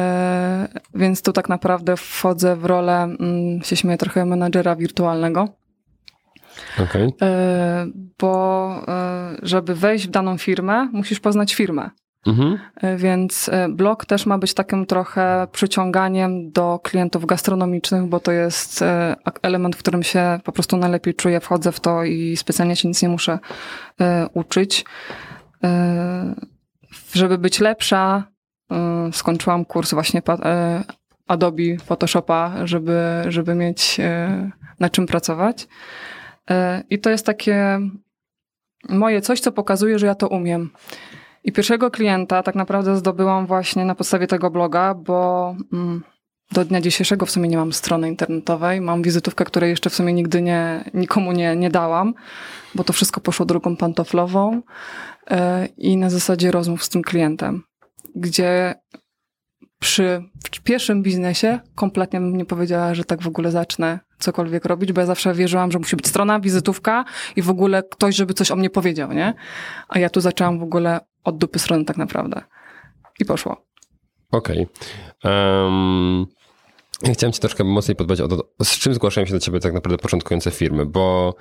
więc 0.95 1.23
tu 1.23 1.33
tak 1.33 1.49
naprawdę 1.49 1.97
wchodzę 1.97 2.57
w 2.57 2.65
rolę, 2.65 3.03
mm, 3.03 3.63
się 3.63 3.77
śmieję 3.77 3.99
trochę, 3.99 4.27
menadżera 4.27 4.77
wirtualnego 4.77 5.60
Okay. 6.83 7.13
E, 7.23 7.87
bo 8.19 8.85
e, 8.89 9.37
żeby 9.43 9.75
wejść 9.75 10.07
w 10.07 10.11
daną 10.11 10.39
firmę, 10.39 10.89
musisz 10.93 11.21
poznać 11.21 11.55
firmę. 11.55 11.91
Mhm. 12.27 12.59
E, 12.77 12.97
Więc 12.97 13.51
blog 13.71 14.05
też 14.05 14.27
ma 14.27 14.39
być 14.39 14.55
takim 14.55 14.87
trochę 14.87 15.47
przyciąganiem 15.53 16.53
do 16.53 16.81
klientów 16.83 17.27
gastronomicznych, 17.27 18.03
bo 18.07 18.21
to 18.21 18.33
jest 18.33 18.85
element, 19.43 19.77
w 19.77 19.79
którym 19.79 20.03
się 20.03 20.41
po 20.45 20.53
prostu 20.53 20.77
najlepiej 20.77 21.15
czuję, 21.15 21.41
wchodzę 21.41 21.73
w 21.73 21.81
to 21.81 22.05
i 22.05 22.37
specjalnie 22.37 22.77
się 22.77 22.89
nic 22.89 23.03
nie 23.03 23.09
muszę 23.09 23.39
uczyć. 24.35 24.85
Żeby 27.13 27.39
być 27.39 27.61
lepsza, 27.61 28.25
skończyłam 29.13 29.65
kurs 29.65 29.95
właśnie 29.95 30.23
Adobe 31.27 31.77
Photoshopa, 31.85 32.53
żeby, 32.65 33.01
żeby 33.29 33.55
mieć 33.55 34.01
na 34.81 34.91
czym 34.91 35.07
pracować. 35.07 35.69
E, 36.51 36.83
I 36.91 36.99
to 36.99 37.11
jest 37.11 37.27
takie 37.27 37.81
moje 38.89 39.21
coś, 39.21 39.41
co 39.41 39.53
pokazuje, 39.53 39.99
że 39.99 40.07
ja 40.07 40.15
to 40.15 40.29
umiem. 40.29 40.71
I 41.45 41.53
pierwszego 41.53 41.91
klienta 41.91 42.43
tak 42.43 42.55
naprawdę 42.55 42.97
zdobyłam 42.97 43.47
właśnie 43.47 43.85
na 43.85 43.95
podstawie 43.95 44.27
tego 44.27 44.51
bloga, 44.51 44.95
bo 44.95 45.57
mm, 45.73 46.03
do 46.53 46.65
dnia 46.65 46.81
dzisiejszego 46.81 47.27
w 47.27 47.31
sumie 47.31 47.49
nie 47.49 47.57
mam 47.57 47.73
strony 47.73 48.09
internetowej. 48.09 48.81
Mam 48.81 49.03
wizytówkę, 49.03 49.45
której 49.45 49.71
jeszcze 49.71 49.91
w 49.91 49.95
sumie 49.95 50.13
nigdy 50.13 50.43
nie, 50.43 50.91
nikomu 50.95 51.33
nie, 51.33 51.57
nie 51.57 51.71
dałam, 51.71 52.15
bo 52.75 52.85
to 52.85 52.93
wszystko 52.93 53.21
poszło 53.21 53.47
drogą 53.47 53.77
pantoflową 53.77 54.63
e, 55.31 55.67
i 55.77 55.97
na 55.97 56.11
zasadzie 56.11 56.51
rozmów 56.51 56.85
z 56.85 56.89
tym 56.89 57.03
klientem, 57.03 57.63
gdzie 58.15 58.75
przy 59.81 60.23
pierwszym 60.65 61.03
biznesie 61.03 61.61
kompletnie 61.75 62.21
bym 62.21 62.37
nie 62.37 62.45
powiedziała, 62.45 62.95
że 62.95 63.05
tak 63.05 63.23
w 63.23 63.27
ogóle 63.27 63.51
zacznę 63.51 63.99
cokolwiek 64.19 64.65
robić, 64.65 64.93
bo 64.93 65.01
ja 65.01 65.07
zawsze 65.07 65.35
wierzyłam, 65.35 65.73
że 65.73 65.79
musi 65.79 65.97
być 65.97 66.09
strona, 66.09 66.41
wizytówka 66.41 67.05
i 67.37 67.43
w 67.43 67.51
ogóle 67.51 67.83
ktoś, 67.83 68.17
żeby 68.17 68.35
coś 68.35 68.51
o 68.51 68.57
mnie 68.57 68.71
powiedział, 68.71 69.13
nie? 69.13 69.35
A 69.89 69.99
ja 69.99 70.11
tu 70.11 70.21
zaczęłam 70.21 70.59
w 70.59 70.63
ogóle 70.63 71.01
od 71.25 71.39
dupy 71.39 71.59
strony 71.59 71.85
tak 71.85 71.97
naprawdę. 71.97 72.43
I 73.19 73.25
poszło. 73.25 73.67
Okej. 74.31 74.67
Em, 75.25 76.27
ja 77.03 77.13
chciałem 77.13 77.33
cię 77.33 77.41
troszkę 77.41 77.65
mocniej 77.65 77.97
podbać 77.97 78.21
o 78.21 78.29
to, 78.29 78.45
z 78.63 78.79
czym 78.79 78.95
zgłaszają 78.95 79.27
się 79.27 79.33
do 79.33 79.41
ciebie 79.41 79.61
tak 79.61 79.73
naprawdę 79.73 79.99
początkujące 79.99 80.51
firmy, 80.51 80.87
bo 80.87 81.35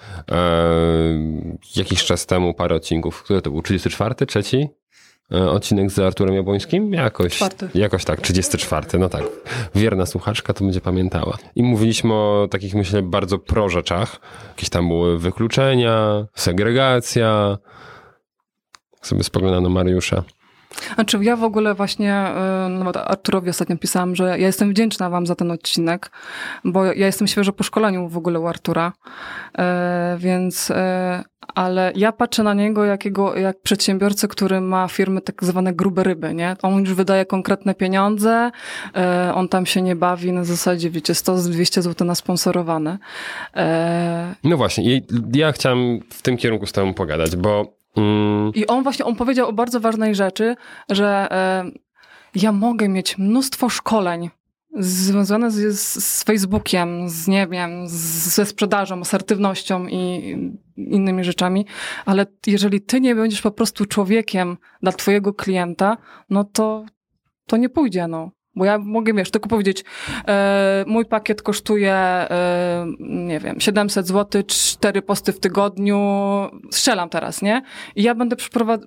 jakiś 1.76 2.06
czas 2.06 2.26
temu, 2.26 2.54
parę 2.54 2.76
odcinków, 2.76 3.24
który 3.24 3.42
to 3.42 3.52
był, 3.52 3.62
34, 3.62 4.16
trzeci? 4.16 4.70
E, 5.32 5.50
Odcinek 5.50 5.92
z 5.92 6.00
Arturem 6.00 6.36
Jabłońskim? 6.36 6.94
Jakoś, 6.94 7.36
Czwarty. 7.36 7.70
jakoś 7.76 8.06
tak, 8.06 8.22
34, 8.22 9.00
no 9.00 9.10
tak. 9.10 9.24
Wierna 9.76 10.06
słuchaczka 10.06 10.54
to 10.54 10.64
będzie 10.64 10.82
pamiętała. 10.82 11.38
I 11.56 11.64
mówiliśmy 11.64 12.14
o 12.14 12.48
takich, 12.52 12.76
myślę, 12.76 13.02
bardzo 13.02 13.40
pro 13.40 13.70
rzeczach. 13.70 14.20
Jakieś 14.50 14.70
tam 14.70 14.88
były 14.88 15.20
wykluczenia, 15.20 16.26
segregacja. 16.36 17.58
Jak 18.94 19.08
sobie 19.08 19.24
spoglądam 19.24 19.64
na 19.64 19.70
Mariusza. 19.70 20.24
Znaczy, 20.96 21.20
ja 21.22 21.36
w 21.36 21.44
ogóle 21.44 21.76
właśnie 21.76 22.26
y, 22.68 22.70
nawet 22.70 22.98
Arturowi 22.98 23.50
ostatnio 23.50 23.78
pisałam, 23.78 24.16
że 24.16 24.24
ja 24.24 24.48
jestem 24.48 24.70
wdzięczna 24.70 25.10
wam 25.10 25.26
za 25.28 25.36
ten 25.36 25.52
odcinek, 25.52 26.12
bo 26.64 26.86
ja 26.86 27.06
jestem 27.06 27.28
świeżo 27.28 27.54
po 27.54 27.64
szkoleniu 27.64 28.08
w 28.08 28.18
ogóle 28.18 28.40
u 28.40 28.48
Artura, 28.48 28.92
E, 29.58 30.18
więc, 30.20 30.72
e, 30.72 31.24
ale 31.56 31.92
ja 31.96 32.12
patrzę 32.12 32.44
na 32.44 32.54
niego 32.54 32.86
jakiego, 32.86 33.36
jak 33.36 33.62
przedsiębiorcę, 33.62 34.28
który 34.28 34.62
ma 34.62 34.88
firmy 34.88 35.22
tak 35.22 35.44
zwane 35.44 35.74
grube 35.74 36.04
ryby, 36.04 36.34
nie? 36.34 36.56
On 36.62 36.80
już 36.80 36.94
wydaje 36.94 37.26
konkretne 37.26 37.76
pieniądze, 37.76 38.52
e, 38.96 39.32
on 39.36 39.48
tam 39.50 39.66
się 39.66 39.82
nie 39.82 39.96
bawi 39.96 40.32
na 40.32 40.44
zasadzie, 40.44 40.90
wiecie, 40.90 41.14
100-200 41.14 41.82
zł 41.82 42.08
na 42.08 42.16
sponsorowane. 42.16 42.98
E, 43.56 44.36
No 44.44 44.58
właśnie, 44.58 45.02
ja 45.34 45.52
chciałem 45.52 46.00
w 46.10 46.22
tym 46.22 46.38
kierunku 46.38 46.66
z 46.66 46.72
tobą 46.72 46.94
pogadać, 46.94 47.36
bo 47.36 47.74
mm, 47.98 48.52
I 48.56 48.68
on 48.68 48.84
właśnie, 48.84 49.06
on 49.06 49.16
powiedział 49.16 49.50
o 49.50 49.54
bardzo 49.54 49.80
ważnej 49.80 50.16
rzeczy, 50.16 50.56
że 50.90 51.28
e, 51.32 51.64
ja 52.36 52.52
mogę 52.52 52.90
mieć 52.90 53.18
mnóstwo 53.18 53.70
szkoleń 53.70 54.30
związane 54.78 55.52
z, 55.52 55.80
z, 55.80 56.24
Facebookiem, 56.24 57.10
z 57.10 57.28
nie 57.28 57.48
wiem, 57.48 57.88
ze 57.88 58.46
sprzedażą, 58.46 59.02
asertywnością 59.02 59.88
i 59.88 60.36
innymi 60.78 61.24
rzeczami, 61.24 61.66
ale 62.06 62.26
jeżeli 62.48 62.82
ty 62.82 63.02
nie 63.02 63.16
będziesz 63.16 63.42
po 63.42 63.52
prostu 63.52 63.86
człowiekiem 63.86 64.58
dla 64.82 64.92
twojego 64.92 65.34
klienta, 65.34 65.98
no 66.30 66.44
to, 66.44 66.86
to 67.46 67.58
nie 67.58 67.70
pójdzie, 67.70 68.08
no. 68.08 68.32
Bo 68.56 68.66
ja 68.66 68.78
mogę, 68.78 69.14
wiesz, 69.14 69.32
tylko 69.32 69.50
powiedzieć, 69.50 69.84
e, 70.28 70.84
mój 70.88 71.06
pakiet 71.06 71.42
kosztuje, 71.42 71.94
e, 71.94 72.86
nie 73.00 73.40
wiem, 73.40 73.60
700 73.60 74.08
zł, 74.08 74.44
cztery 74.48 75.02
posty 75.02 75.34
w 75.34 75.40
tygodniu, 75.40 76.00
strzelam 76.72 77.10
teraz, 77.10 77.42
nie? 77.42 77.62
I 77.96 78.04
ja 78.04 78.16
będę, 78.16 78.36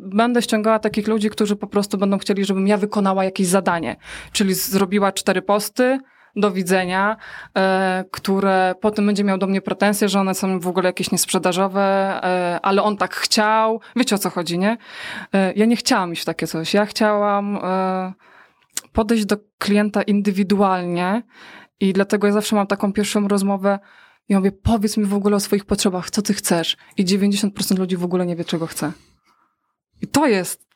będę 0.01 0.43
ściągała 0.43 0.79
takich 0.79 1.09
ludzi, 1.09 1.31
którzy 1.31 1.57
po 1.57 1.67
prostu 1.67 1.99
będą 1.99 2.19
chcieli, 2.19 2.45
żebym 2.45 2.67
ja 2.67 2.77
wykonała 2.77 3.25
jakieś 3.25 3.47
zadanie. 3.47 3.97
Czyli 4.33 4.55
zrobiła 4.55 5.13
cztery 5.13 5.43
posty, 5.43 5.99
do 6.37 6.51
widzenia, 6.51 7.17
e, 7.57 8.05
które 8.11 8.75
potem 8.81 9.07
będzie 9.07 9.25
miał 9.25 9.39
do 9.39 9.47
mnie 9.47 9.61
pretensje, 9.61 10.09
że 10.09 10.21
one 10.21 10.35
są 10.35 10.61
w 10.61 10.67
ogóle 10.67 10.89
jakieś 10.89 11.13
niesprzedażowe, 11.13 11.81
e, 11.83 12.61
ale 12.63 12.83
on 12.83 12.97
tak 12.97 13.15
chciał. 13.15 13.81
Wiecie 13.97 14.15
o 14.15 14.19
co 14.19 14.31
chodzi, 14.31 14.59
nie? 14.59 14.77
E, 15.35 15.53
ja 15.53 15.67
nie 15.67 15.77
chciałam 15.77 16.13
iść 16.13 16.23
w 16.23 16.25
takie 16.25 16.47
coś. 16.47 16.75
Ja 16.75 16.87
chciałam 16.87 17.59
e, 17.63 18.13
podejść 18.93 19.25
do 19.25 19.37
klienta 19.59 20.03
indywidualnie 20.03 21.23
i 21.81 21.93
dlatego 21.93 22.27
ja 22.27 22.33
zawsze 22.33 22.57
mam 22.57 22.67
taką 22.67 22.93
pierwszą 22.93 23.29
rozmowę 23.29 23.79
i 24.29 24.35
mówię, 24.35 24.53
powiedz 24.53 24.97
mi 24.97 25.05
w 25.05 25.15
ogóle 25.15 25.37
o 25.37 25.41
swoich 25.41 25.65
potrzebach, 25.65 26.11
co 26.11 26.23
ty 26.23 26.35
chcesz? 26.35 26.77
I 26.97 27.05
90% 27.05 27.79
ludzi 27.79 27.97
w 27.97 28.05
ogóle 28.05 28.27
nie 28.27 28.37
wie, 28.37 28.45
czego 28.45 28.67
chce. 28.67 28.93
I 30.03 30.07
to 30.07 30.27
jest 30.27 30.73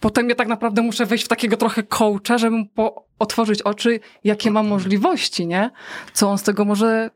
Potem 0.00 0.28
ja 0.28 0.34
tak 0.34 0.48
naprawdę 0.48 0.82
muszę 0.82 1.06
wejść 1.06 1.24
w 1.24 1.28
takiego 1.28 1.56
trochę 1.56 1.82
coacha, 1.82 2.38
żeby 2.38 2.56
mu 2.56 2.68
otworzyć 3.18 3.62
oczy, 3.62 4.00
jakie 4.24 4.50
mam 4.50 4.68
możliwości, 4.68 5.46
nie? 5.46 5.70
Co 6.12 6.30
on 6.30 6.38
z 6.38 6.42
tego 6.42 6.64
może... 6.64 7.10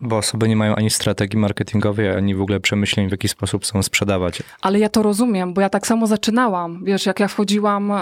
Bo 0.00 0.16
osoby 0.16 0.48
nie 0.48 0.56
mają 0.56 0.74
ani 0.74 0.90
strategii 0.90 1.38
marketingowej, 1.38 2.10
ani 2.10 2.34
w 2.34 2.42
ogóle 2.42 2.60
przemyśleń, 2.60 3.08
w 3.08 3.10
jaki 3.10 3.28
sposób 3.28 3.62
chcą 3.62 3.82
sprzedawać. 3.82 4.42
Ale 4.60 4.78
ja 4.78 4.88
to 4.88 5.02
rozumiem, 5.02 5.54
bo 5.54 5.60
ja 5.60 5.68
tak 5.68 5.86
samo 5.86 6.06
zaczynałam. 6.06 6.84
Wiesz, 6.84 7.06
jak 7.06 7.20
ja 7.20 7.28
wchodziłam 7.28 7.90
e, 7.90 7.96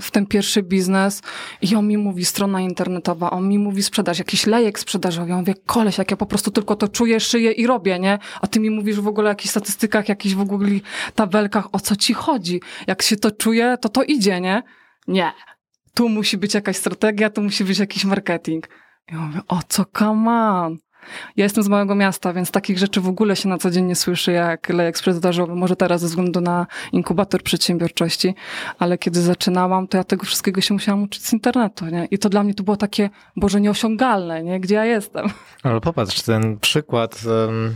w 0.00 0.10
ten 0.10 0.26
pierwszy 0.26 0.62
biznes 0.62 1.22
i 1.62 1.76
on 1.76 1.86
mi 1.86 1.98
mówi 1.98 2.24
strona 2.24 2.60
internetowa, 2.60 3.30
on 3.30 3.48
mi 3.48 3.58
mówi 3.58 3.82
sprzedaż, 3.82 4.18
jakiś 4.18 4.46
lejek 4.46 4.78
sprzedażowy. 4.78 5.30
Ja 5.30 5.36
mówię, 5.36 5.54
koleś, 5.66 5.98
jak 5.98 6.10
ja 6.10 6.16
po 6.16 6.26
prostu 6.26 6.50
tylko 6.50 6.76
to 6.76 6.88
czuję, 6.88 7.20
szyję 7.20 7.52
i 7.52 7.66
robię, 7.66 7.98
nie? 7.98 8.18
A 8.40 8.46
ty 8.46 8.60
mi 8.60 8.70
mówisz 8.70 9.00
w 9.00 9.08
ogóle 9.08 9.26
o 9.26 9.28
jakichś 9.28 9.50
statystykach, 9.50 10.08
jakichś 10.08 10.34
w 10.34 10.40
ogóle 10.40 10.70
tabelkach, 11.14 11.68
o 11.72 11.80
co 11.80 11.96
ci 11.96 12.14
chodzi? 12.14 12.60
Jak 12.86 13.02
się 13.02 13.16
to 13.16 13.30
czuje, 13.30 13.76
to 13.80 13.88
to 13.88 14.02
idzie, 14.02 14.40
nie? 14.40 14.62
Nie. 15.06 15.32
Tu 15.94 16.08
musi 16.08 16.38
być 16.38 16.54
jakaś 16.54 16.76
strategia, 16.76 17.30
tu 17.30 17.42
musi 17.42 17.64
być 17.64 17.78
jakiś 17.78 18.04
marketing. 18.04 18.68
Ja 19.12 19.18
mówię, 19.18 19.40
o 19.48 19.60
co, 19.68 19.84
come 19.98 20.30
on? 20.30 20.78
Ja 21.36 21.44
jestem 21.44 21.64
z 21.64 21.68
małego 21.68 21.94
miasta, 21.94 22.32
więc 22.32 22.50
takich 22.50 22.78
rzeczy 22.78 23.00
w 23.00 23.08
ogóle 23.08 23.36
się 23.36 23.48
na 23.48 23.58
co 23.58 23.70
dzień 23.70 23.84
nie 23.84 23.96
słyszy, 23.96 24.32
jak 24.32 24.68
lejek 24.68 24.98
sprzedażowy. 24.98 25.54
Może 25.54 25.76
teraz 25.76 26.00
ze 26.00 26.06
względu 26.06 26.40
na 26.40 26.66
inkubator 26.92 27.42
przedsiębiorczości, 27.42 28.34
ale 28.78 28.98
kiedy 28.98 29.22
zaczynałam, 29.22 29.88
to 29.88 29.96
ja 29.96 30.04
tego 30.04 30.26
wszystkiego 30.26 30.60
się 30.60 30.74
musiałam 30.74 31.02
uczyć 31.02 31.26
z 31.26 31.32
internetu, 31.32 31.86
nie? 31.86 32.08
I 32.10 32.18
to 32.18 32.28
dla 32.28 32.42
mnie 32.42 32.54
to 32.54 32.62
było 32.62 32.76
takie, 32.76 33.10
Boże, 33.36 33.60
nieosiągalne, 33.60 34.42
nie? 34.42 34.60
Gdzie 34.60 34.74
ja 34.74 34.84
jestem? 34.84 35.26
Ale 35.62 35.80
popatrz, 35.80 36.22
ten 36.22 36.58
przykład 36.58 37.20
em, 37.48 37.74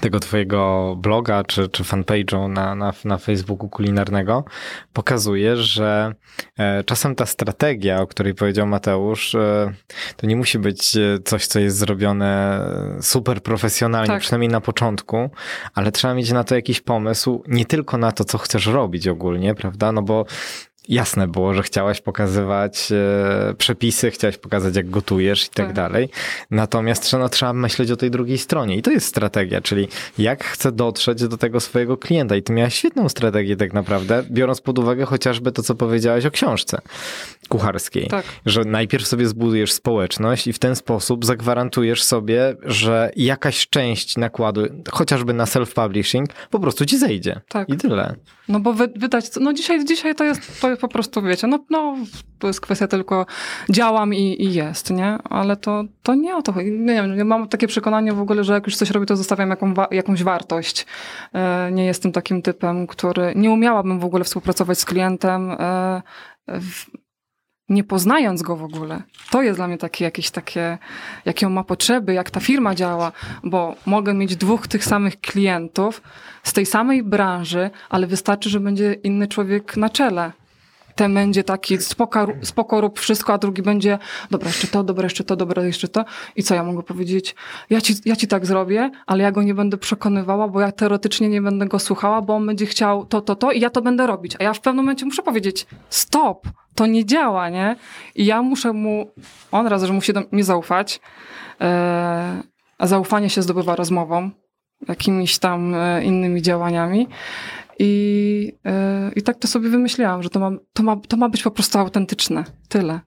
tego 0.00 0.20
twojego 0.20 0.94
bloga 0.98 1.44
czy, 1.44 1.68
czy 1.68 1.82
fanpage'u 1.82 2.48
na, 2.48 2.74
na, 2.74 2.92
na 3.04 3.18
Facebooku 3.18 3.68
kulinarnego 3.68 4.44
pokazuje, 4.92 5.56
że 5.56 6.14
e, 6.58 6.84
czasem 6.84 7.14
ta 7.14 7.26
strategia, 7.26 8.00
o 8.00 8.06
której 8.06 8.34
powiedział 8.34 8.66
Mateusz, 8.66 9.34
e, 9.34 9.72
to 10.16 10.26
nie 10.26 10.36
musi 10.36 10.58
być 10.58 10.96
e, 10.96 11.18
coś, 11.24 11.46
co 11.46 11.60
jest 11.60 11.76
zrobione 11.76 12.60
super 13.00 13.42
profesjonalnie, 13.42 14.08
Tak. 14.08 14.20
przynajmniej 14.20 14.50
na 14.50 14.60
początku, 14.60 15.30
ale 15.74 15.92
trzeba 15.92 16.14
mieć 16.14 16.32
na 16.32 16.44
to 16.44 16.54
jakiś 16.54 16.80
pomysł, 16.80 17.42
nie 17.48 17.66
tylko 17.66 17.98
na 17.98 18.12
to, 18.12 18.24
co 18.24 18.38
chcesz 18.38 18.66
robić 18.66 19.08
ogólnie, 19.08 19.54
prawda? 19.54 19.92
No 19.92 20.02
bo 20.02 20.24
jasne 20.88 21.28
było, 21.28 21.54
że 21.54 21.62
chciałaś 21.62 22.00
pokazywać 22.00 22.92
e, 22.92 23.54
przepisy, 23.54 24.10
chciałaś 24.10 24.38
pokazać, 24.38 24.76
jak 24.76 24.90
gotujesz 24.90 25.46
i 25.46 25.48
tak, 25.48 25.66
Tak. 25.66 25.72
dalej. 25.76 26.08
Natomiast 26.50 27.02
trzeba, 27.02 27.22
no, 27.22 27.28
trzeba 27.28 27.52
myśleć 27.52 27.90
o 27.90 27.96
tej 27.96 28.10
drugiej 28.10 28.38
stronie. 28.38 28.76
I 28.76 28.82
to 28.82 28.90
jest 28.90 29.06
strategia, 29.06 29.60
czyli 29.60 29.88
jak 30.18 30.44
chcę 30.44 30.72
dotrzeć 30.72 31.28
do 31.28 31.36
tego 31.36 31.60
swojego 31.60 31.96
klienta. 31.96 32.36
I 32.36 32.42
ty 32.42 32.52
miałeś 32.52 32.74
świetną 32.74 33.08
strategię 33.08 33.56
tak 33.56 33.72
naprawdę, 33.72 34.22
biorąc 34.30 34.60
pod 34.60 34.78
uwagę 34.78 35.04
chociażby 35.04 35.52
to, 35.52 35.62
co 35.62 35.74
powiedziałaś 35.74 36.26
o 36.26 36.30
książce 36.30 36.78
kucharskiej. 37.48 38.06
Tak. 38.06 38.24
Że 38.46 38.64
najpierw 38.64 39.06
sobie 39.06 39.26
zbudujesz 39.26 39.72
społeczność 39.72 40.46
i 40.46 40.52
w 40.52 40.58
ten 40.58 40.76
sposób 40.76 41.24
zagwarantujesz 41.24 42.02
sobie, 42.02 42.56
że 42.64 43.10
jakaś 43.16 43.68
część 43.68 44.16
nakładu, 44.16 44.66
chociażby 44.92 45.32
na 45.32 45.44
self-publishing, 45.44 46.26
po 46.50 46.60
prostu 46.60 46.86
ci 46.86 46.98
zejdzie. 46.98 47.40
Tak. 47.48 47.68
I 47.68 47.76
tyle. 47.76 48.14
No 48.48 48.60
bo 48.60 48.72
wy, 48.72 48.88
wydać, 48.96 49.24
no 49.40 49.52
dzisiaj, 49.52 49.84
dzisiaj 49.84 50.14
to 50.14 50.24
jest, 50.24 50.60
to 50.60 50.71
po 50.76 50.88
prostu, 50.88 51.22
wiecie, 51.22 51.46
no, 51.46 51.58
no 51.70 51.96
to 52.38 52.46
jest 52.46 52.60
kwestia 52.60 52.88
tylko 52.88 53.26
działam 53.70 54.14
i, 54.14 54.42
i 54.42 54.54
jest, 54.54 54.90
nie? 54.90 55.18
Ale 55.24 55.56
to, 55.56 55.84
to 56.02 56.14
nie 56.14 56.36
o 56.36 56.42
to 56.42 56.52
chodzi. 56.52 56.70
Nie 56.70 56.94
wiem, 56.94 57.26
mam 57.26 57.48
takie 57.48 57.66
przekonanie 57.66 58.12
w 58.12 58.20
ogóle, 58.20 58.44
że 58.44 58.52
jak 58.52 58.66
już 58.66 58.76
coś 58.76 58.90
robię, 58.90 59.06
to 59.06 59.16
zostawiam 59.16 59.50
jaką, 59.50 59.74
jakąś 59.90 60.22
wartość. 60.22 60.86
E, 61.32 61.70
nie 61.72 61.86
jestem 61.86 62.12
takim 62.12 62.42
typem, 62.42 62.86
który... 62.86 63.32
Nie 63.36 63.50
umiałabym 63.50 64.00
w 64.00 64.04
ogóle 64.04 64.24
współpracować 64.24 64.78
z 64.78 64.84
klientem 64.84 65.50
e, 65.50 66.02
nie 67.72 67.84
poznając 67.84 68.42
go 68.42 68.56
w 68.56 68.64
ogóle. 68.64 69.02
To 69.30 69.42
jest 69.42 69.58
dla 69.58 69.68
mnie 69.68 69.78
takie 69.78 70.04
jakieś 70.04 70.30
takie, 70.30 70.78
jakie 71.24 71.46
on 71.46 71.52
ma 71.52 71.64
potrzeby, 71.64 72.14
jak 72.14 72.30
ta 72.30 72.40
firma 72.40 72.74
działa, 72.74 73.12
bo 73.44 73.76
mogę 73.86 74.14
mieć 74.14 74.36
dwóch 74.36 74.66
tych 74.68 74.84
samych 74.84 75.20
klientów 75.20 76.02
z 76.42 76.52
tej 76.52 76.66
samej 76.66 77.02
branży, 77.02 77.70
ale 77.90 78.06
wystarczy, 78.06 78.50
że 78.50 78.60
będzie 78.60 78.92
inny 78.92 79.28
człowiek 79.28 79.76
na 79.76 79.90
czele. 79.90 80.32
Ten 80.94 81.14
będzie 81.14 81.44
taki 81.44 81.78
spoko, 81.78 82.26
spoko 82.42 82.80
rób 82.80 83.00
wszystko, 83.00 83.32
a 83.32 83.38
drugi 83.38 83.62
będzie 83.62 83.98
dobra, 84.30 84.48
jeszcze 84.48 84.66
to, 84.66 84.84
dobra, 84.84 85.04
jeszcze 85.04 85.24
to, 85.24 85.36
dobra, 85.36 85.64
jeszcze 85.64 85.88
to. 85.88 86.04
I 86.36 86.42
co 86.42 86.54
ja 86.54 86.64
mogę 86.64 86.82
powiedzieć? 86.82 87.34
Ja 87.70 87.80
ci, 87.80 87.94
ja 88.04 88.16
ci 88.16 88.28
tak 88.28 88.46
zrobię, 88.46 88.90
ale 89.06 89.22
ja 89.22 89.32
go 89.32 89.42
nie 89.42 89.54
będę 89.54 89.76
przekonywała, 89.76 90.48
bo 90.48 90.60
ja 90.60 90.72
teoretycznie 90.72 91.28
nie 91.28 91.42
będę 91.42 91.66
go 91.66 91.78
słuchała, 91.78 92.22
bo 92.22 92.34
on 92.34 92.46
będzie 92.46 92.66
chciał 92.66 93.06
to, 93.06 93.20
to, 93.20 93.36
to 93.36 93.52
i 93.52 93.60
ja 93.60 93.70
to 93.70 93.82
będę 93.82 94.06
robić. 94.06 94.36
A 94.38 94.44
ja 94.44 94.52
w 94.52 94.60
pewnym 94.60 94.84
momencie 94.84 95.06
muszę 95.06 95.22
powiedzieć 95.22 95.66
stop, 95.88 96.48
to 96.74 96.86
nie 96.86 97.04
działa, 97.04 97.48
nie? 97.48 97.76
I 98.14 98.26
ja 98.26 98.42
muszę 98.42 98.72
mu, 98.72 99.10
on 99.52 99.66
raz, 99.66 99.82
że 99.82 99.92
musi 99.92 100.12
do 100.12 100.22
mnie 100.32 100.44
zaufać, 100.44 101.00
e, 101.60 102.42
a 102.78 102.86
zaufanie 102.86 103.30
się 103.30 103.42
zdobywa 103.42 103.76
rozmową, 103.76 104.30
jakimiś 104.88 105.38
tam 105.38 105.74
e, 105.74 106.04
innymi 106.04 106.42
działaniami. 106.42 107.08
I, 107.78 108.52
e, 108.64 109.10
I 109.16 109.22
tak 109.22 109.38
to 109.38 109.48
sobie 109.48 109.68
wymyśliłam, 109.68 110.22
że 110.22 110.30
to 110.30 110.40
ma, 110.40 110.50
to, 110.72 110.82
ma, 110.82 110.96
to 110.96 111.16
ma 111.16 111.28
być 111.28 111.42
po 111.42 111.50
prostu 111.50 111.78
autentyczne. 111.78 112.44
Tyle. 112.68 113.00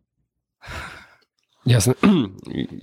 Jasne. 1.66 1.94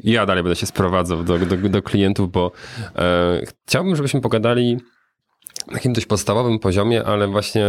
Ja 0.05 0.26
dalej 0.26 0.43
będę 0.43 0.57
się 0.57 0.66
sprowadzał 0.66 1.24
do, 1.24 1.39
do, 1.39 1.57
do 1.57 1.83
klientów, 1.83 2.33
bo 2.33 2.53
e, 2.97 3.41
chciałbym, 3.66 3.97
żebyśmy 3.97 4.20
pogadali 4.20 4.76
na 5.66 5.72
takim 5.72 5.93
dość 5.93 6.07
podstawowym 6.07 6.59
poziomie, 6.59 7.05
ale 7.05 7.28
właśnie 7.28 7.64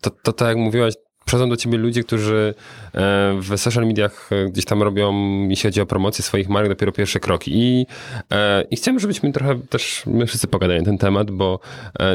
to, 0.00 0.10
to 0.10 0.32
tak 0.32 0.48
jak 0.48 0.56
mówiłaś, 0.56 0.94
przychodzą 1.28 1.48
do 1.48 1.56
ciebie 1.56 1.78
ludzie, 1.78 2.02
którzy 2.02 2.54
e, 2.94 3.38
w 3.40 3.58
social 3.58 3.86
mediach 3.86 4.30
e, 4.32 4.50
gdzieś 4.50 4.64
tam 4.64 4.82
robią, 4.82 5.12
jeśli 5.48 5.68
chodzi 5.68 5.80
o 5.80 5.86
promocję 5.86 6.24
swoich 6.24 6.48
marek, 6.48 6.68
dopiero 6.68 6.92
pierwsze 6.92 7.20
kroki. 7.20 7.50
I, 7.54 7.86
e, 8.32 8.62
i 8.70 8.76
chciałbym, 8.76 9.00
żebyśmy 9.00 9.32
trochę 9.32 9.58
też, 9.70 10.02
my 10.06 10.26
wszyscy 10.26 10.46
pogadali 10.46 10.80
na 10.80 10.84
ten 10.84 10.98
temat, 10.98 11.30
bo 11.30 11.60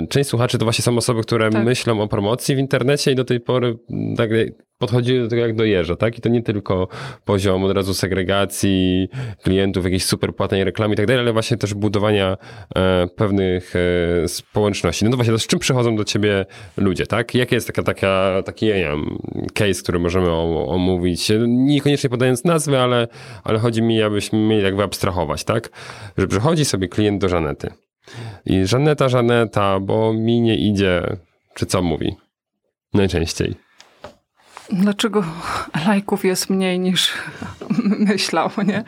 część 0.09 0.29
słuchaczy 0.29 0.57
to 0.57 0.65
właśnie 0.65 0.83
są 0.83 0.97
osoby, 0.97 1.21
które 1.21 1.49
tak. 1.49 1.65
myślą 1.65 2.01
o 2.01 2.07
promocji 2.07 2.55
w 2.55 2.59
internecie 2.59 3.11
i 3.11 3.15
do 3.15 3.25
tej 3.25 3.39
pory 3.39 3.77
tak 4.17 4.29
podchodzili 4.77 5.19
do 5.19 5.27
tego 5.27 5.41
jak 5.41 5.55
do 5.55 5.63
jeża, 5.63 5.95
tak? 5.95 6.17
I 6.17 6.21
to 6.21 6.29
nie 6.29 6.43
tylko 6.43 6.87
poziom 7.25 7.63
od 7.63 7.71
razu 7.71 7.93
segregacji 7.93 9.09
klientów, 9.43 9.83
jakiejś 9.83 10.05
super 10.05 10.35
płatnej 10.35 10.63
reklamy 10.63 10.93
i 10.93 10.97
tak 10.97 11.05
dalej, 11.05 11.21
ale 11.21 11.33
właśnie 11.33 11.57
też 11.57 11.73
budowania 11.73 12.37
e, 12.75 13.07
pewnych 13.15 13.73
e, 13.75 14.27
społeczności. 14.27 15.05
No 15.05 15.11
to 15.11 15.17
właśnie, 15.17 15.33
to 15.33 15.39
z 15.39 15.47
czym 15.47 15.59
przychodzą 15.59 15.95
do 15.95 16.03
ciebie 16.03 16.45
ludzie, 16.77 17.07
tak? 17.07 17.35
Jaki 17.35 17.55
jest 17.55 17.67
taka, 17.67 17.83
taka, 17.83 18.41
taki, 18.45 18.65
nie 18.65 18.73
wiem, 18.73 19.17
case, 19.53 19.83
który 19.83 19.99
możemy 19.99 20.31
omówić, 20.67 21.31
niekoniecznie 21.47 22.09
podając 22.09 22.43
nazwy, 22.43 22.79
ale, 22.79 23.07
ale 23.43 23.59
chodzi 23.59 23.81
mi, 23.81 24.01
abyśmy 24.01 24.39
mieli 24.39 24.63
jak 24.63 24.75
wyabstrahować, 24.75 25.43
tak? 25.43 25.69
Że 26.17 26.27
przychodzi 26.27 26.65
sobie 26.65 26.87
klient 26.87 27.21
do 27.21 27.29
Żanety 27.29 27.69
i 28.45 28.65
Żaneta, 28.65 29.09
Żaneta, 29.09 29.79
bo 29.79 30.13
mi 30.13 30.41
nie 30.41 30.55
idzie, 30.55 31.17
czy 31.53 31.65
co 31.65 31.81
mówi? 31.81 32.15
Najczęściej. 32.93 33.55
Dlaczego 34.71 35.23
lajków 35.87 36.25
jest 36.25 36.49
mniej 36.49 36.79
niż 36.79 37.13
myślał, 38.09 38.49
nie? 38.65 38.83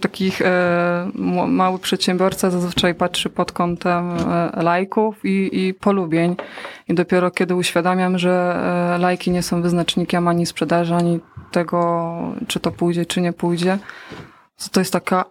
Takich 0.00 0.42
e, 0.42 1.10
mały 1.48 1.78
przedsiębiorca 1.78 2.50
zazwyczaj 2.50 2.94
patrzy 2.94 3.30
pod 3.30 3.52
kątem 3.52 4.10
e, 4.10 4.62
lajków 4.62 5.24
i, 5.24 5.66
i 5.66 5.74
polubień. 5.74 6.36
I 6.88 6.94
dopiero 6.94 7.30
kiedy 7.30 7.54
uświadamiam, 7.54 8.18
że 8.18 8.56
e, 8.94 8.98
lajki 8.98 9.30
nie 9.30 9.42
są 9.42 9.62
wyznacznikiem 9.62 10.28
ani 10.28 10.46
sprzedaży, 10.46 10.94
ani 10.94 11.20
tego, 11.50 12.32
czy 12.48 12.60
to 12.60 12.70
pójdzie, 12.70 13.06
czy 13.06 13.20
nie 13.20 13.32
pójdzie, 13.32 13.78
to, 14.58 14.68
to 14.68 14.80
jest 14.80 14.92
taka 14.92 15.24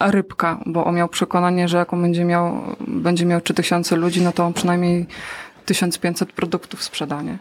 rybka, 0.00 0.58
bo 0.66 0.84
on 0.84 0.94
miał 0.94 1.08
przekonanie, 1.08 1.68
że 1.68 1.76
jak 1.76 1.92
on 1.92 2.02
będzie 2.02 2.24
miał, 2.24 2.62
będzie 2.80 3.26
miał 3.26 3.40
3000 3.40 3.96
ludzi, 3.96 4.22
no 4.22 4.32
to 4.32 4.44
on 4.44 4.52
przynajmniej 4.52 5.06
1500 5.64 6.32
produktów 6.32 6.82
sprzedanie. 6.82 7.38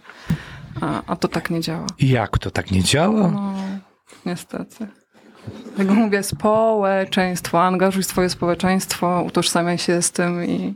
A, 0.82 1.02
a 1.08 1.16
to 1.16 1.28
tak 1.28 1.50
nie 1.50 1.62
działa. 1.62 1.86
Jak 2.00 2.38
to 2.38 2.52
tak 2.52 2.72
nie 2.72 2.84
działa? 2.84 3.28
No, 3.32 3.54
niestety. 4.26 4.88
Jak 5.78 5.90
mówię, 5.90 6.24
społeczeństwo, 6.24 7.64
angażuj 7.64 8.04
swoje 8.04 8.30
społeczeństwo, 8.30 9.24
utożsamiaj 9.28 9.78
się 9.78 10.02
z 10.02 10.12
tym 10.12 10.46
i, 10.46 10.76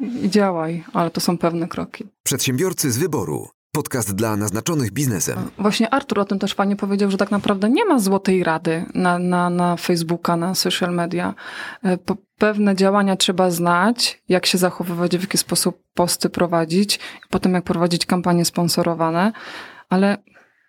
i 0.00 0.30
działaj, 0.30 0.84
ale 0.92 1.10
to 1.10 1.20
są 1.20 1.38
pewne 1.38 1.68
kroki. 1.68 2.08
Przedsiębiorcy 2.22 2.92
z 2.92 2.98
wyboru. 2.98 3.48
Podcast 3.72 4.14
dla 4.14 4.36
naznaczonych 4.36 4.92
biznesem. 4.92 5.50
Właśnie 5.58 5.94
Artur 5.94 6.18
o 6.18 6.24
tym 6.24 6.38
też 6.38 6.54
fajnie 6.54 6.76
powiedział, 6.76 7.10
że 7.10 7.16
tak 7.16 7.30
naprawdę 7.30 7.70
nie 7.70 7.84
ma 7.84 7.98
złotej 7.98 8.44
rady 8.44 8.84
na, 8.94 9.18
na, 9.18 9.50
na 9.50 9.76
Facebooka, 9.76 10.36
na 10.36 10.54
social 10.54 10.94
media. 10.94 11.34
E, 11.82 11.98
po, 11.98 12.16
pewne 12.40 12.76
działania 12.76 13.16
trzeba 13.16 13.50
znać, 13.50 14.22
jak 14.28 14.46
się 14.46 14.58
zachowywać, 14.58 15.18
w 15.18 15.22
jaki 15.22 15.38
sposób 15.38 15.82
posty 15.94 16.30
prowadzić, 16.30 17.00
potem 17.30 17.54
jak 17.54 17.64
prowadzić 17.64 18.06
kampanie 18.06 18.44
sponsorowane, 18.44 19.32
ale 19.88 20.16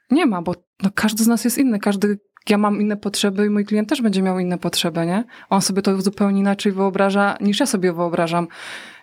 nie 0.10 0.26
ma, 0.26 0.42
bo 0.42 0.56
no, 0.84 0.90
każdy 0.96 1.24
z 1.24 1.28
nas 1.28 1.44
jest 1.44 1.58
inny, 1.58 1.80
każdy 1.80 2.20
ja 2.50 2.58
mam 2.58 2.82
inne 2.82 2.98
potrzeby 2.98 3.46
i 3.46 3.50
mój 3.50 3.66
klient 3.66 3.90
też 3.90 4.02
będzie 4.02 4.22
miał 4.22 4.40
inne 4.40 4.58
potrzeby, 4.58 5.06
nie? 5.06 5.24
On 5.50 5.62
sobie 5.62 5.82
to 5.82 6.02
zupełnie 6.02 6.40
inaczej 6.40 6.72
wyobraża, 6.72 7.38
niż 7.42 7.60
ja 7.60 7.66
sobie 7.66 7.94
wyobrażam. 7.94 8.48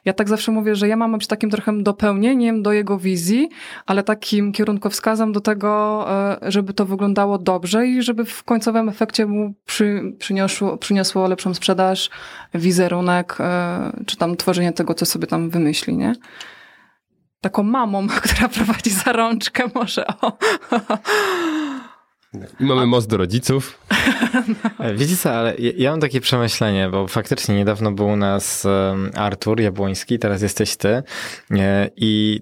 Ja 0.09 0.15
tak 0.15 0.29
zawsze 0.29 0.53
mówię, 0.53 0.77
że 0.77 0.89
ja 0.89 0.97
mam 0.97 1.13
być 1.13 1.27
takim 1.27 1.51
trochę 1.51 1.83
dopełnieniem 1.83 2.63
do 2.63 2.73
jego 2.73 2.99
wizji, 2.99 3.49
ale 3.87 4.03
takim 4.03 4.53
kierunkowskazem 4.53 5.33
do 5.33 5.41
tego, 5.41 6.05
e, 6.43 6.51
żeby 6.51 6.75
to 6.75 6.87
wyglądało 6.87 7.39
dobrze 7.39 7.87
i 7.87 8.03
żeby 8.03 8.25
w 8.25 8.45
końcowym 8.45 8.89
efekcie 8.89 9.27
mu 9.27 9.55
przy, 9.67 10.03
przyniosło, 10.19 10.77
przyniosło 10.77 11.29
lepszą 11.29 11.55
sprzedaż, 11.55 12.11
wizerunek, 12.55 13.37
e, 13.41 13.93
czy 14.07 14.17
tam 14.17 14.37
tworzenie 14.37 14.73
tego, 14.73 14.95
co 14.95 15.07
sobie 15.07 15.27
tam 15.27 15.51
wymyśli, 15.51 15.97
nie? 15.97 16.13
Taką 17.41 17.63
mamą, 17.63 18.07
która 18.25 18.49
prowadzi 18.49 18.91
za 18.91 19.13
rączkę 19.13 19.65
może, 19.75 20.07
o. 20.07 20.39
I 22.61 22.64
mamy 22.64 22.87
most 22.87 23.09
do 23.09 23.16
rodziców. 23.16 23.79
E, 24.79 24.95
wiecie 24.95 25.16
co, 25.16 25.31
ale 25.31 25.55
ja 25.57 25.91
mam 25.91 26.01
takie 26.01 26.20
przemyślenie, 26.20 26.89
bo 26.89 27.09
faktycznie 27.09 27.55
niedawno 27.55 27.93
był 27.93 28.07
u 28.07 28.16
nas 28.16 28.66
Artur 29.14 29.61
Jabłoński, 29.61 30.18
teraz 30.18 30.43
jesteś 30.43 30.76
ty 30.76 31.03
e, 31.51 31.91
i 31.97 32.41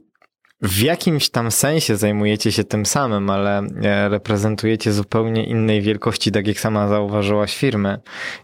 w 0.62 0.80
jakimś 0.80 1.28
tam 1.28 1.50
sensie 1.50 1.96
zajmujecie 1.96 2.52
się 2.52 2.64
tym 2.64 2.86
samym, 2.86 3.30
ale 3.30 3.58
e, 3.58 4.08
reprezentujecie 4.08 4.92
zupełnie 4.92 5.44
innej 5.44 5.82
wielkości, 5.82 6.32
tak 6.32 6.46
jak 6.46 6.60
sama 6.60 6.88
zauważyłaś, 6.88 7.56
firmy, 7.56 7.98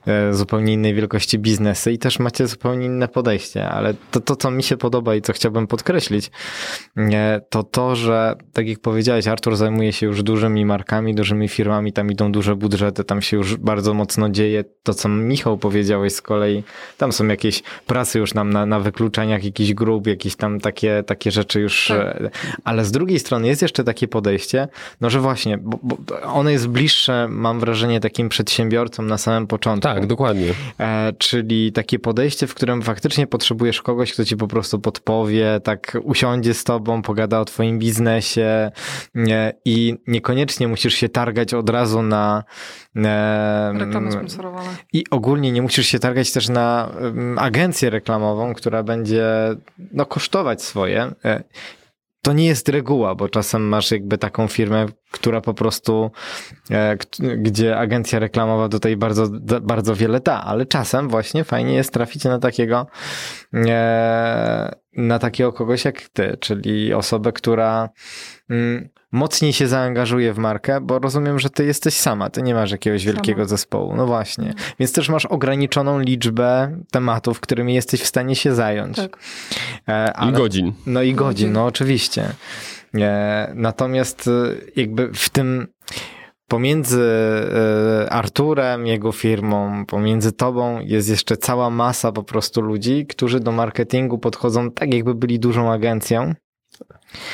e, 0.06 0.34
zupełnie 0.34 0.72
innej 0.72 0.94
wielkości 0.94 1.38
biznesy 1.38 1.92
i 1.92 1.98
też 1.98 2.18
macie 2.18 2.46
zupełnie 2.46 2.86
inne 2.86 3.08
podejście, 3.08 3.68
ale 3.68 3.94
to, 4.10 4.20
to 4.20 4.36
co 4.36 4.50
mi 4.50 4.62
się 4.62 4.76
podoba 4.76 5.14
i 5.14 5.22
co 5.22 5.32
chciałbym 5.32 5.66
podkreślić, 5.66 6.30
e, 6.96 7.40
to 7.50 7.62
to, 7.62 7.96
że 7.96 8.34
tak 8.52 8.68
jak 8.68 8.78
powiedziałeś, 8.78 9.28
Artur 9.28 9.56
zajmuje 9.56 9.92
się 9.92 10.06
już 10.06 10.22
dużymi 10.22 10.64
markami, 10.64 11.14
dużymi 11.14 11.48
firmami, 11.48 11.92
tam 11.92 12.10
idą 12.10 12.32
duże 12.32 12.56
budżety, 12.56 13.04
tam 13.04 13.22
się 13.22 13.36
już 13.36 13.56
bardzo 13.56 13.94
mocno 13.94 14.28
dzieje. 14.28 14.64
To, 14.82 14.94
co 14.94 15.08
Michał 15.08 15.58
powiedziałeś 15.58 16.12
z 16.12 16.22
kolei, 16.22 16.62
tam 16.98 17.12
są 17.12 17.26
jakieś 17.26 17.62
prace 17.86 18.18
już 18.18 18.34
nam 18.34 18.50
na, 18.50 18.66
na 18.66 18.80
wykluczeniach 18.80 19.44
jakichś 19.44 19.72
grup, 19.72 20.06
jakieś 20.06 20.36
tam 20.36 20.60
takie, 20.60 21.02
takie 21.06 21.30
rzeczy 21.30 21.60
już 21.60 21.92
ale 22.64 22.84
z 22.84 22.92
drugiej 22.92 23.18
strony 23.18 23.48
jest 23.48 23.62
jeszcze 23.62 23.84
takie 23.84 24.08
podejście, 24.08 24.68
no 25.00 25.10
że 25.10 25.20
właśnie, 25.20 25.58
bo, 25.58 25.78
bo 25.82 25.96
ono 26.22 26.50
jest 26.50 26.68
bliższe, 26.68 27.26
mam 27.30 27.60
wrażenie, 27.60 28.00
takim 28.00 28.28
przedsiębiorcom 28.28 29.06
na 29.06 29.18
samym 29.18 29.46
początku. 29.46 29.88
Tak, 29.88 30.06
dokładnie. 30.06 30.48
E, 30.80 31.12
czyli 31.18 31.72
takie 31.72 31.98
podejście, 31.98 32.46
w 32.46 32.54
którym 32.54 32.82
faktycznie 32.82 33.26
potrzebujesz 33.26 33.82
kogoś, 33.82 34.12
kto 34.12 34.24
ci 34.24 34.36
po 34.36 34.48
prostu 34.48 34.78
podpowie, 34.78 35.60
tak 35.64 35.98
usiądzie 36.02 36.54
z 36.54 36.64
tobą, 36.64 37.02
pogada 37.02 37.40
o 37.40 37.44
twoim 37.44 37.78
biznesie 37.78 38.70
nie, 39.14 39.52
i 39.64 39.94
niekoniecznie 40.06 40.68
musisz 40.68 40.94
się 40.94 41.08
targać 41.08 41.54
od 41.54 41.70
razu 41.70 42.02
na 42.02 42.44
e, 42.96 43.72
reklamy 43.78 44.12
sponsorowane. 44.12 44.68
I 44.92 45.04
ogólnie 45.10 45.52
nie 45.52 45.62
musisz 45.62 45.86
się 45.86 45.98
targać 45.98 46.32
też 46.32 46.48
na 46.48 46.92
agencję 47.36 47.90
reklamową, 47.90 48.54
która 48.54 48.82
będzie 48.82 49.26
no, 49.92 50.06
kosztować 50.06 50.62
swoje. 50.62 51.12
To 52.24 52.32
nie 52.32 52.46
jest 52.46 52.68
reguła, 52.68 53.14
bo 53.14 53.28
czasem 53.28 53.68
masz 53.68 53.90
jakby 53.90 54.18
taką 54.18 54.48
firmę, 54.48 54.86
która 55.10 55.40
po 55.40 55.54
prostu, 55.54 56.10
e, 56.70 56.96
gdzie 57.36 57.78
agencja 57.78 58.18
reklamowa 58.18 58.68
tutaj 58.68 58.96
bardzo, 58.96 59.28
bardzo 59.62 59.94
wiele 59.94 60.20
da, 60.20 60.44
ale 60.44 60.66
czasem 60.66 61.08
właśnie 61.08 61.44
fajnie 61.44 61.74
jest 61.74 61.92
trafić 61.92 62.24
na 62.24 62.38
takiego, 62.38 62.86
e, 63.54 64.74
na 64.96 65.18
takiego 65.18 65.52
kogoś 65.52 65.84
jak 65.84 66.00
ty, 66.00 66.36
czyli 66.40 66.94
osobę, 66.94 67.32
która 67.32 67.88
mm, 68.50 68.88
mocniej 69.12 69.52
się 69.52 69.68
zaangażuje 69.68 70.32
w 70.32 70.38
markę, 70.38 70.80
bo 70.80 70.98
rozumiem, 70.98 71.38
że 71.38 71.50
ty 71.50 71.64
jesteś 71.64 71.94
sama, 71.94 72.30
ty 72.30 72.42
nie 72.42 72.54
masz 72.54 72.70
jakiegoś 72.70 73.02
Sama. 73.02 73.12
wielkiego 73.12 73.44
zespołu. 73.44 73.96
No 73.96 74.06
właśnie. 74.06 74.54
Więc 74.78 74.92
też 74.92 75.08
masz 75.08 75.26
ograniczoną 75.26 75.98
liczbę 75.98 76.78
tematów, 76.90 77.40
którymi 77.40 77.74
jesteś 77.74 78.00
w 78.02 78.06
stanie 78.06 78.36
się 78.36 78.54
zająć. 78.54 78.96
Tak. 78.96 79.16
E, 79.88 80.08
I 80.08 80.10
ale- 80.14 80.32
godzin. 80.32 80.72
no 80.86 81.02
i 81.02 81.14
godzin, 81.14 81.52
no 81.52 81.64
oczywiście. 81.64 82.24
E, 82.94 83.52
Natomiast 83.54 84.28
e, 84.28 84.30
jakby 84.76 85.10
w 85.14 85.28
tym 85.30 85.66
pomiędzy 86.48 87.02
Arturem, 88.10 88.86
jego 88.86 89.12
firmą, 89.12 89.86
pomiędzy 89.86 90.32
tobą 90.32 90.80
jest 90.80 91.08
jeszcze 91.08 91.36
cała 91.36 91.70
masa 91.70 92.12
po 92.12 92.22
prostu 92.22 92.60
ludzi, 92.60 93.06
którzy 93.06 93.40
do 93.40 93.52
marketingu 93.52 94.18
podchodzą 94.18 94.70
tak, 94.70 94.94
jakby 94.94 95.14
byli 95.14 95.38
dużą 95.40 95.72
agencją. 95.72 96.34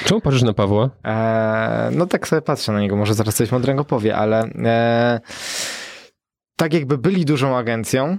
Czemu 0.05 0.21
patrzysz 0.21 0.43
na 0.43 0.53
Pawła? 0.53 0.91
E, 1.05 1.91
no 1.93 2.07
tak 2.07 2.29
sobie 2.29 2.43
patrzę 2.43 2.73
na 2.73 2.81
niego, 2.81 2.97
może 2.97 3.15
zaraz 3.15 3.35
coś 3.35 3.53
mądrego 3.53 3.85
powie, 3.85 4.17
ale 4.17 4.43
e, 4.45 5.21
tak 6.57 6.75
jakby 6.75 6.99
byli 6.99 7.25
dużą 7.25 7.57
agencją, 7.57 8.19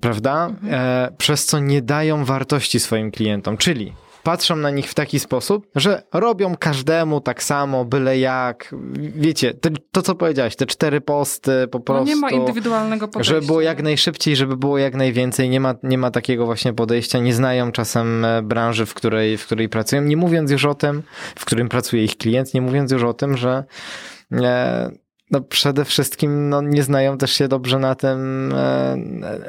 prawda? 0.00 0.50
E, 0.70 1.08
przez 1.18 1.46
co 1.46 1.58
nie 1.58 1.82
dają 1.82 2.24
wartości 2.24 2.80
swoim 2.80 3.10
klientom, 3.10 3.56
czyli 3.56 3.92
patrzą 4.26 4.56
na 4.56 4.70
nich 4.70 4.90
w 4.90 4.94
taki 4.94 5.20
sposób, 5.20 5.66
że 5.74 6.02
robią 6.14 6.56
każdemu 6.56 7.20
tak 7.20 7.42
samo, 7.42 7.84
byle 7.84 8.18
jak. 8.18 8.74
Wiecie, 9.16 9.54
te, 9.54 9.70
to 9.92 10.02
co 10.02 10.14
powiedziałeś, 10.14 10.56
te 10.56 10.66
cztery 10.66 11.00
posty 11.00 11.68
po 11.70 11.78
No 11.78 11.84
prostu. 11.84 12.06
nie 12.06 12.16
ma 12.16 12.30
indywidualnego 12.30 13.08
podejścia. 13.08 13.34
Żeby 13.34 13.46
było 13.46 13.60
jak 13.60 13.82
najszybciej, 13.82 14.36
żeby 14.36 14.56
było 14.56 14.78
jak 14.78 14.94
najwięcej. 14.94 15.48
Nie 15.50 15.60
ma, 15.60 15.74
nie 15.82 15.98
ma 15.98 16.10
takiego 16.10 16.46
właśnie 16.46 16.72
podejścia. 16.72 17.18
Nie 17.18 17.34
znają 17.34 17.72
czasem 17.72 18.24
e, 18.24 18.42
branży, 18.42 18.86
w 18.86 18.94
której, 18.94 19.38
w 19.38 19.46
której 19.46 19.68
pracują. 19.68 20.02
Nie 20.02 20.16
mówiąc 20.16 20.50
już 20.50 20.64
o 20.64 20.74
tym, 20.74 21.02
w 21.36 21.44
którym 21.44 21.68
pracuje 21.68 22.04
ich 22.04 22.16
klient, 22.16 22.54
nie 22.54 22.60
mówiąc 22.60 22.92
już 22.92 23.02
o 23.02 23.14
tym, 23.14 23.36
że 23.36 23.64
e, 24.32 24.90
no 25.30 25.40
przede 25.40 25.84
wszystkim 25.84 26.48
no, 26.48 26.62
nie 26.62 26.82
znają 26.82 27.18
też 27.18 27.32
się 27.32 27.48
dobrze 27.48 27.78
na 27.78 27.94
tym, 27.94 28.52
e, 28.54 28.96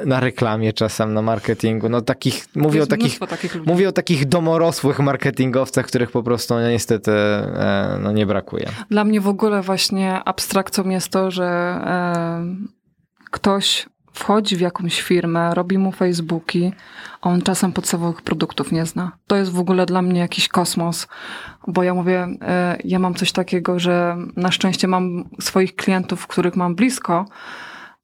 na 0.06 0.20
reklamie 0.20 0.72
czasem, 0.72 1.14
na 1.14 1.22
marketingu. 1.22 1.88
No 1.88 2.00
takich, 2.00 2.46
mówię 2.56 2.82
o 2.82 2.86
takich, 2.86 3.18
takich 3.18 3.66
mówię 3.66 3.88
o 3.88 3.92
takich 3.92 4.26
domorosłych 4.26 4.98
marketingowcach, 4.98 5.86
których 5.86 6.10
po 6.10 6.22
prostu 6.22 6.54
no, 6.54 6.68
niestety 6.70 7.12
e, 7.12 7.98
no, 8.02 8.12
nie 8.12 8.26
brakuje. 8.26 8.68
Dla 8.90 9.04
mnie 9.04 9.20
w 9.20 9.28
ogóle 9.28 9.62
właśnie 9.62 10.24
abstrakcją 10.24 10.88
jest 10.88 11.08
to, 11.08 11.30
że 11.30 11.44
e, 11.46 12.44
ktoś 13.30 13.86
wchodzi 14.18 14.56
w 14.56 14.60
jakąś 14.60 15.02
firmę, 15.02 15.54
robi 15.54 15.78
mu 15.78 15.92
Facebooki, 15.92 16.72
a 17.20 17.28
on 17.30 17.42
czasem 17.42 17.72
podstawowych 17.72 18.22
produktów 18.22 18.72
nie 18.72 18.86
zna. 18.86 19.12
To 19.26 19.36
jest 19.36 19.52
w 19.52 19.58
ogóle 19.58 19.86
dla 19.86 20.02
mnie 20.02 20.20
jakiś 20.20 20.48
kosmos, 20.48 21.08
bo 21.66 21.82
ja 21.82 21.94
mówię, 21.94 22.28
e, 22.42 22.78
ja 22.84 22.98
mam 22.98 23.14
coś 23.14 23.32
takiego, 23.32 23.78
że 23.78 24.16
na 24.36 24.50
szczęście 24.50 24.88
mam 24.88 25.24
swoich 25.40 25.76
klientów, 25.76 26.26
których 26.26 26.56
mam 26.56 26.74
blisko, 26.74 27.24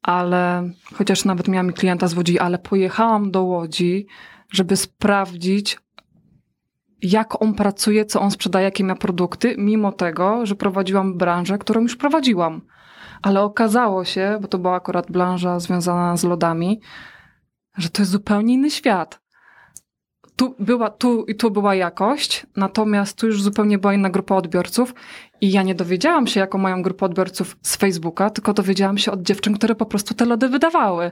ale 0.03 0.71
chociaż 0.95 1.25
nawet 1.25 1.49
miałam 1.49 1.73
klienta 1.73 2.09
z 2.09 2.15
Łodzi, 2.15 2.39
ale 2.39 2.59
pojechałam 2.59 3.31
do 3.31 3.43
Łodzi, 3.43 4.07
żeby 4.51 4.77
sprawdzić, 4.77 5.79
jak 7.03 7.43
on 7.43 7.55
pracuje, 7.55 8.05
co 8.05 8.21
on 8.21 8.31
sprzedaje, 8.31 8.65
jakie 8.65 8.85
ma 8.85 8.95
produkty, 8.95 9.55
mimo 9.59 9.93
tego, 9.93 10.47
że 10.47 10.55
prowadziłam 10.55 11.19
branżę, 11.19 11.59
którą 11.59 11.81
już 11.81 11.97
prowadziłam. 11.97 12.61
Ale 13.25 13.43
okazało 13.43 14.05
się, 14.05 14.39
bo 14.41 14.49
to 14.49 14.59
była 14.59 14.75
akurat 14.75 15.11
branża 15.11 15.61
związana 15.61 16.17
z 16.17 16.25
lodami, 16.25 16.81
że 17.77 17.89
to 17.89 18.03
jest 18.03 18.13
zupełnie 18.13 18.55
inny 18.55 18.71
świat. 18.71 19.21
Tu 20.37 20.55
była, 20.59 20.91
tu 20.91 21.25
i 21.25 21.35
tu 21.35 21.51
była 21.51 21.75
jakość, 21.75 22.47
natomiast 22.57 23.19
tu 23.19 23.27
już 23.27 23.43
zupełnie 23.43 23.79
była 23.79 23.95
inna 23.95 24.11
grupa 24.11 24.35
odbiorców 24.35 24.95
i 25.41 25.53
ja 25.53 25.63
nie 25.63 25.75
dowiedziałam 25.75 26.27
się, 26.27 26.41
jaką 26.41 26.59
mają 26.59 26.83
grupę 26.83 27.07
odbiorców 27.07 27.57
z 27.63 27.77
Facebooka, 27.77 28.31
tylko 28.31 28.55
dowiedziałam 28.55 28.99
się 28.99 29.13
od 29.13 29.23
dziewczyn, 29.23 29.55
które 29.55 29.75
po 29.75 29.87
prostu 29.87 30.15
te 30.15 30.25
lody 30.25 30.49
wydawały. 30.49 31.11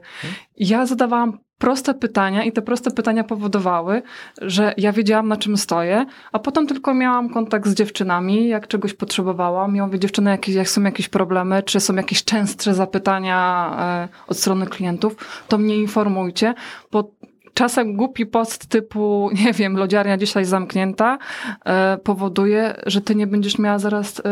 I 0.57 0.69
ja 0.69 0.87
zadawałam 0.87 1.39
proste 1.63 1.95
pytania 1.95 2.45
i 2.45 2.53
te 2.53 2.63
proste 2.63 2.91
pytania 2.91 3.25
powodowały, 3.25 4.03
że 4.41 4.75
ja 4.77 4.93
wiedziałam, 4.93 5.29
na 5.29 5.37
czym 5.37 5.57
stoję, 5.57 6.07
a 6.33 6.39
potem 6.39 6.67
tylko 6.67 6.95
miałam 6.95 7.31
kontakt 7.31 7.69
z 7.69 7.75
dziewczynami, 7.75 8.49
jak 8.49 8.69
czegoś 8.69 8.95
potrzebowałam. 8.95 9.77
Ja 9.77 9.87
mówię, 9.87 9.99
dziewczyny, 9.99 10.31
jakieś, 10.31 10.55
jak 10.55 10.69
są 10.69 10.83
jakieś 10.83 11.09
problemy, 11.09 11.63
czy 11.63 11.81
są 11.81 11.95
jakieś 11.95 12.25
częstsze 12.25 12.75
zapytania 12.75 13.71
e, 13.79 14.09
od 14.29 14.39
strony 14.39 14.67
klientów, 14.67 15.17
to 15.49 15.59
mnie 15.59 15.77
informujcie, 15.77 16.55
bo 16.93 17.11
czasem 17.55 17.97
głupi 17.97 18.27
post 18.27 18.67
typu, 18.67 19.31
nie 19.45 19.53
wiem, 19.53 19.77
lodziarnia 19.77 20.17
dzisiaj 20.17 20.45
zamknięta, 20.45 21.19
e, 21.65 21.99
powoduje, 22.05 22.75
że 22.87 23.01
ty 23.01 23.15
nie 23.15 23.27
będziesz 23.27 23.59
miała 23.59 23.79
zaraz 23.79 24.23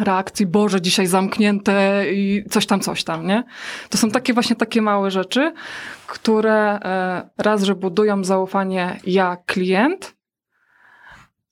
reakcji, 0.00 0.46
Boże, 0.46 0.80
dzisiaj 0.80 1.06
zamknięte 1.06 2.04
i 2.12 2.44
coś 2.50 2.66
tam, 2.66 2.80
coś 2.80 3.04
tam, 3.04 3.26
nie? 3.26 3.44
To 3.90 3.98
są 3.98 4.10
takie 4.10 4.34
właśnie 4.34 4.56
takie 4.56 4.82
małe 4.82 5.10
rzeczy, 5.10 5.52
które 6.06 6.78
e, 6.82 7.30
raz, 7.38 7.62
że 7.62 7.74
budują 7.74 8.24
zaufanie 8.24 9.00
ja, 9.06 9.36
klient, 9.46 10.14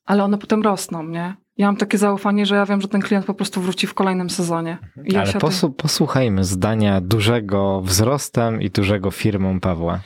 ale 0.05 0.23
one 0.23 0.37
potem 0.37 0.61
rosną, 0.61 1.03
nie? 1.03 1.33
Ja 1.57 1.65
mam 1.65 1.75
takie 1.75 1.97
zaufanie, 1.97 2.45
że 2.45 2.55
ja 2.55 2.65
wiem, 2.65 2.81
że 2.81 2.87
ten 2.87 3.01
klient 3.01 3.25
po 3.25 3.33
prostu 3.33 3.61
wróci 3.61 3.87
w 3.87 3.93
kolejnym 3.93 4.29
sezonie. 4.29 4.77
I 5.05 5.15
Ale 5.15 5.33
posłuchajmy 5.77 6.43
zdania 6.43 7.01
dużego 7.01 7.81
wzrostem 7.81 8.61
i 8.61 8.69
dużego 8.69 9.11
firmą 9.11 9.59
Pawła. 9.59 9.99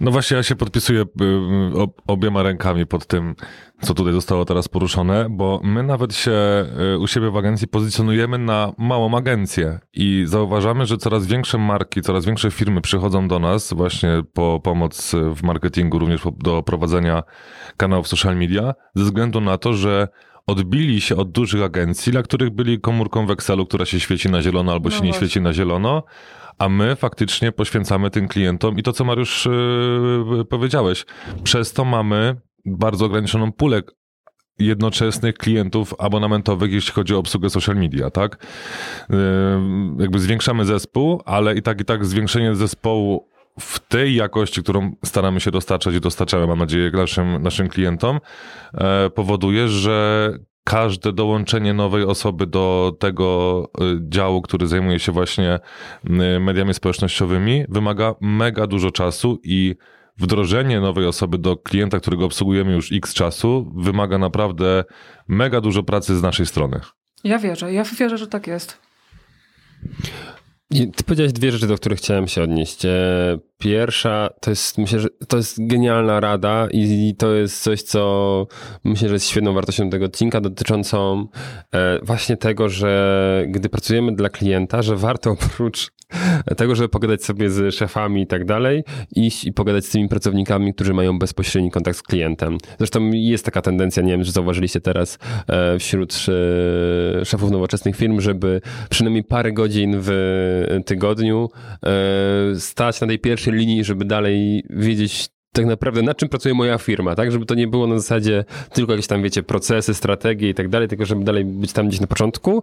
No 0.00 0.10
właśnie, 0.10 0.36
ja 0.36 0.42
się 0.42 0.56
podpisuję 0.56 1.00
y, 1.00 1.78
ob- 1.78 2.02
obiema 2.06 2.42
rękami 2.42 2.86
pod 2.86 3.06
tym, 3.06 3.34
co 3.80 3.94
tutaj 3.94 4.12
zostało 4.12 4.44
teraz 4.44 4.68
poruszone, 4.68 5.26
bo 5.30 5.60
my 5.64 5.82
nawet 5.82 6.14
się 6.14 6.32
y, 6.94 6.98
u 6.98 7.06
siebie 7.06 7.30
w 7.30 7.36
agencji 7.36 7.68
pozycjonujemy 7.68 8.38
na 8.38 8.72
małą 8.78 9.16
agencję 9.16 9.78
i 9.94 10.22
zauważamy, 10.26 10.86
że 10.86 10.96
coraz 10.96 11.26
większe 11.26 11.58
marki, 11.58 12.02
coraz 12.02 12.24
większe 12.24 12.50
firmy 12.50 12.80
przychodzą 12.80 13.28
do 13.28 13.38
nas 13.38 13.72
właśnie 13.72 14.10
po 14.32 14.60
pomoc 14.64 15.12
w 15.34 15.42
marketingu, 15.42 15.98
również 15.98 16.22
do 16.38 16.62
prowadzenia 16.62 17.22
kanałów 17.76 18.08
social 18.08 18.36
media, 18.36 18.74
ze 18.94 19.04
względu 19.04 19.40
na 19.40 19.58
to, 19.58 19.72
że 19.74 20.08
odbili 20.46 21.00
się 21.00 21.16
od 21.16 21.30
dużych 21.32 21.62
agencji, 21.62 22.12
dla 22.12 22.22
których 22.22 22.50
byli 22.50 22.80
komórką 22.80 23.26
w 23.26 23.30
Excelu, 23.30 23.66
która 23.66 23.84
się 23.86 24.00
świeci 24.00 24.30
na 24.30 24.42
zielono 24.42 24.72
albo 24.72 24.88
No 24.88 24.94
się 24.96 25.02
nie 25.02 25.10
właśnie. 25.10 25.28
świeci 25.28 25.40
na 25.40 25.52
zielono, 25.52 26.02
a 26.58 26.68
my 26.68 26.96
faktycznie 26.96 27.52
poświęcamy 27.52 28.10
tym 28.10 28.28
klientom 28.28 28.78
i 28.78 28.82
to, 28.82 28.92
co 28.92 29.04
Mariusz 29.04 29.48
yy, 30.36 30.44
powiedziałeś, 30.44 31.06
przez 31.44 31.72
to 31.72 31.84
mamy 31.84 32.36
bardzo 32.64 33.06
ograniczoną 33.06 33.52
pulę 33.52 33.82
jednoczesnych 34.58 35.34
klientów 35.34 35.94
abonamentowych, 35.98 36.72
jeśli 36.72 36.92
chodzi 36.92 37.14
o 37.14 37.18
obsługę 37.18 37.50
social 37.50 37.76
media, 37.76 38.10
tak? 38.10 38.46
Yy, 39.10 39.16
jakby 39.98 40.18
zwiększamy 40.18 40.64
zespół, 40.64 41.22
ale 41.24 41.54
i 41.54 41.62
tak, 41.62 41.80
i 41.80 41.84
tak 41.84 42.04
zwiększenie 42.04 42.54
zespołu 42.54 43.28
w 43.60 43.78
tej 43.78 44.14
jakości, 44.14 44.62
którą 44.62 44.92
staramy 45.04 45.40
się 45.40 45.50
dostarczać 45.50 45.94
i 45.94 46.00
dostarczamy, 46.00 46.46
mam 46.46 46.58
nadzieję, 46.58 46.90
naszym, 46.90 47.42
naszym 47.42 47.68
klientom, 47.68 48.20
e, 48.74 49.10
powoduje, 49.10 49.68
że 49.68 50.32
każde 50.68 51.12
dołączenie 51.12 51.74
nowej 51.74 52.04
osoby 52.04 52.46
do 52.46 52.96
tego 52.98 53.70
y, 53.80 53.98
działu, 54.08 54.42
który 54.42 54.66
zajmuje 54.66 54.98
się 54.98 55.12
właśnie 55.12 55.58
y, 56.04 56.40
mediami 56.40 56.74
społecznościowymi, 56.74 57.64
wymaga 57.68 58.14
mega 58.20 58.66
dużo 58.66 58.90
czasu 58.90 59.40
i 59.44 59.74
wdrożenie 60.16 60.80
nowej 60.80 61.06
osoby 61.06 61.38
do 61.38 61.56
klienta, 61.56 62.00
którego 62.00 62.24
obsługujemy 62.24 62.72
już 62.72 62.92
x 62.92 63.14
czasu, 63.14 63.72
wymaga 63.76 64.18
naprawdę 64.18 64.84
mega 65.28 65.60
dużo 65.60 65.82
pracy 65.82 66.16
z 66.16 66.22
naszej 66.22 66.46
strony. 66.46 66.80
Ja 67.24 67.38
wierzę, 67.38 67.72
ja 67.72 67.84
wierzę, 67.84 68.18
że 68.18 68.26
tak 68.26 68.46
jest. 68.46 68.78
I 70.70 70.90
Ty 70.90 71.04
powiedziałeś 71.04 71.32
dwie 71.32 71.52
rzeczy, 71.52 71.66
do 71.66 71.76
których 71.76 71.98
chciałem 71.98 72.28
się 72.28 72.42
odnieść. 72.42 72.86
Pierwsza 73.58 74.30
to 74.40 74.50
jest, 74.50 74.78
myślę, 74.78 75.00
że 75.00 75.08
to 75.28 75.36
jest 75.36 75.66
genialna 75.66 76.20
rada 76.20 76.68
i 76.70 77.14
to 77.18 77.34
jest 77.34 77.62
coś, 77.62 77.82
co 77.82 78.46
myślę, 78.84 79.08
że 79.08 79.14
jest 79.14 79.28
świetną 79.28 79.54
wartością 79.54 79.90
tego 79.90 80.04
odcinka 80.04 80.40
dotyczącą 80.40 81.26
e, 81.74 81.98
właśnie 82.02 82.36
tego, 82.36 82.68
że 82.68 83.44
gdy 83.48 83.68
pracujemy 83.68 84.12
dla 84.12 84.28
klienta, 84.28 84.82
że 84.82 84.96
warto 84.96 85.30
oprócz 85.44 85.90
tego, 86.56 86.74
żeby 86.74 86.88
pogadać 86.88 87.24
sobie 87.24 87.50
z 87.50 87.74
szefami 87.74 88.22
i 88.22 88.26
tak 88.26 88.44
dalej, 88.44 88.84
iść 89.16 89.44
i 89.44 89.52
pogadać 89.52 89.86
z 89.86 89.90
tymi 89.90 90.08
pracownikami, 90.08 90.74
którzy 90.74 90.94
mają 90.94 91.18
bezpośredni 91.18 91.70
kontakt 91.70 91.98
z 91.98 92.02
klientem. 92.02 92.58
Zresztą 92.78 93.10
jest 93.12 93.44
taka 93.44 93.62
tendencja, 93.62 94.02
nie 94.02 94.12
wiem, 94.12 94.24
czy 94.24 94.32
zauważyliście 94.32 94.80
teraz 94.80 95.18
e, 95.48 95.78
wśród 95.78 96.14
e, 96.14 97.24
szefów 97.24 97.50
nowoczesnych 97.50 97.96
firm, 97.96 98.20
żeby 98.20 98.60
przynajmniej 98.90 99.24
parę 99.24 99.52
godzin 99.52 99.96
w 100.00 100.82
tygodniu 100.86 101.50
e, 101.84 102.60
stać 102.60 103.00
na 103.00 103.06
tej 103.06 103.18
pierwszej 103.18 103.47
linii, 103.52 103.84
żeby 103.84 104.04
dalej 104.04 104.64
wiedzieć 104.70 105.28
tak 105.58 105.66
naprawdę 105.66 106.02
nad 106.02 106.16
czym 106.16 106.28
pracuje 106.28 106.54
moja 106.54 106.78
firma, 106.78 107.14
tak? 107.14 107.32
Żeby 107.32 107.46
to 107.46 107.54
nie 107.54 107.66
było 107.66 107.86
na 107.86 107.98
zasadzie 107.98 108.44
tylko 108.72 108.92
jakieś 108.92 109.06
tam, 109.06 109.22
wiecie, 109.22 109.42
procesy, 109.42 109.94
strategie 109.94 110.48
i 110.48 110.54
tak 110.54 110.68
dalej, 110.68 110.88
tylko 110.88 111.04
żeby 111.04 111.24
dalej 111.24 111.44
być 111.44 111.72
tam 111.72 111.88
gdzieś 111.88 112.00
na 112.00 112.06
początku 112.06 112.62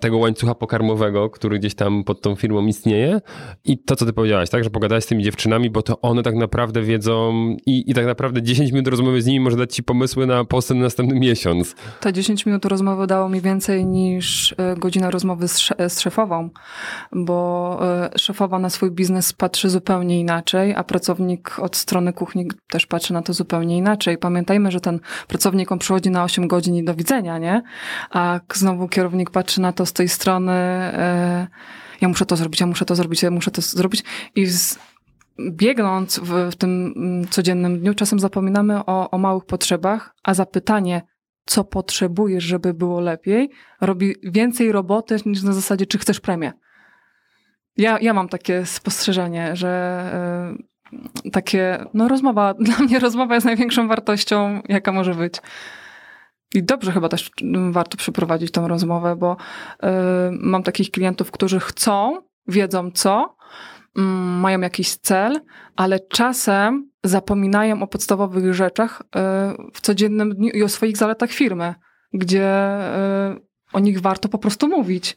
tego 0.00 0.18
łańcucha 0.18 0.54
pokarmowego, 0.54 1.30
który 1.30 1.58
gdzieś 1.58 1.74
tam 1.74 2.04
pod 2.04 2.20
tą 2.20 2.34
firmą 2.34 2.66
istnieje. 2.66 3.20
I 3.64 3.78
to, 3.78 3.96
co 3.96 4.06
ty 4.06 4.12
powiedziałaś, 4.12 4.50
tak? 4.50 4.64
Że 4.64 4.70
pogadałeś 4.70 5.04
z 5.04 5.06
tymi 5.06 5.24
dziewczynami, 5.24 5.70
bo 5.70 5.82
to 5.82 6.00
one 6.00 6.22
tak 6.22 6.34
naprawdę 6.34 6.82
wiedzą 6.82 7.32
i, 7.66 7.90
i 7.90 7.94
tak 7.94 8.06
naprawdę 8.06 8.42
10 8.42 8.72
minut 8.72 8.88
rozmowy 8.88 9.22
z 9.22 9.26
nimi 9.26 9.40
może 9.40 9.56
dać 9.56 9.74
ci 9.74 9.82
pomysły 9.82 10.26
na 10.26 10.44
posty 10.44 10.74
na 10.74 10.82
następny 10.82 11.20
miesiąc. 11.20 11.74
Te 12.00 12.12
10 12.12 12.46
minut 12.46 12.64
rozmowy 12.64 13.06
dało 13.06 13.28
mi 13.28 13.40
więcej 13.40 13.86
niż 13.86 14.54
e, 14.58 14.76
godzina 14.76 15.10
rozmowy 15.10 15.48
z, 15.48 15.68
z 15.88 16.00
szefową, 16.00 16.50
bo 17.12 17.78
e, 17.82 18.18
szefowa 18.18 18.58
na 18.58 18.70
swój 18.70 18.90
biznes 18.90 19.32
patrzy 19.32 19.70
zupełnie 19.70 20.20
inaczej, 20.20 20.74
a 20.74 20.84
pracownik 20.84 21.37
od 21.58 21.76
strony 21.76 22.12
kuchni 22.12 22.48
też 22.70 22.86
patrzy 22.86 23.12
na 23.12 23.22
to 23.22 23.32
zupełnie 23.32 23.76
inaczej. 23.76 24.18
Pamiętajmy, 24.18 24.70
że 24.70 24.80
ten 24.80 25.00
pracownik 25.28 25.72
on 25.72 25.78
przychodzi 25.78 26.10
na 26.10 26.24
8 26.24 26.48
godzin 26.48 26.76
i 26.76 26.84
do 26.84 26.94
widzenia, 26.94 27.38
nie? 27.38 27.62
A 28.10 28.40
znowu 28.54 28.88
kierownik 28.88 29.30
patrzy 29.30 29.60
na 29.60 29.72
to 29.72 29.86
z 29.86 29.92
tej 29.92 30.08
strony 30.08 30.52
e, 30.52 31.46
ja 32.00 32.08
muszę 32.08 32.26
to 32.26 32.36
zrobić, 32.36 32.60
ja 32.60 32.66
muszę 32.66 32.84
to 32.84 32.94
zrobić, 32.94 33.22
ja 33.22 33.30
muszę 33.30 33.50
to 33.50 33.62
zrobić 33.62 34.04
i 34.34 34.46
z, 34.46 34.78
biegnąc 35.40 36.18
w, 36.18 36.50
w 36.52 36.56
tym 36.56 36.92
mm, 36.96 37.28
codziennym 37.28 37.80
dniu, 37.80 37.94
czasem 37.94 38.20
zapominamy 38.20 38.84
o, 38.84 39.10
o 39.10 39.18
małych 39.18 39.44
potrzebach, 39.44 40.14
a 40.24 40.34
zapytanie, 40.34 41.02
co 41.44 41.64
potrzebujesz, 41.64 42.44
żeby 42.44 42.74
było 42.74 43.00
lepiej, 43.00 43.50
robi 43.80 44.14
więcej 44.22 44.72
roboty 44.72 45.16
niż 45.26 45.42
na 45.42 45.52
zasadzie, 45.52 45.86
czy 45.86 45.98
chcesz 45.98 46.20
premię. 46.20 46.52
Ja, 47.76 47.98
ja 48.00 48.14
mam 48.14 48.28
takie 48.28 48.66
spostrzeżenie, 48.66 49.56
że 49.56 50.54
y, 50.58 50.64
takie, 51.32 51.84
no 51.94 52.08
rozmowa, 52.08 52.54
dla 52.60 52.78
mnie 52.78 52.98
rozmowa 52.98 53.34
jest 53.34 53.46
największą 53.46 53.88
wartością, 53.88 54.62
jaka 54.68 54.92
może 54.92 55.14
być. 55.14 55.34
I 56.54 56.62
dobrze 56.62 56.92
chyba 56.92 57.08
też 57.08 57.30
warto 57.70 57.96
przeprowadzić 57.96 58.50
tą 58.50 58.68
rozmowę, 58.68 59.16
bo 59.16 59.32
y, 59.32 59.86
mam 60.30 60.62
takich 60.62 60.90
klientów, 60.90 61.30
którzy 61.30 61.60
chcą, 61.60 62.22
wiedzą 62.46 62.90
co, 62.90 63.36
mm, 63.96 64.40
mają 64.40 64.60
jakiś 64.60 64.96
cel, 64.96 65.40
ale 65.76 66.00
czasem 66.00 66.90
zapominają 67.04 67.82
o 67.82 67.86
podstawowych 67.86 68.54
rzeczach 68.54 69.02
y, 69.02 69.18
w 69.74 69.80
codziennym 69.80 70.34
dniu 70.34 70.50
i 70.50 70.62
o 70.62 70.68
swoich 70.68 70.96
zaletach 70.96 71.30
firmy, 71.30 71.74
gdzie 72.12 72.78
y, 73.34 73.40
o 73.72 73.80
nich 73.80 74.00
warto 74.00 74.28
po 74.28 74.38
prostu 74.38 74.68
mówić. 74.68 75.16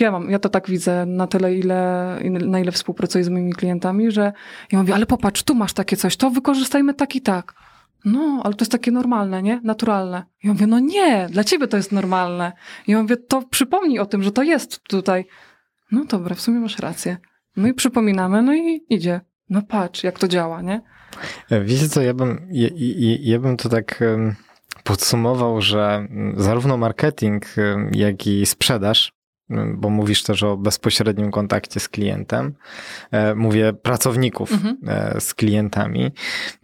Ja, 0.00 0.10
mam, 0.12 0.30
ja 0.30 0.38
to 0.38 0.48
tak 0.48 0.70
widzę 0.70 1.06
na 1.06 1.26
tyle, 1.26 1.54
ile, 1.54 2.20
na 2.30 2.60
ile 2.60 2.72
współpracuję 2.72 3.24
z 3.24 3.28
moimi 3.28 3.52
klientami, 3.52 4.10
że 4.10 4.32
ja 4.72 4.78
mówię, 4.78 4.94
ale 4.94 5.06
popatrz, 5.06 5.42
tu 5.42 5.54
masz 5.54 5.72
takie 5.72 5.96
coś, 5.96 6.16
to 6.16 6.30
wykorzystajmy 6.30 6.94
tak 6.94 7.16
i 7.16 7.20
tak. 7.20 7.54
No, 8.04 8.40
ale 8.44 8.54
to 8.54 8.62
jest 8.62 8.72
takie 8.72 8.90
normalne, 8.90 9.42
nie? 9.42 9.60
Naturalne. 9.64 10.24
Ja 10.44 10.52
mówię, 10.52 10.66
no 10.66 10.78
nie, 10.78 11.28
dla 11.30 11.44
ciebie 11.44 11.68
to 11.68 11.76
jest 11.76 11.92
normalne. 11.92 12.52
Ja 12.86 13.02
mówię, 13.02 13.16
to 13.16 13.42
przypomnij 13.42 13.98
o 13.98 14.06
tym, 14.06 14.22
że 14.22 14.32
to 14.32 14.42
jest 14.42 14.80
tutaj. 14.82 15.24
No 15.92 16.04
dobra, 16.04 16.34
w 16.34 16.40
sumie 16.40 16.60
masz 16.60 16.78
rację. 16.78 17.16
No 17.56 17.68
i 17.68 17.74
przypominamy, 17.74 18.42
no 18.42 18.54
i 18.54 18.80
idzie. 18.88 19.20
No 19.50 19.62
patrz, 19.62 20.04
jak 20.04 20.18
to 20.18 20.28
działa, 20.28 20.62
nie? 20.62 20.82
Wiecie 21.50 21.88
co, 21.88 22.02
ja 22.02 22.14
bym, 22.14 22.48
ja, 22.50 22.68
ja, 22.76 23.16
ja 23.20 23.38
bym 23.38 23.56
to 23.56 23.68
tak 23.68 24.04
podsumował, 24.84 25.60
że 25.60 25.94
mm, 25.94 26.34
zarówno 26.36 26.76
marketing, 26.76 27.46
jak 27.92 28.26
i 28.26 28.46
sprzedaż, 28.46 29.12
bo 29.74 29.90
mówisz 29.90 30.22
też 30.22 30.42
o 30.42 30.56
bezpośrednim 30.56 31.30
kontakcie 31.30 31.80
z 31.80 31.88
klientem, 31.88 32.54
e, 33.10 33.34
mówię 33.34 33.72
pracowników 33.72 34.52
Mhm. 34.52 34.76
e, 34.86 35.20
z 35.20 35.34
klientami, 35.34 36.10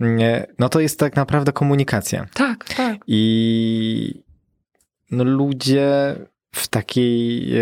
e, 0.01 0.47
no 0.59 0.69
to 0.69 0.81
jest 0.81 0.99
tak 0.99 1.17
naprawdę 1.17 1.53
komunikacja. 1.53 2.27
Tak, 2.35 2.65
tak. 2.65 2.99
I 3.07 4.23
no 5.11 5.25
ludzie 5.25 6.17
w 6.55 6.69
takiej, 6.69 7.53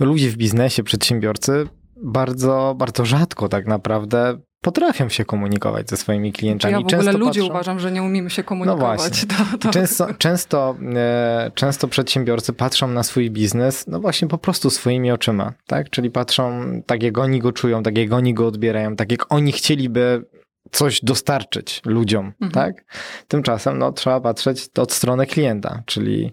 ludzie 0.00 0.30
w 0.30 0.36
biznesie, 0.36 0.82
przedsiębiorcy 0.82 1.66
bardzo, 1.96 2.74
bardzo 2.78 3.04
rzadko 3.04 3.48
tak 3.48 3.66
naprawdę 3.66 4.38
potrafią 4.64 5.08
się 5.08 5.24
komunikować 5.24 5.90
ze 5.90 5.96
swoimi 5.96 6.32
klientami. 6.32 6.72
ja 6.72 6.78
w 6.78 6.82
ogóle 6.82 6.96
Często 7.02 7.18
ludzie 7.18 7.40
patrzą- 7.40 7.50
uważam, 7.50 7.80
że 7.80 7.92
nie 7.92 8.02
umiemy 8.02 8.30
się 8.30 8.42
komunikować. 8.44 8.98
właśnie. 9.00 9.28
To, 9.28 9.58
to... 9.58 9.70
Często, 9.70 10.14
często, 10.14 10.76
e, 10.94 11.50
często 11.54 11.88
przedsiębiorcy 11.88 12.52
patrzą 12.52 12.88
na 12.88 13.02
swój 13.02 13.30
biznes, 13.30 13.86
no 13.86 14.00
właśnie 14.00 14.28
po 14.28 14.38
prostu 14.38 14.70
swoimi 14.70 15.10
oczyma, 15.12 15.52
tak? 15.66 15.90
Czyli 15.90 16.10
patrzą 16.10 16.62
tak, 16.86 17.02
jak 17.02 17.18
oni 17.18 17.38
go 17.38 17.52
czują, 17.52 17.82
tak, 17.82 17.98
jak 17.98 18.12
oni 18.12 18.34
go 18.34 18.46
odbierają, 18.46 18.96
tak, 18.96 19.10
jak 19.12 19.32
oni 19.32 19.52
chcieliby 19.52 20.24
coś 20.70 21.00
dostarczyć 21.04 21.82
ludziom, 21.84 22.26
Mhm. 22.40 22.50
tak? 22.52 22.84
Tymczasem, 23.28 23.78
no, 23.78 23.92
trzeba 23.92 24.20
patrzeć 24.20 24.68
od 24.78 24.92
strony 24.92 25.26
klienta, 25.26 25.82
czyli 25.86 26.32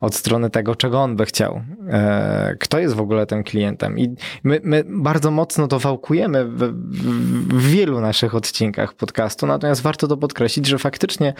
od 0.00 0.14
strony 0.14 0.50
tego, 0.50 0.76
czego 0.76 1.00
on 1.00 1.16
by 1.16 1.26
chciał. 1.26 1.62
E, 1.88 2.56
kto 2.60 2.78
jest 2.78 2.94
w 2.94 3.00
ogóle 3.00 3.26
tym 3.26 3.44
klientem? 3.44 3.98
I 3.98 4.14
my, 4.44 4.60
my 4.64 4.84
bardzo 4.86 5.30
mocno 5.30 5.68
to 5.68 5.78
wałkujemy 5.78 6.44
w, 6.44 6.58
w, 6.58 6.72
w 7.54 7.70
wielu 7.70 8.00
naszych 8.00 8.34
odcinkach 8.34 8.94
podcastu, 8.94 9.46
natomiast 9.46 9.82
warto 9.82 10.08
to 10.08 10.16
podkreślić, 10.16 10.66
że 10.66 10.78
faktycznie 10.78 11.34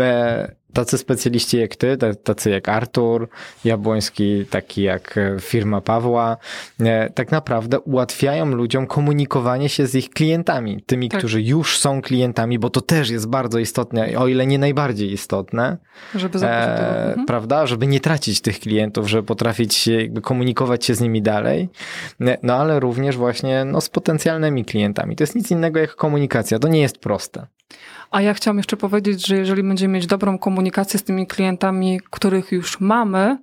e, 0.00 0.54
tacy 0.74 0.98
specjaliści 0.98 1.58
jak 1.58 1.76
ty, 1.76 1.96
ta- 1.96 2.14
tacy 2.14 2.50
jak 2.50 2.68
Artur 2.68 3.28
Jabłoński, 3.64 4.46
taki 4.50 4.82
jak 4.82 5.18
e, 5.18 5.36
firma 5.40 5.80
Pawła, 5.80 6.36
e, 6.80 7.10
tak 7.10 7.30
naprawdę 7.30 7.80
ułatwiają 7.80 8.46
ludziom 8.46 8.86
komunikowanie 8.86 9.68
się 9.68 9.86
z 9.86 9.94
ich 9.94 10.10
klientami, 10.10 10.82
tymi, 10.86 11.08
Tak. 11.08 11.18
którzy 11.18 11.42
już 11.42 11.78
są 11.78 12.02
klientami, 12.02 12.58
bo 12.58 12.70
to 12.70 12.80
też 12.80 13.10
jest 13.10 13.28
bardzo 13.28 13.58
istotne, 13.58 14.18
o 14.18 14.28
ile 14.28 14.46
nie 14.46 14.58
najbardziej 14.58 15.12
istotne, 15.12 15.76
Żeby 16.14 16.38
e, 16.38 17.08
mhm. 17.08 17.26
prawda, 17.26 17.66
żeby 17.66 17.86
nie 17.86 18.00
tracić 18.00 18.40
tych 18.40 18.60
klientów, 18.60 19.08
żeby 19.08 19.22
potrafić 19.22 19.74
się, 19.74 20.08
komunikować 20.22 20.84
się 20.84 20.94
z 20.94 21.00
nimi 21.00 21.22
dalej, 21.22 21.68
Ne- 22.20 22.38
no 22.42 22.54
ale 22.54 22.80
również 22.80 23.16
właśnie 23.16 23.64
no, 23.64 23.80
z 23.80 23.88
potencjalnymi 23.88 24.64
klientami. 24.64 25.16
To 25.16 25.22
jest 25.22 25.34
nic 25.34 25.50
innego 25.50 25.80
jak 25.80 25.94
komunikacja, 25.94 26.58
to 26.58 26.68
nie 26.68 26.80
jest 26.80 26.98
proste. 26.98 27.46
A 28.14 28.22
ja 28.22 28.34
chciałam 28.34 28.56
jeszcze 28.56 28.76
powiedzieć, 28.76 29.26
że 29.26 29.36
jeżeli 29.36 29.62
będziemy 29.62 29.94
mieć 29.94 30.06
dobrą 30.06 30.38
komunikację 30.38 30.98
z 30.98 31.04
tymi 31.04 31.26
klientami, 31.26 32.00
których 32.10 32.52
już 32.52 32.80
mamy 32.80 33.38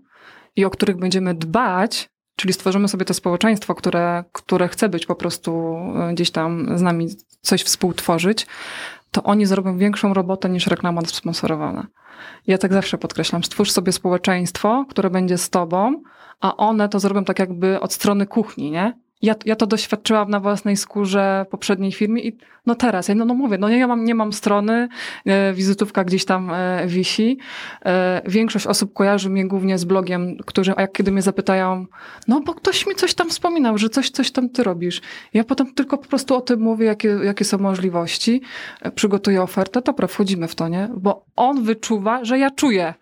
i 0.55 0.65
o 0.65 0.69
których 0.69 0.97
będziemy 0.97 1.33
dbać, 1.33 2.09
czyli 2.35 2.53
stworzymy 2.53 2.87
sobie 2.87 3.05
to 3.05 3.13
społeczeństwo, 3.13 3.75
które, 3.75 4.23
które 4.31 4.67
chce 4.67 4.89
być 4.89 5.05
po 5.05 5.15
prostu 5.15 5.75
e, 5.95 6.13
gdzieś 6.13 6.31
tam 6.31 6.77
z 6.77 6.81
nami 6.81 7.07
coś 7.41 7.63
współtworzyć, 7.63 8.47
to 9.11 9.23
oni 9.23 9.45
zrobią 9.45 9.77
większą 9.77 10.13
robotę 10.13 10.49
niż 10.49 10.67
reklama 10.67 11.01
sponsorowana. 11.01 11.87
Ja 12.47 12.57
tak 12.57 12.73
zawsze 12.73 12.97
podkreślam, 12.97 13.43
stwórz 13.43 13.71
sobie 13.71 13.91
społeczeństwo, 13.91 14.85
które 14.89 15.09
będzie 15.09 15.37
z 15.37 15.49
tobą, 15.49 16.03
a 16.39 16.57
one 16.57 16.89
to 16.89 16.99
zrobią 16.99 17.25
tak 17.25 17.39
jakby 17.39 17.79
od 17.79 17.93
strony 17.93 18.27
kuchni, 18.27 18.71
nie? 18.71 19.00
Ja, 19.21 19.35
ja 19.45 19.55
to 19.55 19.67
doświadczyłam 19.67 20.29
na 20.29 20.39
własnej 20.39 20.77
skórze 20.77 21.45
poprzedniej 21.49 21.91
firmie 21.91 22.21
i 22.21 22.37
no 22.65 22.75
teraz, 22.75 23.07
ja 23.07 23.15
no, 23.15 23.25
no 23.25 23.33
mówię, 23.33 23.57
no 23.57 23.69
ja 23.69 23.87
mam, 23.87 24.05
nie 24.05 24.15
mam 24.15 24.33
strony, 24.33 24.87
e, 25.25 25.53
wizytówka 25.53 26.03
gdzieś 26.03 26.25
tam 26.25 26.49
e, 26.53 26.87
wisi. 26.87 27.37
E, 27.85 28.21
większość 28.25 28.67
osób 28.67 28.93
kojarzy 28.93 29.29
mnie 29.29 29.47
głównie 29.47 29.77
z 29.77 29.85
blogiem, 29.85 30.37
którzy, 30.45 30.73
a 30.75 30.81
jak 30.81 30.91
kiedy 30.91 31.11
mnie 31.11 31.21
zapytają, 31.21 31.85
no 32.27 32.41
bo 32.41 32.53
ktoś 32.53 32.87
mi 32.87 32.95
coś 32.95 33.13
tam 33.13 33.29
wspominał, 33.29 33.77
że 33.77 33.89
coś, 33.89 34.09
coś 34.09 34.31
tam 34.31 34.49
ty 34.49 34.63
robisz. 34.63 35.01
Ja 35.33 35.43
potem 35.43 35.73
tylko 35.73 35.97
po 35.97 36.07
prostu 36.07 36.35
o 36.35 36.41
tym 36.41 36.59
mówię, 36.59 36.85
jakie, 36.85 37.07
jakie 37.07 37.45
są 37.45 37.57
możliwości, 37.57 38.41
e, 38.81 38.91
przygotuję 38.91 39.41
ofertę, 39.41 39.81
dobra, 39.81 40.07
wchodzimy 40.07 40.47
w 40.47 40.55
to, 40.55 40.67
nie? 40.67 40.89
Bo 40.97 41.25
on 41.35 41.63
wyczuwa, 41.63 42.25
że 42.25 42.39
ja 42.39 42.51
czuję. 42.51 42.93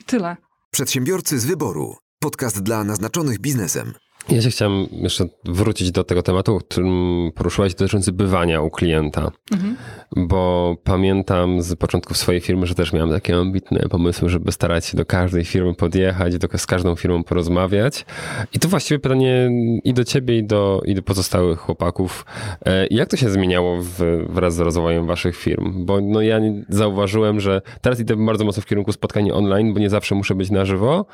I 0.00 0.04
tyle. 0.04 0.36
Przedsiębiorcy 0.70 1.38
z 1.38 1.46
wyboru. 1.46 1.96
Podcast 2.20 2.62
dla 2.62 2.84
naznaczonych 2.84 3.38
biznesem. 3.38 3.92
Ja 4.28 4.42
się 4.42 4.50
chciałem 4.50 4.86
jeszcze 4.92 5.24
wrócić 5.44 5.90
do 5.92 6.04
tego 6.04 6.22
tematu, 6.22 6.56
o 6.56 6.60
którym 6.60 7.30
poruszyłaś 7.34 7.74
dotyczący 7.74 8.12
bywania 8.12 8.60
u 8.60 8.70
klienta. 8.70 9.30
Mhm. 9.52 9.76
Bo 10.16 10.76
pamiętam 10.84 11.62
z 11.62 11.76
początków 11.76 12.16
swojej 12.16 12.40
firmy, 12.40 12.66
że 12.66 12.74
też 12.74 12.92
miałem 12.92 13.10
takie 13.10 13.36
ambitne 13.36 13.80
pomysły, 13.80 14.28
żeby 14.28 14.52
starać 14.52 14.86
się 14.86 14.96
do 14.96 15.06
każdej 15.06 15.44
firmy 15.44 15.74
podjechać, 15.74 16.38
do, 16.38 16.58
z 16.58 16.66
każdą 16.66 16.96
firmą 16.96 17.24
porozmawiać. 17.24 18.06
I 18.52 18.58
tu 18.58 18.68
właściwie 18.68 18.98
pytanie 18.98 19.50
i 19.84 19.94
do 19.94 20.04
ciebie, 20.04 20.38
i 20.38 20.44
do, 20.44 20.82
i 20.84 20.94
do 20.94 21.02
pozostałych 21.02 21.58
chłopaków. 21.58 22.24
E, 22.66 22.86
Jak 22.90 23.08
to 23.08 23.16
się 23.16 23.30
zmieniało 23.30 23.82
w, 23.82 24.26
wraz 24.28 24.54
z 24.54 24.60
rozwojem 24.60 25.06
waszych 25.06 25.36
firm? 25.36 25.84
Bo 25.86 26.00
no 26.00 26.22
ja 26.22 26.40
zauważyłem, 26.68 27.40
że 27.40 27.62
teraz 27.80 28.00
idę 28.00 28.16
bardzo 28.16 28.44
mocno 28.44 28.62
w 28.62 28.66
kierunku 28.66 28.92
spotkań 28.92 29.30
online, 29.30 29.74
bo 29.74 29.80
nie 29.80 29.90
zawsze 29.90 30.14
muszę 30.14 30.34
być 30.34 30.50
na 30.50 30.64
żywo. 30.64 31.06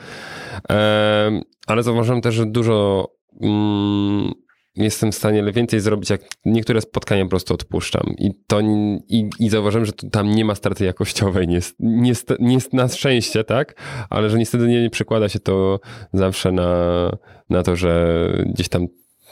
E, 1.66 1.72
Ale 1.72 1.82
zauważyłem 1.82 2.20
też, 2.20 2.34
że 2.34 2.46
dużo 2.46 3.08
mm, 3.42 4.32
jestem 4.76 5.12
w 5.12 5.14
stanie 5.14 5.52
więcej 5.52 5.80
zrobić, 5.80 6.10
jak 6.10 6.20
niektóre 6.44 6.80
spotkania 6.80 7.24
po 7.24 7.30
prostu 7.30 7.54
odpuszczam. 7.54 8.14
I 8.18 8.30
to 8.46 8.60
i, 9.08 9.30
i 9.38 9.48
zauważyłem, 9.48 9.86
że 9.86 9.92
tam 9.92 10.30
nie 10.30 10.44
ma 10.44 10.54
straty 10.54 10.84
jakościowej. 10.84 11.48
Nie, 11.48 11.60
nie, 11.80 12.12
nie 12.40 12.58
na 12.72 12.88
szczęście, 12.88 13.44
tak? 13.44 13.74
Ale 14.10 14.30
że 14.30 14.38
niestety 14.38 14.68
nie, 14.68 14.82
nie 14.82 14.90
przekłada 14.90 15.28
się 15.28 15.40
to 15.40 15.80
zawsze 16.12 16.52
na, 16.52 17.10
na 17.50 17.62
to, 17.62 17.76
że 17.76 18.28
gdzieś 18.46 18.68
tam 18.68 18.86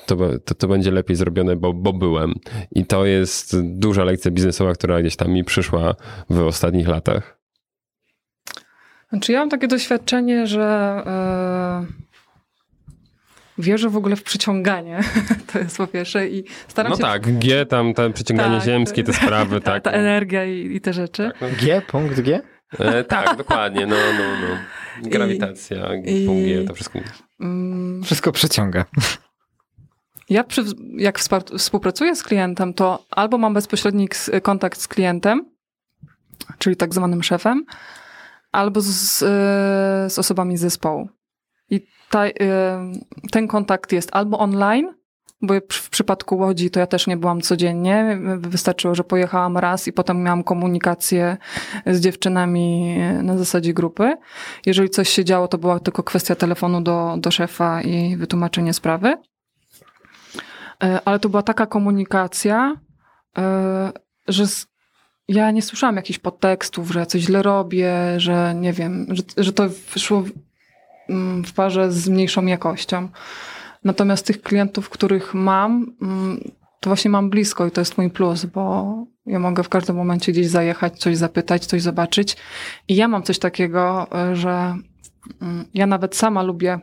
to, 0.07 0.17
to, 0.45 0.55
to 0.55 0.69
będzie 0.69 0.91
lepiej 0.91 1.17
zrobione, 1.17 1.57
bo, 1.57 1.73
bo 1.73 1.93
byłem. 1.93 2.35
I 2.71 2.87
to 2.87 3.07
jest 3.07 3.61
duża 3.63 4.05
lekcja 4.05 4.31
biznesowa, 4.31 4.73
która 4.73 5.01
gdzieś 5.01 5.17
tam 5.17 5.31
mi 5.31 5.45
przyszła 5.45 5.95
w 6.31 6.41
ostatnich 6.41 6.89
latach. 6.89 7.39
Znaczy 9.09 9.33
ja 9.33 9.39
mam 9.39 9.51
takie 9.51 9.69
doświadczenie, 9.69 10.47
że 10.47 11.03
yy, 11.91 12.04
wierzę 13.59 13.91
w 13.91 13.97
ogóle 13.97 14.17
w 14.17 14.23
przyciąganie. 14.23 15.01
to 15.53 15.59
jest 15.59 15.77
po 15.77 15.87
pierwsze 15.87 16.29
i 16.29 16.45
staram 16.69 16.91
no 16.91 16.97
się... 16.97 17.03
No 17.03 17.09
tak, 17.09 17.39
G 17.39 17.67
tam, 17.67 17.95
tam 17.95 18.13
przyciąganie 18.13 18.57
tak, 18.57 18.65
ziemskie, 18.65 19.05
te 19.05 19.13
sprawy, 19.13 19.61
ta, 19.61 19.73
tak. 19.73 19.83
Ta 19.83 19.91
energia 19.91 20.45
i, 20.45 20.77
i 20.77 20.81
te 20.81 20.93
rzeczy. 20.93 21.31
Tak, 21.41 21.53
no. 21.53 21.59
G, 21.67 21.83
punkt 21.87 22.21
G? 22.21 22.41
E, 22.79 23.05
tak, 23.05 23.37
dokładnie, 23.43 23.87
no, 23.87 23.97
no, 23.97 24.25
no. 24.49 25.11
Grawitacja, 25.11 25.95
I, 25.95 26.27
punkt 26.27 26.45
G, 26.45 26.65
to 26.65 26.75
wszystko. 26.75 26.99
Mm, 27.41 28.03
wszystko 28.05 28.33
przyciąga. 28.33 28.85
Ja 30.31 30.45
przy, 30.45 30.65
jak 30.97 31.19
współpracuję 31.59 32.17
z 32.17 32.23
klientem, 32.23 32.75
to 32.75 33.07
albo 33.11 33.39
mam 33.39 33.55
bezpośredni 33.55 34.09
kontakt 34.43 34.81
z 34.81 34.89
klientem, 34.89 35.51
czyli 36.59 36.77
tak 36.77 36.95
zwanym 36.95 37.23
szefem, 37.23 37.65
albo 38.53 38.81
z, 38.81 39.19
z 40.13 40.19
osobami 40.19 40.57
z 40.57 40.61
zespołu. 40.61 41.09
Ta, 42.15 42.25
ten 43.31 43.49
kontakt 43.49 43.93
jest 43.93 44.09
albo 44.13 44.39
online, 44.39 44.95
bo 45.43 45.55
w 45.73 45.91
przypadku 45.91 46.37
Łodzi 46.37 46.71
to 46.71 46.81
ja 46.81 46.87
też 46.87 47.07
nie 47.07 47.17
byłam 47.17 47.41
codziennie. 47.41 48.19
Wystarczyło, 48.39 48.95
że 48.95 49.05
pojechałam 49.05 49.59
raz 49.59 49.89
i 49.89 49.93
potem 49.93 50.23
miałam 50.23 50.45
komunikację 50.45 51.37
z 51.87 52.01
dziewczynami 52.01 52.99
na 53.23 53.39
zasadzie 53.39 53.75
grupy. 53.75 54.17
Jeżeli 54.67 54.91
coś 54.91 55.09
się 55.09 55.25
działo, 55.25 55.49
to 55.49 55.59
była 55.59 55.81
tylko 55.81 56.03
kwestia 56.03 56.35
telefonu 56.35 56.81
do, 56.81 57.15
do 57.19 57.31
szefa 57.31 57.83
i 57.83 58.17
wytłumaczenie 58.17 58.73
sprawy. 58.73 59.17
Ale 61.05 61.19
to 61.19 61.29
była 61.29 61.43
taka 61.43 61.67
komunikacja, 61.67 62.77
że 64.29 64.45
ja 65.29 65.51
nie 65.51 65.63
słyszałam 65.63 65.97
jakichś 65.97 66.19
podtekstów, 66.19 66.91
że 66.91 67.07
coś 67.07 67.23
źle 67.23 67.43
robię, 67.43 67.95
że 68.17 68.55
nie 68.55 68.73
wiem, 68.73 69.07
że, 69.11 69.23
że 69.37 69.53
to 69.53 69.69
wyszło 69.69 70.25
w 71.47 71.53
parze 71.53 71.93
z 71.93 72.09
mniejszą 72.09 72.47
jakością. 72.47 73.09
Natomiast 73.85 74.27
tych 74.27 74.43
klientów, 74.43 74.91
których 74.91 75.35
mam, 75.35 75.87
to 76.81 76.91
właśnie 76.91 77.11
mam 77.11 77.31
blisko 77.31 77.67
i 77.67 77.71
to 77.71 77.81
jest 77.81 77.99
mój 77.99 78.11
plus, 78.11 78.45
bo 78.45 78.95
ja 79.27 79.39
mogę 79.39 79.63
w 79.63 79.69
każdym 79.69 79.97
momencie 79.97 80.33
gdzieś 80.33 80.47
zajechać, 80.47 80.99
coś 80.99 81.17
zapytać, 81.17 81.67
coś 81.67 81.83
zobaczyć. 81.83 82.37
I 82.89 82.97
ja 82.97 83.09
mam 83.09 83.23
coś 83.23 83.39
takiego, 83.39 84.07
że 84.33 84.75
ja 85.75 85.87
nawet 85.87 86.17
sama 86.17 86.43
lubię 86.43 86.79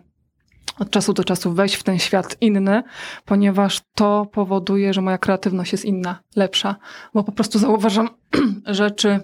od 0.80 0.90
czasu 0.90 1.14
do 1.14 1.24
czasu 1.24 1.54
wejść 1.54 1.76
w 1.76 1.84
ten 1.84 2.00
świat 2.00 2.38
inny, 2.42 2.84
ponieważ 3.26 3.82
to 3.96 4.26
powoduje, 4.26 4.94
że 4.94 5.02
moja 5.02 5.18
kreatywność 5.18 5.72
jest 5.72 5.86
inna, 5.86 6.20
lepsza, 6.36 6.76
bo 7.14 7.24
po 7.24 7.32
prostu 7.32 7.60
zauważam 7.60 8.10
rzeczy, 8.66 9.20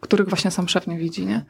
których 0.00 0.28
właśnie 0.28 0.50
sam 0.50 0.68
szef 0.68 0.86
nie 0.86 0.98
widzi, 0.98 1.26
nie? 1.26 1.44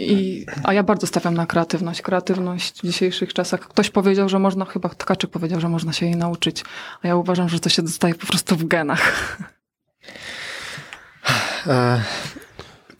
I, 0.00 0.46
a 0.64 0.72
ja 0.72 0.82
bardzo 0.82 1.06
stawiam 1.06 1.34
na 1.34 1.46
kreatywność. 1.46 2.02
Kreatywność 2.02 2.78
w 2.78 2.86
dzisiejszych 2.86 3.34
czasach. 3.34 3.60
Ktoś 3.60 3.90
powiedział, 3.90 4.28
że 4.28 4.38
można, 4.38 4.64
chyba 4.64 4.88
Tkaczyk 4.88 5.30
powiedział, 5.30 5.60
że 5.60 5.68
można 5.68 5.92
się 5.92 6.06
jej 6.06 6.16
nauczyć. 6.16 6.64
A 7.02 7.08
ja 7.08 7.16
uważam, 7.16 7.48
że 7.48 7.60
to 7.60 7.68
się 7.68 7.82
dostaje 7.82 8.14
po 8.14 8.26
prostu 8.26 8.56
w 8.56 8.64
genach. 8.64 9.36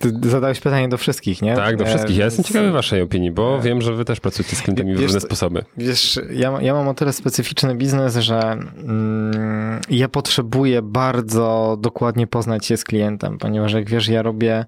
E, 0.05 0.21
ty 0.21 0.31
zadałeś 0.31 0.61
pytanie 0.61 0.89
do 0.89 0.99
wszystkich, 0.99 1.43
nie? 1.43 1.57
Tak, 1.57 1.77
do 1.77 1.85
wszystkich. 1.85 2.17
Ja 2.17 2.25
jestem 2.25 2.45
ciekawy 2.45 2.71
waszej 2.71 3.03
opinii, 3.03 3.31
bo 3.31 3.59
e, 3.59 3.63
wiem, 3.63 3.81
że 3.83 3.95
wy 3.95 4.05
też 4.05 4.21
pracujecie 4.21 4.57
z 4.57 4.63
klientami 4.63 4.95
w 4.95 5.01
różne 5.01 5.21
sposoby. 5.21 5.65
Wiesz, 5.77 6.21
ja, 6.31 6.59
ja 6.63 6.75
mam 6.75 6.89
o 6.89 6.95
tyle 6.95 7.13
specyficzny 7.13 7.75
biznes, 7.75 8.17
że 8.17 8.41
mm, 8.41 9.81
ja 9.91 10.09
potrzebuję 10.09 10.83
bardzo 10.83 11.77
dokładnie 11.81 12.27
poznać 12.27 12.67
się 12.67 12.77
z 12.77 12.85
klientem, 12.85 13.39
ponieważ 13.39 13.73
jak 13.73 13.91
wiesz, 13.91 14.09
ja 14.09 14.23
robię 14.23 14.67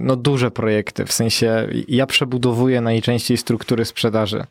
no, 0.00 0.16
duże 0.16 0.50
projekty, 0.50 1.04
w 1.04 1.12
sensie 1.12 1.68
ja 1.88 2.06
przebudowuję 2.06 2.80
najczęściej 2.80 3.36
struktury 3.36 3.84
sprzedaży 3.84 4.44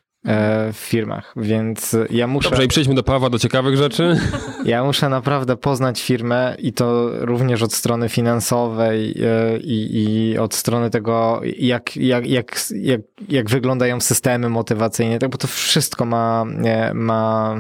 w 0.74 0.78
firmach, 0.78 1.34
więc 1.36 1.96
ja 2.10 2.28
muszę... 2.28 2.50
Dobrze, 2.50 2.66
i 2.66 2.68
przejdźmy 2.68 2.96
do 2.96 3.04
Pawła, 3.04 3.30
do 3.30 3.40
ciekawych 3.40 3.78
rzeczy. 3.78 4.20
Ja 4.66 4.84
muszę 4.84 5.10
naprawdę 5.10 5.58
poznać 5.58 6.02
firmę 6.04 6.56
i 6.60 6.74
to 6.74 7.10
również 7.26 7.64
od 7.64 7.74
strony 7.74 8.10
finansowej 8.10 9.16
i, 9.62 10.04
i 10.04 10.38
od 10.38 10.56
strony 10.56 10.90
tego, 10.90 11.42
jak, 11.58 11.98
jak, 11.98 12.28
jak, 12.28 12.56
jak, 12.76 13.02
jak 13.30 13.50
wyglądają 13.50 14.02
systemy 14.02 14.50
motywacyjne, 14.50 15.20
tak, 15.20 15.30
bo 15.30 15.38
to 15.38 15.48
wszystko 15.48 16.06
ma, 16.06 16.46
ma 16.94 17.56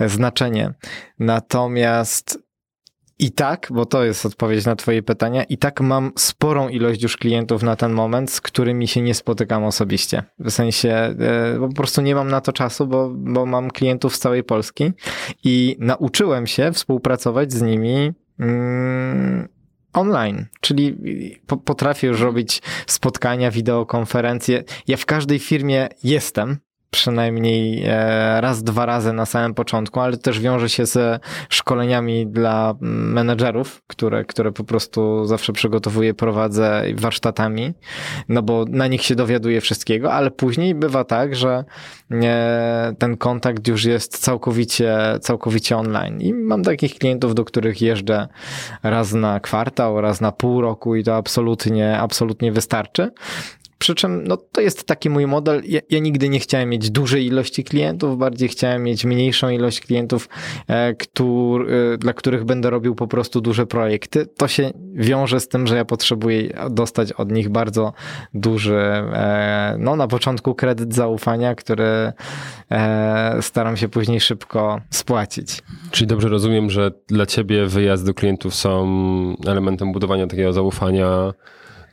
znaczenie. 0.00 0.72
Natomiast 1.18 2.45
i 3.18 3.30
tak, 3.30 3.68
bo 3.70 3.86
to 3.86 4.04
jest 4.04 4.26
odpowiedź 4.26 4.64
na 4.64 4.76
Twoje 4.76 5.02
pytania, 5.02 5.44
i 5.44 5.58
tak 5.58 5.80
mam 5.80 6.12
sporą 6.18 6.68
ilość 6.68 7.02
już 7.02 7.16
klientów 7.16 7.62
na 7.62 7.76
ten 7.76 7.92
moment, 7.92 8.30
z 8.30 8.40
którymi 8.40 8.88
się 8.88 9.02
nie 9.02 9.14
spotykam 9.14 9.64
osobiście. 9.64 10.22
W 10.38 10.50
sensie 10.50 10.90
e, 10.90 11.14
po 11.60 11.68
prostu 11.68 12.02
nie 12.02 12.14
mam 12.14 12.28
na 12.28 12.40
to 12.40 12.52
czasu, 12.52 12.86
bo, 12.86 13.10
bo 13.16 13.46
mam 13.46 13.70
klientów 13.70 14.16
z 14.16 14.18
całej 14.18 14.44
Polski 14.44 14.92
i 15.44 15.76
nauczyłem 15.78 16.46
się 16.46 16.72
współpracować 16.72 17.52
z 17.52 17.62
nimi. 17.62 18.12
Mm, 18.38 19.48
online, 19.92 20.46
czyli 20.60 20.96
potrafię 21.64 22.06
już 22.06 22.20
robić 22.20 22.62
spotkania, 22.86 23.50
wideokonferencje. 23.50 24.64
Ja 24.86 24.96
w 24.96 25.06
każdej 25.06 25.38
firmie 25.38 25.88
jestem, 26.04 26.58
przynajmniej 26.96 27.84
e, 27.86 28.40
raz, 28.40 28.62
dwa 28.62 28.86
razy 28.86 29.12
na 29.12 29.26
samym 29.26 29.54
początku, 29.54 30.00
ale 30.00 30.16
też 30.16 30.40
wiąże 30.40 30.68
się 30.68 30.86
ze 30.86 31.20
szkoleniami 31.48 32.26
dla 32.26 32.74
menedżerów, 32.80 33.82
które, 33.86 34.24
które 34.24 34.52
po 34.52 34.64
prostu 34.64 35.24
zawsze 35.24 35.52
przygotowuję, 35.52 36.14
prowadzę 36.14 36.82
warsztatami, 36.94 37.74
no 38.28 38.42
bo 38.42 38.64
na 38.68 38.86
nich 38.86 39.02
się 39.02 39.14
dowiaduję 39.14 39.60
wszystkiego, 39.60 40.12
ale 40.12 40.30
później 40.30 40.74
bywa 40.74 41.04
tak, 41.04 41.36
że 41.36 41.64
e, 42.10 42.94
ten 42.98 43.16
kontakt 43.16 43.68
już 43.68 43.84
jest 43.84 44.18
całkowicie, 44.18 44.98
całkowicie 45.20 45.76
online 45.76 46.20
i 46.20 46.34
mam 46.34 46.62
takich 46.62 46.94
klientów, 46.94 47.34
do 47.34 47.44
których 47.44 47.82
jeżdżę 47.82 48.28
raz 48.82 49.12
na 49.12 49.40
kwartał, 49.40 50.00
raz 50.00 50.20
na 50.20 50.32
pół 50.32 50.60
roku 50.60 50.96
i 50.96 51.04
to 51.04 51.16
absolutnie, 51.16 51.98
absolutnie 51.98 52.52
wystarczy. 52.52 53.10
Przy 53.78 53.94
czym 53.94 54.24
no, 54.26 54.36
to 54.36 54.60
jest 54.60 54.84
taki 54.84 55.10
mój 55.10 55.26
model. 55.26 55.62
Ja, 55.64 55.80
ja, 55.90 55.98
nigdy 55.98 56.28
nie 56.28 56.38
chciałem 56.38 56.68
mieć 56.68 56.90
dużej 56.90 57.26
ilości 57.26 57.64
klientów, 57.64 58.18
bardziej 58.18 58.48
chciałem 58.48 58.82
mieć 58.82 59.04
mniejszą 59.04 59.48
ilość 59.48 59.80
klientów, 59.80 60.28
e, 60.68 60.94
który, 60.94 61.94
e, 61.94 61.98
dla 61.98 62.12
których 62.12 62.44
będę 62.44 62.70
robił 62.70 62.94
po 62.94 63.06
prostu 63.06 63.40
duże 63.40 63.66
projekty. 63.66 64.26
To 64.26 64.48
się 64.48 64.70
wiąże 64.94 65.40
z 65.40 65.48
tym, 65.48 65.66
że 65.66 65.76
ja 65.76 65.84
potrzebuję 65.84 66.48
dostać 66.70 67.12
od 67.12 67.32
nich 67.32 67.48
bardzo 67.48 67.92
duży, 68.34 68.76
e, 68.76 69.76
no 69.78 69.96
na 69.96 70.08
początku 70.08 70.54
kredyt 70.54 70.94
zaufania, 70.94 71.54
który 71.54 72.12
e, 72.70 73.38
staram 73.40 73.76
się 73.76 73.88
później 73.88 74.20
szybko 74.20 74.80
spłacić. 74.90 75.62
Czyli 75.90 76.06
dobrze 76.06 76.28
rozumiem, 76.28 76.70
że 76.70 76.90
dla 77.08 77.26
ciebie 77.26 77.66
wyjazdy 77.66 78.06
do 78.06 78.14
klientów 78.14 78.54
są 78.54 78.86
elementem 79.46 79.92
budowania 79.92 80.26
takiego 80.26 80.52
zaufania 80.52 81.32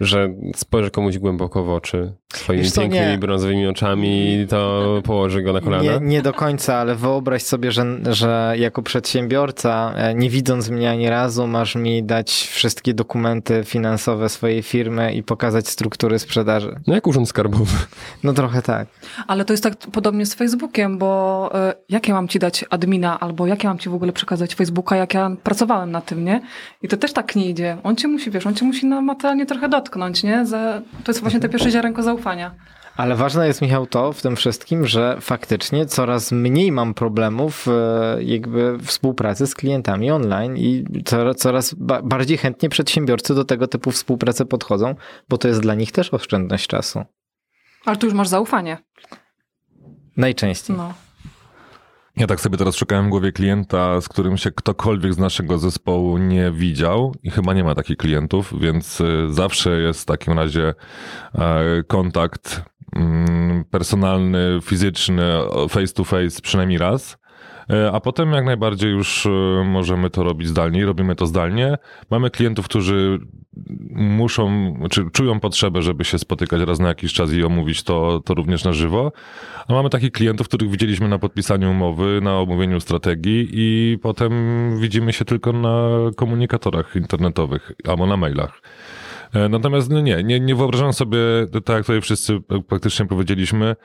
że 0.05 0.33
spojrzy 0.55 0.91
komuś 0.91 1.17
głęboko 1.17 1.63
w 1.63 1.69
oczy 1.69 2.13
swoimi 2.33 2.71
co, 2.71 2.81
pięknymi 2.81 3.07
nie. 3.07 3.17
brązowymi 3.17 3.67
oczami, 3.67 4.45
to 4.49 4.83
położy 5.03 5.41
go 5.41 5.53
na 5.53 5.61
kolana? 5.61 5.83
Nie, 5.83 5.99
nie 5.99 6.21
do 6.21 6.33
końca, 6.33 6.75
ale 6.75 6.95
wyobraź 6.95 7.43
sobie, 7.43 7.71
że, 7.71 7.85
że 8.09 8.55
jako 8.57 8.81
przedsiębiorca, 8.81 9.93
e, 9.95 10.13
nie 10.15 10.29
widząc 10.29 10.69
mnie 10.69 10.89
ani 10.89 11.09
razu, 11.09 11.47
masz 11.47 11.75
mi 11.75 12.03
dać 12.03 12.31
wszystkie 12.31 12.93
dokumenty 12.93 13.63
finansowe 13.65 14.29
swojej 14.29 14.63
firmy 14.63 15.13
i 15.13 15.23
pokazać 15.23 15.67
struktury 15.67 16.19
sprzedaży. 16.19 16.79
No 16.87 16.93
jak 16.93 17.07
urząd 17.07 17.29
skarbowy. 17.29 17.77
No 18.23 18.33
trochę 18.33 18.61
tak. 18.61 18.87
Ale 19.27 19.45
to 19.45 19.53
jest 19.53 19.63
tak 19.63 19.77
podobnie 19.77 20.25
z 20.25 20.33
Facebookiem, 20.33 20.97
bo 20.97 21.51
y, 21.69 21.73
jak 21.89 22.07
ja 22.07 22.13
mam 22.13 22.27
ci 22.27 22.39
dać 22.39 22.65
admina, 22.69 23.19
albo 23.19 23.47
jak 23.47 23.63
ja 23.63 23.69
mam 23.69 23.79
ci 23.79 23.89
w 23.89 23.93
ogóle 23.93 24.13
przekazać 24.13 24.55
Facebooka, 24.55 24.95
jak 24.95 25.13
ja 25.13 25.31
pracowałem 25.43 25.91
na 25.91 26.01
tym, 26.01 26.25
nie? 26.25 26.41
I 26.81 26.87
to 26.87 26.97
też 26.97 27.13
tak 27.13 27.35
nie 27.35 27.49
idzie. 27.49 27.77
On 27.83 27.95
cię 27.95 28.07
musi, 28.07 28.31
wiesz, 28.31 28.47
on 28.47 28.55
cię 28.55 28.65
musi 28.65 28.85
materialnie 28.85 29.45
trochę 29.45 29.69
dotknąć, 29.69 29.92
nie? 30.23 30.45
Za, 30.45 30.81
to 31.03 31.11
jest 31.11 31.21
właśnie 31.21 31.39
te 31.39 31.49
pierwsze 31.49 31.71
ziarenko 31.71 32.03
zaufania. 32.03 32.55
Ale 32.97 33.15
ważne 33.15 33.47
jest, 33.47 33.61
Michał, 33.61 33.87
to 33.87 34.13
w 34.13 34.21
tym 34.21 34.35
wszystkim, 34.35 34.87
że 34.87 35.17
faktycznie 35.21 35.85
coraz 35.85 36.31
mniej 36.31 36.71
mam 36.71 36.93
problemów 36.93 37.67
e, 37.67 38.23
jakby 38.23 38.77
współpracy 38.83 39.47
z 39.47 39.55
klientami 39.55 40.11
online 40.11 40.57
i 40.57 40.85
coraz 41.35 41.75
bardziej 42.03 42.37
chętnie 42.37 42.69
przedsiębiorcy 42.69 43.35
do 43.35 43.45
tego 43.45 43.67
typu 43.67 43.91
współpracy 43.91 44.45
podchodzą, 44.45 44.95
bo 45.29 45.37
to 45.37 45.47
jest 45.47 45.61
dla 45.61 45.75
nich 45.75 45.91
też 45.91 46.13
oszczędność 46.13 46.67
czasu. 46.67 47.03
Ale 47.85 47.97
tu 47.97 48.05
już 48.05 48.15
masz 48.15 48.27
zaufanie. 48.27 48.77
Najczęściej. 50.17 50.77
No. 50.77 50.93
Ja 52.17 52.27
tak 52.27 52.41
sobie 52.41 52.57
teraz 52.57 52.75
szukałem 52.75 53.05
w 53.05 53.09
głowie 53.09 53.31
klienta, 53.31 54.01
z 54.01 54.09
którym 54.09 54.37
się 54.37 54.51
ktokolwiek 54.51 55.13
z 55.13 55.17
naszego 55.17 55.57
zespołu 55.57 56.17
nie 56.17 56.51
widział 56.51 57.15
i 57.23 57.29
chyba 57.29 57.53
nie 57.53 57.63
ma 57.63 57.75
takich 57.75 57.97
klientów, 57.97 58.53
więc 58.59 59.01
y, 59.01 59.27
zawsze 59.29 59.79
jest 59.81 60.01
w 60.01 60.05
takim 60.05 60.33
razie 60.33 60.73
e, 61.35 61.83
kontakt 61.87 62.61
mm, 62.95 63.65
personalny, 63.65 64.59
fizyczny, 64.63 65.23
face 65.69 65.93
to 65.93 66.03
face 66.03 66.41
przynajmniej 66.41 66.77
raz. 66.77 67.17
E, 67.69 67.91
A 67.91 67.99
potem 67.99 68.31
jak 68.31 68.45
najbardziej 68.45 68.91
już 68.91 69.25
e, 69.25 69.29
możemy 69.65 70.09
to 70.09 70.23
robić 70.23 70.47
zdalnie 70.47 70.83
robimy 70.85 71.15
to 71.15 71.27
zdalnie. 71.27 71.77
Mamy 72.09 72.29
klientów, 72.29 72.65
którzy 72.65 73.19
muszą, 73.95 74.73
czy 74.91 75.09
czują 75.11 75.39
potrzebę, 75.39 75.81
żeby 75.81 76.05
się 76.05 76.19
spotykać 76.19 76.61
raz 76.61 76.79
na 76.79 76.87
jakiś 76.87 77.13
czas 77.13 77.33
i 77.33 77.43
omówić 77.43 77.83
to, 77.83 78.21
to 78.25 78.33
również 78.33 78.63
na 78.63 78.73
żywo. 78.73 79.11
A 79.67 79.73
mamy 79.73 79.89
takich 79.89 80.11
klientów, 80.11 80.47
których 80.47 80.69
widzieliśmy 80.69 81.07
na 81.07 81.19
podpisaniu 81.19 81.71
umowy, 81.71 82.19
na 82.23 82.39
omówieniu 82.39 82.79
strategii 82.79 83.49
i 83.53 83.97
potem 84.01 84.31
widzimy 84.79 85.13
się 85.13 85.25
tylko 85.25 85.53
na 85.53 85.87
komunikatorach 86.15 86.95
internetowych 86.95 87.71
albo 87.87 88.07
na 88.07 88.17
mailach. 88.17 88.61
E, 89.33 89.49
Natomiast 89.49 89.89
no 89.89 90.01
nie, 90.01 90.23
nie, 90.23 90.39
nie 90.39 90.55
wyobrażam 90.55 90.93
sobie, 90.93 91.17
tak 91.65 91.75
jak 91.75 91.85
tutaj 91.85 92.01
wszyscy 92.01 92.39
praktycznie 92.67 93.05
powiedzieliśmy, 93.05 93.75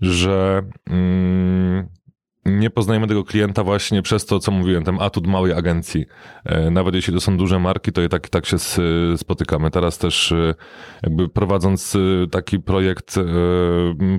że 0.00 0.62
mm, 0.90 1.88
nie 2.48 2.70
poznajemy 2.70 3.06
tego 3.06 3.24
klienta 3.24 3.64
właśnie 3.64 4.02
przez 4.02 4.26
to, 4.26 4.38
co 4.38 4.50
mówiłem, 4.52 4.84
ten 4.84 4.96
atut 5.00 5.26
małej 5.26 5.52
agencji. 5.52 6.06
E, 6.44 6.70
Nawet 6.70 6.94
jeśli 6.94 7.14
to 7.14 7.20
są 7.20 7.36
duże 7.36 7.58
marki, 7.58 7.92
to 7.92 8.02
i 8.02 8.08
tak, 8.08 8.26
i 8.26 8.30
tak 8.30 8.46
się 8.46 8.56
s- 8.56 8.80
spotykamy. 9.16 9.70
Teraz 9.70 9.98
też 9.98 10.32
e, 10.32 10.54
jakby 11.02 11.28
prowadząc 11.28 11.96
e, 11.96 12.26
taki 12.26 12.60
projekt 12.60 13.18
e, 13.18 13.22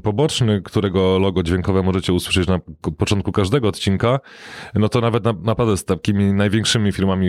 poboczny, 0.04 0.62
którego 0.62 1.20
logo 1.20 1.44
dźwiękowe 1.44 1.84
możecie 1.84 2.14
usłyszeć 2.14 2.48
na 2.48 2.60
początku 2.98 3.32
każdego 3.32 3.68
odcinka, 3.68 4.20
no 4.76 4.90
to 4.90 5.02
nawet 5.02 5.24
na, 5.24 5.34
naprawdę 5.34 5.78
z 5.78 5.86
takimi 5.86 6.34
największymi 6.34 6.92
firmami 6.92 7.28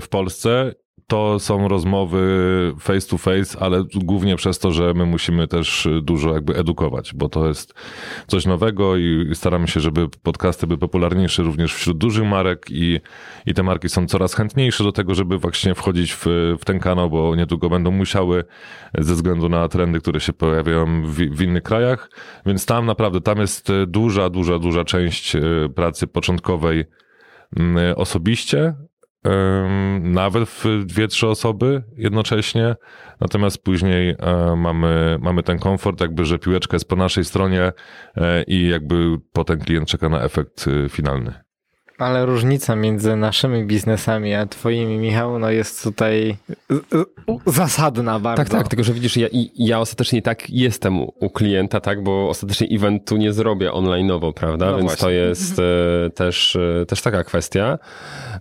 w 0.00 0.08
Polsce 0.10 0.72
to 1.06 1.38
są 1.38 1.68
rozmowy 1.68 2.18
face 2.80 3.08
to 3.08 3.18
face, 3.18 3.58
ale 3.60 3.84
głównie 3.94 4.36
przez 4.36 4.58
to, 4.58 4.70
że 4.70 4.94
my 4.94 5.06
musimy 5.06 5.48
też 5.48 5.88
dużo 6.02 6.34
jakby 6.34 6.56
edukować, 6.56 7.14
bo 7.14 7.28
to 7.28 7.48
jest 7.48 7.74
coś 8.26 8.46
nowego 8.46 8.96
i 8.96 9.30
staramy 9.34 9.68
się, 9.68 9.80
żeby 9.80 10.08
podcasty 10.22 10.66
były 10.66 10.78
popularniejsze 10.78 11.42
również 11.42 11.74
wśród 11.74 11.98
dużych 11.98 12.24
marek 12.24 12.66
i, 12.70 13.00
i 13.46 13.54
te 13.54 13.62
marki 13.62 13.88
są 13.88 14.06
coraz 14.06 14.34
chętniejsze 14.34 14.84
do 14.84 14.92
tego, 14.92 15.14
żeby 15.14 15.38
właśnie 15.38 15.74
wchodzić 15.74 16.12
w, 16.12 16.26
w 16.60 16.64
ten 16.64 16.78
kanał, 16.80 17.10
bo 17.10 17.36
niedługo 17.36 17.70
będą 17.70 17.90
musiały 17.90 18.44
ze 18.98 19.14
względu 19.14 19.48
na 19.48 19.68
trendy, 19.68 20.00
które 20.00 20.20
się 20.20 20.32
pojawiają 20.32 21.02
w, 21.02 21.14
w 21.14 21.42
innych 21.42 21.62
krajach, 21.62 22.10
więc 22.46 22.66
tam 22.66 22.86
naprawdę, 22.86 23.20
tam 23.20 23.38
jest 23.38 23.68
duża, 23.86 24.30
duża, 24.30 24.58
duża 24.58 24.84
część 24.84 25.36
e, 25.36 25.40
pracy 25.74 26.06
początkowej 26.06 26.84
m, 27.56 27.78
osobiście, 27.96 28.74
nawet 30.00 30.48
w 30.48 30.84
dwie, 30.84 31.08
trzy 31.08 31.26
osoby 31.28 31.82
jednocześnie, 31.96 32.76
natomiast 33.20 33.62
później 33.62 34.16
e, 34.18 34.56
mamy, 34.56 35.18
mamy 35.20 35.42
ten 35.42 35.58
komfort, 35.58 36.00
jakby, 36.00 36.24
że 36.24 36.38
piłeczka 36.38 36.76
jest 36.76 36.88
po 36.88 36.96
naszej 36.96 37.24
stronie 37.24 37.72
e, 38.16 38.42
i 38.42 38.68
jakby 38.68 39.18
potem 39.32 39.58
klient 39.58 39.88
czeka 39.88 40.08
na 40.08 40.22
efekt 40.22 40.66
e, 40.68 40.88
finalny. 40.88 41.47
Ale 41.98 42.26
różnica 42.26 42.76
między 42.76 43.16
naszymi 43.16 43.64
biznesami 43.64 44.34
a 44.34 44.46
twoimi, 44.46 44.98
Michał, 44.98 45.38
no 45.38 45.50
jest 45.50 45.82
tutaj 45.82 46.36
zasadna 47.46 48.20
bardzo. 48.20 48.44
Tak, 48.44 48.52
tak, 48.52 48.68
tylko 48.68 48.84
że 48.84 48.92
widzisz, 48.92 49.16
ja, 49.16 49.28
ja 49.56 49.80
ostatecznie 49.80 50.22
tak 50.22 50.50
jestem 50.50 51.00
u, 51.00 51.30
klienta, 51.30 51.80
tak, 51.80 52.02
bo 52.02 52.28
ostatecznie 52.28 52.68
eventu 52.76 53.16
nie 53.16 53.32
zrobię 53.32 53.70
online'owo, 53.70 54.32
prawda, 54.32 54.70
No 54.70 54.76
więc 54.76 54.88
właśnie. 54.88 55.04
to 55.04 55.10
jest 55.10 55.58
e, 55.58 56.10
też, 56.10 56.56
e, 56.56 56.86
też 56.86 57.02
taka 57.02 57.24
kwestia. 57.24 57.78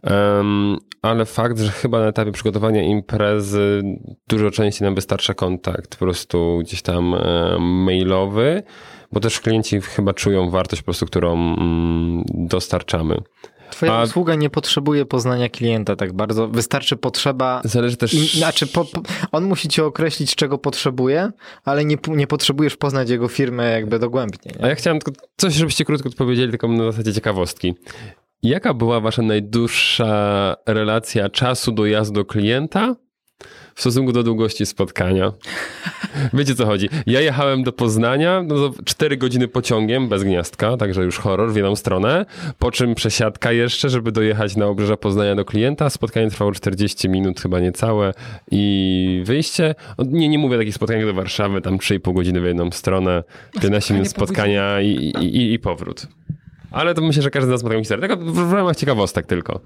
Em, 0.03 0.77
ale 1.01 1.25
fakt, 1.25 1.59
że 1.59 1.71
chyba 1.71 1.99
na 1.99 2.07
etapie 2.07 2.31
przygotowania 2.31 2.83
imprezy 2.83 3.83
dużo 4.27 4.51
częściej 4.51 4.85
nam 4.85 4.95
wystarcza 4.95 5.33
kontakt 5.33 5.95
po 5.95 6.05
prostu 6.05 6.59
gdzieś 6.61 6.81
tam 6.81 7.13
e, 7.15 7.57
mailowy, 7.59 8.63
bo 9.11 9.19
też 9.19 9.39
klienci 9.39 9.81
chyba 9.81 10.13
czują 10.13 10.49
wartość 10.49 10.81
po 10.81 10.85
prostu, 10.85 11.05
którą 11.05 11.33
mm, 11.33 12.23
dostarczamy. 12.33 13.21
Twoja 13.69 13.93
A- 13.93 14.03
usługa 14.03 14.35
nie 14.35 14.49
potrzebuje 14.49 15.05
poznania 15.05 15.49
klienta 15.49 15.95
tak 15.95 16.13
bardzo. 16.13 16.47
Wystarczy 16.47 16.95
potrzeba. 16.95 17.61
Zależy 17.63 17.97
też... 17.97 18.13
I, 18.13 18.37
znaczy, 18.37 18.67
po, 18.67 18.85
po, 18.85 19.01
on 19.31 19.43
musi 19.43 19.67
ci 19.67 19.81
określić, 19.81 20.35
czego 20.35 20.57
potrzebuje, 20.57 21.31
ale 21.63 21.85
nie, 21.85 21.97
nie 22.07 22.27
potrzebujesz 22.27 22.77
poznać 22.77 23.09
jego 23.09 23.27
firmę 23.27 23.71
jakby 23.71 23.99
dogłębnie. 23.99 24.51
A 24.59 24.63
Nie? 24.63 24.69
ja 24.69 24.75
chciałem 24.75 24.99
tylko 24.99 25.21
coś, 25.37 25.53
żebyście 25.53 25.85
krótko 25.85 26.09
odpowiedzieli, 26.09 26.49
tylko 26.49 26.67
na 26.67 26.91
zasadzie 26.91 27.13
ciekawostki. 27.13 27.73
Jaka 28.43 28.73
była 28.73 28.99
wasza 28.99 29.21
najdłuższa 29.21 30.55
relacja 30.65 31.29
czasu 31.29 31.71
dojazdu 31.71 32.13
do 32.13 32.25
klienta 32.25 32.95
w 33.77 33.81
stosunku 33.81 34.11
do 34.11 34.23
długości 34.23 34.65
spotkania? 34.65 35.33
Wiecie 36.33 36.55
co 36.55 36.65
chodzi? 36.65 36.89
Ja 37.05 37.21
jechałem 37.21 37.63
do 37.63 37.71
Poznania, 37.73 38.43
no 38.43 38.55
to 38.55 38.83
4 38.83 39.17
godziny 39.17 39.47
pociągiem, 39.47 40.09
bez 40.09 40.23
gniazdka, 40.23 40.77
także 40.77 41.03
już 41.03 41.17
horror 41.17 41.51
w 41.51 41.55
jedną 41.55 41.75
stronę, 41.75 42.25
po 42.59 42.71
czym 42.71 42.95
przesiadka 42.95 43.51
jeszcze, 43.51 43.89
żeby 43.89 44.11
dojechać 44.11 44.55
na 44.55 44.65
obrzeża 44.67 44.97
Poznania 44.97 45.35
do 45.35 45.45
klienta. 45.45 45.89
Spotkanie 45.89 46.29
trwało 46.29 46.51
40 46.51 47.09
minut, 47.09 47.41
chyba 47.41 47.59
niecałe 47.59 48.13
i 48.51 49.21
wyjście. 49.25 49.75
Nie, 49.99 50.29
nie 50.29 50.39
mówię 50.39 50.57
takich 50.57 50.75
spotkaniach 50.75 51.05
do 51.05 51.13
Warszawy, 51.13 51.61
tam 51.61 51.77
3,5 51.77 52.13
godziny 52.13 52.41
w 52.41 52.45
jedną 52.45 52.71
stronę, 52.71 53.23
15 53.61 53.93
minut 53.93 54.09
spotkania 54.09 54.81
i, 54.81 55.13
i, 55.21 55.53
i, 55.53 55.59
powrót. 55.59 56.07
Ale 56.71 56.93
to 56.93 57.01
myślę, 57.01 57.23
że 57.23 57.29
każdy 57.29 57.47
z 57.47 57.51
nas 57.51 57.63
ma 57.63 57.69
taką 57.69 57.81
historię. 57.81 58.07
Tylko 58.07 58.23
w 58.31 58.53
ramach 58.53 58.75
ciekawostek 58.75 59.25
tylko. 59.25 59.59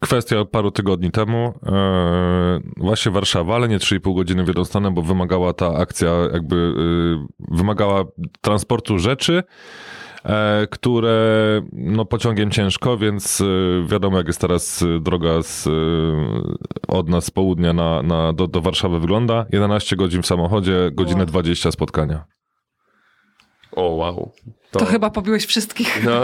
Kwestia 0.00 0.44
paru 0.44 0.70
tygodni 0.70 1.10
temu, 1.10 1.54
e, 1.66 2.60
właśnie 2.76 3.12
Warszawa, 3.12 3.54
ale 3.54 3.68
nie 3.68 3.78
3,5 3.78 4.14
godziny 4.14 4.44
w 4.44 4.48
jedną 4.48 4.64
stronę, 4.64 4.90
bo 4.90 5.02
wymagała 5.02 5.52
ta 5.52 5.74
akcja 5.74 6.10
jakby, 6.32 6.56
e, 6.56 7.54
wymagała 7.56 8.04
transportu 8.40 8.98
rzeczy, 8.98 9.42
e, 10.24 10.66
które 10.70 11.16
no 11.72 12.04
pociągiem 12.04 12.50
ciężko, 12.50 12.98
więc 12.98 13.42
wiadomo 13.86 14.16
jak 14.16 14.26
jest 14.26 14.40
teraz 14.40 14.84
droga 15.00 15.42
z, 15.42 15.68
od 16.88 17.08
nas 17.08 17.24
z 17.24 17.30
południa 17.30 17.72
na, 17.72 18.02
na, 18.02 18.32
do, 18.32 18.46
do 18.46 18.60
Warszawy 18.60 19.00
wygląda. 19.00 19.46
11 19.52 19.96
godzin 19.96 20.22
w 20.22 20.26
samochodzie, 20.26 20.90
godzinę 20.92 21.20
Wow. 21.20 21.26
20 21.26 21.70
spotkania. 21.70 22.24
O, 23.76 23.82
wow. 23.88 24.30
To 24.70 24.84
chyba 24.84 25.10
pobiłeś 25.10 25.46
wszystkich. 25.46 26.04
No, 26.04 26.20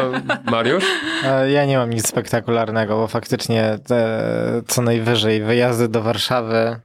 Mariusz? 0.50 0.84
E, 1.24 1.50
Ja 1.50 1.66
nie 1.66 1.76
mam 1.78 1.90
nic 1.90 2.08
spektakularnego, 2.08 2.96
bo 2.96 3.06
faktycznie 3.08 3.78
te, 3.86 4.62
co 4.66 4.82
najwyżej 4.82 5.42
wyjazdy 5.42 5.88
do 5.88 6.02
Warszawy 6.02 6.54
e, 6.54 6.80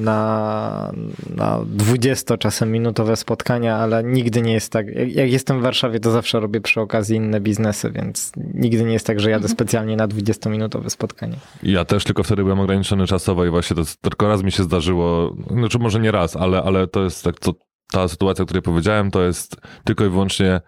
na, 0.00 0.92
na 1.36 1.60
20 1.66 2.36
czasem 2.38 2.72
minutowe 2.72 3.16
spotkania, 3.16 3.76
ale 3.76 4.04
nigdy 4.04 4.42
nie 4.42 4.52
jest 4.52 4.72
tak. 4.72 4.86
Jak, 5.06 5.30
jestem 5.30 5.60
w 5.60 5.62
Warszawie, 5.62 6.00
to 6.00 6.10
zawsze 6.10 6.40
robię 6.40 6.60
przy 6.60 6.80
okazji 6.80 7.16
inne 7.16 7.40
biznesy, 7.40 7.90
więc 7.90 8.32
nigdy 8.54 8.84
nie 8.84 8.92
jest 8.92 9.06
tak, 9.06 9.20
że 9.20 9.30
jadę 9.30 9.48
specjalnie 9.48 9.96
na 9.96 10.08
20-minutowe 10.08 10.90
spotkanie. 10.90 11.36
Ja 11.62 11.84
też, 11.84 12.04
tylko 12.04 12.22
wtedy 12.22 12.42
byłem 12.42 12.60
ograniczony 12.60 13.06
czasowo 13.06 13.44
i 13.44 13.50
właśnie 13.50 13.76
to 13.76 13.82
tylko 14.00 14.28
raz 14.28 14.42
mi 14.42 14.52
się 14.52 14.62
zdarzyło, 14.62 15.36
znaczy 15.50 15.78
może 15.78 16.00
nie 16.00 16.10
raz, 16.10 16.36
ale, 16.36 16.62
ale 16.62 16.86
to 16.86 17.04
jest 17.04 17.24
tak, 17.24 17.38
to, 17.40 17.52
ta 17.92 18.08
sytuacja, 18.08 18.42
o 18.42 18.46
której 18.46 18.62
powiedziałem, 18.62 19.10
to 19.10 19.22
jest 19.22 19.56
tylko 19.84 20.04
i 20.04 20.08
wyłącznie 20.08 20.60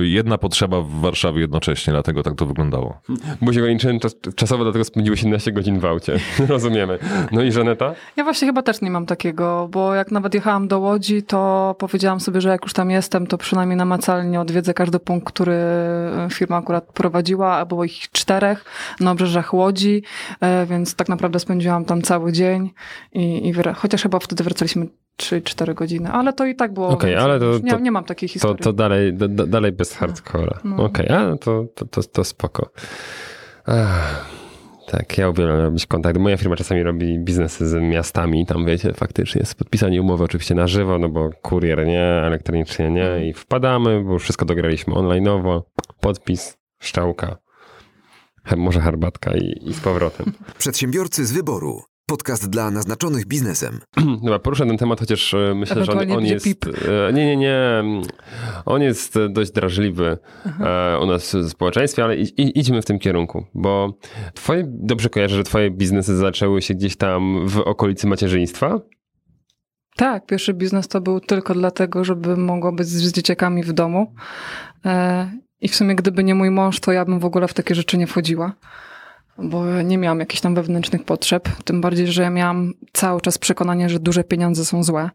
jedna 0.00 0.38
potrzeba 0.38 0.80
w 0.80 0.90
Warszawie 0.90 1.40
jednocześnie, 1.40 1.92
dlatego 1.92 2.22
tak 2.22 2.34
to 2.34 2.46
wyglądało. 2.46 3.00
Bo 3.42 3.52
się 3.52 3.60
ograniczyłem 3.60 4.00
czas, 4.00 4.16
czasowo, 4.36 4.64
dlatego 4.64 4.84
spędziłeś 4.84 5.20
17 5.20 5.52
godzin 5.52 5.78
w 5.80 5.84
aucie. 5.84 6.18
Rozumiemy. 6.48 6.98
No 7.32 7.42
i 7.42 7.52
Żaneta? 7.52 7.94
Ja 8.16 8.24
właśnie 8.24 8.48
chyba 8.48 8.62
też 8.62 8.80
nie 8.80 8.90
mam 8.90 9.06
takiego, 9.06 9.68
bo 9.70 9.94
jak 9.94 10.10
nawet 10.10 10.34
jechałam 10.34 10.68
do 10.68 10.78
Łodzi, 10.78 11.22
to 11.22 11.74
powiedziałam 11.78 12.20
sobie, 12.20 12.40
że 12.40 12.48
jak 12.48 12.62
już 12.62 12.72
tam 12.72 12.90
jestem, 12.90 13.26
to 13.26 13.38
przynajmniej 13.38 13.76
namacalnie 13.76 14.40
odwiedzę 14.40 14.74
każdy 14.74 14.98
punkt, 14.98 15.26
który 15.26 15.58
firma 16.30 16.56
akurat 16.56 16.92
prowadziła, 16.92 17.52
a 17.56 17.64
było 17.64 17.84
ich 17.84 18.10
czterech 18.10 18.64
na 19.00 19.10
obrzeżach 19.10 19.54
Łodzi, 19.54 20.02
e, 20.40 20.66
więc 20.66 20.94
tak 20.94 21.08
naprawdę 21.08 21.38
spędziłam 21.38 21.84
tam 21.84 22.02
cały 22.02 22.32
dzień 22.32 22.70
i, 23.12 23.48
i 23.48 23.54
chociaż 23.74 24.02
chyba 24.02 24.18
wtedy 24.18 24.44
wracaliśmy 24.44 24.86
3-4 25.22 25.74
godziny, 25.74 26.10
ale 26.12 26.32
to 26.32 26.46
i 26.46 26.54
tak 26.54 26.72
było. 26.74 26.88
Okej, 26.88 27.10
więcej. 27.10 27.24
ale 27.24 27.40
to- 27.40 27.58
nie, 27.64 27.70
to- 27.70 27.78
nie 27.78 27.90
mam 27.92 28.04
takiej 28.04 28.28
To, 28.28 28.32
historii. 28.32 28.62
to 28.62 28.72
dalej, 28.72 29.14
da, 29.14 29.28
da- 29.28 29.46
dalej 29.46 29.72
bez 29.72 29.92
hardcora. 29.94 30.60
No. 30.64 30.84
Okej, 30.84 31.08
a 31.08 31.28
no 31.28 31.36
to, 31.36 31.64
to, 31.74 31.84
to, 31.86 32.02
to 32.02 32.24
spoko. 32.24 32.70
Ach, 33.66 34.30
tak, 34.90 35.18
ja 35.18 35.28
uwielbiam 35.28 35.58
robić 35.60 35.86
kontakty. 35.86 36.20
Moja 36.20 36.36
firma 36.36 36.56
czasami 36.56 36.82
robi 36.82 37.18
biznesy 37.18 37.68
z 37.68 37.74
miastami, 37.82 38.46
tam 38.46 38.66
wiecie, 38.66 38.92
faktycznie 38.92 39.38
jest 39.38 39.54
podpisanie 39.54 40.00
umowy 40.02 40.24
oczywiście 40.24 40.54
na 40.54 40.66
żywo, 40.66 40.98
no 40.98 41.08
bo 41.08 41.30
kurier 41.42 41.86
nie, 41.86 42.02
elektronicznie 42.04 42.90
nie 42.90 43.28
i 43.28 43.32
wpadamy, 43.32 44.04
bo 44.04 44.12
już 44.12 44.22
wszystko 44.22 44.44
dograliśmy 44.44 44.94
online'owo, 44.94 45.62
podpis, 46.00 46.56
szczałka, 46.80 47.36
może 48.56 48.80
herbatka 48.80 49.32
i, 49.34 49.68
i 49.68 49.74
z 49.74 49.80
powrotem. 49.80 50.32
Przedsiębiorcy 50.58 51.26
z 51.26 51.32
wyboru. 51.32 51.82
Podcast 52.06 52.50
dla 52.50 52.70
naznaczonych 52.70 53.26
biznesem. 53.26 53.80
Dobra, 54.22 54.38
poruszę 54.38 54.66
ten 54.66 54.76
temat, 54.78 55.00
chociaż 55.00 55.34
e, 55.34 55.54
myślę, 55.54 55.84
że 55.84 55.92
on, 55.92 56.12
on 56.12 56.24
jest. 56.24 56.44
pip. 56.44 56.64
e, 57.08 57.12
Nie, 57.12 57.26
nie, 57.26 57.36
nie. 57.36 57.82
On 58.66 58.82
jest 58.82 59.16
e, 59.16 59.28
dość 59.28 59.50
drażliwy 59.52 60.18
e, 60.60 60.98
u 61.02 61.06
nas 61.06 61.34
w 61.34 61.48
społeczeństwie, 61.48 62.04
ale 62.04 62.16
i, 62.16 62.22
i, 62.42 62.58
idźmy 62.58 62.82
w 62.82 62.84
tym 62.84 62.98
kierunku, 62.98 63.46
bo 63.54 63.98
twoje, 64.34 64.64
dobrze 64.68 65.08
kojarzę, 65.08 65.36
że 65.36 65.44
twoje 65.44 65.70
biznesy 65.70 66.16
zaczęły 66.16 66.62
się 66.62 66.74
gdzieś 66.74 66.96
tam 66.96 67.48
w 67.48 67.58
okolicy 67.58 68.06
macierzyństwa. 68.06 68.80
Tak, 69.96 70.26
pierwszy 70.26 70.54
biznes 70.54 70.88
to 70.88 71.00
był 71.00 71.20
tylko 71.20 71.54
dlatego, 71.54 72.04
żeby 72.04 72.36
mogła 72.36 72.72
być 72.72 72.86
z 72.86 73.12
dzieciakami 73.12 73.62
w 73.62 73.72
domu. 73.72 74.14
I 75.60 75.68
w 75.68 75.74
sumie, 75.74 75.94
gdyby 75.94 76.24
nie 76.24 76.34
mój 76.34 76.50
mąż, 76.50 76.80
to 76.80 76.92
ja 76.92 77.04
bym 77.04 77.18
w 77.20 77.24
ogóle 77.24 77.48
w 77.48 77.54
takie 77.54 77.74
rzeczy 77.74 77.98
nie 77.98 78.06
wchodziła. 78.06 78.52
Bo 79.38 79.82
nie 79.82 79.98
miałam 79.98 80.20
jakichś 80.20 80.40
tam 80.40 80.54
wewnętrznych 80.54 81.04
potrzeb. 81.04 81.48
Tym 81.64 81.80
bardziej, 81.80 82.06
że 82.06 82.22
ja 82.22 82.30
miałam 82.30 82.72
cały 82.92 83.20
czas 83.20 83.38
przekonanie, 83.38 83.88
że 83.88 83.98
duże 84.00 84.24
pieniądze 84.24 84.64
są 84.64 84.82
złe. 84.84 85.10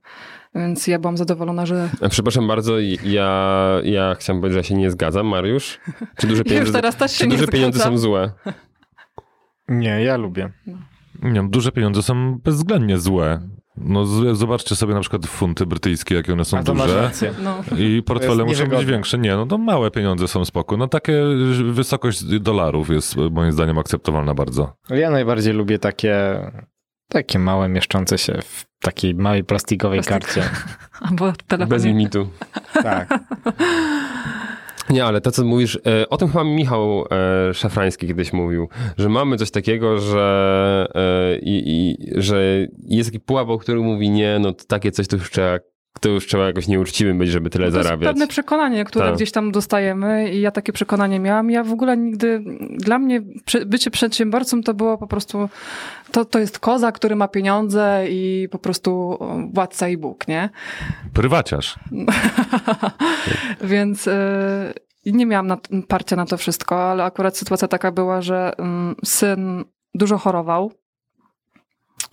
Więc 0.56 0.88
ja 0.88 1.00
byłam 1.00 1.18
zadowolona, 1.18 1.66
że. 1.66 1.90
Przepraszam 2.10 2.48
bardzo, 2.48 2.80
ja, 3.04 3.60
ja 3.84 4.16
chciałem 4.20 4.42
powiedzieć, 4.42 4.54
że 4.54 4.60
ja 4.60 4.64
się 4.64 4.76
nie 4.76 4.92
zgadzam, 4.92 5.28
Mariusz. 5.28 5.80
Czy 6.18 6.28
duże 6.28 6.40
Już 6.44 6.50
pieniądze, 6.50 6.74
teraz 6.74 6.96
też 6.96 7.12
się 7.12 7.18
czy 7.18 7.28
nie 7.28 7.36
duże 7.38 7.48
pieniądze 7.48 7.80
są 7.80 7.98
złe? 7.98 8.32
Nie, 9.68 10.04
ja 10.04 10.18
lubię. 10.18 10.50
Nie, 11.22 11.34
wiem, 11.34 11.50
duże 11.50 11.72
pieniądze 11.72 12.04
są 12.04 12.40
bezwzględnie 12.44 12.98
złe. 12.98 13.42
No, 13.80 14.06
z- 14.06 14.38
zobaczcie 14.38 14.76
sobie 14.76 14.94
na 14.94 15.00
przykład 15.00 15.26
funty 15.26 15.66
brytyjskie, 15.66 16.16
jakie 16.16 16.34
one 16.34 16.46
są 16.46 16.58
A 16.58 16.64
to 16.64 16.74
masz 16.74 16.88
duże. 16.88 17.02
rację. 17.02 17.34
No. 17.44 17.64
I 17.78 18.04
portfele 18.04 18.46
muszą 18.46 18.68
być 18.68 18.86
większe. 18.86 19.18
Nie, 19.18 19.36
no 19.36 19.46
to 19.46 19.58
małe 19.58 19.92
pieniądze 19.92 20.28
są 20.28 20.46
spoko. 20.46 20.78
No 20.78 20.88
takie 20.88 21.22
wysokość 21.72 22.24
dolarów 22.24 22.90
jest 22.90 23.16
moim 23.32 23.52
zdaniem 23.52 23.78
akceptowalna 23.78 24.34
bardzo. 24.34 24.74
Ja 24.90 25.10
najbardziej 25.12 25.54
lubię 25.54 25.80
takie, 25.80 26.16
takie 27.10 27.40
małe, 27.40 27.70
mieszczące 27.70 28.18
się 28.18 28.40
w 28.46 28.66
takiej 28.82 29.16
małej 29.16 29.44
plastikowej 29.44 30.02
Plastik. 30.02 30.34
karcie. 30.34 30.50
Albo 31.10 31.26
Bez 31.26 31.38
telefonie. 31.48 31.84
limitu. 31.86 32.30
Tak. 32.74 33.10
Nie, 34.90 35.06
ale 35.06 35.22
to, 35.22 35.32
co 35.32 35.46
mówisz, 35.46 35.80
e, 35.86 36.10
o 36.10 36.18
tym 36.18 36.28
chyba 36.28 36.44
Michał 36.44 37.06
e, 37.12 37.54
Szafrański 37.54 38.08
kiedyś 38.08 38.34
mówił, 38.34 38.70
że 38.98 39.10
mamy 39.10 39.38
coś 39.38 39.52
takiego, 39.52 40.00
że, 40.00 40.88
e, 40.96 41.40
i, 41.40 41.64
i, 41.66 41.98
że 42.22 42.68
jest 42.88 43.10
taki 43.10 43.20
pułap, 43.20 43.50
o 43.50 43.58
którym 43.58 43.84
mówi, 43.84 44.10
nie, 44.10 44.40
no 44.40 44.54
takie 44.54 44.92
coś 44.92 45.08
to 45.08 45.16
już 45.16 45.32
trzeba, 45.32 45.60
to 46.02 46.10
już 46.10 46.28
trzeba 46.28 46.46
jakoś 46.46 46.68
nieuczciwym 46.68 47.18
być, 47.18 47.30
żeby 47.30 47.50
tyle 47.50 47.66
No 47.66 47.72
to 47.72 47.78
jest 47.78 47.88
zarabiać. 47.88 48.10
pewne 48.10 48.28
przekonanie, 48.28 48.86
które 48.86 49.06
Tak. 49.06 49.16
gdzieś 49.16 49.32
tam 49.32 49.52
dostajemy 49.52 50.32
i 50.32 50.42
ja 50.42 50.52
takie 50.52 50.74
przekonanie 50.74 51.20
miałam. 51.20 51.52
Ja 51.52 51.64
w 51.64 51.72
ogóle 51.74 51.98
nigdy, 51.98 52.44
dla 52.70 53.00
mnie 53.00 53.22
bycie 53.66 53.92
przedsiębiorcą 53.92 54.64
to 54.64 54.74
było 54.74 54.98
po 54.98 55.08
prostu, 55.08 55.50
to, 56.12 56.26
to 56.26 56.40
jest 56.40 56.60
koza, 56.60 56.92
który 56.92 57.16
ma 57.16 57.28
pieniądze 57.28 58.06
i 58.10 58.48
po 58.52 58.60
prostu 58.60 59.18
władca 59.54 59.90
i 59.90 59.98
Bóg, 59.98 60.28
nie? 60.28 60.50
Prywaciarz. 61.14 61.76
Więc 63.62 64.08
y, 64.08 64.14
nie 65.06 65.26
miałam 65.26 65.48
na, 65.48 65.58
parcia 65.88 66.16
na 66.16 66.26
to 66.26 66.38
wszystko, 66.38 66.92
ale 66.92 67.04
akurat 67.04 67.38
sytuacja 67.38 67.68
taka 67.68 67.92
była, 67.92 68.22
że 68.22 68.52
mm, 68.58 68.96
syn 69.06 69.64
dużo 69.96 70.18
chorował, 70.18 70.72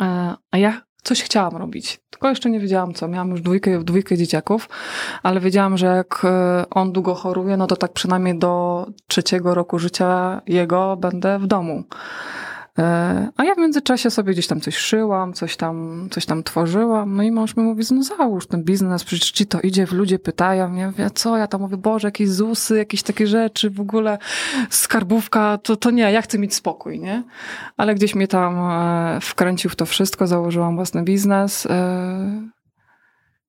e, 0.00 0.34
a 0.50 0.58
ja 0.58 0.82
coś 1.06 1.22
chciałam 1.22 1.56
robić. 1.56 2.00
Tylko 2.10 2.28
jeszcze 2.28 2.50
nie 2.50 2.60
wiedziałam 2.60 2.94
co. 2.94 3.08
Miałam 3.08 3.30
już 3.30 3.40
dwójkę, 3.40 3.84
dwójkę 3.84 4.16
dzieciaków, 4.16 4.68
ale 5.22 5.40
wiedziałam, 5.40 5.78
że 5.78 5.86
jak 5.86 6.22
e, 6.24 6.64
on 6.70 6.92
długo 6.92 7.14
choruje, 7.14 7.56
no 7.56 7.66
to 7.66 7.76
tak 7.76 7.92
przynajmniej 7.92 8.38
do 8.38 8.86
trzeciego 9.06 9.54
roku 9.54 9.78
życia 9.78 10.40
jego 10.46 10.96
będę 10.96 11.38
w 11.38 11.46
domu. 11.46 11.84
E, 12.78 13.28
A 13.36 13.44
ja 13.44 13.54
w 13.54 13.58
międzyczasie 13.58 14.10
sobie 14.10 14.32
gdzieś 14.32 14.46
tam 14.46 14.60
coś 14.60 14.76
szyłam, 14.76 15.32
coś 15.32 15.56
tam, 15.56 16.08
coś 16.10 16.26
tam 16.26 16.42
tworzyłam. 16.42 17.16
No 17.16 17.22
i 17.22 17.30
mąż 17.30 17.56
mi 17.56 17.62
mówi, 17.62 17.84
no 17.90 18.02
załóż 18.02 18.46
ten 18.46 18.64
biznes, 18.64 19.04
przecież 19.04 19.30
ci 19.30 19.46
to 19.46 19.60
idzie, 19.60 19.86
ludzie 19.92 20.18
pytają 20.18 20.68
mnie, 20.68 20.92
ja 20.98 21.10
co, 21.10 21.36
ja 21.36 21.46
tam 21.46 21.60
mówię, 21.60 21.76
Boże, 21.76 22.08
jakieś 22.08 22.30
ZUSy, 22.30 22.76
jakieś 22.76 23.02
takie 23.02 23.26
rzeczy, 23.26 23.70
w 23.70 23.80
ogóle 23.80 24.18
skarbówka, 24.70 25.58
to, 25.58 25.76
to 25.76 25.90
nie, 25.90 26.12
ja 26.12 26.22
chcę 26.22 26.38
mieć 26.38 26.54
spokój, 26.54 27.00
nie? 27.00 27.22
Ale 27.76 27.94
gdzieś 27.94 28.14
mnie 28.14 28.28
tam 28.28 28.56
e, 28.58 29.20
wkręcił 29.20 29.70
w 29.70 29.76
to 29.76 29.86
wszystko, 29.86 30.26
założyłam 30.26 30.76
własny 30.76 31.02
biznes. 31.02 31.68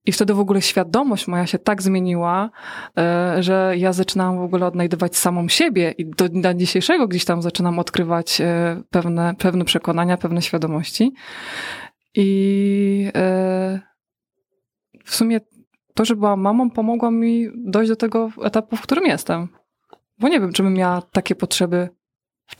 I 0.07 0.11
wtedy 0.11 0.33
w 0.33 0.39
ogóle 0.39 0.61
świadomość 0.61 1.27
moja 1.27 1.47
się 1.47 1.59
tak 1.59 1.81
zmieniła, 1.81 2.49
e, 2.97 3.43
że 3.43 3.73
ja 3.77 3.93
zaczynałam 3.93 4.37
w 4.37 4.41
ogóle 4.41 4.65
odnajdywać 4.65 5.17
samą 5.17 5.47
siebie 5.47 5.93
i 5.97 6.05
do 6.05 6.29
dnia 6.29 6.53
dzisiejszego 6.53 7.07
gdzieś 7.07 7.25
tam 7.25 7.41
zaczynam 7.41 7.79
odkrywać 7.79 8.41
e, 8.41 8.81
pewne, 8.89 9.35
pewne 9.35 9.65
przekonania, 9.65 10.17
pewne 10.17 10.41
świadomości. 10.41 11.13
I 12.15 13.11
e, 13.15 13.79
w 15.05 15.15
sumie 15.15 15.39
to, 15.93 16.05
że 16.05 16.15
byłam 16.15 16.41
mamą, 16.41 16.69
pomogło 16.69 17.11
mi 17.11 17.47
dojść 17.55 17.89
do 17.89 17.95
tego 17.95 18.29
etapu, 18.43 18.75
w 18.75 18.81
którym 18.81 19.05
jestem. 19.05 19.47
Bo 20.19 20.27
nie 20.27 20.39
wiem, 20.39 20.53
czy 20.53 20.63
bym 20.63 20.73
miała 20.73 21.01
takie 21.01 21.35
potrzeby, 21.35 21.89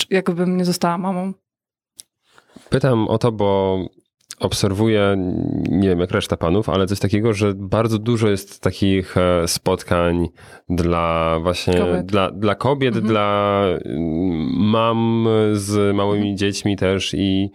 jakbym 0.10 0.58
nie 0.58 0.66
została 0.66 0.98
mamą. 0.98 1.34
Pytam 2.70 3.08
o 3.08 3.18
to, 3.18 3.32
bo 3.32 3.80
obserwuję, 4.40 5.16
nie 5.70 5.90
wiem 5.90 6.00
jak 6.00 6.12
reszta 6.12 6.38
panów, 6.38 6.70
ale 6.70 6.88
coś 6.88 7.00
takiego, 7.00 7.34
że 7.34 7.54
bardzo 7.56 8.00
dużo 8.00 8.30
jest 8.30 8.62
takich 8.62 9.18
e, 9.18 9.48
spotkań 9.48 10.28
dla 10.70 11.38
właśnie, 11.42 11.74
Kobiet. 11.74 12.06
dla, 12.06 12.32
dla 12.32 12.56
kobiet, 12.56 12.96
Mhm. 12.96 13.08
dla 13.08 13.64
mm, 13.86 14.48
mam 14.70 15.28
z 15.54 15.96
małymi 15.96 16.36
dziećmi 16.36 16.76
też 16.78 17.14
i, 17.14 17.52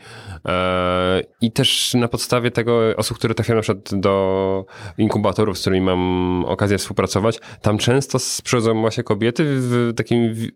e, 0.49 1.23
i 1.41 1.53
też 1.53 1.95
na 1.95 2.09
podstawie 2.09 2.51
tego 2.51 2.81
osób, 2.97 3.19
które 3.19 3.35
trafiają 3.35 3.57
na 3.57 3.63
przykład 3.63 4.01
do 4.01 4.65
inkubatorów, 4.99 5.59
z 5.59 5.61
którymi 5.61 5.87
mam 5.87 6.45
okazję 6.45 6.79
współpracować, 6.79 7.41
tam 7.63 7.79
często 7.79 8.19
przychodzą 8.45 8.81
właśnie 8.81 9.05
kobiety 9.05 9.45
w 9.47 9.93
takim 9.97 10.35
w, 10.35 10.47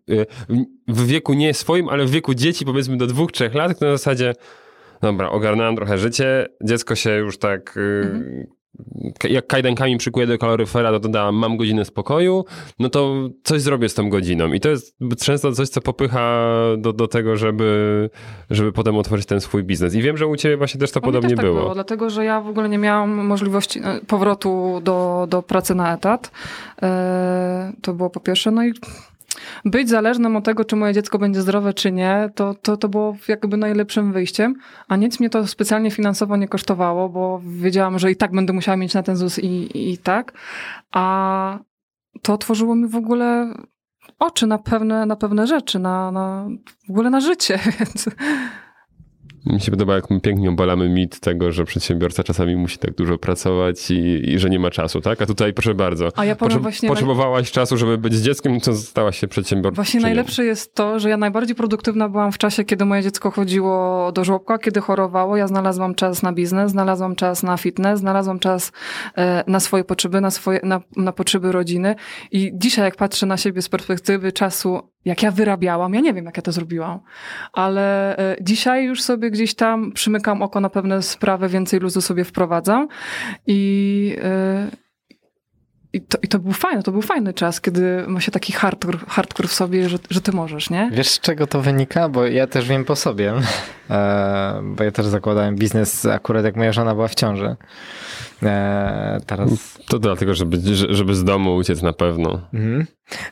w 0.88 1.06
wieku 1.06 1.34
nie 1.34 1.54
swoim, 1.54 1.88
ale 1.88 2.04
w 2.04 2.10
wieku 2.10 2.34
dzieci 2.34 2.64
powiedzmy 2.64 2.96
do 2.96 3.06
dwóch, 3.06 3.32
trzech 3.32 3.54
lat, 3.54 3.80
na 3.80 3.90
zasadzie 3.90 4.32
Dobra, 5.02 5.30
ogarnąłem 5.30 5.76
trochę 5.76 5.98
życie. 5.98 6.46
Dziecko 6.64 6.94
się 6.94 7.10
już 7.16 7.38
tak. 7.38 7.78
k- 9.18 9.28
Jak 9.28 9.46
kajdankami 9.46 9.96
przykuje 9.96 10.26
do 10.26 10.38
kaloryfera, 10.38 10.90
to 10.90 11.00
dodałam, 11.00 11.34
mam 11.34 11.56
godzinę 11.56 11.84
spokoju, 11.84 12.44
no 12.78 12.88
to 12.88 13.14
coś 13.44 13.60
zrobię 13.62 13.88
z 13.88 13.94
tą 13.94 14.10
godziną. 14.10 14.52
I 14.52 14.60
to 14.60 14.68
jest 14.68 14.96
często 15.24 15.52
coś, 15.52 15.68
co 15.68 15.80
popycha 15.80 16.44
do, 16.78 16.92
do 16.92 17.08
tego, 17.08 17.36
żeby, 17.36 18.10
żeby 18.50 18.72
potem 18.72 18.96
otworzyć 18.96 19.26
ten 19.26 19.40
swój 19.40 19.64
biznes. 19.64 19.94
I 19.94 20.02
wiem, 20.02 20.16
że 20.16 20.26
u 20.26 20.36
ciebie 20.36 20.56
właśnie 20.56 20.80
też 20.80 20.90
to 20.92 21.00
podobnie 21.00 21.28
też 21.30 21.36
tak 21.36 21.46
było. 21.46 21.60
było. 21.60 21.74
Dlatego, 21.74 22.10
że 22.10 22.24
ja 22.24 22.40
w 22.40 22.48
ogóle 22.48 22.68
nie 22.68 22.78
miałam 22.78 23.10
możliwości 23.26 23.80
e, 23.84 24.00
powrotu 24.06 24.80
do, 24.84 25.26
do 25.30 25.42
pracy 25.42 25.74
na 25.74 25.94
etat. 25.94 26.30
E, 26.82 27.72
To 27.82 27.92
było 27.94 28.10
po 28.10 28.20
pierwsze. 28.20 28.50
No 28.50 28.64
i 28.64 28.72
być 29.64 29.88
zależnym 29.88 30.36
od 30.36 30.44
tego, 30.44 30.64
czy 30.64 30.76
moje 30.76 30.92
dziecko 30.92 31.18
będzie 31.18 31.42
zdrowe, 31.42 31.74
czy 31.74 31.92
nie, 31.92 32.30
to, 32.34 32.54
to, 32.54 32.76
to 32.76 32.88
było 32.88 33.16
jakby 33.28 33.56
najlepszym 33.56 34.12
wyjściem. 34.12 34.54
A 34.88 34.96
nic 34.96 35.20
mnie 35.20 35.30
to 35.30 35.46
specjalnie 35.46 35.90
finansowo 35.90 36.36
nie 36.36 36.48
kosztowało, 36.48 37.08
bo 37.08 37.40
wiedziałam, 37.44 37.98
że 37.98 38.10
i 38.10 38.16
tak 38.16 38.32
będę 38.32 38.52
musiała 38.52 38.76
mieć 38.76 38.94
na 38.94 39.02
ten 39.02 39.16
ZUS 39.16 39.38
i, 39.38 39.90
i 39.92 39.98
tak. 39.98 40.32
A 40.92 41.58
to 42.22 42.32
otworzyło 42.32 42.74
mi 42.74 42.88
w 42.88 42.96
ogóle 42.96 43.54
oczy 44.18 44.46
na 44.46 44.58
pewne, 44.58 45.06
na 45.06 45.16
pewne 45.16 45.46
rzeczy, 45.46 45.78
na, 45.78 46.10
na, 46.10 46.48
w 46.86 46.90
ogóle 46.90 47.10
na 47.10 47.20
życie, 47.20 47.58
więc... 47.78 48.08
Mi 49.46 49.60
się 49.60 49.70
podoba, 49.70 49.94
jak 49.94 50.10
my 50.10 50.20
pięknie 50.20 50.48
obalamy 50.48 50.88
mit 50.88 51.20
tego, 51.20 51.52
że 51.52 51.64
przedsiębiorca 51.64 52.22
czasami 52.22 52.56
musi 52.56 52.78
tak 52.78 52.94
dużo 52.94 53.18
pracować 53.18 53.90
i, 53.90 54.30
i 54.30 54.38
że 54.38 54.50
nie 54.50 54.58
ma 54.58 54.70
czasu, 54.70 55.00
tak? 55.00 55.22
A 55.22 55.26
tutaj 55.26 55.52
proszę 55.52 55.74
bardzo. 55.74 56.08
A 56.16 56.24
ja 56.24 56.36
powiem 56.36 56.58
właśnie... 56.58 56.88
Potrzebowałaś 56.88 57.50
czasu, 57.50 57.76
żeby 57.76 57.98
być 57.98 58.14
dzieckiem, 58.14 58.60
to 58.60 58.74
stałaś 58.74 59.18
się 59.18 59.28
przedsiębiorcą. 59.28 59.74
Właśnie 59.74 60.00
najlepsze 60.00 60.44
jest 60.44 60.74
to, 60.74 60.98
że 60.98 61.10
ja 61.10 61.16
najbardziej 61.16 61.56
produktywna 61.56 62.08
byłam 62.08 62.32
w 62.32 62.38
czasie, 62.38 62.64
kiedy 62.64 62.84
moje 62.84 63.02
dziecko 63.02 63.30
chodziło 63.30 64.12
do 64.12 64.24
żłobka, 64.24 64.58
kiedy 64.58 64.80
chorowało. 64.80 65.36
Ja 65.36 65.46
znalazłam 65.46 65.94
czas 65.94 66.22
na 66.22 66.32
biznes, 66.32 66.70
znalazłam 66.70 67.16
czas 67.16 67.42
na 67.42 67.56
fitness, 67.56 68.00
znalazłam 68.00 68.38
czas 68.38 68.72
e, 69.16 69.44
na 69.46 69.60
swoje 69.60 69.84
potrzeby, 69.84 70.20
na, 70.20 70.30
swoje, 70.30 70.60
na, 70.62 70.80
na 70.96 71.12
potrzeby 71.12 71.52
rodziny. 71.52 71.94
I 72.32 72.52
dzisiaj, 72.54 72.84
jak 72.84 72.96
patrzę 72.96 73.26
na 73.26 73.36
siebie 73.36 73.62
z 73.62 73.68
perspektywy 73.68 74.32
czasu, 74.32 74.95
jak 75.06 75.22
ja 75.22 75.30
wyrabiałam, 75.30 75.94
ja 75.94 76.00
nie 76.00 76.14
wiem, 76.14 76.24
jak 76.24 76.36
ja 76.36 76.42
to 76.42 76.52
zrobiłam, 76.52 77.00
ale 77.52 78.16
e, 78.18 78.36
dzisiaj 78.40 78.84
już 78.84 79.02
sobie 79.02 79.30
gdzieś 79.30 79.54
tam 79.54 79.92
przymykam 79.92 80.42
oko 80.42 80.60
na 80.60 80.70
pewne 80.70 81.02
sprawy, 81.02 81.48
więcej 81.48 81.80
luzu 81.80 82.00
sobie 82.00 82.24
wprowadzam 82.24 82.88
i. 83.46 84.16
E, 84.22 84.86
i 85.92 86.00
to, 86.00 86.18
I 86.22 86.28
to 86.28 86.38
był 86.38 86.52
fajny, 86.52 86.82
to 86.82 86.92
był 86.92 87.02
fajny 87.02 87.34
czas, 87.34 87.60
kiedy 87.60 88.04
ma 88.06 88.20
się 88.20 88.32
taki 88.32 88.52
hardcore, 88.52 88.98
hardcore 89.08 89.48
w 89.48 89.52
sobie, 89.52 89.88
że, 89.88 89.98
że 90.10 90.20
ty 90.20 90.32
możesz, 90.32 90.70
nie? 90.70 90.90
Wiesz, 90.92 91.08
z 91.08 91.20
czego 91.20 91.46
to 91.46 91.60
wynika? 91.60 92.08
Bo 92.08 92.26
ja 92.26 92.46
też 92.46 92.68
wiem 92.68 92.84
po 92.84 92.96
sobie. 92.96 93.32
E, 93.90 94.60
bo 94.62 94.84
ja 94.84 94.90
też 94.90 95.06
zakładałem 95.06 95.56
biznes 95.56 96.06
akurat 96.06 96.44
jak 96.44 96.56
moja 96.56 96.72
żona 96.72 96.94
była 96.94 97.08
w 97.08 97.14
ciąży. 97.14 97.56
E, 98.42 99.20
teraz 99.26 99.78
To 99.88 99.98
dlatego, 99.98 100.34
żeby, 100.34 100.58
żeby 100.88 101.14
z 101.14 101.24
domu 101.24 101.56
uciec 101.56 101.82
na 101.82 101.92
pewno. 101.92 102.48
Mhm. 102.54 102.86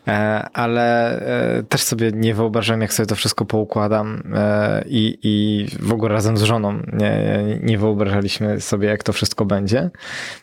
E, 0.09 0.13
ale 0.53 1.19
e, 1.59 1.63
też 1.63 1.83
sobie 1.83 2.11
nie 2.15 2.35
wyobrażam, 2.35 2.81
jak 2.81 2.93
sobie 2.93 3.07
to 3.07 3.15
wszystko 3.15 3.45
poukładam 3.45 4.23
e, 4.35 4.85
i, 4.89 5.19
i 5.23 5.67
w 5.81 5.93
ogóle 5.93 6.13
razem 6.13 6.37
z 6.37 6.43
żoną 6.43 6.83
nie, 6.93 7.45
nie 7.63 7.79
wyobrażaliśmy 7.79 8.61
sobie, 8.61 8.89
jak 8.89 9.03
to 9.03 9.13
wszystko 9.13 9.45
będzie. 9.45 9.91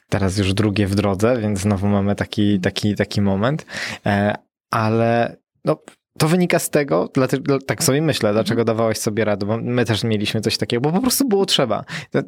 Teraz 0.09 0.37
już 0.37 0.53
drugie 0.53 0.87
w 0.87 0.95
drodze, 0.95 1.37
więc 1.41 1.59
znowu 1.59 1.87
mamy 1.87 2.15
taki, 2.15 2.59
taki, 2.59 2.95
taki 2.95 3.21
moment. 3.21 3.65
E, 4.05 4.35
ale 4.71 5.37
no, 5.65 5.77
to 6.17 6.27
wynika 6.27 6.59
z 6.59 6.69
tego, 6.69 7.09
dlatego, 7.13 7.59
tak 7.59 7.83
sobie 7.83 8.01
myślę, 8.01 8.33
dlaczego 8.33 8.65
dawałeś 8.65 8.97
sobie 8.97 9.25
radę, 9.25 9.45
bo 9.45 9.57
my 9.57 9.85
też 9.85 10.03
mieliśmy 10.03 10.41
coś 10.41 10.57
takiego, 10.57 10.81
bo 10.81 10.91
po 10.91 11.01
prostu 11.01 11.27
było 11.27 11.45
trzeba. 11.45 11.83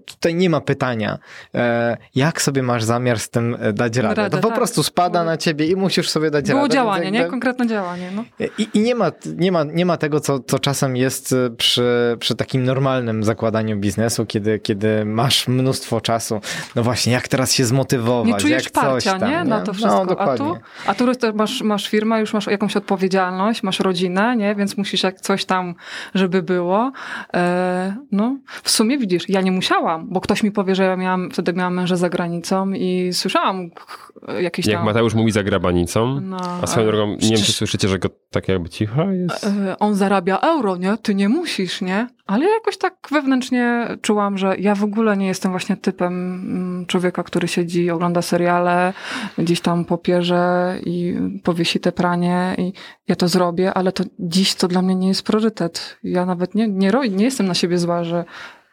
Tutaj 0.06 0.36
nie 0.36 0.50
ma 0.50 0.62
pytania, 0.62 1.18
e, 1.56 1.98
jak 2.16 2.42
sobie 2.42 2.64
masz 2.64 2.84
zamiar 2.84 3.20
z 3.20 3.30
tym 3.30 3.58
e, 3.60 3.74
dać 3.74 3.98
radę. 3.98 4.16
Radę, 4.16 4.38
to 4.38 4.42
po 4.42 4.48
tak. 4.48 4.58
prostu 4.58 4.84
spada 4.84 5.24
na 5.24 5.38
ciebie 5.38 5.68
i 5.68 5.76
musisz 5.76 6.10
sobie 6.10 6.32
dać 6.32 6.46
Było 6.48 6.62
radę. 6.62 6.74
działanie, 6.74 7.04
więc 7.04 7.18
nie? 7.18 7.26
Konkretne 7.26 7.68
działanie, 7.68 8.12
no. 8.16 8.24
I, 8.58 8.68
I 8.74 8.80
nie, 8.80 8.96
ma, 8.96 9.12
nie, 9.36 9.52
ma, 9.52 9.64
nie 9.64 9.86
ma 9.86 9.98
tego, 9.98 10.20
co, 10.20 10.40
co 10.40 10.60
czasem 10.60 10.98
jest 10.98 11.36
przy, 11.58 12.18
przy 12.20 12.36
takim 12.36 12.64
normalnym 12.64 13.24
zakładaniu 13.24 13.78
biznesu, 13.78 14.26
kiedy, 14.26 14.60
kiedy 14.60 15.06
masz 15.06 15.48
mnóstwo 15.48 16.02
czasu. 16.02 16.40
No 16.76 16.84
właśnie, 16.84 17.14
jak 17.14 17.28
teraz 17.28 17.54
się 17.54 17.66
zmotywować, 17.66 18.28
Nie 18.34 18.40
czujesz 18.40 18.64
jak 18.64 18.74
coś 18.74 18.84
parcia, 18.84 19.20
tam, 19.20 19.32
nie? 19.32 19.44
Na 19.44 19.62
to 19.62 19.68
No, 19.68 19.74
wszystko. 19.74 20.02
a 20.02 20.06
dokładnie. 20.06 20.46
tu, 20.46 20.58
a 20.86 20.96
tu 20.96 21.06
masz, 21.34 21.62
masz 21.62 21.90
firmę, 21.90 22.20
już 22.20 22.34
masz 22.34 22.48
jakąś 22.48 22.78
odpowiedzialność, 22.78 23.64
masz 23.64 23.73
rodzinę, 23.80 24.36
nie? 24.38 24.56
Więc 24.56 24.78
musisz 24.78 25.04
jak 25.04 25.22
coś 25.22 25.46
tam, 25.46 25.76
żeby 26.16 26.44
było. 26.44 26.92
E, 27.34 27.96
no, 28.12 28.38
w 28.64 28.70
sumie 28.70 28.98
widzisz, 28.98 29.30
ja 29.30 29.42
nie 29.42 29.52
musiałam, 29.52 30.08
bo 30.10 30.22
ktoś 30.22 30.44
mi 30.44 30.52
powie, 30.52 30.76
że 30.76 30.84
ja 30.84 30.96
miałam, 30.98 31.32
wtedy 31.32 31.54
miałam 31.54 31.74
męża 31.74 31.96
za 31.96 32.10
granicą 32.10 32.72
i 32.72 33.10
słyszałam 33.14 33.70
k- 33.72 34.34
jakieś 34.40 34.66
Jak 34.66 34.78
tam... 34.78 34.86
Mateusz 34.86 35.14
mówi 35.14 35.32
za 35.32 35.44
grabanicą, 35.44 36.22
No, 36.22 36.38
a 36.62 36.68
swoją 36.68 36.88
drogą, 36.88 37.08
nie 37.12 37.30
wiem, 37.30 37.38
czy 37.46 37.52
słyszycie, 37.54 37.88
że 37.88 38.00
go 38.00 38.10
tak 38.32 38.48
jakby 38.48 38.70
cicho 38.70 39.12
jest. 39.12 39.44
E, 39.46 39.80
on 39.80 39.96
zarabia 39.96 40.38
euro, 40.40 40.78
nie? 40.78 40.98
Ty 41.02 41.16
nie 41.16 41.30
musisz, 41.30 41.82
nie? 41.82 42.08
Ale 42.26 42.46
ja 42.46 42.54
jakoś 42.54 42.78
tak 42.78 43.08
wewnętrznie 43.12 43.88
czułam, 44.02 44.38
że 44.38 44.56
ja 44.58 44.76
w 44.76 44.84
ogóle 44.84 45.18
nie 45.18 45.28
jestem 45.28 45.52
właśnie 45.52 45.78
typem 45.78 46.14
mm, 46.14 46.86
człowieka, 46.86 47.24
który 47.24 47.48
siedzi, 47.48 47.90
ogląda 47.90 48.22
seriale, 48.22 48.94
gdzieś 49.38 49.62
tam 49.62 49.86
popierze 49.86 50.76
i 50.86 51.16
powiesi 51.44 51.80
te 51.80 51.92
pranie 51.92 52.56
i 52.58 52.74
ja 53.08 53.16
to 53.16 53.28
zrobię, 53.28 53.74
ale 53.74 53.92
to 53.92 54.04
dziś 54.20 54.56
to 54.56 54.68
dla 54.68 54.82
mnie 54.82 54.96
nie 54.96 55.08
jest 55.08 55.24
priorytet. 55.24 55.98
Ja 56.04 56.26
nawet 56.26 56.56
nie, 56.56 56.68
nie, 56.68 56.92
nie 57.12 57.26
jestem 57.26 57.48
na 57.48 57.54
siebie 57.54 57.78
zła, 57.78 58.04
że 58.04 58.26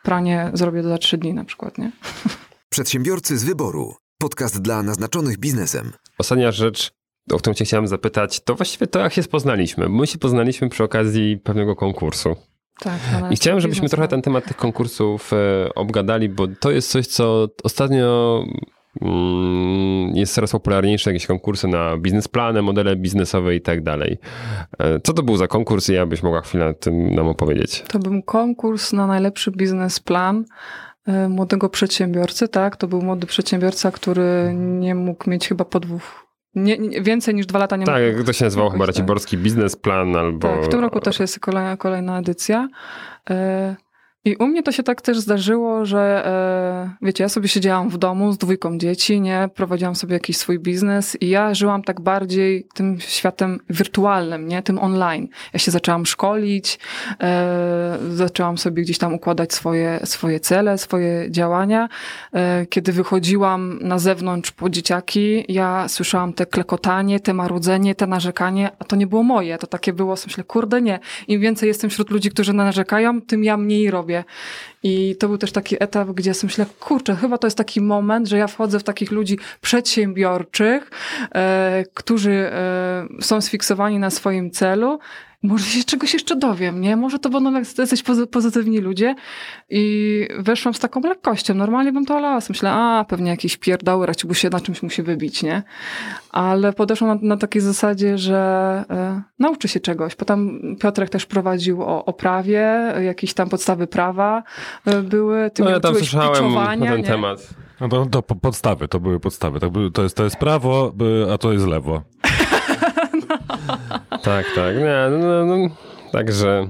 pranie 0.02 0.50
zrobię 0.54 0.82
za 0.82 0.98
trzy 0.98 1.18
dni 1.18 1.34
na 1.34 1.44
przykład, 1.44 1.78
nie? 1.78 1.92
Przedsiębiorcy 2.70 3.38
z 3.38 3.44
wyboru. 3.44 3.94
Podcast 4.18 4.62
dla 4.62 4.82
naznaczonych 4.82 5.38
biznesem. 5.38 5.92
Ostatnia 6.18 6.52
rzecz, 6.52 6.90
o 7.32 7.38
którą 7.38 7.54
cię 7.54 7.64
chciałem 7.64 7.88
zapytać, 7.88 8.40
to 8.40 8.54
właściwie 8.54 8.86
to, 8.86 8.98
jak 8.98 9.12
się 9.12 9.22
poznaliśmy. 9.22 9.88
My 9.88 10.06
się 10.06 10.18
poznaliśmy 10.18 10.68
przy 10.68 10.84
okazji 10.84 11.38
pewnego 11.38 11.76
konkursu. 11.76 12.36
Tak. 12.80 12.98
I 13.30 13.36
chciałem, 13.36 13.60
żebyśmy 13.60 13.88
trochę 13.88 14.08
ten 14.08 14.22
temat 14.22 14.44
tych 14.44 14.56
konkursów 14.56 15.32
e, 15.32 15.74
obgadali, 15.74 16.28
bo 16.28 16.48
to 16.60 16.70
jest 16.70 16.90
coś, 16.90 17.06
co 17.06 17.48
ostatnio 17.64 18.44
mm, 19.02 20.16
jest 20.16 20.34
coraz 20.34 20.52
popularniejsze, 20.52 21.10
jakieś 21.10 21.26
konkursy 21.26 21.68
na 21.68 21.96
biznesplany, 21.96 22.62
modele 22.62 22.96
biznesowe 22.96 23.54
i 23.54 23.60
tak 23.60 23.82
dalej. 23.82 24.18
E, 24.78 25.00
Co 25.00 25.12
to 25.12 25.22
był 25.22 25.36
za 25.36 25.46
konkurs 25.46 25.88
i 25.88 25.92
ja 25.92 26.06
byś 26.06 26.22
mogła 26.22 26.40
chwilę 26.40 26.74
tym 26.74 27.14
nam 27.14 27.28
opowiedzieć? 27.28 27.84
To 27.88 27.98
był 27.98 28.22
konkurs 28.22 28.92
na 28.92 29.06
najlepszy 29.06 29.50
biznesplan 29.50 30.44
e, 31.06 31.28
młodego 31.28 31.68
przedsiębiorcy, 31.68 32.48
tak? 32.48 32.76
To 32.76 32.86
był 32.88 33.02
młody 33.02 33.26
przedsiębiorca, 33.26 33.90
który 33.90 34.52
nie 34.54 34.94
mógł 34.94 35.30
mieć 35.30 35.48
chyba 35.48 35.64
po 35.64 35.80
dwóch, 35.80 36.29
nie, 36.54 36.78
nie, 36.78 37.00
więcej 37.02 37.34
niż 37.34 37.46
dwa 37.46 37.58
lata 37.58 37.76
nie 37.76 37.86
Tak, 37.86 38.02
jak 38.02 38.22
to 38.26 38.32
się 38.32 38.44
nazywało 38.44 38.70
chyba. 38.70 38.86
Raciborski 38.86 39.38
biznesplan 39.38 40.16
albo... 40.16 40.48
Tak, 40.48 40.64
w 40.64 40.68
tym 40.68 40.80
roku 40.80 41.00
też 41.00 41.20
jest 41.20 41.40
kolejna, 41.40 41.76
kolejna 41.76 42.18
edycja. 42.18 42.68
E, 43.30 43.76
I 44.24 44.36
u 44.36 44.46
mnie 44.46 44.62
to 44.62 44.72
się 44.72 44.82
tak 44.82 45.02
też 45.02 45.18
zdarzyło, 45.18 45.84
że 45.84 46.26
e, 46.26 47.06
wiecie, 47.06 47.24
ja 47.24 47.28
sobie 47.28 47.48
siedziałam 47.48 47.88
w 47.88 47.98
domu 47.98 48.32
z 48.32 48.38
dwójką 48.38 48.78
dzieci, 48.78 49.20
nie, 49.20 49.48
prowadziłam 49.54 49.94
sobie 49.94 50.14
jakiś 50.14 50.36
swój 50.36 50.58
biznes 50.58 51.16
i 51.20 51.28
ja 51.28 51.54
żyłam 51.54 51.82
tak 51.82 52.00
bardziej 52.00 52.66
tym 52.74 53.00
światem 53.00 53.60
wirtualnym, 53.70 54.48
nie, 54.48 54.62
tym 54.62 54.78
online. 54.78 55.28
Ja 55.52 55.58
się 55.58 55.70
zaczęłam 55.70 56.06
szkolić, 56.06 56.78
e, 57.20 57.98
zaczęłam 58.10 58.58
sobie 58.58 58.82
gdzieś 58.82 58.98
tam 58.98 59.14
układać 59.14 59.54
swoje, 59.54 60.00
swoje 60.04 60.40
cele, 60.40 60.78
swoje 60.78 61.30
działania. 61.30 61.88
E, 62.32 62.66
kiedy 62.66 62.92
wychodziłam 62.92 63.78
na 63.82 63.98
zewnątrz 63.98 64.50
po 64.50 64.70
dzieciaki, 64.70 65.44
ja 65.48 65.88
słyszałam 65.88 66.32
te 66.32 66.46
klekotanie, 66.46 67.20
te 67.20 67.34
marudzenie, 67.34 67.94
te 67.94 68.06
narzekanie, 68.06 68.70
a 68.78 68.84
to 68.84 68.96
nie 68.96 69.06
było 69.06 69.22
moje, 69.22 69.58
to 69.58 69.66
takie 69.66 69.92
było, 69.92 70.14
myślę, 70.26 70.44
kurde 70.44 70.82
nie, 70.82 70.98
im 71.28 71.40
więcej 71.40 71.66
jestem 71.66 71.90
wśród 71.90 72.10
ludzi, 72.10 72.30
którzy 72.30 72.52
narzekają, 72.52 73.22
tym 73.22 73.44
ja 73.44 73.56
mniej 73.56 73.90
robię. 73.90 74.09
I 74.82 75.16
to 75.16 75.28
był 75.28 75.38
też 75.38 75.52
taki 75.52 75.76
etap, 75.82 76.08
gdzie 76.08 76.34
sobie 76.34 76.48
myślę, 76.48 76.66
kurczę, 76.80 77.16
chyba 77.16 77.38
to 77.38 77.46
jest 77.46 77.56
taki 77.56 77.80
moment, 77.80 78.28
że 78.28 78.38
ja 78.38 78.46
wchodzę 78.46 78.78
w 78.78 78.82
takich 78.84 79.10
ludzi 79.10 79.38
przedsiębiorczych, 79.60 80.90
e, 81.34 81.84
którzy 81.94 82.30
e, 82.30 83.06
są 83.20 83.40
sfiksowani 83.40 83.98
na 83.98 84.10
swoim 84.10 84.50
celu. 84.50 84.98
Może 85.42 85.64
się 85.64 85.84
czegoś 85.84 86.12
jeszcze 86.12 86.36
dowiem, 86.36 86.80
nie? 86.80 86.96
Może 86.96 87.18
to 87.18 87.28
będą 87.30 87.52
jacyś 87.78 88.02
pozy- 88.02 88.26
pozytywni 88.26 88.78
ludzie. 88.78 89.14
I 89.70 90.28
weszłam 90.38 90.74
z 90.74 90.78
taką 90.78 91.00
lekkością. 91.00 91.54
Normalnie 91.54 91.92
bym 91.92 92.04
to 92.06 92.16
olała. 92.16 92.38
Myślę, 92.48 92.70
a 92.72 93.04
pewnie 93.08 93.30
jakiś 93.30 93.56
pierdoły, 93.56 94.06
bo 94.24 94.34
się 94.34 94.50
na 94.50 94.60
czymś 94.60 94.82
musi 94.82 95.02
wybić, 95.02 95.42
nie? 95.42 95.62
Ale 96.30 96.72
podeszłam 96.72 97.10
na, 97.10 97.28
na 97.28 97.36
takiej 97.36 97.62
zasadzie, 97.62 98.18
że 98.18 98.38
e, 98.90 99.22
nauczy 99.38 99.68
się 99.68 99.80
czegoś. 99.80 100.14
Potem 100.14 100.60
Piotrek 100.80 101.10
też 101.10 101.26
prowadził 101.26 101.82
o, 101.82 102.04
o 102.04 102.12
prawie, 102.12 102.94
jakieś 103.04 103.34
tam 103.34 103.48
podstawy 103.48 103.86
prawa 103.86 104.42
e, 104.86 105.02
były. 105.02 105.50
Ty 105.50 105.62
No 105.64 105.70
ja 105.70 105.80
tam 105.80 105.94
słyszałem 105.94 106.54
na 106.54 106.66
ten 106.86 106.96
nie? 107.00 107.02
temat. 107.04 107.48
No 107.80 107.88
to, 107.88 108.06
to 108.06 108.22
po- 108.22 108.34
podstawy, 108.36 108.88
to 108.88 109.00
były 109.00 109.20
podstawy. 109.20 109.60
Tak, 109.60 109.70
by- 109.70 109.90
to, 109.90 110.02
jest, 110.02 110.16
to 110.16 110.24
jest 110.24 110.36
prawo, 110.36 110.92
a 111.34 111.38
to 111.38 111.52
jest 111.52 111.66
lewo. 111.66 112.02
Tak, 114.22 114.46
tak. 114.54 114.76
Nie, 114.76 115.06
no, 115.10 115.18
no, 115.18 115.44
no. 115.56 115.68
Także 116.12 116.66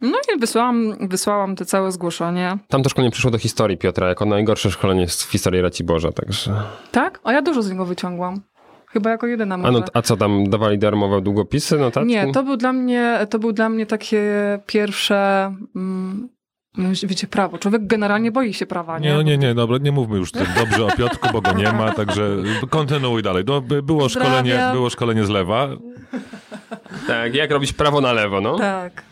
No 0.00 0.18
i 0.36 0.40
wysłałam, 0.40 1.08
wysłałam 1.08 1.56
te 1.56 1.64
całe 1.64 1.92
zgłoszenie. 1.92 2.58
tam 2.68 2.82
to 2.82 2.88
szkolenie 2.88 3.10
przyszło 3.10 3.30
do 3.30 3.38
historii 3.38 3.76
Piotra, 3.78 4.08
jako 4.08 4.24
najgorsze 4.24 4.70
szkolenie 4.70 5.08
z 5.08 5.28
historii 5.28 5.60
Raciborza, 5.60 6.12
także... 6.12 6.62
Tak? 6.90 7.20
A 7.24 7.32
ja 7.32 7.42
dużo 7.42 7.62
z 7.62 7.70
niego 7.70 7.84
wyciągłam. 7.84 8.40
Chyba 8.86 9.10
jako 9.10 9.26
jedyna 9.26 9.56
może. 9.56 9.68
A, 9.68 9.72
no, 9.72 9.84
a 9.92 10.02
co 10.02 10.16
tam, 10.16 10.50
dawali 10.50 10.78
darmowe 10.78 11.20
długopisy, 11.20 11.78
notatki? 11.78 12.08
Nie, 12.08 12.32
to 12.32 12.42
był 12.42 12.56
dla 12.56 12.72
mnie, 12.72 13.26
to 13.30 13.38
był 13.38 13.52
dla 13.52 13.68
mnie 13.68 13.86
takie 13.86 14.22
pierwsze, 14.66 15.52
mm, 15.76 16.28
wiecie, 17.04 17.26
prawo. 17.26 17.58
Człowiek 17.58 17.86
generalnie 17.86 18.32
boi 18.32 18.54
się 18.54 18.66
prawa, 18.66 18.98
nie? 18.98 19.08
Nie, 19.08 19.14
no 19.14 19.22
nie, 19.22 19.38
nie, 19.38 19.54
dobra, 19.54 19.78
nie 19.78 19.92
mówmy 19.92 20.18
już 20.18 20.32
tak 20.32 20.54
dobrze 20.54 20.84
o 20.86 20.90
Piotrku, 20.96 21.28
bo 21.32 21.40
go 21.40 21.52
nie 21.52 21.72
ma, 21.72 21.92
także 21.92 22.36
kontynuuj 22.70 23.22
dalej. 23.22 23.44
No, 23.46 23.60
by- 23.60 23.82
było, 23.82 24.08
szkolenie, 24.08 24.60
było 24.72 24.90
szkolenie 24.90 25.24
z 25.24 25.28
lewa. 25.28 25.68
Tak, 27.06 27.34
jak 27.34 27.50
robić 27.50 27.72
prawo 27.72 28.00
na 28.00 28.12
lewo, 28.12 28.40
no? 28.40 28.58
Tak. 28.58 29.02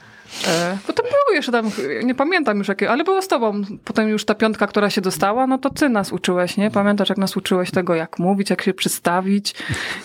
E, 0.49 0.79
potem 0.87 1.07
były 1.07 1.37
jeszcze 1.37 1.53
tam, 1.53 1.71
nie 2.05 2.15
pamiętam 2.15 2.59
już 2.59 2.69
jakie, 2.69 2.91
ale 2.91 3.05
było 3.05 3.23
z 3.23 3.29
tobą. 3.29 3.63
Potem 3.85 4.09
już 4.09 4.25
ta 4.25 4.35
piątka, 4.35 4.67
która 4.67 4.91
się 4.91 5.01
dostała, 5.01 5.47
no 5.47 5.59
to 5.59 5.71
ty 5.71 5.89
nas 5.89 6.13
uczyłeś, 6.13 6.57
nie? 6.57 6.71
Pamiętasz, 6.71 7.09
jak 7.09 7.19
nas 7.19 7.37
uczyłeś 7.37 7.71
tego, 7.71 7.95
jak 7.95 8.19
mówić, 8.19 8.51
jak 8.51 8.63
się 8.63 8.75
przedstawić 8.75 9.55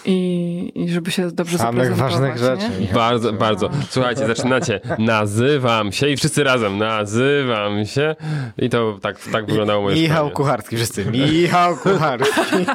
i, 0.05 0.71
i 0.75 0.89
żeby 0.89 1.11
się 1.11 1.31
dobrze 1.31 1.57
Samych 1.57 1.95
zaprezentować, 1.95 2.37
ważnych 2.37 2.37
rzeczy. 2.37 2.81
Nie? 2.81 2.93
Bardzo, 2.93 3.33
bardzo. 3.33 3.69
Słuchajcie, 3.89 4.27
zaczynacie. 4.27 4.79
Nazywam 4.99 5.91
się 5.91 6.09
i 6.09 6.17
wszyscy 6.17 6.43
razem. 6.43 6.77
Nazywam 6.77 7.85
się. 7.85 8.15
I 8.57 8.69
to 8.69 8.99
tak, 9.01 9.19
tak 9.31 9.45
wyglądało 9.45 9.81
moje 9.81 9.95
Michał. 10.01 10.31
Kucharski, 10.31 10.75
wszyscy. 10.75 11.05
Michał 11.05 11.75
Kucharski. 11.75 12.65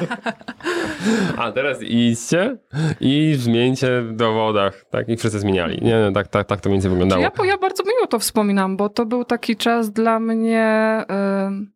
A 1.37 1.51
teraz 1.51 1.81
idźcie 1.81 2.57
i 3.01 3.35
zmieńcie 3.37 4.01
w 4.01 4.15
dowodach. 4.15 4.85
Tak, 4.91 5.09
i 5.09 5.17
wszyscy 5.17 5.39
zmieniali. 5.39 5.79
Nie, 5.81 5.99
no, 5.99 6.11
tak, 6.11 6.27
tak, 6.27 6.47
tak 6.47 6.61
to 6.61 6.69
mniej 6.69 6.75
więcej 6.75 6.91
wyglądało. 6.91 7.21
Ja, 7.21 7.31
ja 7.43 7.57
bardzo 7.57 7.83
miło 7.83 8.07
to 8.07 8.19
wspominam, 8.19 8.77
bo 8.77 8.89
to 8.89 9.05
był 9.05 9.25
taki 9.25 9.55
czas 9.55 9.91
dla 9.91 10.19
mnie 10.19 11.03
ym, 11.47 11.71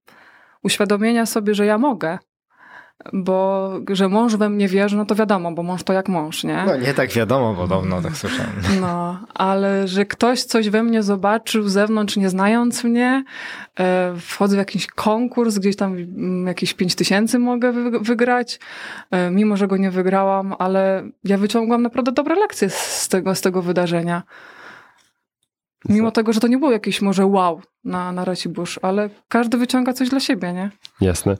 uświadomienia 0.63 1.25
sobie, 1.25 1.55
że 1.55 1.65
ja 1.65 1.77
mogę. 1.77 2.17
Bo, 3.13 3.71
że 3.91 4.09
mąż 4.09 4.35
we 4.35 4.49
mnie 4.49 4.67
wierzy, 4.67 4.97
no 4.97 5.05
to 5.05 5.15
wiadomo, 5.15 5.51
bo 5.51 5.63
mąż 5.63 5.83
to 5.83 5.93
jak 5.93 6.09
mąż, 6.09 6.43
nie? 6.43 6.63
No 6.67 6.77
nie 6.77 6.93
tak 6.93 7.11
wiadomo, 7.11 7.55
podobno 7.55 8.01
tak 8.01 8.17
słyszałem. 8.17 8.51
No, 8.81 9.19
ale 9.33 9.87
że 9.87 10.05
ktoś 10.05 10.43
coś 10.43 10.69
we 10.69 10.83
mnie 10.83 11.03
zobaczył 11.03 11.63
z 11.63 11.71
zewnątrz, 11.71 12.17
nie 12.17 12.29
znając 12.29 12.83
mnie, 12.83 13.23
e, 13.79 14.13
wchodzę 14.19 14.55
w 14.55 14.59
jakiś 14.59 14.87
konkurs, 14.87 15.57
gdzieś 15.57 15.75
tam 15.75 15.93
mm, 15.93 16.47
jakieś 16.47 16.73
pięć 16.73 16.95
tysięcy 16.95 17.39
mogę 17.39 17.71
wy, 17.71 17.99
wygrać, 17.99 18.59
e, 19.11 19.31
mimo 19.31 19.57
że 19.57 19.67
go 19.67 19.77
nie 19.77 19.91
wygrałam, 19.91 20.55
ale 20.59 21.03
ja 21.23 21.37
wyciągłam 21.37 21.81
naprawdę 21.81 22.11
dobre 22.11 22.35
lekcje 22.35 22.69
z 22.69 23.07
tego, 23.09 23.35
z 23.35 23.41
tego 23.41 23.61
wydarzenia. 23.61 24.23
Mimo 25.89 26.11
tego, 26.11 26.33
że 26.33 26.39
to 26.39 26.47
nie 26.47 26.57
było 26.57 26.71
jakieś 26.71 27.01
może 27.01 27.25
wow 27.25 27.61
na, 27.83 28.11
na 28.11 28.25
Racibórz, 28.25 28.79
ale 28.81 29.09
każdy 29.27 29.57
wyciąga 29.57 29.93
coś 29.93 30.09
dla 30.09 30.19
siebie, 30.19 30.53
nie? 30.53 30.71
Jasne. 31.01 31.37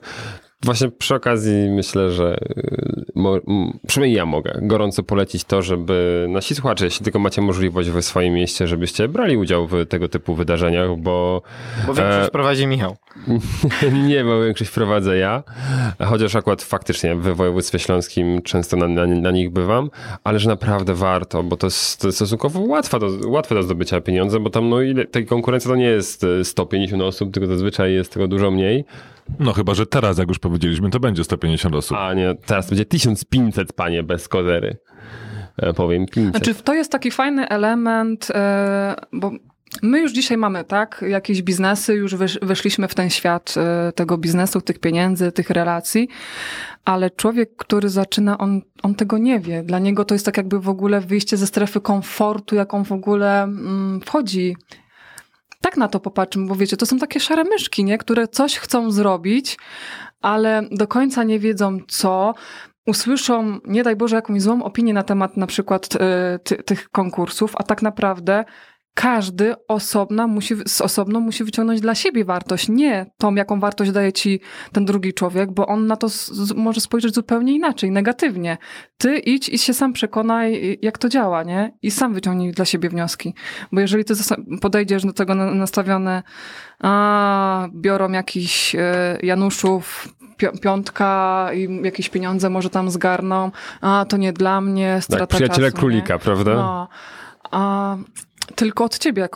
Właśnie 0.64 0.88
przy 0.88 1.14
okazji 1.14 1.70
myślę, 1.70 2.10
że 2.10 2.36
y, 2.56 3.04
mo, 3.14 3.38
przynajmniej 3.86 4.16
ja 4.16 4.26
mogę 4.26 4.58
gorąco 4.62 5.02
polecić 5.02 5.44
to, 5.44 5.62
żeby 5.62 6.26
nasi 6.28 6.54
słuchacze, 6.54 6.84
jeśli 6.84 7.04
tylko 7.04 7.18
macie 7.18 7.42
możliwość 7.42 7.90
w 7.90 8.02
swoim 8.02 8.34
mieście, 8.34 8.66
żebyście 8.66 9.08
brali 9.08 9.36
udział 9.36 9.66
w 9.66 9.86
tego 9.86 10.08
typu 10.08 10.34
wydarzeniach, 10.34 10.96
bo 10.96 11.42
Bo 11.86 11.94
większość 11.94 12.28
E, 12.28 12.30
prowadzi 12.30 12.66
Michał. 12.66 12.96
nie, 14.08 14.24
bo 14.24 14.44
większość 14.44 14.70
prowadzę 14.70 15.16
ja, 15.16 15.42
chociaż 16.04 16.36
akurat 16.36 16.62
faktycznie 16.62 17.14
w 17.14 17.36
województwie 17.36 17.78
śląskim 17.78 18.42
często 18.42 18.76
na, 18.76 18.88
na, 18.88 19.06
na 19.06 19.30
nich 19.30 19.50
bywam, 19.50 19.90
ale 20.24 20.38
że 20.38 20.48
naprawdę 20.48 20.94
warto, 20.94 21.42
bo 21.42 21.56
to 21.56 21.66
jest, 21.66 22.00
to 22.00 22.08
jest 22.08 22.18
stosunkowo 22.18 22.60
łatwe 22.60 22.98
do, 22.98 23.08
łatwe 23.26 23.54
do 23.54 23.62
zdobycia 23.62 24.00
pieniądze, 24.00 24.40
bo 24.40 24.50
tam 24.50 24.68
no 24.68 24.80
ile, 24.80 25.04
tej 25.04 25.26
konkurencji 25.26 25.70
to 25.70 25.76
nie 25.76 25.84
jest 25.84 26.24
e, 26.24 26.44
150 26.44 27.02
osób, 27.02 27.34
tylko 27.34 27.46
zazwyczaj 27.46 27.92
jest 27.92 28.12
tego 28.12 28.28
dużo 28.28 28.50
mniej. 28.50 28.84
No 29.38 29.52
chyba, 29.52 29.74
że 29.74 29.86
teraz, 29.86 30.18
jak 30.18 30.28
już 30.28 30.38
powiedzieliśmy, 30.38 30.90
to 30.90 31.00
będzie 31.00 31.24
150 31.24 31.74
osób. 31.74 31.96
A 31.96 32.14
nie, 32.14 32.34
teraz 32.46 32.68
będzie 32.68 32.84
1500, 32.84 33.72
panie, 33.72 34.02
bez 34.02 34.28
kozery. 34.28 34.76
E, 35.56 35.72
Powiem 35.72 36.06
500. 36.06 36.30
Znaczy, 36.30 36.62
to 36.62 36.74
jest 36.74 36.92
taki 36.92 37.10
fajny 37.10 37.48
element, 37.48 38.30
e, 38.34 38.94
bo 39.12 39.32
my 39.82 40.00
już 40.00 40.12
dzisiaj 40.12 40.36
mamy, 40.36 40.64
tak, 40.64 41.04
jakieś 41.08 41.42
biznesy, 41.42 41.94
już 41.94 42.14
weszliśmy 42.42 42.88
w 42.88 42.94
ten 42.94 43.10
świat 43.10 43.54
e, 43.56 43.92
tego 43.92 44.18
biznesu, 44.18 44.60
tych 44.60 44.78
pieniędzy, 44.78 45.32
tych 45.32 45.50
relacji, 45.50 46.08
ale 46.84 47.10
człowiek, 47.10 47.56
który 47.56 47.88
zaczyna, 47.88 48.38
on, 48.38 48.60
on 48.82 48.94
tego 48.94 49.18
nie 49.18 49.40
wie. 49.40 49.62
Dla 49.62 49.78
niego 49.78 50.04
to 50.04 50.14
jest 50.14 50.26
tak 50.26 50.36
jakby 50.36 50.60
w 50.60 50.68
ogóle 50.68 51.00
wyjście 51.00 51.36
ze 51.36 51.46
strefy 51.46 51.80
komfortu, 51.80 52.54
jaką 52.54 52.84
w 52.84 52.92
ogóle 52.92 53.42
mm, 53.42 54.00
wchodzi. 54.00 54.56
Tak 55.64 55.76
na 55.76 55.88
to 55.88 56.00
popatrzmy, 56.00 56.46
bo 56.46 56.54
wiecie, 56.54 56.76
to 56.76 56.86
są 56.86 56.98
takie 56.98 57.20
szare 57.20 57.44
myszki, 57.44 57.84
nie? 57.84 57.98
które 57.98 58.28
coś 58.28 58.58
chcą 58.58 58.90
zrobić, 58.90 59.58
ale 60.20 60.62
do 60.70 60.86
końca 60.86 61.24
nie 61.24 61.38
wiedzą 61.38 61.78
co. 61.88 62.34
Usłyszą, 62.86 63.58
nie 63.66 63.82
daj 63.82 63.96
Boże, 63.96 64.16
jakąś 64.16 64.42
złą 64.42 64.62
opinię 64.62 64.94
na 64.94 65.02
temat 65.02 65.36
na 65.36 65.46
przykład 65.46 65.88
e, 66.00 66.38
ty, 66.38 66.56
tych 66.56 66.90
konkursów, 66.90 67.52
a 67.56 67.62
tak 67.62 67.82
naprawdę 67.82 68.44
każdy 68.94 69.54
osobna 69.68 70.26
musi, 70.26 70.54
z 70.66 70.80
osobną 70.80 71.20
musi 71.20 71.44
wyciągnąć 71.44 71.80
dla 71.80 71.94
siebie 71.94 72.24
wartość, 72.24 72.68
nie 72.68 73.06
tą, 73.18 73.34
jaką 73.34 73.60
wartość 73.60 73.90
daje 73.92 74.12
ci 74.12 74.40
ten 74.72 74.84
drugi 74.84 75.12
człowiek, 75.14 75.52
bo 75.52 75.66
on 75.66 75.86
na 75.86 75.96
to 75.96 76.08
z, 76.08 76.52
może 76.52 76.80
spojrzeć 76.80 77.14
zupełnie 77.14 77.52
inaczej, 77.54 77.90
negatywnie. 77.90 78.58
Ty 78.98 79.18
idź 79.18 79.48
i 79.48 79.58
się 79.58 79.74
sam 79.74 79.92
przekonaj, 79.92 80.78
jak 80.82 80.98
to 80.98 81.08
działa, 81.08 81.42
nie? 81.42 81.72
I 81.82 81.90
sam 81.90 82.14
wyciągnij 82.14 82.52
dla 82.52 82.64
siebie 82.64 82.88
wnioski. 82.88 83.34
Bo 83.72 83.80
jeżeli 83.80 84.04
ty 84.04 84.14
podejdziesz 84.60 85.04
do 85.04 85.12
tego 85.12 85.34
na- 85.34 85.54
nastawione, 85.54 86.22
a 86.80 87.68
biorą 87.74 88.12
jakiś 88.12 88.74
e, 88.74 89.18
Januszów, 89.22 90.08
pi- 90.36 90.60
piątka 90.60 91.50
i 91.54 91.80
jakieś 91.82 92.08
pieniądze 92.08 92.50
może 92.50 92.70
tam 92.70 92.90
zgarną, 92.90 93.50
a 93.80 94.04
to 94.08 94.16
nie 94.16 94.32
dla 94.32 94.60
mnie, 94.60 94.98
strata 95.00 95.26
tak, 95.26 95.36
przyjaciele 95.36 95.68
czasu, 95.70 95.80
królika, 95.80 96.14
nie? 96.14 96.20
prawda? 96.20 96.54
No, 96.54 96.88
a 97.50 97.96
tylko 98.54 98.84
od 98.84 98.98
ciebie, 98.98 99.28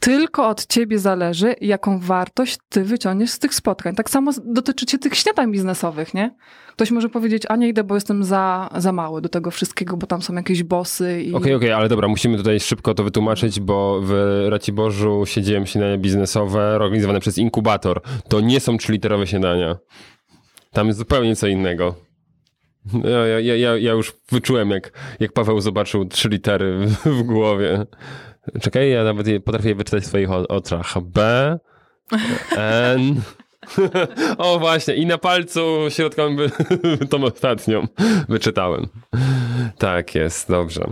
tylko 0.00 0.48
od 0.48 0.66
ciebie 0.66 0.98
zależy, 0.98 1.54
jaką 1.60 1.98
wartość 1.98 2.58
ty 2.68 2.84
wyciągniesz 2.84 3.30
z 3.30 3.38
tych 3.38 3.54
spotkań. 3.54 3.94
Tak 3.94 4.10
samo 4.10 4.30
dotyczy 4.44 4.86
cię 4.86 4.98
tych 4.98 5.14
śniadań 5.14 5.52
biznesowych, 5.52 6.14
nie? 6.14 6.34
Ktoś 6.72 6.90
może 6.90 7.08
powiedzieć, 7.08 7.42
a 7.48 7.56
nie 7.56 7.68
idę, 7.68 7.84
bo 7.84 7.94
jestem 7.94 8.24
za, 8.24 8.70
za 8.76 8.92
mały 8.92 9.20
do 9.22 9.28
tego 9.28 9.50
wszystkiego, 9.50 9.96
bo 9.96 10.06
tam 10.06 10.22
są 10.22 10.34
jakieś 10.34 10.62
bossy 10.62 11.22
i... 11.22 11.34
Okej, 11.34 11.54
okej, 11.54 11.72
ale 11.72 11.88
dobra, 11.88 12.08
musimy 12.08 12.36
tutaj 12.36 12.60
szybko 12.60 12.94
to 12.94 13.04
wytłumaczyć, 13.04 13.60
bo 13.60 14.00
w 14.02 14.44
Raciborzu 14.48 15.22
siedziałem 15.26 15.66
śniadania 15.66 15.98
biznesowe 15.98 16.60
organizowane 16.76 17.20
przez 17.20 17.38
inkubator. 17.38 18.00
To 18.28 18.40
nie 18.40 18.60
są 18.60 18.76
trzyliterowe 18.76 19.26
śniadania. 19.26 19.76
Tam 20.72 20.86
jest 20.86 20.98
zupełnie 20.98 21.36
co 21.36 21.46
innego. 21.46 21.94
Ja, 23.04 23.26
ja- 23.40 23.56
ja, 23.56 23.76
ja 23.76 23.92
już 23.92 24.12
wyczułem, 24.32 24.70
jak, 24.70 24.92
jak 25.20 25.32
Paweł 25.32 25.60
zobaczył 25.60 26.04
trzy 26.04 26.28
litery 26.28 26.86
w, 26.86 27.06
w 27.06 27.22
głowie. 27.22 27.86
Czekaj, 28.60 28.90
ja 28.90 29.04
nawet 29.04 29.26
je, 29.26 29.40
potrafię 29.40 29.68
je 29.68 29.74
wyczytać 29.74 30.02
w 30.02 30.06
swoich 30.06 30.30
oczach. 30.30 30.94
B, 31.02 31.58
N... 32.56 33.20
O 34.38 34.58
właśnie, 34.58 34.94
i 34.94 35.06
na 35.06 35.18
palcu 35.18 35.60
środkowym 35.88 36.36
by, 36.36 36.50
tą 37.10 37.24
ostatnią 37.24 37.86
wyczytałem. 38.28 38.86
Tak 39.78 40.14
jest, 40.14 40.48
dobrze. 40.48 40.84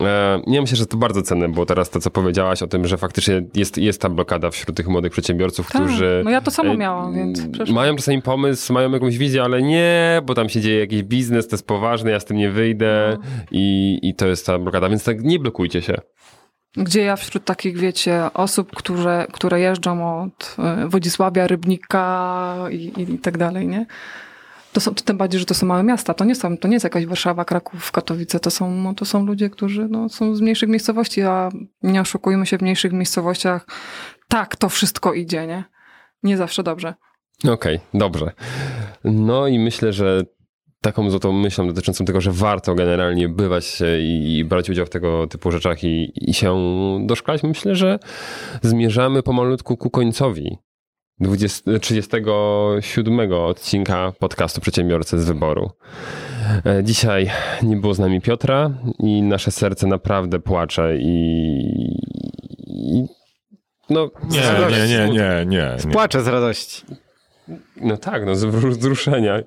E, 0.00 0.40
Nie 0.46 0.60
myślę, 0.60 0.76
że 0.76 0.86
to 0.86 0.96
bardzo 0.96 1.22
cenne 1.22 1.48
było 1.48 1.66
teraz 1.66 1.90
to, 1.90 2.00
co 2.00 2.10
powiedziałaś 2.10 2.62
o 2.62 2.66
tym, 2.66 2.86
że 2.86 2.96
faktycznie 2.96 3.42
jest, 3.54 3.78
jest 3.78 4.00
ta 4.00 4.08
blokada 4.08 4.50
wśród 4.50 4.76
tych 4.76 4.88
młodych 4.88 5.12
przedsiębiorców, 5.12 5.70
Tak, 5.72 5.82
którzy 5.82 6.20
no 6.24 6.30
ja 6.30 6.40
to 6.40 6.50
samo 6.50 6.72
e, 6.72 6.76
miałam, 6.76 7.14
więc 7.14 7.46
przeszło. 7.52 7.74
mają 7.74 7.96
czasami 7.96 8.22
pomysł, 8.22 8.72
mają 8.72 8.92
jakąś 8.92 9.18
wizję, 9.18 9.42
ale 9.42 9.62
nie, 9.62 10.22
bo 10.26 10.34
tam 10.34 10.48
się 10.48 10.60
dzieje 10.60 10.80
jakiś 10.80 11.02
biznes, 11.02 11.48
to 11.48 11.54
jest 11.54 11.66
poważne, 11.66 12.10
ja 12.10 12.20
z 12.20 12.24
tym 12.24 12.36
nie 12.36 12.50
wyjdę 12.50 13.16
No. 13.18 13.24
i, 13.50 13.98
i 14.02 14.14
to 14.14 14.26
jest 14.26 14.46
ta 14.46 14.58
blokada, 14.58 14.88
więc 14.88 15.04
tak 15.04 15.22
nie 15.24 15.38
blokujcie 15.38 15.82
się. 15.82 15.94
Gdzie 16.76 17.02
ja 17.02 17.16
wśród 17.16 17.44
takich, 17.44 17.78
wiecie, 17.78 18.24
osób, 18.34 18.76
które, 18.76 19.26
które 19.32 19.60
jeżdżą 19.60 20.22
od 20.22 20.56
e, 20.58 20.88
Wodzisławia, 20.88 21.46
Rybnika 21.46 22.56
i, 22.70 22.92
i, 23.02 23.18
tak 23.18 23.38
dalej, 23.38 23.68
nie? 23.68 23.86
To 24.72 24.80
są, 24.80 24.94
tym 24.94 25.16
bardziej, 25.16 25.40
że 25.40 25.46
to 25.46 25.54
są 25.54 25.66
małe 25.66 25.82
miasta. 25.82 26.14
To 26.14 26.24
nie, 26.24 26.34
są, 26.34 26.58
to 26.58 26.68
nie 26.68 26.74
jest 26.74 26.84
jakaś 26.84 27.06
Warszawa, 27.06 27.44
Kraków, 27.44 27.92
Katowice. 27.92 28.40
To 28.40 28.50
są, 28.50 28.70
no, 28.70 28.94
to 28.94 29.04
są 29.04 29.26
ludzie, 29.26 29.50
którzy 29.50 29.88
no, 29.88 30.08
są 30.08 30.34
z 30.34 30.40
mniejszych 30.40 30.68
miejscowości, 30.68 31.22
a 31.22 31.48
nie 31.82 32.00
oszukujmy 32.00 32.46
się, 32.46 32.58
w 32.58 32.62
mniejszych 32.62 32.92
miejscowościach 32.92 33.66
tak 34.28 34.56
to 34.56 34.68
wszystko 34.68 35.14
idzie, 35.14 35.46
nie? 35.46 35.64
Nie 36.22 36.36
zawsze 36.36 36.62
dobrze. 36.62 36.94
Okej, 37.48 37.80
dobrze. 37.94 38.32
No 39.04 39.46
i 39.46 39.58
myślę, 39.58 39.92
że 39.92 40.22
taką 40.80 41.10
złotą 41.10 41.32
myślą 41.32 41.66
dotyczącą 41.68 42.04
tego, 42.04 42.20
że 42.20 42.32
warto 42.32 42.74
generalnie 42.74 43.28
bywać 43.28 43.66
się 43.66 43.98
i, 43.98 44.36
i 44.38 44.44
brać 44.44 44.70
udział 44.70 44.86
w 44.86 44.90
tego 44.90 45.26
typu 45.26 45.50
rzeczach 45.50 45.84
i, 45.84 46.12
i 46.16 46.34
się 46.34 46.58
doszkalać, 47.06 47.42
myślę, 47.42 47.74
że 47.74 47.98
zmierzamy 48.62 49.22
pomalutku 49.22 49.76
ku 49.76 49.90
końcowi 49.90 50.58
20, 51.20 51.78
37 51.78 53.32
odcinka 53.32 54.12
podcastu 54.18 54.60
Przedsiębiorcy 54.60 55.20
z 55.20 55.24
Wyboru. 55.24 55.70
E, 56.66 56.84
Dzisiaj 56.84 57.30
nie 57.62 57.76
było 57.76 57.94
z 57.94 57.98
nami 57.98 58.20
Piotra 58.20 58.70
i 58.98 59.22
nasze 59.22 59.50
serce 59.50 59.86
naprawdę 59.86 60.38
płacze 60.38 60.96
i, 60.96 61.10
i 62.66 63.06
no, 63.90 64.10
Nie, 64.30 64.40
nie, 64.70 64.88
nie, 64.88 65.08
nie, 65.08 65.46
nie. 65.46 65.76
nie. 65.86 65.92
Płaczę 65.92 66.22
z 66.22 66.28
radości. 66.28 66.82
No 67.76 67.96
tak, 67.96 68.26
no 68.26 68.34
z 68.34 68.44
wzruszenia. 68.44 69.42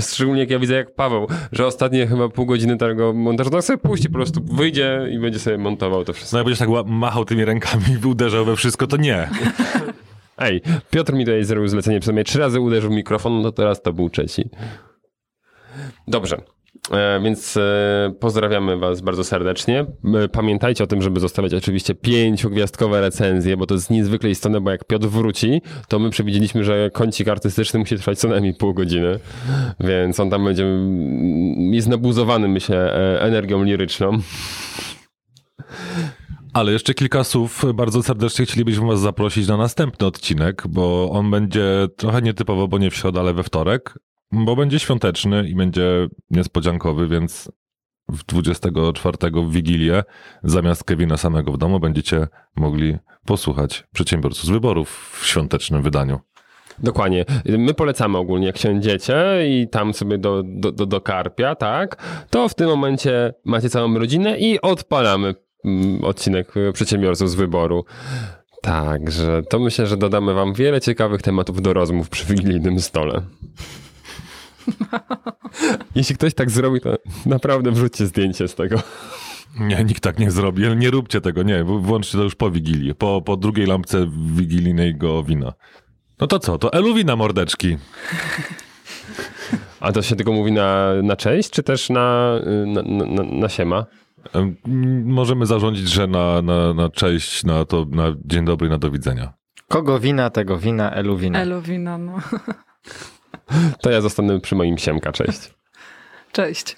Szczególnie 0.00 0.40
jak 0.40 0.50
ja 0.50 0.58
widzę 0.58 0.74
jak 0.74 0.94
Paweł, 0.94 1.26
że 1.52 1.66
ostatnie 1.66 2.06
chyba 2.06 2.28
pół 2.28 2.46
godziny 2.46 2.76
tego 2.76 3.12
montażu, 3.12 3.50
to 3.50 3.62
sobie 3.62 3.78
puści, 3.78 4.08
po 4.08 4.14
prostu 4.14 4.40
wyjdzie 4.44 5.08
i 5.10 5.18
będzie 5.18 5.38
sobie 5.38 5.58
montował 5.58 6.04
to 6.04 6.12
wszystko. 6.12 6.36
No 6.36 6.38
jak 6.38 6.44
będziesz 6.44 6.58
tak 6.58 6.86
machał 6.86 7.24
tymi 7.24 7.44
rękami 7.44 7.84
i 8.02 8.06
uderzał 8.06 8.44
we 8.44 8.56
wszystko, 8.56 8.86
to 8.86 8.96
nie. 8.96 9.28
Ej, 10.38 10.62
Piotr 10.90 11.12
mi 11.12 11.24
tutaj 11.24 11.44
zrobił 11.44 11.68
zlecenie, 11.68 12.00
przynajmniej 12.00 12.24
trzy 12.24 12.38
razy 12.38 12.60
uderzył 12.60 12.90
w 12.90 12.94
mikrofon, 12.94 13.36
no 13.36 13.42
to 13.42 13.52
teraz 13.52 13.82
to 13.82 13.92
był 13.92 14.10
trzeci. 14.10 14.50
Dobrze. 16.08 16.55
E, 16.90 17.20
więc 17.20 17.56
e, 17.56 18.12
pozdrawiamy 18.20 18.76
Was 18.76 19.00
bardzo 19.00 19.24
serdecznie. 19.24 19.86
E, 20.24 20.28
Pamiętajcie 20.28 20.84
o 20.84 20.86
tym, 20.86 21.02
żeby 21.02 21.20
zostawiać 21.20 21.54
oczywiście 21.54 21.94
pięciogwiazdkowe 21.94 23.00
recenzje, 23.00 23.56
bo 23.56 23.66
to 23.66 23.74
jest 23.74 23.90
niezwykle 23.90 24.30
istotne, 24.30 24.60
bo 24.60 24.70
jak 24.70 24.84
Piotr 24.84 25.06
wróci, 25.06 25.62
to 25.88 25.98
my 25.98 26.10
przewidzieliśmy, 26.10 26.64
że 26.64 26.90
kącik 26.90 27.28
artystyczny 27.28 27.80
musi 27.80 27.96
trwać 27.96 28.18
co 28.18 28.28
najmniej 28.28 28.54
pół 28.54 28.74
godziny, 28.74 29.18
więc 29.80 30.20
on 30.20 30.30
tam 30.30 30.44
będzie, 30.44 30.64
mm, 30.64 31.74
jest 31.74 31.88
nabuzowany, 31.88 32.48
myślę, 32.48 32.92
energią 33.20 33.62
liryczną. 33.62 34.18
Ale 36.52 36.72
jeszcze 36.72 36.94
kilka 36.94 37.24
słów. 37.24 37.64
Bardzo 37.74 38.02
serdecznie 38.02 38.44
chcielibyśmy 38.44 38.86
Was 38.86 39.00
zaprosić 39.00 39.48
na 39.48 39.56
następny 39.56 40.06
odcinek, 40.06 40.62
bo 40.68 41.10
on 41.10 41.30
będzie 41.30 41.88
trochę 41.96 42.22
nietypowo, 42.22 42.68
bo 42.68 42.78
nie 42.78 42.90
w 42.90 42.94
środę, 42.94 43.20
ale 43.20 43.34
we 43.34 43.42
wtorek, 43.42 43.98
bo 44.32 44.56
będzie 44.56 44.78
świąteczny 44.78 45.48
i 45.48 45.54
będzie 45.54 46.08
niespodziankowy, 46.30 47.08
więc 47.08 47.50
w 48.08 48.24
24 48.24 49.18
w 49.32 49.52
Wigilię 49.52 50.02
zamiast 50.42 50.84
Kevina 50.84 51.16
samego 51.16 51.52
w 51.52 51.58
domu 51.58 51.80
będziecie 51.80 52.26
mogli 52.56 52.96
posłuchać 53.24 53.84
przedsiębiorców 53.92 54.44
z 54.44 54.50
wyborów 54.50 55.18
w 55.20 55.26
świątecznym 55.26 55.82
wydaniu. 55.82 56.20
Dokładnie. 56.78 57.24
My 57.44 57.74
polecamy 57.74 58.18
ogólnie, 58.18 58.46
jak 58.46 58.58
siądziecie 58.58 59.16
i 59.48 59.68
tam 59.68 59.94
sobie 59.94 60.18
do, 60.18 60.42
do, 60.46 60.72
do, 60.72 60.86
do 60.86 61.00
karpia, 61.00 61.54
tak, 61.54 62.02
to 62.30 62.48
w 62.48 62.54
tym 62.54 62.68
momencie 62.68 63.34
macie 63.44 63.68
całą 63.68 63.98
rodzinę 63.98 64.38
i 64.38 64.60
odpalamy 64.60 65.34
mm, 65.64 66.04
odcinek 66.04 66.56
e, 66.56 66.72
przedsiębiorców 66.72 67.30
z 67.30 67.34
wyboru. 67.34 67.84
Także 68.62 69.42
to 69.50 69.58
myślę, 69.58 69.86
że 69.86 69.96
dodamy 69.96 70.34
wam 70.34 70.54
wiele 70.54 70.80
ciekawych 70.80 71.22
tematów 71.22 71.62
do 71.62 71.72
rozmów 71.72 72.08
przy 72.08 72.26
wigilijnym 72.26 72.80
stole. 72.80 73.22
Jeśli 75.94 76.14
ktoś 76.14 76.34
tak 76.34 76.50
zrobi, 76.50 76.80
to 76.80 76.94
naprawdę 77.26 77.70
wrzućcie 77.70 78.06
zdjęcie 78.06 78.48
z 78.48 78.54
tego. 78.54 78.82
Nie, 79.60 79.84
nikt 79.84 80.02
tak 80.02 80.18
nie 80.18 80.30
zrobi, 80.30 80.76
nie 80.76 80.90
róbcie 80.90 81.20
tego, 81.20 81.42
nie, 81.42 81.64
włączcie 81.64 82.18
to 82.18 82.24
już 82.24 82.34
po 82.34 82.50
Wigilii, 82.50 82.94
po, 82.94 83.22
po 83.22 83.36
drugiej 83.36 83.66
lampce 83.66 84.06
wigilijnego 84.34 85.22
wina. 85.22 85.52
No 86.20 86.26
to 86.26 86.38
co, 86.38 86.58
to 86.58 86.72
Eluwina 86.72 87.16
mordeczki. 87.16 87.76
A 89.80 89.92
to 89.92 90.02
się 90.02 90.16
tylko 90.16 90.32
mówi 90.32 90.52
na, 90.52 90.92
na 91.02 91.16
cześć, 91.16 91.50
czy 91.50 91.62
też 91.62 91.90
na, 91.90 92.32
na, 92.66 92.82
na, 92.82 93.22
na 93.22 93.48
siema? 93.48 93.86
Em, 94.32 94.56
Możemy 95.04 95.46
zarządzić, 95.46 95.88
że 95.88 96.06
na, 96.06 96.42
na, 96.42 96.74
na 96.74 96.90
cześć, 96.90 97.44
na 97.44 97.64
to, 97.64 97.86
na 97.90 98.04
dzień 98.24 98.44
dobry, 98.44 98.68
na 98.68 98.78
do 98.78 98.90
widzenia. 98.90 99.32
Kogo 99.68 99.98
wina, 99.98 100.30
tego 100.30 100.58
wina, 100.58 100.90
elu 100.90 101.16
wina. 101.16 101.40
Elowina, 101.40 101.98
no. 101.98 102.18
To 103.80 103.90
ja 103.90 104.00
zostanę 104.00 104.40
przy 104.40 104.54
moim 104.54 104.78
siemka, 104.78 105.12
cześć. 105.12 105.38
Cześć. 106.32 106.76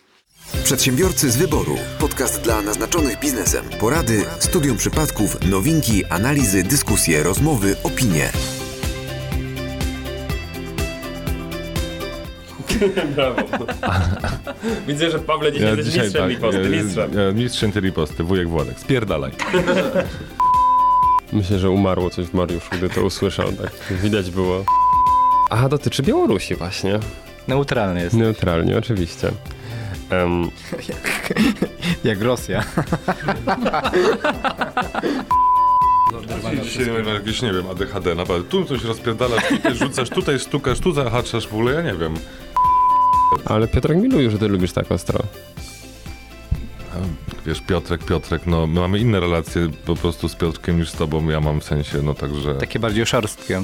Przedsiębiorcy 0.65 1.31
z 1.31 1.37
wyboru. 1.37 1.77
Podcast 1.99 2.41
dla 2.43 2.63
naznaczonych 2.63 3.19
biznesem. 3.21 3.65
Porady, 3.81 4.25
studium 4.39 4.77
przypadków, 4.77 5.51
nowinki, 5.51 6.05
analizy, 6.05 6.63
dyskusje, 6.63 7.23
rozmowy, 7.23 7.77
opinie. 7.83 8.31
Brawo. 13.15 13.37
Widzę, 14.89 15.11
że 15.11 15.19
Pawle 15.19 15.53
dzisiaj 15.53 15.77
jesteś 15.77 15.97
mistrzem 16.03 16.29
riposty, 16.29 16.63
ja- 16.63 16.83
mistrzem. 16.83 17.11
ja- 17.15 17.33
mistrzem 17.33 17.73
tej 17.73 17.83
riposty, 17.83 18.23
wujek 18.25 18.49
Władek. 18.49 18.81
Spierdalaj. 18.81 19.33
Myślę, 21.33 21.59
że 21.59 21.71
umarło 21.71 22.11
coś 22.11 22.27
w 22.27 22.35
Mariuszu, 22.35 22.71
gdy 22.73 22.91
to 22.91 23.03
usłyszał, 23.05 23.53
tak 23.53 23.71
widać 24.03 24.31
było. 24.31 24.65
A 25.49 25.69
dotyczy 25.69 26.03
Białorusi 26.03 26.55
właśnie. 26.55 26.99
Neutralny 27.49 28.03
jest. 28.03 28.17
Neutralnie, 28.17 28.79
oczywiście. 28.79 29.31
Em, 30.11 30.51
Jak 32.05 32.23
Rosja. 32.23 32.65
Dzisiaj 36.63 37.07
jakieś, 37.07 37.43
nie 37.43 37.53
wiem, 37.53 37.65
ADHD, 37.71 38.15
naprawdę. 38.15 38.49
Tu 38.49 38.65
coś 38.65 38.85
rozpierdalasz, 38.85 39.49
tutaj 39.49 39.75
rzucasz, 39.77 40.11
tutaj 40.11 40.39
stukasz, 40.41 40.81
tu 40.81 40.93
zahaczasz, 40.93 41.49
w 41.49 41.53
ogóle 41.55 41.73
ja 41.73 41.83
nie 41.83 41.95
wiem. 41.95 42.15
ale 43.45 43.69
Piotrek 43.69 43.99
miluje, 43.99 44.31
że 44.31 44.39
ty 44.39 44.49
lubisz 44.49 44.73
tak 44.73 44.93
ostro. 44.93 45.21
Wiesz, 47.47 47.61
Piotrek, 47.61 48.05
Piotrek, 48.05 48.47
no 48.47 48.67
my 48.67 48.81
mamy 48.81 48.99
inne 48.99 49.21
relacje 49.21 49.69
po 49.87 49.97
prostu 49.97 50.29
z 50.29 50.35
Piotrkiem 50.35 50.79
niż 50.79 50.91
z 50.91 50.93
tobą, 50.93 51.29
ja 51.29 51.41
mam 51.41 51.61
w 51.61 51.65
sensie, 51.65 52.03
no 52.03 52.15
także... 52.15 52.55
Takie 52.55 52.79
bardziej 52.79 53.07
szorstkie. 53.07 53.63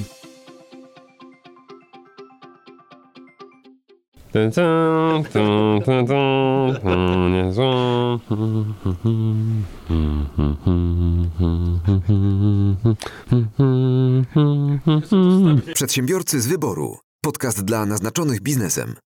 Przedsiębiorcy 15.74 16.40
z 16.40 16.47
wyboru. 16.47 16.98
Podcast 17.24 17.65
dla 17.65 17.86
naznaczonych 17.86 18.40
biznesem. 18.40 18.94